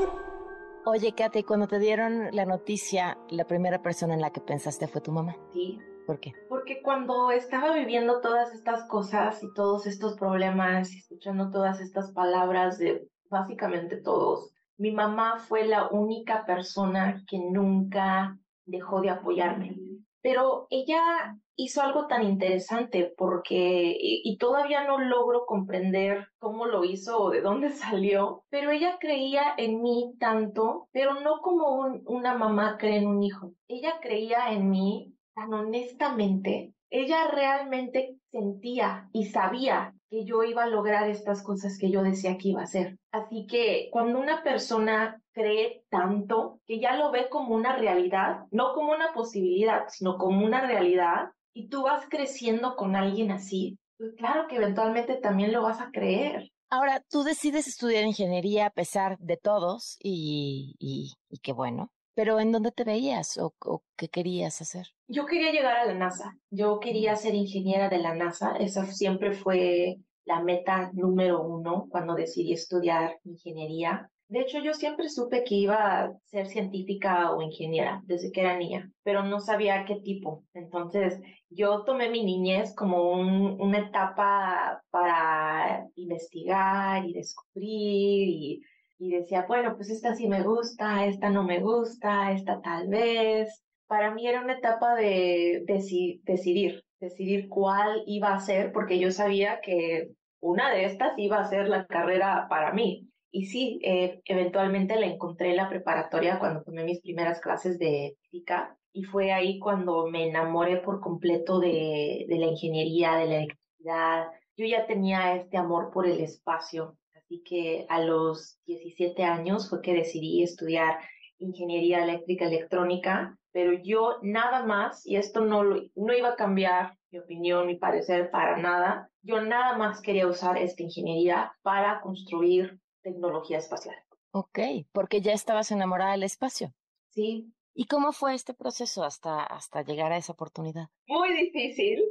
Oye, 0.87 1.13
Kate, 1.15 1.45
cuando 1.45 1.69
te 1.69 1.79
dieron 1.79 2.31
la 2.33 2.47
noticia, 2.47 3.19
la 3.29 3.45
primera 3.45 3.83
persona 3.83 4.15
en 4.15 4.23
la 4.23 4.31
que 4.31 4.41
pensaste 4.41 4.89
fue 4.89 5.03
tu 5.03 5.13
mamá. 5.13 5.37
Sí, 5.53 5.79
¿Por 6.07 6.19
qué? 6.19 6.33
Porque 6.49 6.83
cuando 6.83 7.31
estaba 7.31 7.73
viviendo 7.73 8.21
todas 8.21 8.53
estas 8.55 8.89
cosas 8.89 9.43
y 9.43 9.53
todos 9.55 9.87
estos 9.87 10.17
problemas 10.19 10.93
y 10.93 10.99
escuchando 10.99 11.51
todas 11.51 11.81
estas 11.81 12.11
palabras 12.13 12.79
de 12.79 13.07
básicamente 13.29 13.97
todos, 13.97 14.51
mi 14.81 14.93
mamá 14.93 15.37
fue 15.39 15.67
la 15.67 15.89
única 15.89 16.47
persona 16.47 17.23
que 17.29 17.39
nunca 17.39 18.39
dejó 18.65 19.03
de 19.03 19.11
apoyarme. 19.11 19.77
Pero 20.23 20.69
ella 20.71 21.37
hizo 21.55 21.83
algo 21.83 22.07
tan 22.07 22.23
interesante 22.23 23.13
porque, 23.15 23.95
y, 24.01 24.39
todavía 24.39 24.85
no 24.85 24.99
logro 24.99 25.45
comprender 25.45 26.29
cómo 26.39 26.65
lo 26.65 26.85
hizo 26.85 27.21
o 27.21 27.31
de 27.31 27.43
dónde 27.43 27.69
salió, 27.71 28.43
pero 28.49 28.71
ella 28.71 28.97
creía 28.99 29.53
en 29.59 29.83
mí 29.83 30.15
tanto, 30.19 30.89
pero 30.93 31.21
no 31.21 31.43
como 31.43 32.01
una 32.07 32.35
mamá 32.35 32.79
cree 32.79 32.97
en 32.97 33.07
un 33.07 33.23
hijo. 33.23 33.53
Ella 33.69 33.99
creía 34.01 34.51
en 34.51 34.71
mí 34.71 35.15
tan 35.35 35.53
honestamente, 35.53 36.73
ella 36.89 37.29
realmente 37.29 38.17
sentía 38.31 39.11
y 39.13 39.27
sabía 39.27 39.95
que 40.11 40.25
yo 40.25 40.43
iba 40.43 40.65
a 40.65 40.69
lograr 40.69 41.09
estas 41.09 41.43
cosas 41.43 41.79
que 41.79 41.91
yo 41.91 42.03
decía 42.03 42.37
que 42.37 42.49
iba 42.49 42.61
a 42.61 42.65
hacer. 42.65 42.99
Así 43.13 43.47
que 43.47 43.89
cuando 43.93 44.19
una 44.19 44.43
persona 44.43 45.23
cree 45.33 45.85
tanto 45.89 46.61
que 46.67 46.81
ya 46.81 46.97
lo 46.97 47.13
ve 47.13 47.29
como 47.31 47.55
una 47.55 47.77
realidad, 47.77 48.41
no 48.51 48.75
como 48.75 48.93
una 48.93 49.13
posibilidad, 49.15 49.85
sino 49.89 50.19
como 50.19 50.45
una 50.45 50.67
realidad, 50.67 51.31
y 51.55 51.69
tú 51.69 51.85
vas 51.85 52.07
creciendo 52.11 52.75
con 52.77 52.97
alguien 52.97 53.31
así, 53.31 53.79
pues 53.97 54.13
claro 54.17 54.49
que 54.49 54.57
eventualmente 54.57 55.17
también 55.17 55.53
lo 55.53 55.63
vas 55.63 55.81
a 55.81 55.91
creer. 55.91 56.51
Ahora, 56.71 57.03
tú 57.09 57.23
decides 57.23 57.67
estudiar 57.67 58.05
ingeniería 58.05 58.67
a 58.67 58.71
pesar 58.71 59.19
de 59.19 59.37
todos 59.37 59.97
y, 60.01 60.75
y, 60.79 61.13
y 61.29 61.39
qué 61.39 61.53
bueno. 61.53 61.91
Pero 62.15 62.41
¿en 62.41 62.53
dónde 62.53 62.73
te 62.73 62.85
veías 62.85 63.39
o, 63.39 63.55
qué 63.97 64.09
querías 64.09 64.61
hacer? 64.61 64.89
Yo 65.09 65.27
quería 65.27 65.53
llegar 65.53 65.77
a 65.77 65.87
la 65.87 65.95
NASA. 65.95 66.37
Yo 66.51 66.81
quería 66.81 67.17
ser 67.17 67.35
ingeniera 67.35 67.89
de 67.89 67.99
la 67.99 68.15
NASA. 68.15 68.57
Esa 68.57 68.87
siempre 68.87 69.33
fue 69.33 69.97
la 70.25 70.43
meta 70.43 70.91
número 70.93 71.43
uno 71.43 71.87
cuando 71.91 72.15
decidí 72.15 72.53
estudiar 72.53 73.19
ingeniería. 73.25 74.11
De 74.29 74.41
hecho, 74.41 74.61
yo 74.61 74.75
siempre 74.75 75.09
supe 75.09 75.43
que 75.43 75.57
iba 75.57 76.05
a 76.05 76.13
ser 76.27 76.47
científica 76.47 77.33
o 77.33 77.43
ingeniera 77.43 78.01
desde 78.05 78.31
que 78.31 78.43
era 78.43 78.57
niña, 78.57 78.89
pero 79.03 79.25
no 79.25 79.41
sabía 79.41 79.85
qué 79.85 79.97
tipo. 79.97 80.45
Entonces, 80.55 81.21
yo 81.49 81.83
tomé 81.83 82.11
mi 82.11 82.25
niñez 82.25 82.73
como 82.77 83.11
una 83.11 83.79
etapa 83.79 84.81
para 84.91 85.85
investigar 85.97 87.05
y 87.09 87.13
descubrir 87.13 88.29
y 88.29 88.63
y 89.01 89.11
decía, 89.11 89.47
bueno, 89.49 89.77
pues 89.77 89.89
esta 89.89 90.15
sí 90.15 90.29
me 90.29 90.43
gusta, 90.43 91.07
esta 91.07 91.31
no 91.31 91.43
me 91.43 91.59
gusta, 91.61 92.33
esta 92.33 92.61
tal 92.61 92.89
vez. 92.89 93.65
Para 93.87 94.13
mí 94.15 94.29
era 94.29 94.43
una 94.43 94.59
etapa 94.59 94.95
de, 94.95 95.65
decidir, 95.67 96.85
decidir 97.01 97.49
cuál 97.49 98.03
iba 98.07 98.35
a 98.35 98.41
ser, 98.41 98.73
porque 98.73 98.99
yo 98.99 99.11
sabía 99.11 99.61
que 99.63 100.11
una 100.41 100.71
de 100.71 100.85
estas 100.85 101.15
iba 101.17 101.39
a 101.39 101.49
ser 101.49 101.69
la 101.69 101.87
carrera 101.87 102.47
para 102.51 102.75
mí. 102.75 103.09
Y 103.33 103.47
sí, 103.47 103.81
eh, 103.83 104.21
eventualmente 104.27 105.01
la 105.01 105.07
encontré 105.07 105.51
en 105.51 105.57
la 105.57 105.71
preparatoria 105.71 106.39
cuando 106.39 106.63
tomé 106.63 106.85
mis 106.85 107.01
primeras 107.01 107.41
clases 107.41 107.79
de 107.79 108.17
física 108.21 108.77
y 108.93 109.05
fue 109.05 109.33
ahí 109.33 109.59
cuando 109.59 110.09
me 110.09 110.29
enamoré 110.29 110.77
por 110.77 111.01
completo 111.01 111.59
de, 111.59 112.27
de 112.29 112.39
la 112.39 112.47
ingeniería, 112.47 113.15
de 113.15 113.27
la 113.27 113.37
electricidad. 113.37 114.27
Yo 114.59 114.67
ya 114.67 114.87
tenía 114.87 115.37
este 115.37 115.57
amor 115.57 115.91
por 115.91 116.07
el 116.07 116.21
espacio, 116.21 116.99
Así 117.31 117.45
que 117.45 117.87
a 117.89 118.01
los 118.01 118.59
17 118.67 119.23
años 119.23 119.71
fue 119.71 119.83
que 119.83 119.95
decidí 119.95 120.43
estudiar 120.43 120.99
ingeniería 121.39 122.03
eléctrica 122.03 122.47
electrónica, 122.47 123.39
pero 123.53 123.73
yo 123.73 124.19
nada 124.23 124.67
más, 124.67 125.07
y 125.07 125.15
esto 125.15 125.41
no, 125.41 125.63
no 125.63 126.13
iba 126.13 126.31
a 126.31 126.35
cambiar 126.35 126.99
mi 127.13 127.21
opinión, 127.21 127.69
mi 127.69 127.77
parecer 127.77 128.33
para 128.33 128.57
nada, 128.57 129.13
yo 129.23 129.41
nada 129.43 129.79
más 129.79 130.03
quería 130.03 130.27
usar 130.27 130.59
esta 130.59 130.83
ingeniería 130.83 131.53
para 131.63 132.01
construir 132.01 132.81
tecnología 133.01 133.59
espacial. 133.59 133.95
Ok, 134.33 134.59
porque 134.91 135.21
ya 135.21 135.33
estabas 135.33 135.71
enamorada 135.71 136.13
del 136.13 136.25
espacio. 136.25 136.75
Sí. 137.11 137.55
¿Y 137.75 137.85
cómo 137.85 138.11
fue 138.11 138.35
este 138.35 138.55
proceso 138.55 139.05
hasta, 139.05 139.45
hasta 139.45 139.83
llegar 139.83 140.11
a 140.11 140.17
esa 140.17 140.33
oportunidad? 140.33 140.89
Muy 141.07 141.33
difícil, 141.33 142.03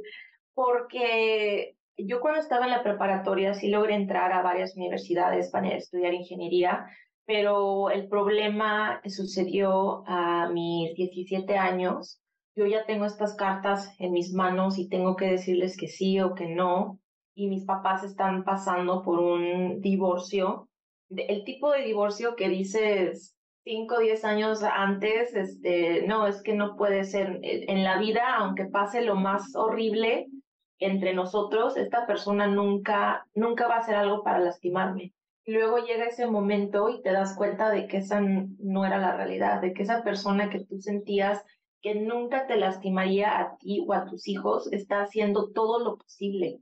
porque 0.54 1.76
yo 2.06 2.20
cuando 2.20 2.40
estaba 2.40 2.64
en 2.64 2.70
la 2.70 2.82
preparatoria 2.82 3.54
sí 3.54 3.68
logré 3.68 3.94
entrar 3.94 4.32
a 4.32 4.42
varias 4.42 4.76
universidades 4.76 5.50
para 5.50 5.68
estudiar 5.68 6.14
ingeniería, 6.14 6.86
pero 7.26 7.90
el 7.90 8.08
problema 8.08 9.00
sucedió 9.06 10.02
a 10.06 10.48
mis 10.50 10.94
17 10.94 11.56
años. 11.56 12.20
Yo 12.56 12.66
ya 12.66 12.84
tengo 12.86 13.04
estas 13.04 13.36
cartas 13.36 13.94
en 13.98 14.12
mis 14.12 14.32
manos 14.32 14.78
y 14.78 14.88
tengo 14.88 15.16
que 15.16 15.26
decirles 15.26 15.76
que 15.76 15.86
sí 15.86 16.20
o 16.20 16.34
que 16.34 16.48
no. 16.48 16.98
Y 17.34 17.48
mis 17.48 17.64
papás 17.64 18.02
están 18.02 18.44
pasando 18.44 19.02
por 19.02 19.20
un 19.20 19.80
divorcio. 19.80 20.68
El 21.08 21.44
tipo 21.44 21.70
de 21.70 21.82
divorcio 21.82 22.34
que 22.34 22.48
dices 22.48 23.36
5 23.64 23.94
o 23.94 24.00
10 24.00 24.24
años 24.24 24.62
antes, 24.62 25.34
este, 25.34 26.06
no, 26.06 26.26
es 26.26 26.42
que 26.42 26.54
no 26.54 26.76
puede 26.76 27.04
ser 27.04 27.38
en 27.42 27.84
la 27.84 27.98
vida, 27.98 28.36
aunque 28.38 28.66
pase 28.66 29.02
lo 29.02 29.14
más 29.14 29.54
horrible, 29.54 30.26
entre 30.80 31.14
nosotros, 31.14 31.76
esta 31.76 32.06
persona 32.06 32.46
nunca, 32.46 33.26
nunca 33.34 33.68
va 33.68 33.76
a 33.76 33.80
hacer 33.80 33.94
algo 33.94 34.24
para 34.24 34.40
lastimarme. 34.40 35.14
Y 35.44 35.52
luego 35.52 35.78
llega 35.78 36.06
ese 36.06 36.26
momento 36.26 36.88
y 36.88 37.02
te 37.02 37.12
das 37.12 37.36
cuenta 37.36 37.70
de 37.70 37.86
que 37.86 37.98
esa 37.98 38.20
no 38.20 38.84
era 38.84 38.98
la 38.98 39.16
realidad, 39.16 39.60
de 39.60 39.72
que 39.72 39.82
esa 39.82 40.02
persona 40.02 40.50
que 40.50 40.64
tú 40.64 40.80
sentías 40.80 41.44
que 41.82 41.94
nunca 41.94 42.46
te 42.46 42.56
lastimaría 42.56 43.38
a 43.38 43.56
ti 43.56 43.84
o 43.86 43.92
a 43.94 44.04
tus 44.04 44.28
hijos 44.28 44.70
está 44.72 45.02
haciendo 45.02 45.50
todo 45.50 45.82
lo 45.82 45.96
posible 45.96 46.60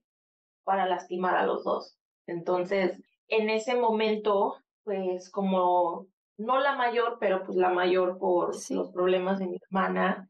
para 0.65 0.87
lastimar 0.87 1.37
a 1.37 1.47
los 1.47 1.65
dos. 1.65 1.97
Entonces, 2.27 3.01
en 3.29 3.51
ese 3.51 3.75
momento, 3.75 4.57
pues 4.85 5.31
como 5.31 6.07
no 6.37 6.61
la 6.61 6.77
mayor, 6.77 7.19
pero 7.19 7.45
pues 7.45 7.57
la 7.57 7.71
mayor 7.71 8.19
por 8.19 8.55
los 8.71 8.93
problemas 8.93 9.39
de 9.39 9.49
mi 9.49 9.59
hermana, 9.63 10.29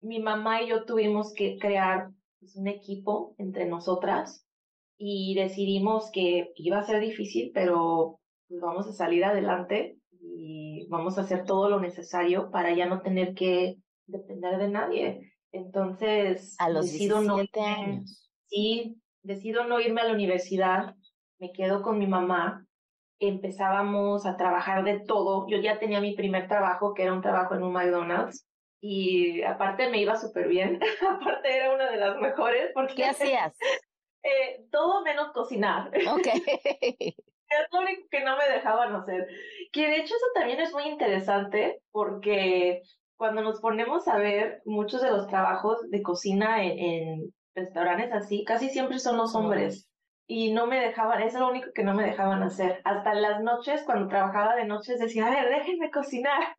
mi 0.00 0.20
mamá 0.20 0.62
y 0.62 0.68
yo 0.68 0.84
tuvimos 0.84 1.34
que 1.34 1.58
crear 1.58 2.10
pues, 2.40 2.56
un 2.56 2.68
equipo 2.68 3.34
entre 3.38 3.66
nosotras 3.66 4.46
y 4.96 5.34
decidimos 5.34 6.10
que 6.10 6.52
iba 6.56 6.78
a 6.78 6.84
ser 6.84 7.00
difícil, 7.00 7.52
pero 7.54 8.18
pues 8.48 8.60
vamos 8.60 8.86
a 8.88 8.92
salir 8.92 9.24
adelante 9.24 9.98
y 10.20 10.86
vamos 10.88 11.18
a 11.18 11.22
hacer 11.22 11.44
todo 11.44 11.68
lo 11.68 11.80
necesario 11.80 12.50
para 12.50 12.74
ya 12.74 12.86
no 12.86 13.02
tener 13.02 13.34
que 13.34 13.76
depender 14.06 14.58
de 14.58 14.68
nadie. 14.68 15.32
Entonces, 15.52 16.56
a 16.58 16.68
los 16.68 16.90
decido 16.90 17.20
17 17.20 17.60
años. 17.60 18.30
Sí, 18.46 19.00
decido 19.22 19.64
no 19.64 19.80
irme 19.80 20.00
a 20.00 20.04
la 20.04 20.14
universidad, 20.14 20.94
me 21.38 21.52
quedo 21.52 21.82
con 21.82 21.98
mi 21.98 22.06
mamá, 22.06 22.66
empezábamos 23.20 24.26
a 24.26 24.36
trabajar 24.36 24.84
de 24.84 25.00
todo. 25.00 25.46
Yo 25.48 25.58
ya 25.58 25.78
tenía 25.78 26.00
mi 26.00 26.14
primer 26.14 26.48
trabajo, 26.48 26.94
que 26.94 27.02
era 27.02 27.12
un 27.12 27.22
trabajo 27.22 27.54
en 27.54 27.62
un 27.62 27.72
McDonald's, 27.72 28.47
y 28.80 29.42
aparte 29.42 29.88
me 29.90 30.00
iba 30.00 30.16
súper 30.16 30.48
bien, 30.48 30.80
aparte 31.08 31.56
era 31.56 31.72
una 31.72 31.90
de 31.90 31.96
las 31.96 32.18
mejores. 32.18 32.70
Porque, 32.74 32.94
¿Qué 32.94 33.04
hacías? 33.04 33.56
Eh, 34.20 34.66
todo 34.72 35.02
menos 35.04 35.32
cocinar. 35.32 35.90
Ok. 36.12 36.26
es 36.26 37.14
lo 37.72 37.78
único 37.78 38.02
que 38.10 38.24
no 38.24 38.36
me 38.36 38.48
dejaban 38.48 38.94
hacer. 38.96 39.28
Que 39.72 39.86
de 39.88 39.96
hecho 39.98 40.16
eso 40.16 40.26
también 40.34 40.60
es 40.60 40.72
muy 40.72 40.82
interesante 40.88 41.80
porque 41.92 42.82
cuando 43.16 43.42
nos 43.42 43.60
ponemos 43.60 44.08
a 44.08 44.18
ver 44.18 44.60
muchos 44.66 45.02
de 45.02 45.12
los 45.12 45.28
trabajos 45.28 45.88
de 45.88 46.02
cocina 46.02 46.64
en, 46.64 46.78
en 46.78 47.34
restaurantes 47.54 48.12
así, 48.12 48.44
casi 48.44 48.70
siempre 48.70 48.98
son 48.98 49.16
los 49.16 49.34
hombres. 49.36 49.88
Y 50.26 50.52
no 50.52 50.66
me 50.66 50.78
dejaban, 50.80 51.22
es 51.22 51.32
lo 51.34 51.48
único 51.48 51.70
que 51.72 51.84
no 51.84 51.94
me 51.94 52.04
dejaban 52.04 52.42
hacer. 52.42 52.82
Hasta 52.84 53.12
en 53.12 53.22
las 53.22 53.40
noches, 53.40 53.82
cuando 53.86 54.08
trabajaba 54.08 54.56
de 54.56 54.66
noches, 54.66 54.98
decía, 54.98 55.26
a 55.26 55.30
ver, 55.30 55.48
déjenme 55.48 55.90
cocinar. 55.90 56.56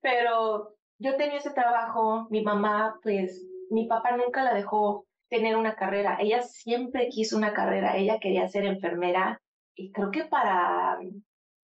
Pero 0.00 0.74
yo 0.98 1.16
tenía 1.16 1.38
ese 1.38 1.50
trabajo, 1.50 2.26
mi 2.30 2.42
mamá, 2.42 2.98
pues, 3.02 3.46
mi 3.70 3.86
papá 3.86 4.16
nunca 4.16 4.42
la 4.42 4.54
dejó 4.54 5.06
tener 5.30 5.56
una 5.56 5.76
carrera. 5.76 6.18
Ella 6.20 6.42
siempre 6.42 7.08
quiso 7.08 7.36
una 7.36 7.54
carrera. 7.54 7.96
Ella 7.96 8.18
quería 8.20 8.48
ser 8.48 8.64
enfermera 8.64 9.40
y 9.74 9.92
creo 9.92 10.10
que 10.10 10.24
para 10.24 10.98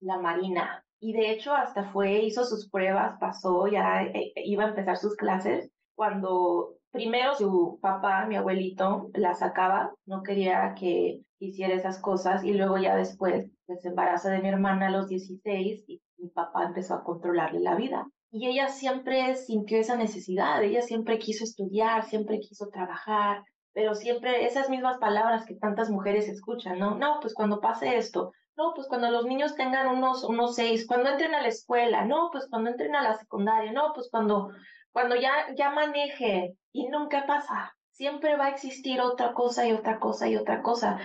la 0.01 0.19
Marina. 0.19 0.85
Y 1.01 1.13
de 1.13 1.31
hecho 1.33 1.53
hasta 1.53 1.91
fue, 1.93 2.23
hizo 2.23 2.45
sus 2.45 2.71
pruebas, 2.71 3.19
pasó, 3.21 3.67
ya 3.67 4.05
eh, 4.05 4.33
iba 4.37 4.65
a 4.65 4.69
empezar 4.69 4.97
sus 4.97 5.17
clases. 5.17 5.71
Cuando 5.95 6.77
primero 6.91 7.35
su 7.35 7.79
papá, 7.83 8.27
mi 8.27 8.37
abuelito, 8.37 9.11
la 9.15 9.35
sacaba, 9.35 9.93
no 10.07 10.23
quería 10.23 10.75
que 10.79 11.21
hiciera 11.39 11.75
esas 11.75 12.01
cosas 12.01 12.45
y 12.45 12.55
luego 12.55 12.79
ya 12.79 12.97
después 12.97 13.51
pues, 13.67 13.83
se 13.83 14.31
de 14.31 14.39
mi 14.41 14.49
hermana 14.49 14.87
a 14.87 14.91
los 14.91 15.09
16 15.09 15.85
y 15.87 16.01
mi 16.19 16.29
papá 16.31 16.65
empezó 16.65 16.95
a 16.95 17.05
controlarle 17.05 17.61
la 17.61 17.75
vida. 17.75 18.09
Y 18.39 18.49
ella 18.49 18.69
siempre 18.69 19.35
sintió 19.35 19.79
esa 19.79 19.97
necesidad, 19.97 20.63
ella 20.63 20.83
siempre 20.83 21.19
quiso 21.19 21.43
estudiar, 21.43 22.05
siempre 22.05 22.39
quiso 22.39 22.69
trabajar, 22.69 23.43
pero 23.73 23.95
siempre 23.95 24.45
esas 24.45 24.69
mismas 24.69 24.99
palabras 24.99 25.47
que 25.47 25.55
tantas 25.55 25.89
mujeres 25.89 26.29
escuchan, 26.29 26.79
¿no? 26.79 26.99
No, 26.99 27.19
pues 27.23 27.33
cuando 27.33 27.63
pase 27.63 27.97
esto, 27.97 28.33
no, 28.55 28.75
pues 28.75 28.89
cuando 28.89 29.11
los 29.11 29.25
niños 29.25 29.55
tengan 29.55 29.87
unos, 29.89 30.23
unos 30.23 30.55
seis, 30.55 30.87
cuando 30.87 31.09
entren 31.09 31.35
a 31.35 31.41
la 31.41 31.49
escuela, 31.49 32.05
no, 32.05 32.29
pues 32.31 32.47
cuando 32.51 32.69
entren 32.69 32.95
a 32.95 33.03
la 33.03 33.17
secundaria, 33.17 33.73
no, 33.73 33.93
pues 33.95 34.11
cuando, 34.11 34.51
cuando 34.93 35.17
ya, 35.17 35.33
ya 35.57 35.71
maneje, 35.71 36.55
y 36.73 36.89
nunca 36.89 37.25
pasa. 37.27 37.75
Siempre 37.91 38.37
va 38.37 38.49
a 38.49 38.51
existir 38.51 39.01
otra 39.01 39.33
cosa 39.33 39.67
y 39.67 39.73
otra 39.73 39.99
cosa 39.99 40.29
y 40.29 40.37
otra 40.37 40.61
cosa. 40.61 40.99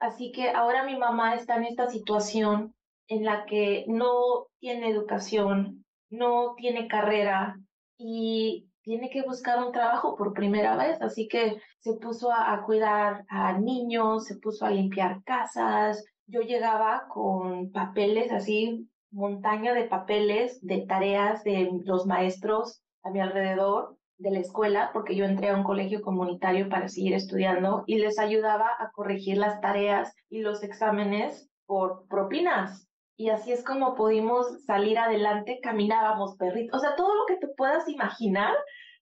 Así 0.00 0.32
que 0.32 0.50
ahora 0.50 0.82
mi 0.82 0.96
mamá 0.96 1.36
está 1.36 1.54
en 1.58 1.66
esta 1.66 1.88
situación 1.88 2.74
en 3.06 3.24
la 3.24 3.44
que 3.44 3.84
no 3.86 4.48
tiene 4.58 4.88
educación, 4.88 5.84
no 6.12 6.54
tiene 6.56 6.86
carrera 6.88 7.56
y 7.96 8.68
tiene 8.82 9.10
que 9.10 9.22
buscar 9.22 9.64
un 9.64 9.72
trabajo 9.72 10.14
por 10.14 10.34
primera 10.34 10.76
vez, 10.76 11.00
así 11.00 11.26
que 11.26 11.56
se 11.80 11.94
puso 11.94 12.30
a, 12.32 12.62
cuidar 12.64 13.24
a 13.28 13.58
niños, 13.58 14.26
se 14.26 14.36
puso 14.36 14.66
a 14.66 14.70
limpiar 14.70 15.22
casas. 15.24 16.04
Yo 16.26 16.40
llegaba 16.42 17.04
con 17.08 17.70
papeles 17.72 18.30
así, 18.30 18.88
montaña 19.10 19.72
de 19.72 19.84
papeles, 19.84 20.60
de 20.62 20.84
tareas 20.86 21.44
de 21.44 21.70
los 21.84 22.06
maestros 22.06 22.82
a 23.02 23.10
mi 23.10 23.20
alrededor 23.20 23.96
de 24.18 24.30
la 24.30 24.40
escuela, 24.40 24.90
porque 24.92 25.16
yo 25.16 25.24
entré 25.24 25.48
a 25.48 25.56
un 25.56 25.64
colegio 25.64 26.02
comunitario 26.02 26.68
para 26.68 26.88
seguir 26.88 27.14
estudiando 27.14 27.84
y 27.86 27.98
les 27.98 28.18
ayudaba 28.18 28.68
a 28.78 28.90
corregir 28.92 29.38
las 29.38 29.60
tareas 29.60 30.14
y 30.28 30.40
los 30.40 30.62
exámenes 30.62 31.48
por 31.66 32.06
propinas 32.08 32.88
y 33.16 33.30
así 33.30 33.52
es 33.52 33.64
como 33.64 33.94
pudimos 33.94 34.46
salir 34.64 34.98
adelante, 34.98 35.60
caminábamos 35.62 36.36
perritos, 36.36 36.78
o 36.78 36.80
sea, 36.80 36.96
todo 36.96 37.14
lo 37.14 37.26
que 37.26 37.36
te 37.36 37.48
puedas 37.48 37.88
imaginar, 37.88 38.54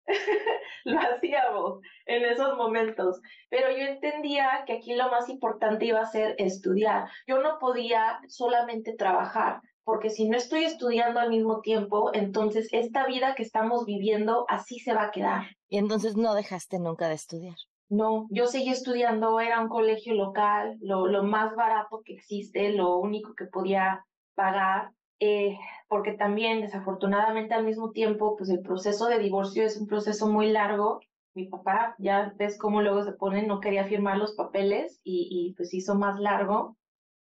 lo 0.84 0.98
hacíamos 0.98 1.80
en 2.06 2.24
esos 2.24 2.56
momentos. 2.56 3.20
Pero 3.48 3.70
yo 3.70 3.84
entendía 3.84 4.64
que 4.66 4.74
aquí 4.74 4.94
lo 4.94 5.10
más 5.10 5.28
importante 5.28 5.86
iba 5.86 6.00
a 6.00 6.06
ser 6.06 6.34
estudiar. 6.38 7.08
Yo 7.26 7.40
no 7.40 7.58
podía 7.58 8.20
solamente 8.28 8.94
trabajar, 8.94 9.60
porque 9.84 10.10
si 10.10 10.28
no 10.28 10.36
estoy 10.36 10.64
estudiando 10.64 11.20
al 11.20 11.30
mismo 11.30 11.60
tiempo, 11.60 12.10
entonces 12.12 12.68
esta 12.72 13.06
vida 13.06 13.34
que 13.34 13.42
estamos 13.42 13.84
viviendo 13.86 14.44
así 14.48 14.78
se 14.78 14.94
va 14.94 15.04
a 15.04 15.10
quedar. 15.10 15.42
Y 15.68 15.78
entonces 15.78 16.16
no 16.16 16.34
dejaste 16.34 16.78
nunca 16.78 17.08
de 17.08 17.14
estudiar. 17.14 17.56
No, 17.90 18.28
yo 18.30 18.46
seguí 18.46 18.70
estudiando, 18.70 19.40
era 19.40 19.60
un 19.60 19.68
colegio 19.68 20.14
local, 20.14 20.78
lo, 20.80 21.24
más 21.24 21.56
barato 21.56 22.02
que 22.04 22.12
existe, 22.12 22.70
lo 22.72 22.96
único 22.98 23.34
que 23.34 23.46
podía 23.46 24.06
pagar, 24.36 24.92
eh, 25.18 25.58
porque 25.88 26.12
también 26.12 26.60
desafortunadamente 26.60 27.52
al 27.52 27.64
mismo 27.64 27.90
tiempo, 27.90 28.36
pues 28.36 28.48
el 28.48 28.60
proceso 28.60 29.08
de 29.08 29.18
divorcio 29.18 29.64
es 29.64 29.76
un 29.76 29.88
proceso 29.88 30.28
muy 30.28 30.50
largo. 30.52 31.00
Mi 31.34 31.48
papá, 31.48 31.96
ya 31.98 32.32
ves 32.36 32.56
cómo 32.58 32.80
luego 32.80 33.02
se 33.02 33.12
pone, 33.12 33.44
no 33.44 33.58
quería 33.58 33.84
firmar 33.84 34.18
los 34.18 34.36
papeles 34.36 35.00
y, 35.02 35.26
y 35.28 35.54
pues 35.54 35.74
hizo 35.74 35.96
más 35.96 36.20
largo. 36.20 36.76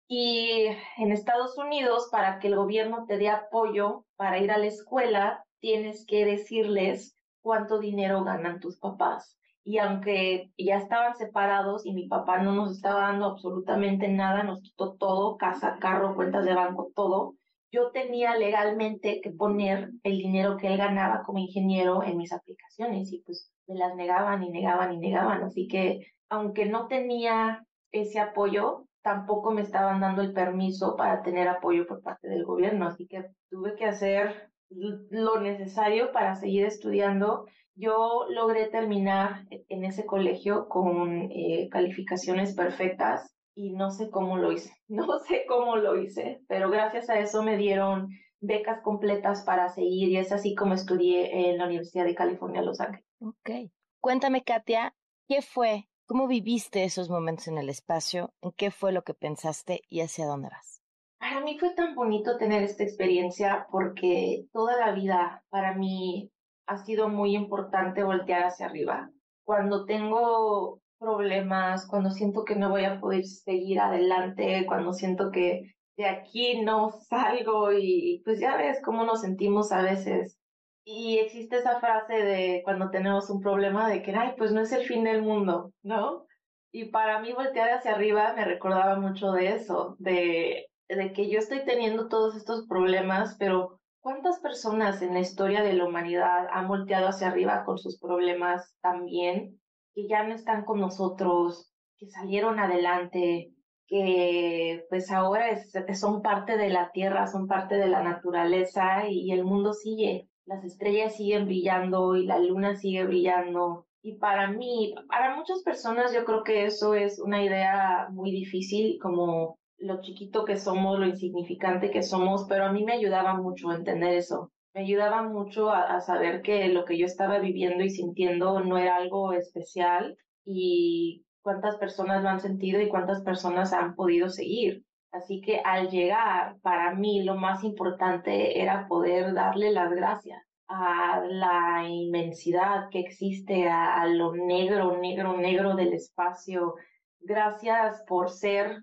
Y 0.08 0.66
en 0.98 1.12
Estados 1.12 1.56
Unidos, 1.58 2.08
para 2.10 2.40
que 2.40 2.48
el 2.48 2.56
gobierno 2.56 3.04
te 3.06 3.18
dé 3.18 3.28
apoyo 3.28 4.04
para 4.16 4.38
ir 4.40 4.50
a 4.50 4.58
la 4.58 4.66
escuela, 4.66 5.44
tienes 5.60 6.04
que 6.06 6.24
decirles 6.24 7.14
cuánto 7.40 7.78
dinero 7.78 8.24
ganan 8.24 8.58
tus 8.58 8.78
papás 8.78 9.36
y 9.66 9.78
aunque 9.78 10.52
ya 10.56 10.76
estaban 10.76 11.16
separados 11.16 11.84
y 11.84 11.92
mi 11.92 12.06
papá 12.06 12.38
no 12.38 12.52
nos 12.52 12.76
estaba 12.76 13.00
dando 13.08 13.26
absolutamente 13.26 14.06
nada, 14.06 14.44
nos 14.44 14.62
quitó 14.62 14.94
todo, 14.94 15.36
casa, 15.38 15.78
carro, 15.80 16.14
cuentas 16.14 16.44
de 16.44 16.54
banco, 16.54 16.92
todo, 16.94 17.34
yo 17.72 17.90
tenía 17.90 18.36
legalmente 18.36 19.20
que 19.20 19.32
poner 19.32 19.90
el 20.04 20.18
dinero 20.18 20.56
que 20.56 20.68
él 20.68 20.76
ganaba 20.76 21.24
como 21.24 21.40
ingeniero 21.40 22.04
en 22.04 22.16
mis 22.16 22.32
aplicaciones 22.32 23.12
y 23.12 23.22
pues 23.26 23.50
me 23.66 23.74
las 23.74 23.96
negaban 23.96 24.44
y 24.44 24.50
negaban 24.50 24.92
y 24.92 24.98
negaban. 24.98 25.42
Así 25.42 25.66
que 25.66 26.06
aunque 26.28 26.66
no 26.66 26.86
tenía 26.86 27.66
ese 27.90 28.20
apoyo, 28.20 28.86
tampoco 29.02 29.50
me 29.50 29.62
estaban 29.62 30.00
dando 30.00 30.22
el 30.22 30.32
permiso 30.32 30.94
para 30.94 31.22
tener 31.22 31.48
apoyo 31.48 31.88
por 31.88 32.02
parte 32.02 32.28
del 32.28 32.44
gobierno. 32.44 32.86
Así 32.86 33.08
que 33.08 33.26
tuve 33.50 33.74
que 33.74 33.86
hacer 33.86 34.48
lo 34.70 35.40
necesario 35.40 36.12
para 36.12 36.36
seguir 36.36 36.66
estudiando 36.66 37.46
yo 37.76 38.26
logré 38.30 38.66
terminar 38.66 39.46
en 39.50 39.84
ese 39.84 40.06
colegio 40.06 40.68
con 40.68 41.30
eh, 41.30 41.68
calificaciones 41.70 42.54
perfectas 42.54 43.34
y 43.54 43.72
no 43.72 43.90
sé 43.90 44.10
cómo 44.10 44.38
lo 44.38 44.52
hice, 44.52 44.72
no 44.88 45.18
sé 45.20 45.44
cómo 45.46 45.76
lo 45.76 46.00
hice, 46.00 46.42
pero 46.48 46.70
gracias 46.70 47.08
a 47.10 47.18
eso 47.18 47.42
me 47.42 47.56
dieron 47.56 48.08
becas 48.40 48.82
completas 48.82 49.42
para 49.44 49.68
seguir 49.68 50.08
y 50.08 50.16
es 50.18 50.32
así 50.32 50.54
como 50.54 50.74
estudié 50.74 51.50
en 51.50 51.58
la 51.58 51.66
Universidad 51.66 52.04
de 52.04 52.14
California, 52.14 52.62
Los 52.62 52.80
Ángeles. 52.80 53.06
Ok. 53.20 53.70
Cuéntame, 54.00 54.42
Katia, 54.42 54.94
¿qué 55.28 55.42
fue? 55.42 55.88
¿Cómo 56.06 56.28
viviste 56.28 56.84
esos 56.84 57.10
momentos 57.10 57.48
en 57.48 57.58
el 57.58 57.68
espacio? 57.68 58.32
¿En 58.40 58.52
qué 58.52 58.70
fue 58.70 58.92
lo 58.92 59.02
que 59.02 59.14
pensaste 59.14 59.82
y 59.88 60.00
hacia 60.00 60.26
dónde 60.26 60.48
vas? 60.48 60.82
Para 61.18 61.40
mí 61.40 61.58
fue 61.58 61.70
tan 61.70 61.94
bonito 61.94 62.36
tener 62.36 62.62
esta 62.62 62.84
experiencia 62.84 63.66
porque 63.72 64.46
toda 64.52 64.76
la 64.78 64.92
vida 64.92 65.44
para 65.48 65.74
mí 65.74 66.30
ha 66.66 66.78
sido 66.78 67.08
muy 67.08 67.34
importante 67.34 68.02
voltear 68.02 68.44
hacia 68.44 68.66
arriba. 68.66 69.10
Cuando 69.44 69.84
tengo 69.84 70.80
problemas, 70.98 71.86
cuando 71.86 72.10
siento 72.10 72.44
que 72.44 72.56
no 72.56 72.70
voy 72.70 72.84
a 72.84 73.00
poder 73.00 73.24
seguir 73.24 73.80
adelante, 73.80 74.64
cuando 74.66 74.92
siento 74.92 75.30
que 75.30 75.74
de 75.96 76.06
aquí 76.06 76.60
no 76.62 76.90
salgo 76.90 77.72
y 77.72 78.22
pues 78.24 78.40
ya 78.40 78.56
ves 78.56 78.80
cómo 78.84 79.04
nos 79.04 79.22
sentimos 79.22 79.72
a 79.72 79.82
veces. 79.82 80.38
Y 80.84 81.18
existe 81.18 81.56
esa 81.56 81.80
frase 81.80 82.14
de 82.14 82.62
cuando 82.64 82.90
tenemos 82.90 83.28
un 83.30 83.40
problema 83.40 83.88
de 83.88 84.02
que, 84.02 84.14
ay, 84.14 84.34
pues 84.38 84.52
no 84.52 84.60
es 84.60 84.72
el 84.72 84.84
fin 84.84 85.04
del 85.04 85.22
mundo, 85.22 85.72
¿no? 85.82 86.26
Y 86.72 86.86
para 86.86 87.20
mí 87.20 87.32
voltear 87.32 87.70
hacia 87.70 87.92
arriba 87.94 88.34
me 88.34 88.44
recordaba 88.44 88.98
mucho 88.98 89.32
de 89.32 89.54
eso, 89.54 89.96
de, 89.98 90.66
de 90.88 91.12
que 91.12 91.28
yo 91.28 91.38
estoy 91.38 91.64
teniendo 91.64 92.08
todos 92.08 92.36
estos 92.36 92.66
problemas, 92.68 93.36
pero 93.38 93.80
¿cuántas 94.06 94.38
personas 94.38 95.02
en 95.02 95.14
la 95.14 95.18
historia 95.18 95.64
de 95.64 95.72
la 95.72 95.84
humanidad 95.84 96.46
han 96.52 96.68
volteado 96.68 97.08
hacia 97.08 97.26
arriba 97.26 97.64
con 97.64 97.76
sus 97.76 97.98
problemas 97.98 98.72
también, 98.80 99.60
que 99.96 100.06
ya 100.06 100.22
no 100.22 100.32
están 100.32 100.64
con 100.64 100.78
nosotros, 100.78 101.72
que 101.98 102.06
salieron 102.06 102.60
adelante, 102.60 103.50
que 103.88 104.84
pues 104.90 105.10
ahora 105.10 105.46
son 105.94 106.22
parte 106.22 106.56
de 106.56 106.68
la 106.68 106.92
tierra, 106.92 107.26
son 107.26 107.48
parte 107.48 107.74
de 107.74 107.88
la 107.88 108.04
naturaleza 108.04 109.08
y 109.08 109.32
el 109.32 109.42
mundo 109.42 109.72
sigue, 109.72 110.28
las 110.44 110.62
estrellas 110.62 111.16
siguen 111.16 111.46
brillando 111.46 112.14
y 112.14 112.26
la 112.26 112.38
luna 112.38 112.76
sigue 112.76 113.04
brillando. 113.06 113.88
Y 114.02 114.18
para 114.18 114.52
mí, 114.52 114.94
para 115.08 115.34
muchas 115.34 115.64
personas 115.64 116.14
yo 116.14 116.24
creo 116.24 116.44
que 116.44 116.66
eso 116.66 116.94
es 116.94 117.18
una 117.18 117.42
idea 117.42 118.06
muy 118.12 118.30
difícil, 118.30 119.00
como 119.02 119.58
lo 119.78 120.00
chiquito 120.00 120.44
que 120.44 120.56
somos, 120.56 120.98
lo 120.98 121.06
insignificante 121.06 121.90
que 121.90 122.02
somos, 122.02 122.46
pero 122.48 122.64
a 122.64 122.72
mí 122.72 122.84
me 122.84 122.94
ayudaba 122.94 123.34
mucho 123.34 123.70
a 123.70 123.76
entender 123.76 124.14
eso. 124.14 124.50
Me 124.74 124.82
ayudaba 124.82 125.22
mucho 125.22 125.70
a, 125.70 126.00
saber 126.00 126.42
que 126.42 126.68
lo 126.68 126.84
que 126.84 126.98
yo 126.98 127.06
estaba 127.06 127.38
viviendo 127.38 127.82
y 127.82 127.90
sintiendo 127.90 128.60
no 128.60 128.76
era 128.78 128.96
algo 128.96 129.32
especial 129.32 130.16
y 130.44 131.24
cuántas 131.40 131.76
personas 131.76 132.22
lo 132.22 132.28
han 132.28 132.40
sentido 132.40 132.80
y 132.80 132.88
cuántas 132.88 133.22
personas 133.22 133.72
han 133.72 133.94
podido 133.94 134.28
seguir. 134.28 134.84
Así 135.12 135.40
que 135.40 135.60
al 135.64 135.88
llegar, 135.88 136.58
para 136.60 136.94
mí 136.94 137.22
lo 137.22 137.36
más 137.36 137.64
importante 137.64 138.60
era 138.60 138.86
poder 138.86 139.32
darle 139.32 139.72
las 139.72 139.90
gracias 139.92 140.42
a 140.68 141.22
la 141.26 141.88
inmensidad 141.88 142.88
que 142.90 143.00
existe, 143.00 143.68
a, 143.68 144.06
lo 144.06 144.34
negro, 144.34 144.98
negro, 144.98 145.36
negro 145.36 145.74
del 145.74 145.94
espacio. 145.94 146.74
Gracias 147.20 148.02
por 148.06 148.30
ser 148.30 148.82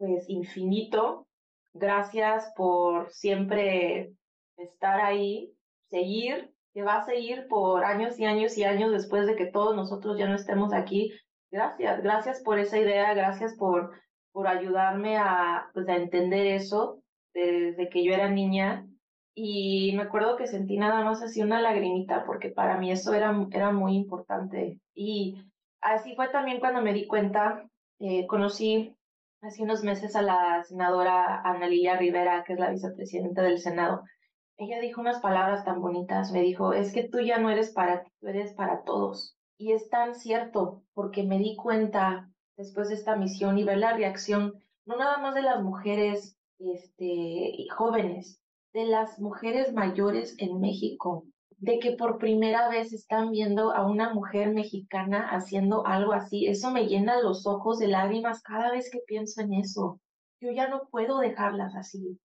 pues 0.00 0.28
infinito. 0.28 1.28
Gracias 1.72 2.52
por 2.56 3.12
siempre 3.12 4.10
estar 4.56 5.00
ahí, 5.00 5.52
seguir, 5.88 6.52
que 6.74 6.82
va 6.82 6.96
a 6.96 7.06
seguir 7.06 7.46
por 7.48 7.84
años 7.84 8.18
y 8.18 8.24
años 8.24 8.58
y 8.58 8.64
años 8.64 8.90
después 8.90 9.28
de 9.28 9.36
que 9.36 9.46
todos 9.46 9.76
nosotros 9.76 10.18
ya 10.18 10.28
no 10.28 10.34
estemos 10.34 10.72
aquí, 10.72 11.12
Gracias, 11.50 12.00
gracias 12.02 12.42
por 12.42 12.60
esa 12.60 12.78
idea, 12.78 13.12
gracias 13.12 13.56
por, 13.56 13.90
por 14.30 14.46
ayudarme 14.46 15.16
a, 15.16 15.68
pues, 15.74 15.88
a 15.88 15.96
entender 15.96 16.46
eso 16.46 17.02
desde 17.34 17.88
que 17.88 18.04
yo 18.04 18.12
era 18.14 18.30
niña. 18.30 18.86
Y 19.34 19.92
me 19.96 20.02
acuerdo 20.02 20.36
que 20.36 20.46
sentí 20.46 20.76
nada 20.76 21.04
más 21.04 21.22
así 21.22 21.42
una 21.42 21.60
lagrimita, 21.60 22.24
porque 22.24 22.50
para 22.50 22.78
mí 22.78 22.92
eso 22.92 23.14
era, 23.14 23.34
era 23.50 23.72
muy 23.72 23.96
importante. 23.96 24.78
Y 24.94 25.42
así 25.80 26.14
fue 26.14 26.28
también 26.28 26.60
cuando 26.60 26.82
me 26.82 26.92
di 26.92 27.06
cuenta, 27.08 27.68
eh, 27.98 28.28
conocí 28.28 28.94
hace 29.42 29.62
unos 29.62 29.82
meses 29.82 30.16
a 30.16 30.22
la 30.22 30.62
senadora 30.64 31.40
Ana 31.42 31.66
Rivera, 31.66 32.44
que 32.46 32.54
es 32.54 32.58
la 32.58 32.70
vicepresidenta 32.70 33.42
del 33.42 33.58
Senado. 33.58 34.02
Ella 34.56 34.80
dijo 34.80 35.00
unas 35.00 35.20
palabras 35.20 35.64
tan 35.64 35.80
bonitas, 35.80 36.32
me 36.32 36.42
dijo, 36.42 36.74
es 36.74 36.92
que 36.92 37.08
tú 37.08 37.20
ya 37.20 37.38
no 37.38 37.50
eres 37.50 37.72
para 37.72 38.04
ti, 38.04 38.10
tú 38.20 38.28
eres 38.28 38.52
para 38.52 38.82
todos. 38.82 39.36
Y 39.56 39.72
es 39.72 39.88
tan 39.88 40.14
cierto, 40.14 40.82
porque 40.92 41.22
me 41.22 41.38
di 41.38 41.56
cuenta 41.56 42.30
después 42.56 42.88
de 42.88 42.94
esta 42.94 43.16
misión 43.16 43.58
y 43.58 43.64
ver 43.64 43.78
la 43.78 43.94
reacción, 43.94 44.54
no 44.84 44.96
nada 44.96 45.18
más 45.18 45.34
de 45.34 45.42
las 45.42 45.62
mujeres 45.62 46.36
este, 46.58 47.66
jóvenes, 47.74 48.40
de 48.74 48.84
las 48.84 49.18
mujeres 49.18 49.72
mayores 49.72 50.36
en 50.38 50.60
México, 50.60 51.24
de 51.60 51.78
que 51.78 51.92
por 51.92 52.18
primera 52.18 52.68
vez 52.70 52.92
están 52.92 53.30
viendo 53.30 53.72
a 53.72 53.86
una 53.86 54.14
mujer 54.14 54.52
mexicana 54.52 55.28
haciendo 55.30 55.86
algo 55.86 56.12
así. 56.12 56.46
Eso 56.46 56.70
me 56.70 56.86
llena 56.86 57.20
los 57.20 57.46
ojos 57.46 57.78
de 57.78 57.88
lágrimas 57.88 58.42
cada 58.42 58.72
vez 58.72 58.90
que 58.90 59.00
pienso 59.06 59.42
en 59.42 59.52
eso. 59.52 60.00
Yo 60.40 60.50
ya 60.52 60.68
no 60.68 60.88
puedo 60.90 61.18
dejarlas 61.18 61.76
así. 61.76 62.18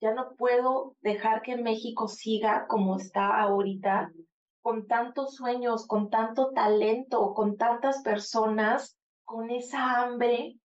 Ya 0.00 0.12
no 0.12 0.34
puedo 0.36 0.96
dejar 1.02 1.42
que 1.42 1.56
México 1.56 2.08
siga 2.08 2.66
como 2.66 2.96
está 2.96 3.40
ahorita, 3.40 4.10
con 4.60 4.88
tantos 4.88 5.36
sueños, 5.36 5.86
con 5.86 6.10
tanto 6.10 6.50
talento, 6.50 7.32
con 7.32 7.56
tantas 7.56 8.02
personas, 8.02 8.98
con 9.24 9.50
esa 9.50 10.02
hambre 10.02 10.56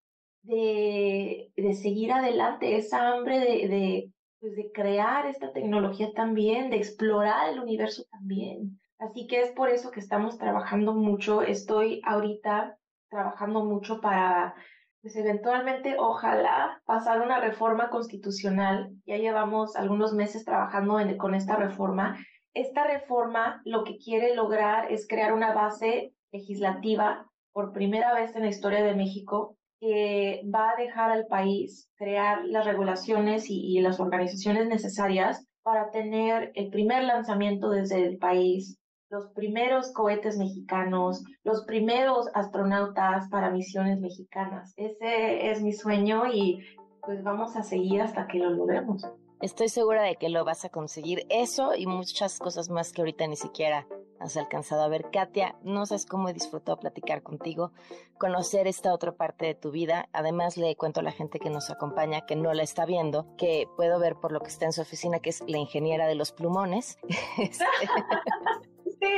de, 0.42 1.52
de 1.56 1.74
seguir 1.74 2.12
adelante, 2.12 2.76
esa 2.78 3.10
hambre 3.10 3.40
de, 3.40 3.68
de, 3.68 4.12
pues 4.40 4.56
de 4.56 4.72
crear 4.72 5.26
esta 5.26 5.52
tecnología 5.52 6.12
también, 6.14 6.70
de 6.70 6.78
explorar 6.78 7.50
el 7.50 7.60
universo 7.60 8.04
también. 8.12 8.80
Así 9.00 9.28
que 9.28 9.42
es 9.42 9.52
por 9.52 9.70
eso 9.70 9.92
que 9.92 10.00
estamos 10.00 10.38
trabajando 10.38 10.94
mucho. 10.94 11.42
Estoy 11.42 12.02
ahorita 12.06 12.78
trabajando 13.10 13.66
mucho 13.66 14.02
para, 14.02 14.56
pues 15.02 15.16
eventualmente, 15.16 15.96
ojalá, 15.98 16.82
pasar 16.86 17.22
una 17.22 17.40
reforma 17.40 17.90
constitucional. 17.90 18.92
Ya 19.06 19.18
llevamos 19.18 19.76
algunos 19.76 20.14
meses 20.14 20.46
trabajando 20.46 20.98
con 21.18 21.36
esta 21.36 21.56
reforma 21.56 22.18
esta 22.56 22.88
reforma 22.88 23.62
lo 23.66 23.84
que 23.84 23.98
quiere 23.98 24.34
lograr 24.34 24.90
es 24.90 25.08
crear 25.08 25.34
una 25.34 25.54
base 25.54 26.14
legislativa 26.32 27.30
por 27.52 27.74
primera 27.74 28.14
vez 28.14 28.34
en 28.36 28.44
la 28.44 28.48
historia 28.48 28.82
de 28.82 28.96
México 28.96 29.58
que 29.86 30.42
va 30.52 30.72
a 30.72 30.76
dejar 30.82 31.12
al 31.12 31.28
país 31.28 31.88
crear 31.96 32.44
las 32.46 32.66
regulaciones 32.66 33.46
y, 33.50 33.80
las 33.82 34.00
organizaciones 34.00 34.68
necesarias 34.68 35.46
para 35.62 35.92
tener 35.92 36.52
el 36.56 36.70
primer 36.70 37.04
lanzamiento 37.04 37.70
desde 37.70 38.04
el 38.04 38.18
país, 38.18 38.80
los 39.12 39.28
primeros 39.36 39.94
cohetes 39.94 40.38
mexicanos, 40.38 41.24
los 41.44 41.66
primeros 41.66 42.28
astronautas 42.34 43.30
para 43.30 43.52
misiones 43.52 44.00
mexicanas. 44.00 44.74
Ese 44.76 45.52
es 45.52 45.62
mi 45.62 45.72
sueño 45.72 46.34
y 46.34 46.66
pues 47.02 47.24
vamos 47.24 47.56
a 47.56 47.62
seguir 47.62 48.02
hasta 48.02 48.26
que 48.26 48.40
lo 48.40 48.50
logremos. 48.50 49.04
Estoy 49.40 49.70
segura 49.70 50.02
de 50.02 50.16
que 50.16 50.30
lo 50.30 50.44
vas 50.44 50.66
a 50.66 50.70
conseguir. 50.70 51.28
Eso 51.30 51.76
y 51.76 51.86
muchas 51.86 52.40
cosas 52.40 52.72
más 52.72 52.92
que 52.92 53.02
ahorita 53.02 53.28
ni 53.28 53.36
siquiera 53.36 53.86
has 54.20 54.38
alcanzado 54.38 54.84
a 54.84 54.88
ver. 54.88 55.10
Katia, 55.12 55.56
no 55.64 55.86
sabes 55.86 56.06
cómo 56.06 56.30
he 56.30 56.34
disfrutado 56.34 56.80
platicar 56.80 57.24
contigo, 57.24 57.72
conocer 58.18 58.68
esta 58.68 58.94
otra 58.94 59.14
parte 59.14 59.46
de 59.46 59.56
tu 59.56 59.72
vida. 59.72 60.10
Además, 60.14 60.58
le 60.58 60.76
cuento 60.76 61.00
a 61.00 61.04
la 61.04 61.12
gente 61.12 61.40
que 61.40 61.50
nos 61.50 61.70
acompaña 61.70 62.26
que 62.26 62.36
no 62.36 62.54
la 62.54 62.64
está 62.64 62.86
viendo, 62.86 63.36
que 63.38 63.68
puedo 63.76 64.00
ver 64.00 64.16
por 64.16 64.32
lo 64.32 64.40
que 64.40 64.48
está 64.48 64.66
en 64.66 64.74
su 64.74 64.82
oficina, 64.82 65.20
que 65.20 65.30
es 65.30 65.44
la 65.48 65.58
ingeniera 65.58 66.08
de 66.08 66.16
los 66.16 66.32
plumones. 66.32 66.98
Este, 67.38 67.66
sí. 69.02 69.12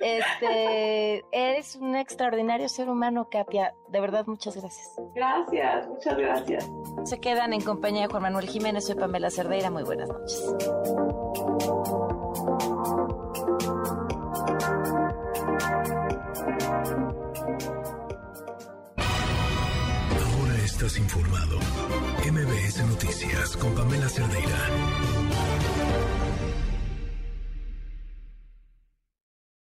Este, 0.00 1.24
eres 1.32 1.76
un 1.76 1.96
extraordinario 1.96 2.68
ser 2.68 2.88
humano, 2.88 3.28
Katia. 3.30 3.74
De 3.88 4.00
verdad, 4.00 4.26
muchas 4.26 4.56
gracias. 4.56 4.88
Gracias, 5.14 5.88
muchas 5.88 6.16
gracias. 6.16 6.70
Se 7.04 7.20
quedan 7.20 7.52
en 7.52 7.62
compañía 7.62 8.02
de 8.02 8.08
Juan 8.08 8.22
Manuel 8.22 8.48
Jiménez. 8.48 8.86
Soy 8.86 8.96
Pamela 8.96 9.30
Cerdeira. 9.30 9.70
Muy 9.70 9.82
buenas 9.84 10.08
noches. 10.08 10.56
Informado. 20.98 21.60
MBS 22.28 22.84
Noticias 22.84 23.56
con 23.56 23.72
Pamela 23.72 24.08
Cerdeira. 24.08 25.51